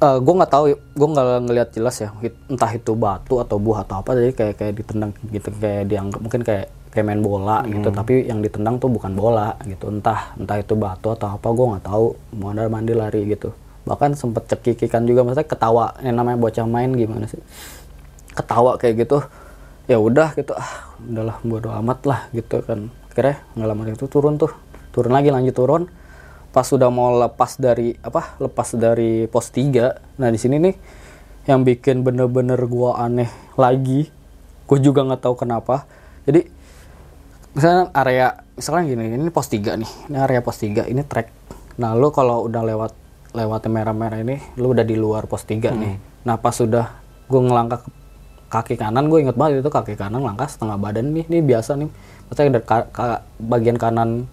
eh 0.00 0.16
gue 0.16 0.32
nggak 0.32 0.48
tahu 0.48 0.64
gue 0.72 1.08
nggak 1.12 1.26
ngelihat 1.44 1.68
jelas 1.76 2.00
ya 2.00 2.08
entah 2.48 2.72
itu 2.72 2.96
batu 2.96 3.36
atau 3.36 3.60
buah 3.60 3.84
atau 3.84 4.00
apa 4.00 4.16
jadi 4.16 4.32
kayak 4.32 4.54
kayak 4.56 4.74
ditendang 4.80 5.12
gitu 5.28 5.52
kayak 5.60 5.92
dianggap 5.92 6.20
mungkin 6.24 6.40
kayak 6.40 6.72
kayak 6.88 7.04
main 7.04 7.20
bola 7.20 7.60
gitu. 7.68 7.92
Tapi 7.92 8.24
yang 8.24 8.40
ditendang 8.40 8.80
tuh 8.80 8.88
bukan 8.88 9.12
bola 9.12 9.60
gitu 9.68 9.92
entah 9.92 10.32
entah 10.40 10.56
itu 10.56 10.72
batu 10.72 11.12
atau 11.12 11.36
apa 11.36 11.48
gue 11.52 11.66
nggak 11.76 11.84
tahu. 11.84 12.06
Mondar 12.32 12.72
mandir 12.72 12.96
lari 12.96 13.28
gitu. 13.28 13.52
Bahkan 13.84 14.16
sempet 14.16 14.48
cekikikan 14.48 15.04
juga 15.04 15.20
maksudnya 15.20 15.48
ketawa 15.48 15.92
yang 16.00 16.16
namanya 16.16 16.40
bocah 16.40 16.64
main 16.64 16.96
gimana 16.96 17.28
sih? 17.28 17.40
Ketawa 18.32 18.80
kayak 18.80 19.04
gitu. 19.04 19.20
Ya 19.84 20.00
udah 20.00 20.32
gitu 20.32 20.56
ah 20.56 20.96
udahlah 21.02 21.36
bodo 21.44 21.68
amat 21.76 21.98
lah 22.08 22.20
gitu 22.32 22.64
kan. 22.64 22.88
Akhirnya 23.12 23.44
nggak 23.52 23.68
lama 23.68 23.82
itu 23.84 24.08
turun 24.08 24.40
tuh 24.40 24.69
turun 24.90 25.14
lagi 25.14 25.30
lanjut 25.30 25.54
turun. 25.54 25.82
Pas 26.50 26.66
sudah 26.66 26.90
mau 26.90 27.14
lepas 27.14 27.62
dari 27.62 27.94
apa 28.02 28.34
lepas 28.42 28.74
dari 28.74 29.30
pos 29.30 29.54
3 29.54 30.18
nah 30.18 30.28
di 30.34 30.38
sini 30.38 30.58
nih 30.58 30.74
yang 31.46 31.62
bikin 31.62 32.02
bener-bener 32.02 32.58
gua 32.66 32.98
aneh 32.98 33.30
lagi. 33.54 34.10
Gue 34.66 34.78
juga 34.82 35.02
nggak 35.06 35.22
tahu 35.22 35.34
kenapa. 35.38 35.86
Jadi 36.26 36.46
misalnya 37.54 37.90
area 37.94 38.42
misalkan 38.58 38.90
gini 38.90 39.14
ini 39.14 39.30
pos 39.30 39.46
3 39.46 39.78
nih. 39.78 39.90
Ini 40.10 40.16
area 40.18 40.42
pos 40.42 40.58
3 40.58 40.90
ini 40.90 41.02
track 41.06 41.38
nah 41.80 41.96
lu 41.96 42.12
kalau 42.12 42.44
udah 42.44 42.60
lewat 42.60 42.92
lewat 43.32 43.70
merah-merah 43.70 44.20
ini 44.20 44.36
lu 44.58 44.74
udah 44.74 44.82
di 44.82 44.98
luar 44.98 45.30
pos 45.30 45.46
3 45.46 45.70
nih. 45.70 45.94
Nah 46.26 46.34
pas 46.34 46.52
sudah 46.52 46.98
gue 47.30 47.40
ngelangkah 47.40 47.86
ke 47.86 47.90
kaki 48.50 48.74
kanan 48.74 49.06
gue 49.06 49.22
inget 49.22 49.38
banget 49.38 49.62
itu 49.62 49.70
kaki 49.70 49.94
kanan 49.94 50.26
langkah 50.26 50.50
setengah 50.50 50.74
badan 50.82 51.14
nih. 51.14 51.30
Ini 51.30 51.38
biasa 51.46 51.78
nih. 51.78 51.88
Maksudnya 52.26 52.58
dari 52.58 52.66
ka- 52.66 52.90
ka- 52.90 53.22
bagian 53.38 53.78
kanan 53.78 54.26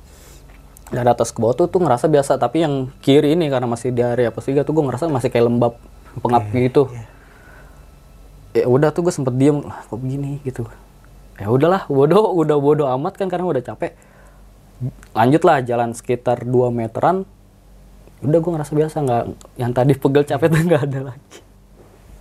dari 0.88 1.07
atas 1.07 1.35
ke 1.35 1.39
bawah 1.43 1.55
tuh 1.55 1.68
tuh 1.68 1.84
ngerasa 1.84 2.07
biasa. 2.07 2.39
Tapi 2.39 2.64
yang 2.64 2.73
kiri 3.03 3.35
ini 3.35 3.51
karena 3.51 3.68
masih 3.68 3.91
di 3.91 4.01
area 4.03 4.31
3 4.31 4.64
tuh 4.64 4.73
gue 4.73 4.84
ngerasa 4.88 5.11
masih 5.11 5.30
kayak 5.31 5.45
lembab 5.47 5.73
pengap 6.23 6.43
gitu. 6.55 6.89
ya 8.57 8.65
udah 8.65 8.89
tuh 8.89 9.05
gue 9.05 9.14
sempet 9.14 9.35
diem. 9.38 9.61
Lah 9.61 9.84
kok 9.85 9.99
begini 9.99 10.41
gitu. 10.41 10.65
Ya 11.38 11.51
udahlah 11.53 11.85
bodoh 11.85 12.34
udah 12.34 12.57
bodoh 12.57 12.88
amat 12.97 13.19
kan 13.19 13.30
karena 13.30 13.45
udah 13.45 13.61
capek. 13.61 13.93
Lanjutlah 15.14 15.61
jalan 15.65 15.93
sekitar 15.93 16.45
2 16.47 16.73
meteran. 16.73 17.27
Udah 18.26 18.39
gue 18.41 18.51
ngerasa 18.51 18.73
biasa. 18.73 18.95
Nggak 19.03 19.23
yang 19.59 19.72
tadi 19.76 19.93
pegel 19.93 20.23
capek 20.26 20.47
tuh 20.49 20.59
nggak 20.65 20.84
ada 20.89 20.99
lagi. 21.14 21.38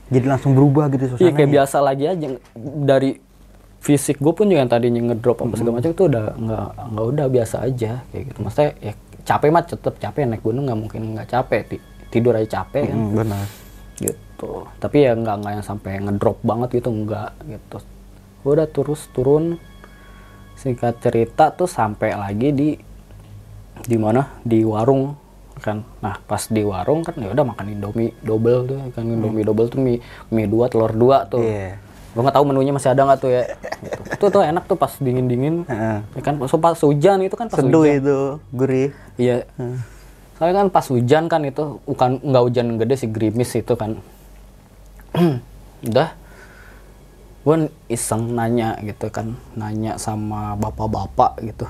Jadi 0.06 0.26
langsung 0.30 0.54
berubah 0.54 0.86
gitu 0.94 1.02
iya 1.02 1.10
suasananya. 1.18 1.34
kayak 1.34 1.50
biasa 1.50 1.76
lagi 1.82 2.04
aja. 2.06 2.26
Dari 2.58 3.10
fisik 3.86 4.18
gue 4.18 4.34
pun 4.34 4.50
juga 4.50 4.60
yang 4.60 4.68
tadinya 4.68 5.00
ngedrop 5.06 5.38
apa 5.40 5.54
segala 5.54 5.78
macam 5.78 5.94
itu 5.94 6.04
udah 6.04 6.24
nggak 6.34 6.68
nggak 6.90 7.06
udah 7.06 7.26
biasa 7.30 7.56
aja 7.62 7.92
kayak 8.10 8.24
gitu. 8.26 8.38
Maksudnya 8.42 8.70
ya 8.82 8.92
capek 9.22 9.48
mah 9.48 9.62
tetap 9.62 9.94
capek 9.96 10.20
naik 10.26 10.42
gunung 10.42 10.66
nggak 10.66 10.78
mungkin 10.78 11.00
nggak 11.14 11.28
capek 11.30 11.60
Ti- 11.70 11.84
tidur 12.10 12.34
aja 12.34 12.60
capek 12.60 12.90
kan? 12.90 12.98
Hmm, 12.98 13.14
benar. 13.14 13.46
gitu. 13.96 14.50
Tapi 14.76 14.96
ya 15.00 15.14
nggak 15.14 15.36
nggak 15.38 15.52
yang 15.54 15.64
sampai 15.64 15.92
ngedrop 16.02 16.42
banget 16.42 16.68
gitu 16.74 16.90
nggak 16.90 17.30
gitu. 17.46 17.78
Udah 18.42 18.66
terus 18.66 19.06
turun 19.10 19.56
singkat 20.54 20.98
cerita 20.98 21.48
tuh 21.50 21.70
sampai 21.70 22.12
lagi 22.12 22.50
di 22.50 22.68
di 23.80 23.96
mana? 23.96 24.40
Di 24.42 24.66
warung 24.66 25.14
kan. 25.56 25.80
Nah 26.02 26.18
pas 26.20 26.42
di 26.42 26.60
warung 26.60 27.00
kan 27.00 27.14
ya 27.16 27.30
udah 27.30 27.44
makan 27.46 27.70
indomie 27.70 28.10
double 28.18 28.66
tuh 28.66 28.78
kan. 28.90 29.04
Indomie 29.04 29.46
double 29.46 29.70
tuh 29.70 29.78
mie 29.78 30.02
mie 30.28 30.50
dua 30.50 30.66
telur 30.66 30.90
dua 30.90 31.22
tuh. 31.24 31.40
Iya. 31.40 31.85
Gue 32.16 32.22
nggak 32.24 32.36
tahu 32.40 32.48
menunya 32.48 32.72
masih 32.72 32.96
ada 32.96 33.04
nggak 33.04 33.20
tuh 33.20 33.28
ya 33.28 33.44
gitu. 33.84 34.00
tuh 34.16 34.28
tuh 34.32 34.40
enak 34.40 34.64
tuh 34.64 34.80
pas 34.80 34.88
dingin 34.96 35.28
dingin 35.28 35.68
ya 35.68 36.00
kan 36.24 36.40
so, 36.48 36.56
pas 36.56 36.72
hujan 36.80 37.20
itu 37.20 37.36
kan 37.36 37.52
pas 37.52 37.60
Seduh 37.60 37.84
hujan 37.84 38.00
itu, 38.00 38.18
gurih. 38.56 38.88
Iya. 39.20 39.44
Soalnya 40.40 40.64
kan 40.64 40.68
pas 40.72 40.86
hujan 40.88 41.28
kan 41.28 41.44
itu 41.44 41.76
bukan 41.84 42.24
nggak 42.24 42.42
hujan 42.48 42.66
gede 42.80 42.94
sih 42.96 43.08
gerimis 43.12 43.52
itu 43.52 43.72
kan. 43.76 44.00
Udah. 45.84 46.16
Gue 47.44 47.70
iseng 47.92 48.32
nanya 48.32 48.80
gitu 48.80 49.12
kan, 49.12 49.36
nanya 49.52 50.00
sama 50.00 50.56
bapak-bapak 50.56 51.40
gitu. 51.44 51.68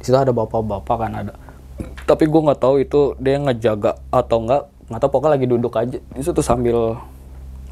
Di 0.00 0.08
situ 0.08 0.16
ada 0.16 0.32
bapak-bapak 0.34 0.96
kan 0.98 1.12
ada. 1.14 1.32
Tapi 2.08 2.26
gue 2.26 2.40
nggak 2.42 2.60
tahu 2.60 2.80
itu 2.80 3.12
dia 3.20 3.38
ngejaga 3.40 4.00
atau 4.08 4.40
enggak. 4.40 4.62
Nggak 4.88 5.00
tahu 5.04 5.10
pokoknya 5.14 5.32
lagi 5.36 5.46
duduk 5.46 5.72
aja. 5.76 5.98
Di 6.00 6.20
situ 6.20 6.40
sambil 6.40 6.96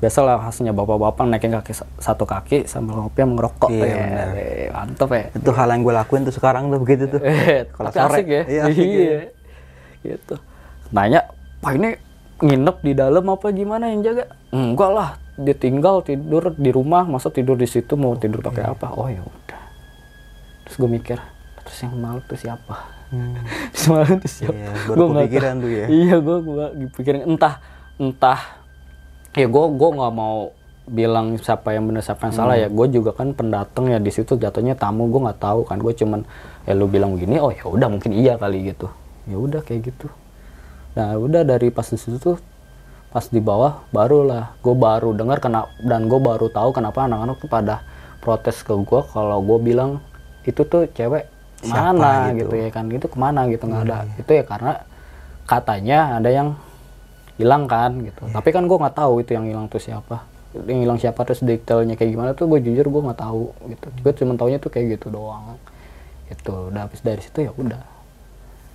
biasalah 0.01 0.41
khasnya 0.41 0.73
bapak-bapak 0.73 1.25
naikin 1.25 1.53
kaki 1.53 1.73
sa- 1.73 1.89
satu 1.97 2.25
kaki 2.25 2.65
sambil 2.65 2.97
ngopi 2.99 3.21
sama 3.21 3.33
ngerokok 3.37 3.69
Iya, 3.71 3.87
ya, 3.87 4.69
mantep 4.71 5.09
ya 5.11 5.25
Itu 5.31 5.51
hal 5.51 5.69
yang 5.69 5.81
gue 5.81 5.93
lakuin 5.93 6.25
tuh 6.25 6.33
sekarang 6.33 6.69
tuh 6.69 6.79
begitu 6.79 7.05
tuh. 7.07 7.21
Eh, 7.21 7.69
Kalau 7.69 7.91
sore. 7.91 8.09
asik 8.17 8.27
ya. 8.27 8.43
Iya, 8.43 8.61
asik 8.67 8.81
Iya. 8.83 9.19
Gitu. 10.03 10.35
Nanya, 10.91 11.21
"Pak 11.61 11.73
ini 11.75 11.89
nginep 12.41 12.77
di 12.81 12.93
dalam 12.95 13.25
apa 13.27 13.47
gimana 13.51 13.87
yang 13.87 14.01
jaga?" 14.03 14.25
Enggak 14.51 14.91
lah, 14.91 15.09
dia 15.37 15.53
tinggal 15.53 16.01
tidur 16.01 16.51
di 16.51 16.71
rumah, 16.71 17.05
masa 17.05 17.29
tidur 17.29 17.55
di 17.55 17.65
situ 17.65 17.93
mau 17.95 18.17
tidur 18.17 18.41
pakai 18.41 18.65
apa? 18.67 18.91
Oh 18.91 19.07
ya 19.07 19.21
udah. 19.21 19.61
Terus 20.65 20.77
gue 20.77 20.91
mikir, 20.91 21.19
terus 21.61 21.79
yang 21.79 21.95
malu 21.95 22.25
tuh 22.25 22.35
siapa? 22.35 22.89
Terus 23.71 23.85
malu 23.93 24.13
tuh 24.17 24.33
siapa? 24.33 24.57
Iya, 24.57 24.71
baru 24.83 24.97
Gua 24.97 25.07
nggak 25.07 25.23
kepikiran 25.23 25.53
tahu. 25.53 25.61
tuh 25.61 25.71
ya. 25.71 25.87
Iya, 25.87 26.15
gue 26.19 26.37
gua 26.41 26.65
pikirin 26.91 27.23
entah 27.27 27.55
entah 27.97 28.41
ya 29.37 29.47
gue 29.47 29.65
gue 29.77 29.91
nggak 29.95 30.13
mau 30.15 30.51
bilang 30.91 31.39
siapa 31.39 31.71
yang 31.71 31.87
benar 31.87 32.03
siapa 32.03 32.29
yang 32.29 32.35
salah 32.35 32.57
ya. 32.59 32.67
Gue 32.67 32.91
juga 32.91 33.15
kan 33.15 33.31
pendatang 33.31 33.87
ya 33.91 33.99
di 34.03 34.11
situ 34.11 34.35
jatuhnya 34.35 34.75
tamu 34.75 35.07
gue 35.07 35.21
nggak 35.23 35.39
tahu 35.39 35.63
kan. 35.63 35.79
Gue 35.79 35.95
cuman 35.95 36.27
ya 36.67 36.75
lu 36.75 36.91
bilang 36.91 37.15
begini 37.15 37.39
oh 37.39 37.55
ya 37.55 37.65
udah 37.67 37.87
mungkin 37.87 38.11
iya 38.11 38.35
kali 38.35 38.75
gitu. 38.75 38.91
Ya 39.31 39.37
udah 39.39 39.63
kayak 39.63 39.95
gitu. 39.95 40.11
Nah 40.99 41.15
udah 41.15 41.47
dari 41.47 41.71
pas 41.71 41.87
di 41.87 41.99
situ 41.99 42.19
tuh 42.19 42.37
pas 43.11 43.27
di 43.27 43.43
bawah 43.43 43.83
barulah 43.91 44.55
gue 44.63 44.75
baru 44.75 45.11
dengar 45.15 45.43
kena 45.43 45.67
dan 45.83 46.07
gue 46.07 46.19
baru 46.23 46.47
tahu 46.47 46.71
kenapa 46.71 47.11
anak-anak 47.11 47.43
tuh 47.43 47.51
pada 47.51 47.83
protes 48.23 48.63
ke 48.63 48.71
gue 48.71 49.01
kalau 49.11 49.43
gue 49.43 49.59
bilang 49.59 49.99
itu 50.47 50.63
tuh 50.63 50.87
cewek 50.95 51.27
Siapa 51.61 51.93
mana? 51.93 52.33
gitu? 52.33 52.51
gitu 52.51 52.55
ya 52.57 52.69
kan. 52.73 52.85
Itu 52.91 53.07
ke 53.07 53.19
mana? 53.19 53.47
Gitu 53.47 53.63
nggak 53.67 53.83
ada. 53.87 53.97
Itu 54.19 54.31
ya 54.33 54.43
karena 54.43 54.73
katanya 55.47 55.99
ada 56.19 56.31
yang 56.31 56.49
hilang 57.41 57.65
kan 57.65 57.97
gitu 58.05 58.23
tapi 58.31 58.49
kan 58.53 58.69
gue 58.69 58.77
nggak 58.77 58.97
tahu 58.97 59.25
itu 59.25 59.33
yang 59.33 59.49
hilang 59.49 59.67
tuh 59.73 59.81
siapa 59.81 60.23
yang 60.69 60.83
hilang 60.85 60.99
siapa 61.01 61.21
terus 61.25 61.41
detailnya 61.41 61.97
kayak 61.97 62.11
gimana 62.13 62.31
tuh 62.37 62.51
gue 62.51 62.61
jujur 62.61 62.85
gue 62.85 63.03
nggak 63.09 63.21
tahu 63.23 63.55
gitu 63.71 63.87
gue 63.89 64.13
cuma 64.21 64.33
taunya 64.37 64.59
tuh 64.61 64.71
kayak 64.71 65.01
gitu 65.01 65.09
doang 65.09 65.57
itu 66.29 66.53
udah 66.71 66.87
habis 66.87 67.01
dari 67.01 67.23
situ 67.25 67.49
ya 67.49 67.53
udah 67.57 68.01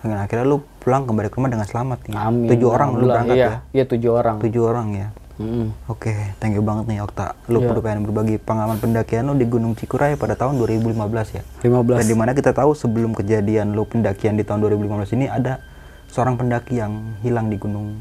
akhirnya 0.05 0.45
lu 0.45 0.61
pulang 0.77 1.09
kembali 1.09 1.33
ke 1.33 1.35
rumah 1.41 1.49
dengan 1.49 1.65
selamat 1.65 1.99
nih. 2.05 2.13
Amin. 2.13 2.45
Tujuh 2.45 2.69
orang 2.69 2.89
lu 2.93 3.09
berangkat 3.09 3.37
iya, 3.41 3.49
ya. 3.49 3.57
iya 3.73 3.83
tujuh 3.89 4.11
orang 4.13 4.37
Tujuh 4.37 4.61
orang 4.61 4.87
ya. 4.93 5.07
Mm-mm. 5.35 5.67
Oke, 5.91 6.13
thank 6.39 6.55
you 6.55 6.63
banget 6.63 6.85
nih 6.87 7.03
Okta. 7.03 7.35
Lu 7.51 7.59
Iya. 7.59 7.67
perlu 7.67 7.81
pengen 7.83 8.07
berbagi 8.07 8.37
pengalaman 8.39 8.79
pendakian 8.79 9.27
lu 9.27 9.35
di 9.35 9.43
Gunung 9.43 9.75
Cikuray 9.75 10.15
pada 10.15 10.37
tahun 10.37 10.61
2015 10.61 11.35
ya. 11.35 11.43
15 11.59 11.99
Dan 11.99 12.05
di 12.07 12.15
mana 12.15 12.31
kita 12.31 12.55
tahu 12.55 12.71
sebelum 12.71 13.11
kejadian 13.11 13.75
lu 13.75 13.83
pendakian 13.83 14.39
di 14.39 14.47
tahun 14.47 14.63
2015 14.63 15.11
ini 15.17 15.25
ada 15.27 15.59
seorang 16.07 16.39
pendaki 16.39 16.79
yang 16.79 17.19
hilang 17.19 17.51
di 17.51 17.57
Gunung 17.59 17.91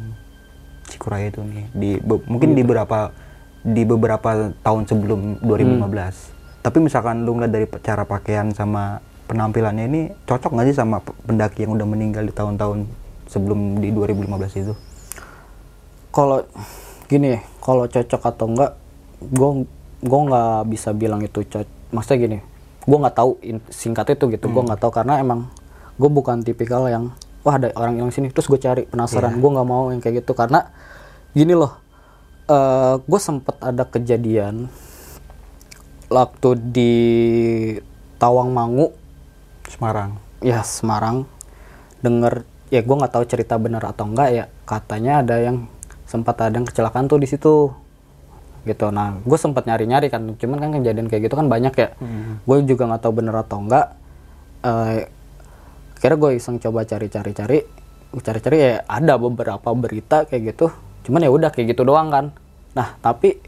Cikuray 0.94 1.28
itu 1.28 1.42
nih. 1.42 1.66
Di 1.74 1.90
be- 1.98 2.24
mungkin 2.30 2.54
di 2.54 2.62
beberapa 2.62 3.10
di 3.64 3.82
beberapa 3.82 4.54
tahun 4.62 4.82
sebelum 4.86 5.42
2015. 5.42 6.62
Tapi 6.62 6.78
misalkan 6.80 7.26
lu 7.26 7.36
ngeliat 7.36 7.52
dari 7.52 7.66
cara 7.82 8.06
pakaian 8.06 8.54
sama 8.54 9.02
penampilannya 9.24 9.84
ini 9.84 10.00
cocok 10.24 10.54
nggak 10.54 10.66
sih 10.70 10.76
sama 10.76 11.00
pe- 11.00 11.16
pendaki 11.24 11.64
yang 11.64 11.74
udah 11.74 11.88
meninggal 11.88 12.24
di 12.24 12.32
tahun-tahun 12.32 12.84
sebelum 13.26 13.80
di 13.80 13.88
2015 13.90 14.62
itu? 14.62 14.74
kalau 16.14 16.46
gini 17.10 17.42
kalau 17.58 17.90
cocok 17.90 18.22
atau 18.22 18.46
enggak 18.46 18.72
gue 19.18 19.50
gue 19.98 20.20
nggak 20.30 20.58
bisa 20.70 20.94
bilang 20.94 21.18
itu 21.18 21.42
cocok 21.42 21.66
maksudnya 21.90 22.18
gini 22.22 22.38
gue 22.86 22.98
nggak 23.02 23.16
tahu 23.18 23.30
in- 23.42 23.66
singkat 23.66 24.14
itu 24.14 24.30
gitu 24.30 24.46
gue 24.46 24.62
nggak 24.62 24.78
tahu 24.78 24.92
karena 24.94 25.18
emang 25.18 25.50
gue 25.98 26.06
bukan 26.06 26.46
tipikal 26.46 26.86
yang 26.86 27.10
wah 27.44 27.60
ada 27.60 27.70
orang 27.76 28.00
yang 28.00 28.08
sini. 28.08 28.32
Terus 28.32 28.48
gue 28.48 28.58
cari 28.58 28.82
penasaran. 28.88 29.36
Gue 29.38 29.50
nggak 29.52 29.68
mau 29.68 29.92
yang 29.92 30.00
kayak 30.00 30.24
gitu. 30.24 30.32
Karena 30.32 30.64
gini 31.36 31.52
loh 31.52 31.76
eh 32.44 33.00
gue 33.00 33.20
sempet 33.20 33.56
ada 33.60 33.84
kejadian 33.88 34.68
waktu 36.08 36.50
di 36.72 36.94
Tawangmangu. 38.20 38.92
Semarang. 39.68 40.16
ya 40.44 40.60
Semarang. 40.60 41.24
Denger 42.04 42.44
ya 42.68 42.80
gue 42.84 42.96
nggak 42.96 43.12
tahu 43.12 43.24
cerita 43.28 43.56
benar 43.60 43.84
atau 43.84 44.08
enggak 44.08 44.28
ya. 44.32 44.44
Katanya 44.64 45.20
ada 45.24 45.36
yang 45.40 45.68
sempat 46.04 46.36
ada 46.40 46.56
yang 46.56 46.68
kecelakaan 46.68 47.08
tuh 47.08 47.20
di 47.20 47.28
situ. 47.28 47.72
Gitu. 48.64 48.86
Nah 48.92 49.20
gue 49.24 49.38
sempat 49.40 49.64
nyari 49.64 49.84
nyari 49.88 50.08
kan. 50.12 50.36
Cuman 50.36 50.60
kan 50.60 50.70
kejadian 50.80 51.08
kayak 51.08 51.28
gitu 51.28 51.36
kan 51.36 51.48
banyak 51.48 51.72
ya. 51.76 51.88
Gue 52.44 52.64
juga 52.64 52.88
nggak 52.88 53.02
tahu 53.04 53.12
benar 53.24 53.44
atau 53.44 53.60
enggak 53.60 53.86
eh 54.64 55.12
kira 56.04 56.20
gue 56.20 56.36
iseng 56.36 56.60
coba 56.60 56.84
cari 56.84 57.08
cari 57.08 57.32
cari 57.32 57.58
cari 58.20 58.38
cari 58.44 58.56
ya 58.60 58.84
ada 58.84 59.16
beberapa 59.16 59.72
berita 59.72 60.28
kayak 60.28 60.52
gitu. 60.52 60.68
Cuman 61.08 61.24
ya 61.24 61.32
udah 61.32 61.48
kayak 61.48 61.72
gitu 61.72 61.88
doang 61.88 62.12
kan. 62.12 62.36
Nah 62.76 63.00
tapi 63.00 63.40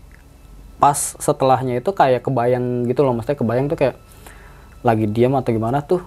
pas 0.81 0.97
setelahnya 0.97 1.85
itu 1.85 1.93
kayak 1.93 2.25
kebayang 2.25 2.89
gitu 2.89 3.05
loh. 3.05 3.13
Maksudnya 3.13 3.37
kebayang 3.37 3.69
tuh 3.69 3.77
kayak 3.77 4.01
lagi 4.81 5.05
diam 5.05 5.37
atau 5.37 5.53
gimana 5.53 5.85
tuh 5.85 6.01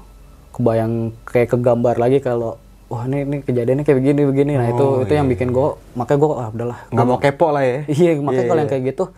kebayang 0.58 1.14
kayak 1.30 1.54
kegambar 1.54 2.02
lagi 2.02 2.18
kalau 2.18 2.58
wah 2.90 3.06
ini 3.06 3.30
ini 3.30 3.38
kejadiannya 3.46 3.86
kayak 3.86 3.98
begini 4.02 4.22
begini. 4.26 4.52
Nah 4.58 4.74
itu 4.74 5.06
itu 5.06 5.14
yang 5.14 5.30
bikin 5.30 5.54
gue 5.54 5.78
makanya 5.94 6.18
gue 6.18 6.30
ah 6.34 6.50
udahlah. 6.50 6.80
Nggak 6.90 7.06
mau 7.06 7.20
kepo 7.22 7.54
lah 7.54 7.62
ya. 7.62 7.78
iya 7.94 8.18
makanya 8.18 8.50
kalau 8.50 8.62
yang 8.66 8.72
kayak 8.74 8.84
gitu 8.98 9.14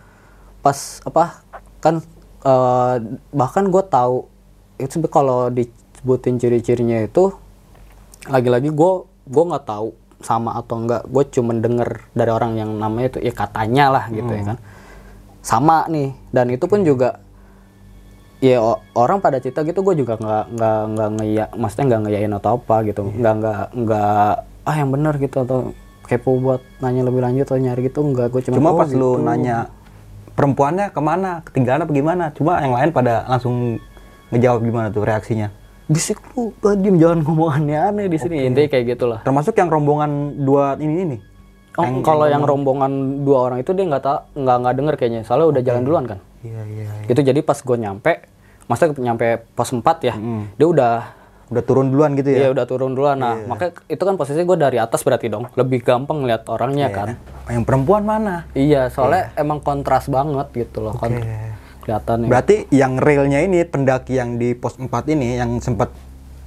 pas 0.60 1.00
apa 1.08 1.40
kan 1.80 2.04
eh, 2.44 2.94
bahkan 3.32 3.64
gue 3.72 3.82
tahu 3.88 4.28
itu 4.76 5.00
kalau 5.08 5.48
disebutin 6.02 6.42
ciri-cirinya 6.42 6.98
itu 7.06 7.30
lagi-lagi 8.26 8.74
gue 8.74 8.92
gue 9.06 9.44
nggak 9.46 9.66
tahu 9.70 9.94
sama 10.18 10.58
atau 10.58 10.82
enggak 10.82 11.06
gue 11.06 11.24
cuman 11.30 11.62
denger 11.62 12.10
dari 12.10 12.30
orang 12.34 12.58
yang 12.58 12.74
namanya 12.74 13.14
itu 13.14 13.18
ya 13.22 13.30
katanya 13.30 13.84
lah 13.90 14.04
gitu 14.10 14.30
ya 14.34 14.42
kan. 14.54 14.58
Sama 15.46 15.86
nih 15.86 16.10
dan 16.34 16.50
itu 16.50 16.66
pun 16.66 16.82
juga 16.82 17.22
ya 18.42 18.58
orang 18.98 19.22
pada 19.22 19.38
cerita 19.38 19.62
gitu 19.62 19.86
gue 19.86 19.94
juga 20.02 20.18
nggak 20.18 20.44
nggak 20.58 20.80
nggak 20.90 21.10
ngeya 21.22 21.44
maksudnya 21.54 21.84
nggak 21.94 22.02
ngeyain 22.02 22.32
atau 22.34 22.50
apa 22.58 22.76
gitu. 22.82 23.02
Nggak 23.06 23.34
nggak 23.38 23.64
nggak 23.78 24.32
ah 24.62 24.74
yang 24.74 24.90
benar 24.90 25.14
gitu 25.22 25.36
atau 25.42 25.58
kepo 26.02 26.34
buat 26.42 26.62
nanya 26.82 27.06
lebih 27.06 27.22
lanjut 27.22 27.46
atau 27.46 27.62
nyari 27.62 27.86
gitu 27.86 28.02
nggak. 28.02 28.26
Gue 28.34 28.42
cuma 28.42 28.58
Cuma 28.58 28.70
oh, 28.74 28.78
pas 28.78 28.90
lu 28.90 29.18
gitu. 29.18 29.22
nanya 29.22 29.70
perempuannya 30.34 30.90
ke 30.90 30.98
mana, 31.02 31.46
ketinggalan 31.46 31.86
apa 31.86 31.92
gimana? 31.94 32.24
Cuma 32.34 32.58
yang 32.58 32.74
lain 32.74 32.90
pada 32.90 33.22
langsung 33.30 33.78
ngejawab 34.34 34.62
gimana 34.66 34.90
tuh 34.90 35.06
reaksinya. 35.06 35.61
Bisik 35.92 36.18
lu 36.32 36.50
diem 36.74 36.96
jangan 36.96 37.20
ngomong 37.20 37.50
aneh-aneh 37.52 38.08
di 38.08 38.16
sini 38.16 38.48
intinya 38.48 38.68
kayak 38.68 38.84
gitulah 38.96 39.20
Termasuk 39.22 39.52
yang 39.54 39.68
rombongan 39.68 40.10
dua 40.40 40.74
ini 40.80 40.94
ini. 41.04 41.16
oh, 41.76 42.00
kalau 42.00 42.26
yang 42.26 42.42
rombongan 42.42 43.22
dua 43.22 43.38
orang 43.48 43.58
itu 43.60 43.70
dia 43.72 43.84
nggak 43.84 44.02
tak 44.02 44.18
nggak 44.32 44.56
nggak 44.60 44.74
denger 44.76 44.94
kayaknya 44.96 45.20
soalnya 45.22 45.46
udah 45.52 45.62
jalan 45.62 45.82
duluan 45.84 46.04
kan 46.08 46.18
Iya 46.42 46.62
iya. 46.66 46.90
itu 47.06 47.20
jadi 47.22 47.40
pas 47.40 47.60
gue 47.60 47.76
nyampe 47.78 48.12
maksudnya 48.66 48.98
nyampe 48.98 49.26
pos 49.52 49.70
4 49.70 49.80
ya 50.02 50.14
dia 50.56 50.66
udah 50.66 50.94
Udah 51.52 51.60
turun 51.60 51.92
duluan 51.92 52.16
gitu 52.16 52.32
ya. 52.32 52.48
Iya 52.48 52.56
udah 52.56 52.64
turun 52.64 52.96
duluan. 52.96 53.20
Nah, 53.20 53.36
makanya 53.44 53.76
itu 53.84 54.00
kan 54.00 54.16
posisi 54.16 54.40
gue 54.40 54.56
dari 54.56 54.80
atas 54.80 55.04
berarti 55.04 55.28
dong. 55.28 55.52
Lebih 55.52 55.84
gampang 55.84 56.24
ngeliat 56.24 56.48
orangnya 56.48 56.88
kan. 56.88 57.20
Yang 57.44 57.68
perempuan 57.68 58.08
mana? 58.08 58.48
Iya, 58.56 58.88
soalnya 58.88 59.36
emang 59.36 59.60
kontras 59.60 60.08
banget 60.08 60.48
gitu 60.56 60.80
loh. 60.80 60.96
Kon- 61.82 61.84
Kelihatannya. 61.84 62.28
Berarti 62.30 62.56
yang 62.70 62.96
realnya 62.96 63.42
ini 63.42 63.66
pendaki 63.66 64.14
yang 64.14 64.38
di 64.38 64.54
pos 64.54 64.78
4 64.78 64.86
ini 65.08 65.34
yang 65.34 65.58
sempat 65.58 65.90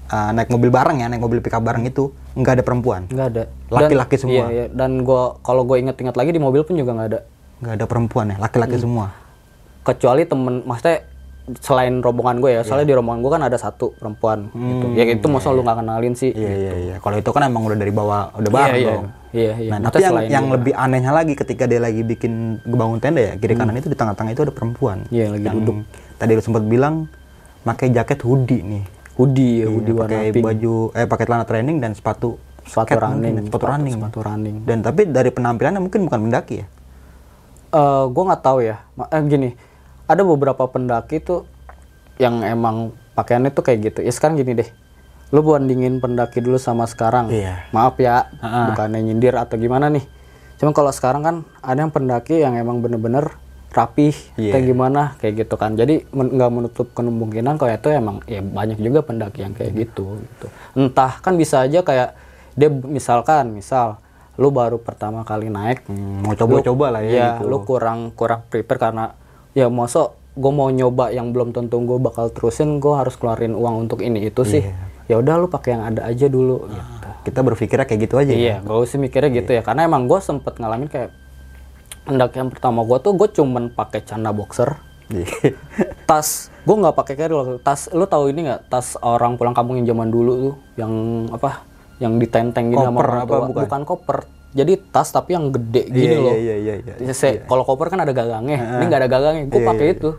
uh, 0.08 0.32
naik 0.32 0.48
mobil 0.48 0.72
bareng 0.72 0.98
ya, 0.98 1.08
naik 1.08 1.20
mobil 1.20 1.40
pickup 1.40 1.60
bareng 1.60 1.84
itu 1.84 2.10
nggak 2.34 2.54
ada 2.56 2.64
perempuan. 2.64 3.02
Nggak 3.06 3.28
ada. 3.30 3.44
Laki-laki 3.68 4.16
semua. 4.16 4.34
Iya, 4.34 4.46
iya. 4.48 4.66
Dan 4.72 5.04
gua 5.04 5.36
kalau 5.42 5.64
gue 5.64 5.78
inget-inget 5.78 6.16
lagi 6.16 6.32
di 6.32 6.40
mobil 6.40 6.64
pun 6.64 6.74
juga 6.74 6.96
nggak 6.96 7.10
ada. 7.12 7.20
Nggak 7.56 7.74
ada 7.74 7.86
perempuan 7.86 8.26
ya, 8.32 8.38
laki-laki 8.38 8.76
Hmm. 8.76 8.84
semua. 8.84 9.06
Kecuali 9.84 10.24
temen, 10.24 10.66
maksudnya 10.66 11.06
selain 11.62 12.02
rombongan 12.02 12.42
gue 12.42 12.52
ya, 12.52 12.62
soalnya 12.62 12.90
di 12.90 12.96
rombongan 12.98 13.20
gue 13.22 13.32
kan 13.32 13.44
ada 13.46 13.54
satu 13.56 13.94
perempuan 13.94 14.50
gitu. 14.50 14.86
Ya 14.98 15.04
itu 15.06 15.26
masa 15.30 15.54
lu 15.54 15.62
nggak 15.62 15.78
kenalin 15.78 16.14
sih. 16.14 16.34
Iya 16.34 16.52
iya 16.52 16.74
iya. 16.74 16.96
Kalau 16.98 17.16
itu 17.16 17.30
kan 17.30 17.46
emang 17.46 17.64
udah 17.64 17.78
dari 17.78 17.94
bawah, 17.94 18.34
udah 18.34 18.50
bareng 18.50 18.76
iya, 18.76 18.90
dong. 18.90 19.06
iya, 19.30 19.54
iya. 19.56 19.70
Nah, 19.70 19.78
Maksudnya 19.86 20.10
tapi 20.10 20.22
yang 20.26 20.34
yang 20.34 20.46
lebih 20.50 20.74
anehnya 20.74 21.12
lagi 21.14 21.34
ketika 21.34 21.64
dia 21.66 21.78
lagi 21.78 22.02
bikin 22.02 22.34
bangun 22.66 22.98
tenda 22.98 23.22
ya, 23.22 23.34
kiri 23.38 23.54
kanan 23.54 23.78
itu 23.78 23.88
di 23.88 23.98
tengah-tengah 23.98 24.32
itu 24.34 24.42
ada 24.42 24.54
perempuan. 24.54 25.06
Hmm. 25.06 25.14
Iya, 25.14 25.26
lagi 25.38 25.44
yang 25.46 25.58
duduk. 25.62 25.78
Tadi 26.18 26.32
lu 26.34 26.42
sempat 26.42 26.64
bilang 26.66 26.96
pakai 27.62 27.88
jaket 27.90 28.20
hoodie 28.26 28.62
nih. 28.62 28.84
Hoodie 29.16 29.54
ya, 29.62 29.66
Iya, 29.66 29.66
hoodie 29.70 29.94
warna 29.96 30.10
pakai 30.18 30.42
baju 30.42 30.74
eh 30.92 31.06
pakai 31.06 31.24
celana 31.24 31.46
training 31.46 31.78
dan 31.78 31.92
sepatu 31.94 32.36
Sepatu 32.66 32.90
skate 32.90 32.98
running. 32.98 33.34
mungkin, 33.38 33.46
sepatu 33.46 33.66
running. 33.70 33.94
Sepatu 33.94 34.20
running. 34.20 34.56
Dan 34.66 34.78
tapi 34.82 35.02
dari 35.06 35.30
penampilannya 35.30 35.78
mungkin 35.78 36.02
bukan 36.04 36.20
mendaki 36.26 36.56
ya. 36.60 36.68
eh 37.70 38.04
gue 38.08 38.24
nggak 38.24 38.42
tahu 38.42 38.60
ya 38.64 38.82
eh, 39.06 39.22
gini 39.22 39.50
ada 40.06 40.22
beberapa 40.22 40.64
pendaki 40.66 41.20
tuh 41.20 41.46
yang 42.16 42.42
emang 42.42 42.76
pakaiannya 43.14 43.50
tuh 43.50 43.62
kayak 43.62 43.80
gitu. 43.86 44.00
Ya 44.00 44.12
sekarang 44.12 44.36
gini 44.36 44.56
deh. 44.56 44.70
Lu 45.30 45.42
bandingin 45.42 45.98
pendaki 45.98 46.40
dulu 46.40 46.56
sama 46.56 46.86
sekarang. 46.86 47.28
Iya. 47.28 47.66
maaf 47.70 47.98
ya 47.98 48.30
bukannya 48.70 49.02
nyindir 49.02 49.34
atau 49.34 49.56
gimana 49.56 49.90
nih. 49.90 50.06
Cuma 50.56 50.72
kalau 50.72 50.90
sekarang 50.90 51.22
kan 51.22 51.36
ada 51.60 51.76
yang 51.78 51.92
pendaki 51.92 52.40
yang 52.40 52.56
emang 52.56 52.80
bener-bener 52.80 53.36
rapih 53.70 54.16
Iya. 54.36 54.56
kayak 54.56 54.66
gimana 54.66 55.02
kayak 55.20 55.34
gitu 55.44 55.56
kan. 55.56 55.76
Jadi 55.76 56.08
men- 56.10 56.32
nggak 56.32 56.48
menutup 56.50 56.88
kemungkinan 56.94 57.58
kalau 57.58 57.68
itu 57.70 57.90
emang 57.90 58.24
ya 58.24 58.40
banyak 58.40 58.80
juga 58.80 59.04
pendaki 59.04 59.44
yang 59.44 59.52
kayak 59.52 59.76
gitu 59.76 60.16
gitu. 60.18 60.48
Entah 60.74 61.20
kan 61.20 61.36
bisa 61.36 61.60
aja 61.60 61.82
kayak 61.82 62.16
dia 62.56 62.70
misalkan 62.72 63.52
misal 63.52 64.00
lu 64.36 64.48
baru 64.48 64.76
pertama 64.78 65.24
kali 65.24 65.48
naik 65.48 65.84
Hmm, 65.86 66.24
mau 66.24 66.32
coba-coba 66.34 66.88
lah 66.90 67.02
ya 67.02 67.10
Iya, 67.10 67.28
gitu. 67.34 67.48
lu 67.50 67.58
kurang 67.62 68.12
kurang 68.12 68.44
prepare 68.46 68.80
karena 68.82 69.06
ya 69.56 69.72
masa 69.72 70.12
gue 70.36 70.52
mau 70.52 70.68
nyoba 70.68 71.10
yang 71.10 71.32
belum 71.32 71.56
tentu 71.56 71.80
gue 71.80 71.96
bakal 71.98 72.28
terusin, 72.28 72.78
gue 72.78 72.92
harus 72.92 73.16
keluarin 73.16 73.56
uang 73.56 73.88
untuk 73.88 74.04
ini 74.04 74.28
itu 74.28 74.44
sih. 74.44 74.62
Iya. 74.62 74.76
Ya 75.08 75.16
udah 75.18 75.34
lu 75.40 75.48
pakai 75.48 75.80
yang 75.80 75.84
ada 75.88 76.04
aja 76.04 76.28
dulu. 76.28 76.68
gitu. 76.68 77.08
Kita 77.24 77.40
berpikirnya 77.40 77.88
kayak 77.88 78.02
gitu 78.04 78.16
aja. 78.20 78.30
ya. 78.30 78.38
Iya, 78.38 78.56
gak 78.62 78.78
usah 78.78 79.00
mikirnya 79.00 79.32
gitu 79.32 79.56
ya, 79.56 79.64
karena 79.64 79.88
emang 79.88 80.06
gue 80.06 80.20
sempet 80.20 80.60
ngalamin 80.60 80.92
kayak 80.92 81.10
pendaki 82.04 82.38
yang 82.38 82.52
pertama 82.52 82.84
gue 82.84 82.98
tuh 83.00 83.16
gue 83.16 83.28
cuman 83.32 83.72
pakai 83.72 84.04
canda 84.04 84.30
boxer, 84.30 84.76
Iya. 85.08 85.56
tas 86.10 86.50
gue 86.66 86.76
nggak 86.76 86.98
pakai 86.98 87.14
carry 87.16 87.34
loh. 87.34 87.62
tas 87.62 87.88
lu 87.94 88.06
tahu 88.06 88.30
ini 88.30 88.46
nggak 88.46 88.70
tas 88.70 88.98
orang 89.00 89.38
pulang 89.38 89.54
kampung 89.54 89.78
yang 89.78 89.94
zaman 89.94 90.10
dulu 90.10 90.32
tuh 90.38 90.54
yang 90.78 90.94
apa 91.30 91.62
yang 91.98 92.18
ditenteng 92.18 92.74
gini 92.74 92.82
sama 92.82 93.00
Koper 93.00 93.06
orang 93.08 93.22
apa 93.22 93.30
tua. 93.32 93.48
bukan? 93.54 93.82
koper 93.86 94.18
jadi 94.56 94.80
tas 94.82 95.10
tapi 95.10 95.32
yang 95.32 95.52
gede 95.52 95.84
gini 95.86 96.08
Iya, 96.08 96.18
loh 96.18 96.32
iya, 96.34 96.56
iya, 96.56 96.74
iya, 96.80 96.94
iya. 96.98 97.12
Se- 97.12 97.44
kalau 97.44 97.62
koper 97.62 97.88
kan 97.88 98.00
ada 98.00 98.10
gagangnya 98.10 98.80
ini 98.80 98.84
nggak 98.86 99.02
ada 99.02 99.10
gagangnya 99.10 99.44
gue 99.46 99.60
Iya, 99.60 99.68
pakai 99.68 99.86
iya. 99.86 99.94
itu 99.94 100.10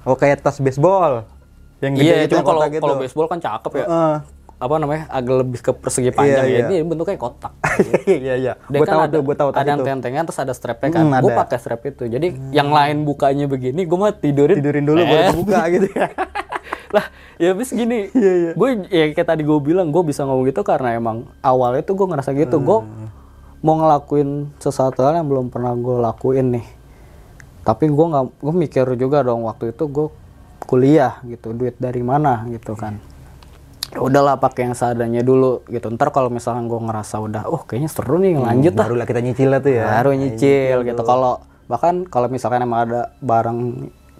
Oh 0.00 0.14
kayak 0.14 0.40
tas 0.40 0.56
baseball. 0.56 1.28
Yang 1.78 1.92
gede 1.94 2.04
iya 2.06 2.14
gitu, 2.22 2.32
cuma 2.34 2.42
kalau 2.46 2.60
gitu. 2.66 2.80
kalau 2.80 2.96
baseball 2.96 3.26
kan 3.26 3.38
cakep 3.38 3.72
ya 3.74 3.84
Heeh. 3.84 4.14
apa 4.58 4.74
namanya 4.76 5.02
agak 5.08 5.34
lebih 5.38 5.58
ke 5.58 5.72
persegi 5.74 6.08
panjang 6.10 6.44
Iya, 6.44 6.52
ya 6.54 6.60
iya. 6.62 6.78
ini 6.78 6.86
bentuknya 6.86 7.16
kotak 7.16 7.52
Iya 8.06 8.34
iya. 8.38 8.52
Gue 8.62 8.80
kan 8.80 8.88
tahu 8.90 9.00
ada, 9.02 9.10
tuh, 9.10 9.22
gue 9.22 9.34
tahu 9.34 9.48
ada 9.50 9.72
tentengan 9.76 10.22
terus 10.22 10.38
ada 10.38 10.52
strapnya 10.52 10.88
kan 10.90 11.02
Hmm, 11.02 11.18
gue 11.18 11.32
pakai 11.34 11.56
strap 11.56 11.82
itu 11.82 12.04
jadi 12.06 12.26
yang 12.50 12.68
lain 12.68 13.02
bukanya 13.02 13.44
begini 13.44 13.82
gue 13.82 13.98
mah 13.98 14.14
tidurin 14.14 14.56
Tidurin 14.56 14.84
dulu 14.84 15.00
baru 15.00 15.20
Eh. 15.22 15.34
buka 15.34 15.60
gitu 15.68 15.86
ya. 15.90 16.06
lah 16.90 17.06
ya 17.36 17.48
habis 17.50 17.70
gini 17.70 18.08
Iya, 18.10 18.32
iya. 18.34 18.52
gue 18.52 18.68
ya 18.86 19.04
kayak 19.10 19.28
tadi 19.28 19.42
gue 19.42 19.58
bilang 19.58 19.88
gue 19.88 20.02
bisa 20.02 20.22
ngomong 20.22 20.44
gitu 20.44 20.60
karena 20.62 20.92
emang 20.92 21.16
awalnya 21.40 21.80
tuh 21.80 21.94
gue 21.94 22.06
ngerasa 22.06 22.30
gitu 22.34 22.56
gue 22.58 22.78
Hmm. 22.80 23.08
Mau 23.60 23.76
ngelakuin 23.76 24.48
sesuatu 24.56 25.00
hal 25.00 25.20
yang 25.20 25.28
belum 25.28 25.46
pernah 25.48 25.72
gue 25.72 25.96
lakuin 25.98 26.46
nih. 26.54 26.66
Tapi 27.60 27.86
gue 27.86 28.06
nggak 28.08 28.24
gue 28.40 28.54
mikir 28.56 28.86
juga 28.96 29.20
dong 29.20 29.44
waktu 29.44 29.70
itu 29.70 29.84
gue 29.84 30.08
kuliah 30.60 31.20
gitu 31.24 31.52
duit 31.52 31.76
dari 31.76 32.00
mana 32.00 32.48
gitu 32.48 32.72
kan. 32.72 32.96
Ya 33.90 34.00
udahlah 34.00 34.38
pakai 34.38 34.70
yang 34.70 34.74
seadanya 34.74 35.20
dulu 35.20 35.60
gitu. 35.66 35.90
Ntar 35.90 36.08
kalau 36.08 36.30
misalkan 36.30 36.66
gue 36.66 36.78
ngerasa 36.78 37.18
udah 37.18 37.42
oh 37.46 37.60
kayaknya 37.60 37.90
seru 37.90 38.16
nih 38.16 38.38
lanjut 38.38 38.72
lah 38.72 38.86
Barulah 38.86 39.04
kita 39.04 39.20
nyicil 39.20 39.48
lah 39.50 39.60
tuh 39.60 39.72
ya. 39.72 39.84
baru 39.84 40.10
nyicil 40.14 40.76
gitu. 40.86 41.02
kalau 41.02 41.42
bahkan 41.66 42.02
kalau 42.06 42.26
misalkan 42.26 42.62
emang 42.62 42.86
ada 42.86 43.12
barang 43.18 43.58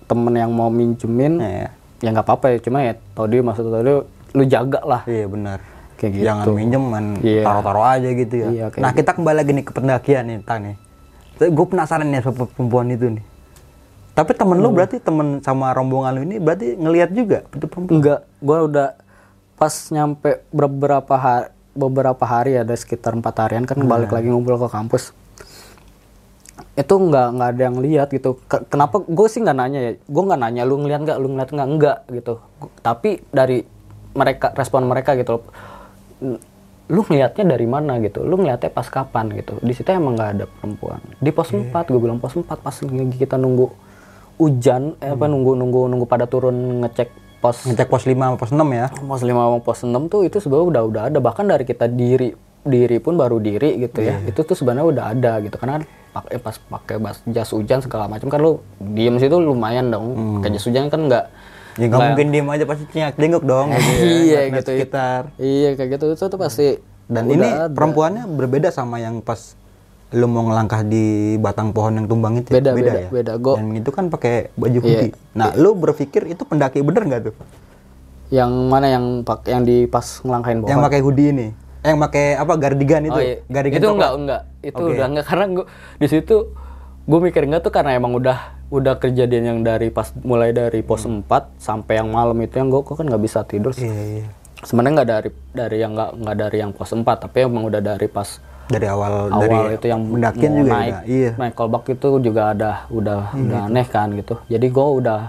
temen 0.04 0.34
yang 0.34 0.50
mau 0.50 0.68
minjemin 0.68 1.38
Iya. 1.38 1.68
ya 1.98 2.08
nggak 2.12 2.26
apa-apa 2.26 2.46
ya. 2.52 2.58
Cuma 2.60 2.82
ya 2.82 2.92
tau 3.14 3.24
dia 3.24 3.40
maksud 3.40 3.64
tau 3.64 3.80
dia 3.80 3.96
lu 4.30 4.42
jaga 4.44 4.80
lah 4.84 5.02
Iya 5.06 5.26
benar. 5.26 5.58
Kayak 6.00 6.12
gitu 6.16 6.24
Jangan 6.24 6.46
minjem 6.50 6.80
man, 6.82 7.06
Iya. 7.20 7.44
taruh-taruh 7.44 7.84
aja 7.84 8.08
gitu 8.08 8.34
ya. 8.34 8.48
Kayak 8.72 8.80
nah 8.80 8.90
kita 8.90 9.10
kembali 9.12 9.36
lagi 9.36 9.50
nih 9.52 9.64
ke 9.64 9.72
pendakian 9.72 10.24
nih, 10.24 10.38
Tang 10.40 10.64
nih. 10.64 10.76
Gue 11.38 11.66
penasaran 11.66 12.08
nih 12.08 12.20
sama 12.20 12.48
perempuan 12.48 12.88
itu 12.88 13.06
nih. 13.10 13.24
Tapi 14.10 14.34
temen 14.34 14.58
lu 14.58 14.68
berarti 14.68 14.98
temen 14.98 15.40
sama 15.40 15.70
rombongan 15.70 16.12
lu 16.12 16.22
ini 16.22 16.36
berarti 16.36 16.74
ngelihat 16.74 17.10
juga 17.10 17.46
itu 17.48 17.64
perempuan. 17.64 17.94
enggak 17.94 18.20
gua 18.38 18.58
udah 18.66 18.88
pas 19.54 19.72
nyampe 19.88 20.44
beberapa 20.50 21.14
hari 21.14 21.48
beberapa 21.70 22.24
hari 22.24 22.58
ada 22.58 22.74
sekitar 22.74 23.14
empat 23.14 23.34
harian 23.38 23.64
kan 23.64 23.78
balik 23.78 24.10
lagi 24.10 24.28
ngumpul 24.28 24.58
ke 24.58 24.68
kampus. 24.68 25.14
Itu 26.74 26.94
nggak 26.96 27.26
nggak 27.32 27.48
ada 27.50 27.62
yang 27.62 27.76
lihat 27.78 28.08
gitu. 28.10 28.36
Ke- 28.44 28.66
kenapa 28.66 29.00
gue 29.00 29.26
sih 29.28 29.40
nggak 29.40 29.56
nanya 29.56 29.80
ya? 29.80 29.92
Gue 30.02 30.22
nggak 30.22 30.40
nanya 30.40 30.62
lu 30.64 30.76
ngeliat 30.76 31.00
nggak 31.00 31.18
lu 31.18 31.28
ngeliat 31.30 31.50
nggak 31.50 31.68
enggak 31.70 31.98
gitu. 32.10 32.34
Tapi 32.80 33.24
dari 33.30 33.64
mereka 34.10 34.50
respon 34.52 34.84
mereka 34.84 35.14
gitu 35.14 35.38
loh, 35.38 35.42
"N- 35.46 35.69
lu 36.90 37.00
ngeliatnya 37.06 37.44
dari 37.54 37.66
mana 37.70 38.02
gitu? 38.02 38.26
Lu 38.26 38.34
ngeliatnya 38.34 38.68
pas 38.74 38.90
kapan 38.90 39.30
gitu? 39.38 39.56
Di 39.62 39.72
situ 39.72 39.86
emang 39.94 40.18
nggak 40.18 40.30
ada 40.36 40.44
perempuan. 40.50 40.98
Di 41.22 41.30
pos 41.30 41.54
4 41.54 41.70
gue 41.70 42.00
bilang 42.02 42.18
pos 42.18 42.34
4 42.34 42.44
pas 42.50 42.74
lagi 42.74 43.16
kita 43.16 43.38
nunggu 43.38 43.70
hujan 44.42 44.98
eh, 44.98 45.14
apa 45.14 45.28
nunggu 45.30 45.52
nunggu 45.54 45.80
nunggu 45.86 46.06
pada 46.08 46.26
turun 46.26 46.82
ngecek 46.82 47.12
pos 47.44 47.68
Ngecek 47.68 47.88
pos 47.88 48.04
5 48.04 48.16
sama 48.18 48.36
pos 48.36 48.50
6 48.50 48.58
ya. 48.74 48.86
pos 48.90 49.22
5 49.22 49.30
sama 49.30 49.58
pos 49.62 49.78
6 49.86 50.12
tuh 50.12 50.20
itu 50.26 50.36
sebenarnya 50.42 50.66
udah 50.66 50.82
udah 50.90 51.02
ada. 51.14 51.18
Bahkan 51.22 51.44
dari 51.46 51.64
kita 51.64 51.86
diri 51.86 52.34
diri 52.60 52.98
pun 52.98 53.14
baru 53.14 53.38
diri 53.38 53.78
gitu 53.78 54.02
ya. 54.02 54.18
Itu 54.26 54.42
tuh 54.42 54.58
sebenarnya 54.58 54.86
udah 54.90 55.04
ada 55.14 55.32
gitu. 55.46 55.56
Karena 55.56 55.80
kan 55.80 55.84
pakai 56.10 56.36
pas 56.42 56.58
pakai 56.58 56.96
jas 57.30 57.54
hujan 57.54 57.78
segala 57.78 58.10
macam 58.10 58.26
kan 58.26 58.42
lu 58.42 58.58
diem 58.82 59.14
situ 59.22 59.38
lumayan 59.38 59.94
dong. 59.94 60.42
Pakai 60.42 60.58
jas 60.58 60.66
hujan 60.66 60.90
kan 60.90 61.06
nggak 61.06 61.24
Ya 61.74 61.86
nggak 61.86 62.00
mungkin 62.04 62.26
diem 62.28 62.48
aja 62.48 62.64
pasti 62.64 62.84
cenyak 62.88 63.14
jenguk 63.14 63.42
dong 63.42 63.70
gitu 63.72 63.90
ya. 63.92 64.02
iya 64.02 64.40
gitu 64.50 64.70
sekitar. 64.72 65.22
iya 65.36 65.68
kayak 65.72 65.88
gitu 65.94 66.04
itu 66.10 66.24
tuh 66.24 66.38
pasti 66.38 66.68
Dan 67.04 67.26
ini 67.26 67.42
ada. 67.42 67.66
perempuannya 67.68 68.26
berbeda 68.26 68.70
sama 68.70 68.96
yang 68.96 69.18
pas 69.18 69.58
lu 70.10 70.26
mau 70.26 70.42
ngelangkah 70.42 70.82
di 70.82 71.06
batang 71.36 71.70
pohon 71.70 71.94
yang 71.94 72.06
tumbang 72.06 72.34
itu. 72.36 72.50
ya? 72.50 72.58
Beda, 72.58 72.70
beda, 72.72 72.92
ya. 72.96 73.08
beda. 73.08 73.32
Go- 73.36 73.54
Dan 73.54 73.74
itu 73.74 73.90
kan 73.90 74.06
pakai 74.06 74.50
baju 74.52 74.74
Iya. 74.76 74.82
hoodie. 74.84 75.12
Nah, 75.32 75.54
lu 75.54 75.70
berpikir 75.72 76.26
itu 76.26 76.42
pendaki 76.42 76.80
bener 76.80 77.02
nggak 77.04 77.22
tuh? 77.24 77.34
yang 78.28 78.46
mana 78.64 78.86
yang 78.88 79.04
pak 79.20 79.42
yang 79.44 79.62
di 79.62 79.86
pas 79.86 80.06
ngelangkain 80.20 80.58
pohon 80.60 80.70
Yang 80.70 80.80
pakai 80.84 81.00
hoodie 81.00 81.28
ini. 81.28 81.46
Eh, 81.80 81.88
Yang 81.88 81.98
pakai 82.00 82.26
apa? 82.36 82.52
Gardigan 82.56 83.02
itu. 83.04 83.10
Oh, 83.12 83.18
iya. 83.20 83.36
Gardigan 83.44 83.78
itu 83.78 83.88
enggak 83.88 84.12
enggak 84.12 84.42
itu 84.60 84.78
Oke. 84.78 84.90
udah 84.92 85.06
enggak 85.08 85.26
karena 85.26 85.44
gua 85.52 85.66
di 85.96 86.06
situ 86.06 86.36
gue 87.02 87.18
mikir 87.20 87.42
enggak 87.42 87.62
tuh 87.64 87.72
karena 87.72 87.90
emang 87.92 88.12
udah 88.12 88.38
udah 88.70 88.94
kejadian 88.96 89.44
yang 89.44 89.60
dari 89.60 89.88
pas 89.88 90.14
mulai 90.16 90.50
dari 90.50 90.80
pos 90.80 91.02
4 91.02 91.26
sampai 91.58 91.98
yang 91.98 92.08
malam 92.08 92.38
itu 92.38 92.54
yang 92.54 92.68
gue 92.68 92.80
kan 92.80 93.02
nggak 93.02 93.18
bisa 93.20 93.42
tidur 93.42 93.70
Hmm. 93.72 93.82
Iya, 93.82 94.02
iya. 94.16 94.26
sebenarnya 94.60 94.94
nggak 94.94 95.10
dari 95.10 95.28
dari 95.50 95.76
yang 95.78 95.92
nggak 95.92 96.10
nggak 96.16 96.36
dari 96.38 96.56
yang 96.58 96.70
pos 96.70 96.90
4 96.90 97.02
tapi 97.02 97.36
emang 97.42 97.66
udah 97.66 97.80
dari 97.80 98.06
pas 98.06 98.38
Dari 98.66 98.86
awal, 98.86 99.26
awal 99.28 99.40
dari 99.40 99.74
itu 99.74 99.86
yang 99.88 100.06
pendakian 100.06 100.46
mau 100.48 100.58
juga 100.60 100.70
naik 100.72 100.94
udah. 100.94 101.02
Iya. 101.04 101.30
naik 101.36 101.54
kolbak 101.54 101.84
itu 101.88 102.08
juga 102.20 102.42
ada 102.48 102.70
udah 102.88 103.20
udah 103.34 103.60
aneh 103.66 103.86
kan 103.86 104.08
gitu 104.12 104.38
jadi 104.46 104.62
gue 104.64 104.86
udah 104.96 105.20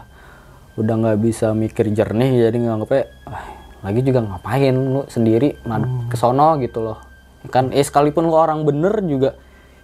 udah 0.75 0.95
nggak 0.95 1.17
bisa 1.19 1.47
mikir 1.51 1.89
jernih 1.89 2.37
jadi 2.39 2.53
nganggepnya 2.55 3.03
"Ah, 3.25 3.43
lagi 3.81 3.99
juga 4.01 4.19
ngapain 4.21 4.71
lu 4.71 5.01
sendiri 5.07 5.57
Hmm. 5.63 6.05
ke 6.05 6.15
sono 6.15 6.53
gitu 6.57 6.79
loh 6.83 7.01
kan 7.47 7.69
eh 7.69 7.81
sekalipun 7.81 8.23
lu 8.23 8.35
orang 8.35 8.61
bener 8.61 9.01
juga 9.01 9.33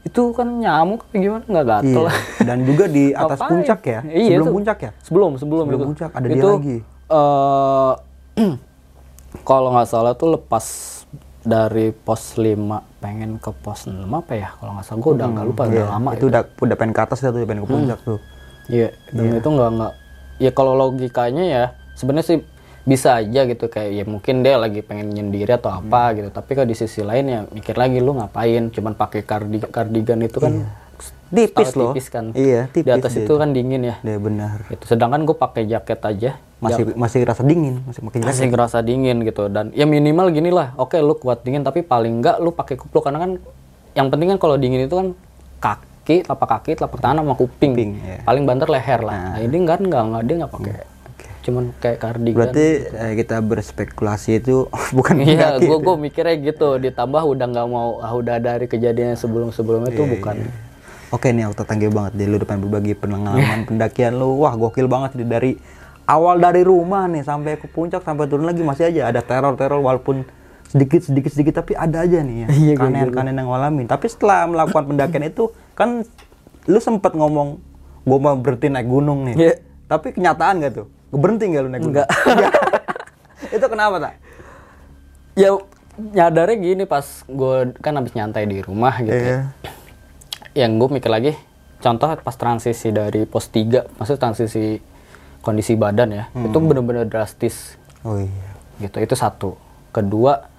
itu 0.07 0.21
kan 0.31 0.47
nyamuk 0.47 1.03
apa 1.03 1.13
gimana 1.13 1.43
nggak 1.43 1.65
gatel 1.67 2.03
Iya. 2.03 2.13
Dan 2.41 2.57
juga 2.63 2.85
di 2.87 3.03
atas 3.13 3.37
Ngapain? 3.37 3.51
puncak 3.51 3.79
ya. 3.81 3.99
Iya, 4.01 4.27
Sebelum 4.31 4.41
itu. 4.41 4.55
puncak 4.55 4.77
ya. 4.79 4.91
sebelum 5.01 5.31
sebelum, 5.35 5.63
Sebelum 5.65 5.77
itu. 5.77 5.87
puncak, 5.89 6.09
ada 6.11 6.25
dia 6.25 6.35
itu, 6.35 6.49
lagi. 6.49 6.77
eh, 7.09 7.93
kalau 9.43 9.69
nggak 9.69 9.87
salah 9.87 10.13
tuh 10.13 10.29
lepas 10.33 10.65
dari 11.41 11.91
pos 11.91 12.35
5 12.35 12.59
pengen 12.97 13.37
ke 13.37 13.51
pos 13.53 13.85
6 13.85 14.03
apa 14.05 14.33
ya 14.33 14.49
kalau 14.53 14.71
nggak 14.73 14.85
salah 14.85 14.99
gue 14.99 15.11
udah 15.13 15.27
nggak 15.29 15.45
lupa 15.45 15.61
udah 15.65 15.75
Iya, 15.77 15.85
lama 15.89 16.09
itu 16.11 16.25
udah 16.27 16.41
udah 16.57 16.75
pengen 16.75 16.93
ke 16.93 17.01
atas 17.01 17.19
ya 17.19 17.29
tuh, 17.29 17.39
pengen 17.41 17.63
ke 17.63 17.69
puncak 17.69 17.99
tuh. 18.01 18.19
iya 18.67 18.91
dan 19.09 19.31
itu 19.33 19.47
nggak 19.47 19.69
nggak 19.73 19.93
ya 20.37 20.51
kalau 20.51 20.73
logikanya 20.75 21.43
ya 21.45 21.63
sebenarnya 21.93 22.25
sih 22.25 22.37
bisa 22.87 23.19
aja 23.19 23.43
gitu 23.43 23.67
kayak 23.67 23.91
ya 23.91 24.03
mungkin 24.07 24.47
dia 24.47 24.55
lagi 24.55 24.79
pengen 24.79 25.11
nyendiri 25.11 25.59
atau 25.59 25.67
apa 25.75 26.15
gitu. 26.15 26.31
Tapi 26.31 26.55
kalau 26.55 26.67
di 26.71 26.77
sisi 26.79 27.03
lain 27.03 27.25
ya 27.27 27.39
mikir 27.51 27.75
lagi 27.75 27.99
lu 27.99 28.15
ngapain? 28.15 28.71
Cuman 28.71 28.95
pakai 28.95 29.27
kardi 29.27 29.59
kardigan 29.67 30.23
itu 30.23 30.39
kan 30.39 30.63
Tipis 31.27 31.75
setara 31.75 31.83
loh. 31.83 31.91
tipis 31.91 32.07
kan. 32.07 32.25
Iya, 32.31 32.71
di 32.71 32.87
tipis 32.87 32.95
atas 32.95 33.11
dia 33.11 33.27
itu 33.27 33.33
kan 33.35 33.51
dingin 33.51 33.81
ya. 33.83 33.95
Iya 33.99 34.15
benar. 34.15 34.63
gitu. 34.71 34.83
Sedangkan 34.87 35.27
gue 35.27 35.35
pakai 35.35 35.67
jaket 35.67 35.99
aja 35.99 36.31
Masih 36.57 36.95
masih 36.95 37.21
rasa 37.27 37.43
dingin, 37.43 37.83
masih 37.83 38.01
makin 38.01 38.23
jelas. 38.23 38.31
masih 38.33 38.45
ngerasa 38.49 38.77
dingin 38.81 39.17
gitu. 39.27 39.51
Dan 39.51 39.75
ya 39.75 39.83
minimal 39.83 40.31
gini 40.31 40.49
lah 40.49 40.71
oke 40.79 40.95
lu 40.97 41.19
kuat 41.19 41.43
dingin 41.43 41.61
tapi 41.61 41.83
paling 41.83 42.23
enggak 42.23 42.39
lu 42.39 42.55
pakai 42.55 42.79
kupluk. 42.79 43.03
Karena 43.03 43.19
kan 43.19 43.31
yang 43.93 44.07
penting 44.07 44.31
kan 44.31 44.39
kalau 44.39 44.55
dingin 44.55 44.87
itu 44.87 44.95
kan 44.95 45.07
kaki 45.59 46.23
telapak 46.23 46.47
kaki 46.47 46.71
telapak 46.79 46.97
tangan 46.97 47.21
sama 47.21 47.35
kuping, 47.35 47.75
Kuping, 47.75 47.91
iya. 47.99 48.23
paling 48.23 48.43
banter 48.47 48.71
leher 48.71 48.99
lah. 49.03 49.35
Nah, 49.35 49.43
ini 49.43 49.55
enggak 49.59 49.77
enggak 49.83 50.01
enggak 50.07 50.21
dia 50.23 50.35
nggak 50.39 50.53
pakai 50.55 50.73
cuman 51.47 51.71
kayak 51.79 51.97
kardigan 52.03 52.37
Berarti 52.43 52.67
eh, 52.91 53.13
kita 53.15 53.39
berspekulasi 53.39 54.43
itu 54.43 54.67
bukan 54.97 55.23
iya 55.23 55.55
gue 55.55 55.77
gue 55.79 55.95
mikirnya 55.95 56.35
gitu 56.43 56.75
ditambah 56.75 57.23
udah 57.23 57.45
nggak 57.47 57.67
mau 57.71 58.03
ah, 58.03 58.11
udah 58.11 58.35
dari 58.43 58.67
kejadian 58.67 59.15
sebelum 59.15 59.55
sebelumnya 59.55 59.95
itu 59.95 60.03
bukan 60.03 60.51
Oke 61.07 61.31
nih 61.31 61.47
aku 61.47 61.63
tangga 61.63 61.87
banget 61.87 62.19
deh 62.19 62.27
lu 62.27 62.35
depan 62.35 62.59
berbagi 62.59 62.91
pengalaman 62.91 63.63
pendakian 63.71 64.19
lu. 64.19 64.43
Wah, 64.43 64.59
gokil 64.59 64.91
banget 64.91 65.15
nih 65.15 65.23
dari 65.23 65.51
awal 66.03 66.35
dari 66.35 66.67
rumah 66.67 67.07
nih 67.07 67.23
sampai 67.23 67.55
ke 67.55 67.71
puncak 67.71 68.03
sampai 68.03 68.27
turun 68.27 68.43
lagi 68.43 68.59
masih 68.59 68.91
aja 68.91 69.07
ada 69.07 69.23
teror-teror 69.23 69.79
walaupun 69.79 70.27
sedikit 70.67 70.99
sedikit 71.07 71.31
sedikit 71.31 71.63
tapi 71.63 71.79
ada 71.79 72.03
aja 72.03 72.19
nih 72.19 72.43
ya 72.43 72.47
Iya, 72.67 72.73
kanen-kanen 72.75 73.39
yang 73.39 73.47
ngalamin. 73.47 73.87
Tapi 73.87 74.05
setelah 74.11 74.51
melakukan 74.51 74.83
pendakian 74.83 75.23
itu 75.31 75.47
kan 75.79 76.03
lu 76.67 76.79
sempat 76.83 77.15
ngomong 77.15 77.63
gua 78.03 78.19
mau 78.19 78.35
berhenti 78.35 78.67
naik 78.67 78.87
gunung 78.91 79.31
nih. 79.31 79.35
Iya. 79.39 79.53
Tapi 79.87 80.11
kenyataan 80.11 80.59
gak 80.59 80.83
tuh? 80.83 80.87
Berhenti 81.11 81.47
gak 81.47 81.61
lu 81.63 81.69
naik 81.71 81.81
gunung? 81.81 81.95
Enggak. 81.95 82.09
itu 83.55 83.65
kenapa 83.69 83.95
tak? 84.01 84.13
ya 85.37 85.53
nyadarnya 85.97 86.57
gini 86.57 86.83
pas 86.89 87.05
gue 87.29 87.55
kan 87.77 87.93
habis 87.93 88.17
nyantai 88.17 88.49
di 88.49 88.57
rumah 88.65 88.97
gitu 89.05 89.13
ya. 89.13 89.53
yang 90.57 90.81
gue 90.81 90.89
mikir 90.89 91.13
lagi 91.13 91.37
contoh 91.77 92.09
pas 92.17 92.33
transisi 92.33 92.89
dari 92.89 93.29
pos 93.29 93.45
3 93.53 94.01
maksudnya 94.01 94.17
transisi 94.17 94.81
kondisi 95.45 95.77
badan 95.77 96.09
ya 96.09 96.23
itu 96.33 96.57
bener-bener 96.57 97.05
drastis 97.05 97.77
Oh 98.01 98.17
iya. 98.17 98.49
gitu 98.81 98.97
itu 98.97 99.13
satu 99.13 99.61
kedua 99.93 100.49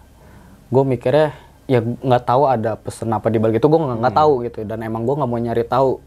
gue 0.71 0.85
mikirnya 0.87 1.35
ya 1.67 1.83
nggak 1.83 2.23
tahu 2.23 2.43
ada 2.47 2.79
pesan 2.79 3.11
apa 3.11 3.27
di 3.29 3.43
balik 3.43 3.59
itu 3.59 3.67
gue 3.67 3.79
nggak 3.83 3.99
nggak 3.99 4.15
tahu 4.15 4.33
gitu 4.47 4.63
dan 4.63 4.79
emang 4.87 5.03
gue 5.03 5.15
nggak 5.19 5.31
mau 5.31 5.43
nyari 5.43 5.65
tahu 5.67 5.99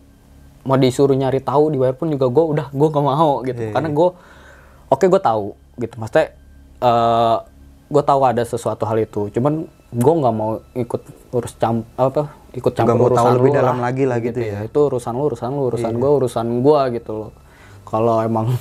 mau 0.62 0.78
disuruh 0.78 1.18
nyari 1.18 1.42
tahu 1.42 1.74
dibayar 1.74 1.96
pun 1.98 2.10
juga 2.14 2.30
gue 2.30 2.46
udah 2.58 2.68
gue 2.70 2.88
nggak 2.92 3.06
mau 3.06 3.42
gitu. 3.46 3.62
Karena 3.74 3.90
gue 3.90 4.10
oke 4.92 5.06
gue 5.06 5.22
tahu 5.22 5.46
gitu. 5.82 5.96
Maksudnya 5.98 6.26
eh 6.82 7.38
gue 7.92 8.04
tahu 8.08 8.20
ada 8.24 8.44
sesuatu 8.46 8.84
hal 8.88 8.98
itu. 9.04 9.34
Cuman 9.34 9.68
gue 9.92 10.14
nggak 10.24 10.36
mau 10.36 10.64
ikut 10.74 11.02
urus 11.36 11.54
cam 11.60 11.84
apa 12.00 12.32
ikut 12.56 12.72
campur 12.76 13.12
mau 13.12 13.12
tahu 13.12 13.28
urusan 13.28 13.36
lebih 13.40 13.52
lu 13.52 13.58
dalam 13.60 13.78
lah, 13.80 13.84
lagi 13.92 14.04
lah 14.08 14.18
gitu 14.20 14.40
ya. 14.40 14.60
itu 14.64 14.80
urusan 14.80 15.16
lu 15.16 15.24
urusan 15.32 15.50
lu 15.52 15.62
urusan 15.72 15.92
gue 15.96 16.12
urusan 16.20 16.48
gue 16.64 16.80
gitu 17.00 17.12
loh. 17.12 17.32
Kalau 17.88 18.24
emang 18.24 18.56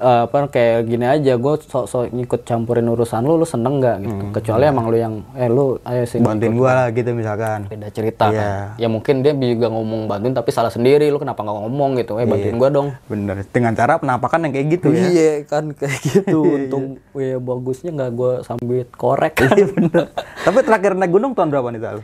eh, 0.00 0.22
apa 0.24 0.48
kayak 0.48 0.88
gini 0.88 1.04
aja 1.04 1.36
gue 1.36 1.54
sok-sok 1.60 2.10
ngikut 2.10 2.40
campurin 2.42 2.88
urusan 2.88 3.20
lu 3.20 3.36
lu 3.36 3.44
seneng 3.44 3.78
nggak 3.78 3.96
gitu? 4.00 4.24
Kecuali 4.32 4.64
emang 4.64 4.88
lu 4.88 4.96
yang 4.96 5.14
eh 5.36 5.46
lu 5.46 5.76
ayo 5.84 6.02
sih. 6.08 6.18
Bantuin 6.18 6.56
gua 6.56 6.72
lah 6.74 6.86
gitu 6.90 7.12
misalkan. 7.12 7.68
Beda 7.68 7.92
cerita 7.92 8.32
Iya. 8.32 8.40
kan 8.40 8.80
ya 8.80 8.88
mungkin 8.88 9.14
dia 9.20 9.36
juga 9.36 9.68
ngomong 9.68 10.08
bantuin 10.08 10.32
tapi 10.32 10.50
salah 10.50 10.72
sendiri 10.72 11.06
lu 11.06 11.20
kenapa 11.20 11.44
nggak 11.44 11.56
ngomong 11.60 11.90
gitu? 12.00 12.16
Eh 12.16 12.24
bantuin 12.24 12.56
gua 12.56 12.70
dong. 12.72 12.88
Bener. 13.06 13.44
Dengan 13.46 13.76
cara 13.76 14.00
penampakan 14.00 14.48
yang 14.48 14.52
kayak 14.56 14.66
gitu 14.80 14.88
ya. 14.90 15.04
Iya 15.06 15.32
kan 15.44 15.64
kayak 15.70 15.98
gitu. 16.00 16.40
Untung 16.56 16.84
ya 17.12 17.36
bagusnya 17.36 17.92
nggak 17.92 18.10
gua 18.16 18.32
sambit 18.40 18.88
korek. 18.96 19.36
Kan 19.36 19.52
bener. 19.76 20.08
Tapi 20.16 20.58
terakhir 20.64 20.96
naik 20.96 21.12
gunung 21.12 21.36
tahun 21.36 21.52
berapa 21.52 21.68
nih 21.70 21.82
Tal? 21.84 21.98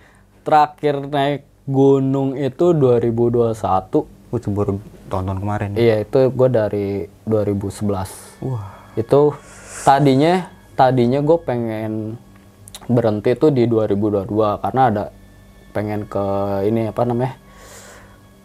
terakhir 0.46 1.10
naik 1.10 1.42
gunung 1.66 2.38
itu 2.38 2.70
2021 2.70 4.06
Oh, 4.30 4.38
baru 4.54 4.78
tahun-tahun 5.08 5.38
kemarin 5.42 5.68
ya. 5.74 5.78
iya 5.78 5.96
itu 6.02 6.18
gua 6.34 6.48
dari 6.50 7.06
2011 7.26 8.44
wah. 8.46 8.76
Itu 8.96 9.36
tadinya 9.84 10.48
tadinya 10.72 11.20
gue 11.20 11.38
pengen 11.40 12.16
berhenti 12.88 13.36
tuh 13.36 13.52
di 13.52 13.68
2022 13.68 14.62
karena 14.62 14.82
ada 14.88 15.04
pengen 15.76 16.08
ke 16.08 16.24
ini 16.64 16.88
apa 16.88 17.02
namanya 17.04 17.34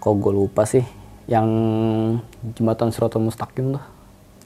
kok 0.02 0.18
gue 0.18 0.34
lupa 0.34 0.68
sih 0.68 0.84
yang 1.30 1.48
jembatan 2.58 2.92
Siratul 2.92 3.30
Mustaqim 3.30 3.78
tuh. 3.78 3.84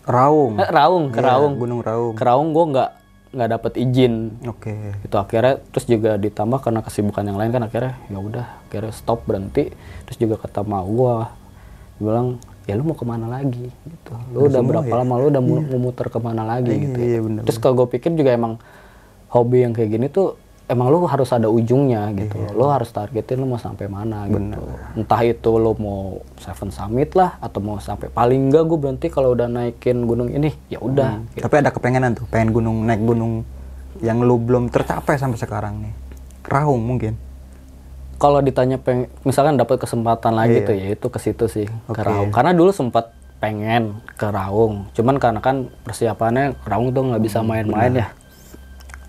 Raung. 0.06 0.62
Eh, 0.62 0.70
Raung 0.70 1.10
ke 1.10 1.18
Raung. 1.18 1.58
Gunung 1.58 1.82
Raung. 1.82 2.14
Ke 2.14 2.24
Raung 2.28 2.54
gue 2.54 2.66
nggak 2.76 2.92
nggak 3.34 3.50
dapet 3.58 3.74
izin. 3.82 4.38
Oke. 4.46 4.94
Itu 5.02 5.16
akhirnya 5.18 5.58
terus 5.74 5.90
juga 5.90 6.20
ditambah 6.22 6.62
karena 6.62 6.86
kesibukan 6.86 7.26
yang 7.26 7.40
lain 7.42 7.50
kan 7.50 7.64
akhirnya 7.66 7.98
ya 8.12 8.20
udah 8.22 8.46
akhirnya 8.70 8.94
stop 8.94 9.26
berhenti 9.26 9.74
terus 10.06 10.18
juga 10.22 10.38
kata 10.38 10.62
mau 10.62 10.86
gua 10.86 11.34
bilang 12.02 12.40
ya 12.66 12.74
lu 12.76 12.84
mau 12.84 12.98
ke 12.98 13.06
mana 13.06 13.30
lagi? 13.30 13.70
Gitu. 13.70 14.14
Lu 14.34 14.50
udah 14.50 14.62
berapa 14.62 14.94
lama 15.04 15.14
lu 15.22 15.26
udah 15.32 15.44
mau 15.44 15.80
muter 15.80 16.08
ke 16.10 16.20
mana 16.20 16.44
lagi 16.44 16.74
gitu. 16.74 16.98
iya 16.98 17.20
bener 17.22 17.42
terus 17.46 17.58
kalau 17.62 17.86
gue 17.86 17.88
pikir 17.98 18.12
juga 18.18 18.34
emang 18.34 18.58
hobi 19.30 19.64
yang 19.68 19.74
kayak 19.76 19.90
gini 19.94 20.08
tuh 20.10 20.40
emang 20.66 20.90
lu 20.90 21.06
harus 21.06 21.30
ada 21.30 21.46
ujungnya 21.46 22.10
gitu. 22.18 22.42
Iya. 22.42 22.58
lu 22.58 22.66
harus 22.66 22.90
targetin 22.90 23.38
lu 23.38 23.46
mau 23.46 23.62
sampai 23.62 23.86
mana 23.86 24.26
gitu. 24.26 24.62
Entah 24.98 25.22
itu 25.22 25.52
lu 25.62 25.78
mau 25.78 26.26
Seven 26.42 26.74
Summit 26.74 27.14
lah 27.14 27.38
atau 27.38 27.62
mau 27.62 27.78
sampai 27.78 28.10
paling 28.10 28.50
enggak 28.50 28.66
gue 28.66 28.78
berhenti 28.82 29.08
kalau 29.14 29.38
udah 29.38 29.46
naikin 29.46 30.10
gunung 30.10 30.34
ini 30.34 30.50
ya 30.66 30.82
udah 30.82 31.22
gitu. 31.38 31.46
tapi 31.46 31.56
ada 31.62 31.70
kepengenan 31.70 32.18
tuh 32.18 32.26
pengen 32.28 32.50
gunung 32.50 32.82
naik 32.82 33.02
gunung 33.06 33.46
yang 34.02 34.20
lu 34.26 34.36
belum 34.42 34.74
tercapai 34.74 35.16
sampai 35.16 35.40
sekarang 35.40 35.74
nih. 35.86 35.94
Raung 36.46 36.82
mungkin 36.82 37.25
kalau 38.16 38.40
ditanya 38.40 38.80
peng, 38.80 39.12
misalkan 39.22 39.60
dapat 39.60 39.76
kesempatan 39.78 40.34
lagi 40.34 40.64
Iya. 40.64 40.68
tuh 40.68 40.76
ya 40.76 40.88
itu 40.92 41.08
ke 41.12 41.20
situ 41.20 41.46
sih 41.46 41.68
ke 41.68 42.02
Raung. 42.02 42.32
Karena 42.32 42.56
dulu 42.56 42.72
sempat 42.72 43.12
pengen 43.38 44.00
ke 44.16 44.28
Raung. 44.28 44.88
Cuman 44.96 45.20
karena 45.20 45.44
kan 45.44 45.68
persiapannya 45.84 46.56
Raung 46.64 46.96
tuh 46.96 47.04
nggak 47.12 47.24
bisa 47.24 47.44
main-main 47.44 47.92
ya. 47.92 48.08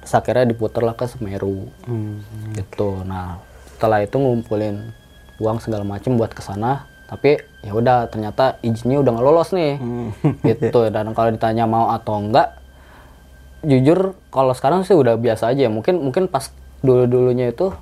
Terus 0.02 0.12
akhirnya 0.12 0.46
diputer 0.46 0.82
lah 0.82 0.94
ke 0.94 1.06
Semeru. 1.06 1.70
Hmm. 1.86 2.18
gitu. 2.52 3.02
Nah 3.06 3.38
setelah 3.74 4.02
itu 4.02 4.16
ngumpulin 4.18 4.90
uang 5.38 5.62
segala 5.62 5.86
macem 5.86 6.18
buat 6.18 6.34
ke 6.34 6.42
sana. 6.42 6.84
Tapi 7.06 7.38
ya 7.62 7.70
udah 7.70 8.10
ternyata 8.10 8.58
izinnya 8.60 8.98
udah 8.98 9.10
nggak 9.14 9.26
lolos 9.26 9.54
nih. 9.54 9.78
Hmm. 9.78 10.10
gitu. 10.50 10.90
Dan 10.90 11.14
kalau 11.14 11.30
ditanya 11.30 11.64
mau 11.64 11.94
atau 11.94 12.18
enggak 12.18 12.58
jujur 13.62 14.14
kalau 14.30 14.54
sekarang 14.54 14.86
sih 14.86 14.94
udah 14.94 15.18
biasa 15.18 15.50
aja 15.50 15.66
mungkin 15.66 15.98
mungkin 15.98 16.30
pas 16.30 16.54
dulu 16.86 17.08
dulunya 17.10 17.50
itu 17.50 17.74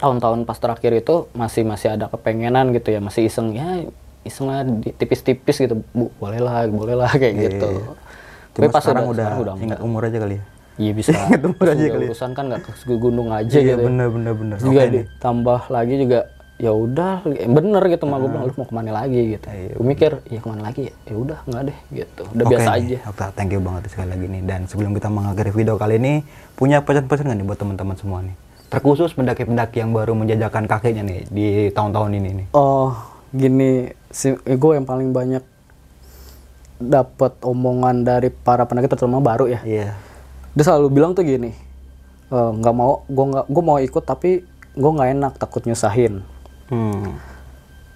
tahun-tahun 0.00 0.48
pas 0.48 0.56
terakhir 0.56 1.04
itu 1.04 1.28
masih 1.36 1.62
masih 1.68 1.94
ada 1.94 2.08
kepengenan 2.08 2.72
gitu 2.72 2.88
ya 2.96 3.00
masih 3.04 3.28
iseng 3.28 3.52
ya 3.52 3.84
iseng 4.24 4.48
lah 4.48 4.64
tipis-tipis 4.96 5.60
gitu. 5.60 5.84
Bu 5.92 6.08
boleh 6.16 6.40
lah 6.40 6.64
boleh 6.68 6.96
lah 6.96 7.12
kayak 7.12 7.34
gitu. 7.36 7.68
Cuma 8.56 8.72
pas 8.72 8.82
sekarang 8.82 9.12
udah- 9.12 9.36
udah, 9.38 9.54
ingat 9.60 9.78
umur 9.84 10.08
aja 10.08 10.18
kali 10.18 10.40
ya? 10.40 10.44
Iya 10.80 10.92
bisa. 10.96 11.12
Ingat 11.28 11.42
umur 11.44 11.66
aja 11.68 11.84
kali 11.92 12.04
ya. 12.04 12.08
urusan 12.08 12.30
kan 12.32 12.44
nggak 12.48 12.62
ke 12.64 12.94
gunung 12.96 13.28
aja 13.28 13.52
iya 13.60 13.76
gitu 13.76 13.80
ya. 13.80 13.86
bener 13.86 14.08
bener 14.08 14.32
bener. 14.32 14.56
Juga 14.56 14.80
nih. 14.88 15.04
ditambah 15.04 15.60
lagi 15.68 15.94
juga 16.00 16.20
ya 16.60 16.72
udah 16.72 17.14
bener 17.28 17.82
gitu. 17.92 18.04
Mah 18.08 18.16
gue 18.20 18.30
bilang 18.32 18.44
lu 18.48 18.52
mau 18.56 18.66
ke 18.68 18.74
mana 18.74 18.90
lagi? 18.92 19.20
gitu. 19.36 19.46
Gue 19.48 19.84
mikir 19.84 20.10
ya 20.28 20.40
ke 20.40 20.48
mana 20.48 20.62
lagi? 20.64 20.80
Ya 20.88 20.92
ya 21.12 21.14
udah 21.20 21.38
nggak 21.44 21.62
deh 21.68 21.78
gitu. 21.92 22.22
Udah 22.32 22.44
Oke 22.48 22.52
biasa 22.56 22.70
nih, 22.72 22.80
aja. 22.80 22.98
Oke, 23.12 23.24
thank 23.36 23.52
you 23.52 23.60
banget 23.60 23.92
sekali 23.92 24.08
lagi 24.08 24.26
nih. 24.28 24.42
Dan 24.44 24.60
sebelum 24.64 24.96
kita 24.96 25.08
mengakhiri 25.12 25.52
video 25.52 25.76
kali 25.76 26.00
ini, 26.00 26.24
punya 26.56 26.80
pesan-pesan 26.80 27.28
nggak 27.28 27.38
nih 27.40 27.46
buat 27.46 27.58
teman-teman 27.60 27.96
semua 28.00 28.20
nih? 28.24 28.36
Terkhusus 28.70 29.10
pendaki-pendaki 29.18 29.82
yang 29.82 29.90
baru 29.90 30.14
menjajakan 30.14 30.70
kakinya 30.70 31.02
nih 31.02 31.26
di 31.26 31.46
tahun-tahun 31.74 32.10
ini 32.22 32.30
nih. 32.30 32.46
Oh, 32.54 32.94
gini, 33.34 33.90
si, 34.14 34.30
gue 34.34 34.72
yang 34.78 34.86
paling 34.86 35.10
banyak 35.10 35.42
dapat 36.78 37.34
omongan 37.42 38.06
dari 38.06 38.30
para 38.30 38.64
pendaki 38.64 38.88
terutama 38.88 39.18
baru 39.18 39.50
ya. 39.50 39.60
Iya. 39.66 39.98
Dia 40.54 40.64
selalu 40.64 40.88
bilang 40.88 41.12
tuh 41.12 41.26
gini, 41.26 41.50
"Eh, 42.30 42.50
nggak 42.56 42.74
mau, 42.74 43.02
gue 43.10 43.24
nggak, 43.34 43.46
gue 43.50 43.62
mau 43.62 43.78
ikut 43.82 44.04
tapi 44.06 44.46
gue 44.78 44.90
nggak 44.90 45.10
enak 45.18 45.32
takut 45.36 45.66
nyusahin. 45.66 46.22
Hmm. 46.70 47.18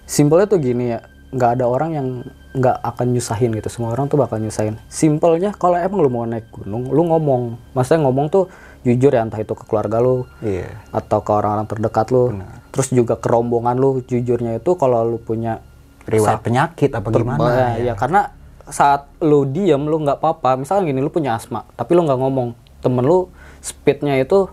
Simpelnya 0.03 0.45
tuh 0.45 0.59
gini 0.59 0.91
ya, 0.91 0.99
nggak 1.31 1.59
ada 1.59 1.65
orang 1.65 1.91
yang 1.95 2.07
nggak 2.55 2.77
akan 2.83 3.15
nyusahin 3.15 3.51
gitu. 3.55 3.67
Semua 3.71 3.95
orang 3.95 4.11
tuh 4.11 4.19
bakal 4.19 4.39
nyusahin. 4.39 4.75
Simpelnya 4.91 5.55
kalau 5.55 5.79
emang 5.79 5.99
lu 6.03 6.11
mau 6.11 6.27
naik 6.27 6.51
gunung, 6.51 6.91
lu 6.91 7.01
ngomong. 7.07 7.55
Maksudnya 7.71 8.05
ngomong 8.07 8.27
tuh 8.31 8.45
jujur 8.85 9.09
ya, 9.09 9.21
entah 9.21 9.37
itu 9.37 9.51
ke 9.51 9.65
keluarga 9.65 9.97
lu, 9.97 10.29
Iya. 10.39 10.69
atau 10.89 11.19
ke 11.19 11.31
orang-orang 11.31 11.65
terdekat 11.65 12.07
lu. 12.07 12.37
Terus 12.69 12.87
juga 12.89 13.17
ke 13.17 13.25
rombongan 13.25 13.75
lu, 13.75 13.99
jujurnya 13.99 14.55
itu 14.55 14.71
kalau 14.75 15.01
lu 15.03 15.17
punya 15.17 15.59
Riwayat 16.05 16.39
penyakit 16.39 16.93
apa 16.93 17.09
gimana? 17.09 17.49
ya, 17.49 17.67
ya, 17.81 17.93
karena 17.95 18.29
saat 18.63 19.09
lu 19.19 19.41
diem 19.43 19.77
lu 19.79 19.97
nggak 19.99 20.17
apa-apa 20.17 20.53
misalnya 20.55 20.87
gini 20.87 20.97
lu 20.97 21.09
punya 21.09 21.33
asma 21.33 21.65
tapi 21.71 21.93
lu 21.93 22.01
nggak 22.01 22.17
ngomong 22.17 22.49
temen 22.79 23.01
lu 23.01 23.29
speednya 23.57 24.13
itu 24.15 24.49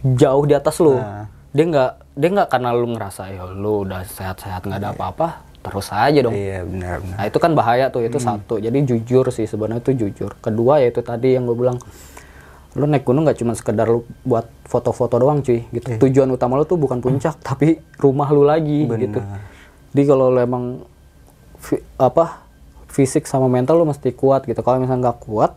jauh 0.00 0.42
di 0.42 0.54
atas 0.54 0.78
lu 0.78 0.94
Nah. 0.94 1.26
dia 1.48 1.64
nggak 1.64 1.90
dia 2.14 2.28
nggak 2.32 2.48
karena 2.48 2.70
lu 2.72 2.86
ngerasa 2.88 3.22
ya 3.28 3.42
lu 3.48 3.82
udah 3.82 4.02
sehat-sehat 4.04 4.62
nggak 4.64 4.78
ada 4.78 4.90
apa-apa 4.92 5.42
terus 5.58 5.90
aja 5.90 6.18
dong 6.20 6.30
Iya 6.30 6.62
benar 6.62 6.96
benar. 7.00 7.16
nah 7.16 7.24
itu 7.26 7.38
kan 7.38 7.50
bahaya 7.52 7.86
tuh 7.88 8.02
itu 8.02 8.18
satu 8.18 8.54
jadi 8.56 8.78
jujur 8.80 9.26
sih 9.28 9.44
sebenarnya 9.44 9.78
itu 9.80 9.92
jujur 9.96 10.38
kedua 10.38 10.78
yaitu 10.78 10.98
tadi 11.00 11.34
yang 11.34 11.42
gue 11.44 11.54
bilang 11.56 11.78
lu 12.76 12.84
naik 12.84 13.08
gunung 13.08 13.24
nggak 13.24 13.40
cuma 13.40 13.56
sekedar 13.56 13.88
lu 13.88 14.04
buat 14.28 14.44
foto-foto 14.68 15.16
doang 15.16 15.40
cuy 15.40 15.64
gitu. 15.72 15.96
Tujuan 15.96 16.28
utama 16.28 16.60
lu 16.60 16.68
tuh 16.68 16.76
bukan 16.76 17.00
puncak 17.00 17.40
tapi 17.40 17.80
rumah 17.96 18.28
lu 18.28 18.44
lagi 18.44 18.84
gitu. 18.84 19.20
Jadi 19.96 20.02
kalau 20.04 20.28
lu 20.28 20.38
emang 20.42 20.84
fi- 21.56 21.84
apa 21.96 22.44
fisik 22.92 23.24
sama 23.24 23.48
mental 23.48 23.80
lu 23.80 23.88
mesti 23.88 24.12
kuat 24.12 24.44
gitu. 24.44 24.60
Kalau 24.60 24.82
misalnya 24.82 25.08
nggak 25.08 25.18
kuat 25.24 25.56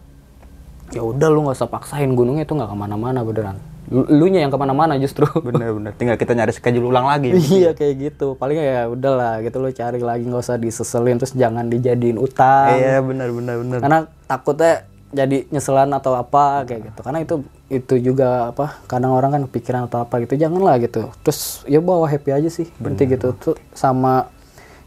ya 0.92 1.04
udah 1.04 1.28
lu 1.32 1.48
nggak 1.48 1.56
usah 1.60 1.72
paksain 1.72 2.12
gunungnya 2.16 2.48
itu 2.48 2.56
nggak 2.56 2.72
ke 2.72 2.78
mana-mana 2.78 3.24
beneran. 3.28 3.60
Lu, 3.92 4.24
nya 4.32 4.48
yang 4.48 4.54
ke 4.54 4.56
mana-mana 4.56 4.96
justru. 4.96 5.28
Benar. 5.44 5.92
Tinggal 6.00 6.16
kita 6.16 6.32
nyari 6.32 6.56
schedule 6.56 6.88
ulang 6.88 7.12
lagi. 7.12 7.36
iya 7.60 7.76
kayak 7.76 7.94
gitu. 8.00 8.40
Paling 8.40 8.56
ya 8.56 8.88
udahlah 8.88 9.44
gitu. 9.44 9.60
Lu 9.60 9.68
cari 9.68 10.00
lagi 10.00 10.24
nggak 10.24 10.44
usah 10.48 10.56
diseselin 10.56 11.20
terus 11.20 11.36
jangan 11.36 11.68
dijadiin 11.68 12.16
utang. 12.16 12.72
Iya 12.80 13.04
benar 13.04 13.36
benar 13.36 13.56
benar. 13.60 13.78
karena 13.84 14.00
takutnya 14.32 14.88
jadi 15.12 15.44
nyeselan 15.52 15.92
atau 15.92 16.16
apa 16.16 16.64
kayak 16.64 16.92
gitu. 16.92 17.00
Karena 17.04 17.20
itu 17.24 17.36
itu 17.72 17.96
juga 18.12 18.52
apa 18.52 18.80
kadang 18.88 19.16
orang 19.16 19.32
kan 19.36 19.44
pikiran 19.48 19.88
atau 19.88 20.04
apa 20.04 20.24
gitu 20.24 20.36
janganlah 20.40 20.80
gitu. 20.80 21.12
Terus 21.24 21.64
ya 21.68 21.80
bawa 21.84 22.08
happy 22.08 22.32
aja 22.32 22.50
sih 22.52 22.68
berarti 22.80 23.04
gitu. 23.12 23.36
Tuh 23.36 23.56
sama 23.76 24.32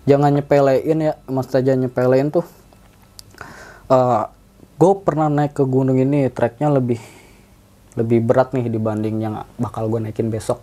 jangan 0.05 0.33
nyepelein 0.37 0.99
ya 1.01 1.13
maksudnya 1.29 1.73
jangan 1.73 1.81
nyepelein 1.89 2.29
tuh 2.29 2.45
gue 4.75 4.93
pernah 5.07 5.31
naik 5.31 5.55
ke 5.55 5.65
gunung 5.65 5.97
ini 5.97 6.29
treknya 6.29 6.67
lebih 6.69 6.99
lebih 7.95 8.27
berat 8.27 8.51
nih 8.51 8.67
dibanding 8.67 9.23
yang 9.23 9.47
bakal 9.55 9.87
gue 9.87 10.03
naikin 10.03 10.29
besok. 10.29 10.59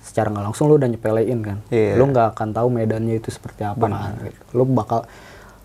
Secara 0.00 0.32
nggak 0.32 0.44
langsung 0.52 0.70
lu 0.70 0.80
udah 0.80 0.88
nyepelein 0.88 1.40
kan? 1.44 1.58
Iya. 1.68 2.00
lu 2.00 2.08
nggak 2.08 2.32
akan 2.32 2.48
tahu 2.56 2.68
medannya 2.72 3.20
itu 3.20 3.28
seperti 3.28 3.66
apa 3.66 3.84
kan? 3.84 4.16
Gitu. 4.24 4.40
lu 4.56 4.64
bakal 4.64 5.04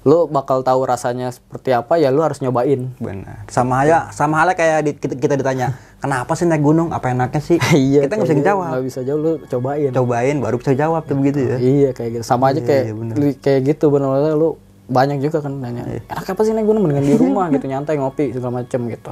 lu 0.05 0.29
bakal 0.29 0.61
tahu 0.61 0.85
rasanya 0.85 1.27
seperti 1.27 1.73
apa 1.73 1.97
ya 1.97 2.07
lu 2.07 2.21
harus 2.21 2.37
nyobain 2.37 2.93
Benar. 2.95 3.41
Sama 3.47 3.81
aja 3.81 4.07
sama 4.09 4.37
halnya 4.37 4.53
kayak 4.53 4.79
di- 4.81 4.93
kita, 4.95 5.15
kita 5.15 5.33
ditanya, 5.33 5.73
kenapa 5.97 6.29
sih 6.31 6.45
naik 6.45 6.61
gunung? 6.61 6.89
Apa 6.89 7.09
enaknya 7.09 7.41
sih? 7.41 7.57
iya 7.75 8.05
kita 8.05 8.13
nggak 8.13 8.23
bisa 8.23 8.35
kayak 8.35 8.45
jawab. 8.47 8.69
nggak 8.69 8.85
bisa 8.85 8.99
jauh 9.01 9.17
lu 9.19 9.31
cobain 9.43 9.89
Cobain 9.91 10.35
baru 10.37 10.55
bisa 10.55 10.71
jawab 10.71 11.01
tuh 11.03 11.17
begitu 11.17 11.39
ya. 11.43 11.57
iya 11.57 11.89
kayak 11.89 12.09
gitu 12.11 12.23
sama 12.23 12.53
aja 12.53 12.61
kayak 12.61 12.93
lu- 12.93 13.33
kayak 13.35 13.61
gitu 13.65 13.89
benar-benar 13.89 14.33
lu 14.33 14.61
banyak 14.85 15.17
juga 15.19 15.41
kan 15.41 15.49
nanya 15.51 15.81
enak 16.05 16.21
apa 16.23 16.41
sih 16.45 16.53
naik 16.53 16.63
gunung 16.63 16.85
mendingan 16.85 17.01
di 17.03 17.17
rumah 17.17 17.49
gitu 17.49 17.65
nyantai 17.65 17.97
ngopi 17.97 18.29
segala 18.29 18.61
macem 18.61 18.85
gitu 18.85 19.09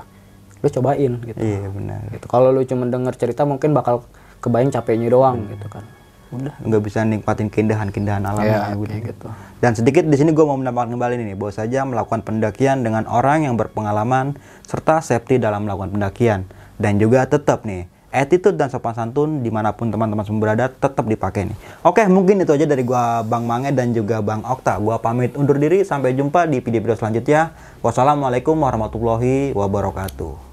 lu 0.55 0.67
cobain 0.69 1.13
gitu 1.23 1.39
Iya 1.41 1.67
benar. 1.67 2.01
gitu 2.13 2.25
kalau 2.27 2.53
lu 2.53 2.61
cuma 2.63 2.85
denger 2.85 3.17
cerita 3.17 3.41
mungkin 3.43 3.73
bakal 3.73 4.05
kebayang 4.39 4.69
capeknya 4.69 5.09
doang 5.09 5.41
gitu 5.49 5.65
kan 5.65 5.81
udah 6.33 6.53
nggak 6.65 6.81
bisa 6.81 7.05
nikmatin 7.05 7.47
keindahan-keindahan 7.53 8.25
alam 8.25 8.43
ya, 8.43 8.73
yeah, 8.73 8.75
gitu. 8.75 9.13
Gitu. 9.13 9.27
Dan 9.61 9.71
sedikit 9.77 10.03
di 10.09 10.17
sini 10.17 10.33
gue 10.33 10.45
mau 10.45 10.57
menambahkan 10.57 10.91
kembali 10.91 11.13
ini, 11.21 11.37
bahwa 11.37 11.53
saja 11.53 11.85
melakukan 11.85 12.25
pendakian 12.25 12.81
dengan 12.81 13.05
orang 13.05 13.45
yang 13.45 13.55
berpengalaman 13.55 14.35
serta 14.65 14.99
safety 14.99 15.37
dalam 15.37 15.69
melakukan 15.69 15.93
pendakian 15.93 16.39
dan 16.81 16.97
juga 16.97 17.23
tetap 17.29 17.63
nih 17.63 17.87
attitude 18.13 18.53
dan 18.53 18.69
sopan 18.69 18.93
santun 18.93 19.41
di 19.41 19.49
mana 19.49 19.73
pun 19.73 19.89
teman-teman 19.89 20.21
semua 20.21 20.41
berada 20.45 20.69
tetap 20.69 21.01
dipakai 21.01 21.49
nih. 21.49 21.57
Oke, 21.81 22.05
mungkin 22.05 22.45
itu 22.45 22.53
aja 22.53 22.69
dari 22.69 22.85
gua 22.85 23.25
Bang 23.25 23.49
Mange 23.49 23.73
dan 23.73 23.89
juga 23.89 24.21
Bang 24.21 24.45
Okta. 24.45 24.77
Gua 24.77 25.01
pamit 25.01 25.33
undur 25.33 25.57
diri, 25.57 25.81
sampai 25.81 26.13
jumpa 26.13 26.45
di 26.45 26.61
video-video 26.61 26.93
selanjutnya. 26.93 27.57
Wassalamualaikum 27.81 28.53
warahmatullahi 28.53 29.57
wabarakatuh. 29.57 30.52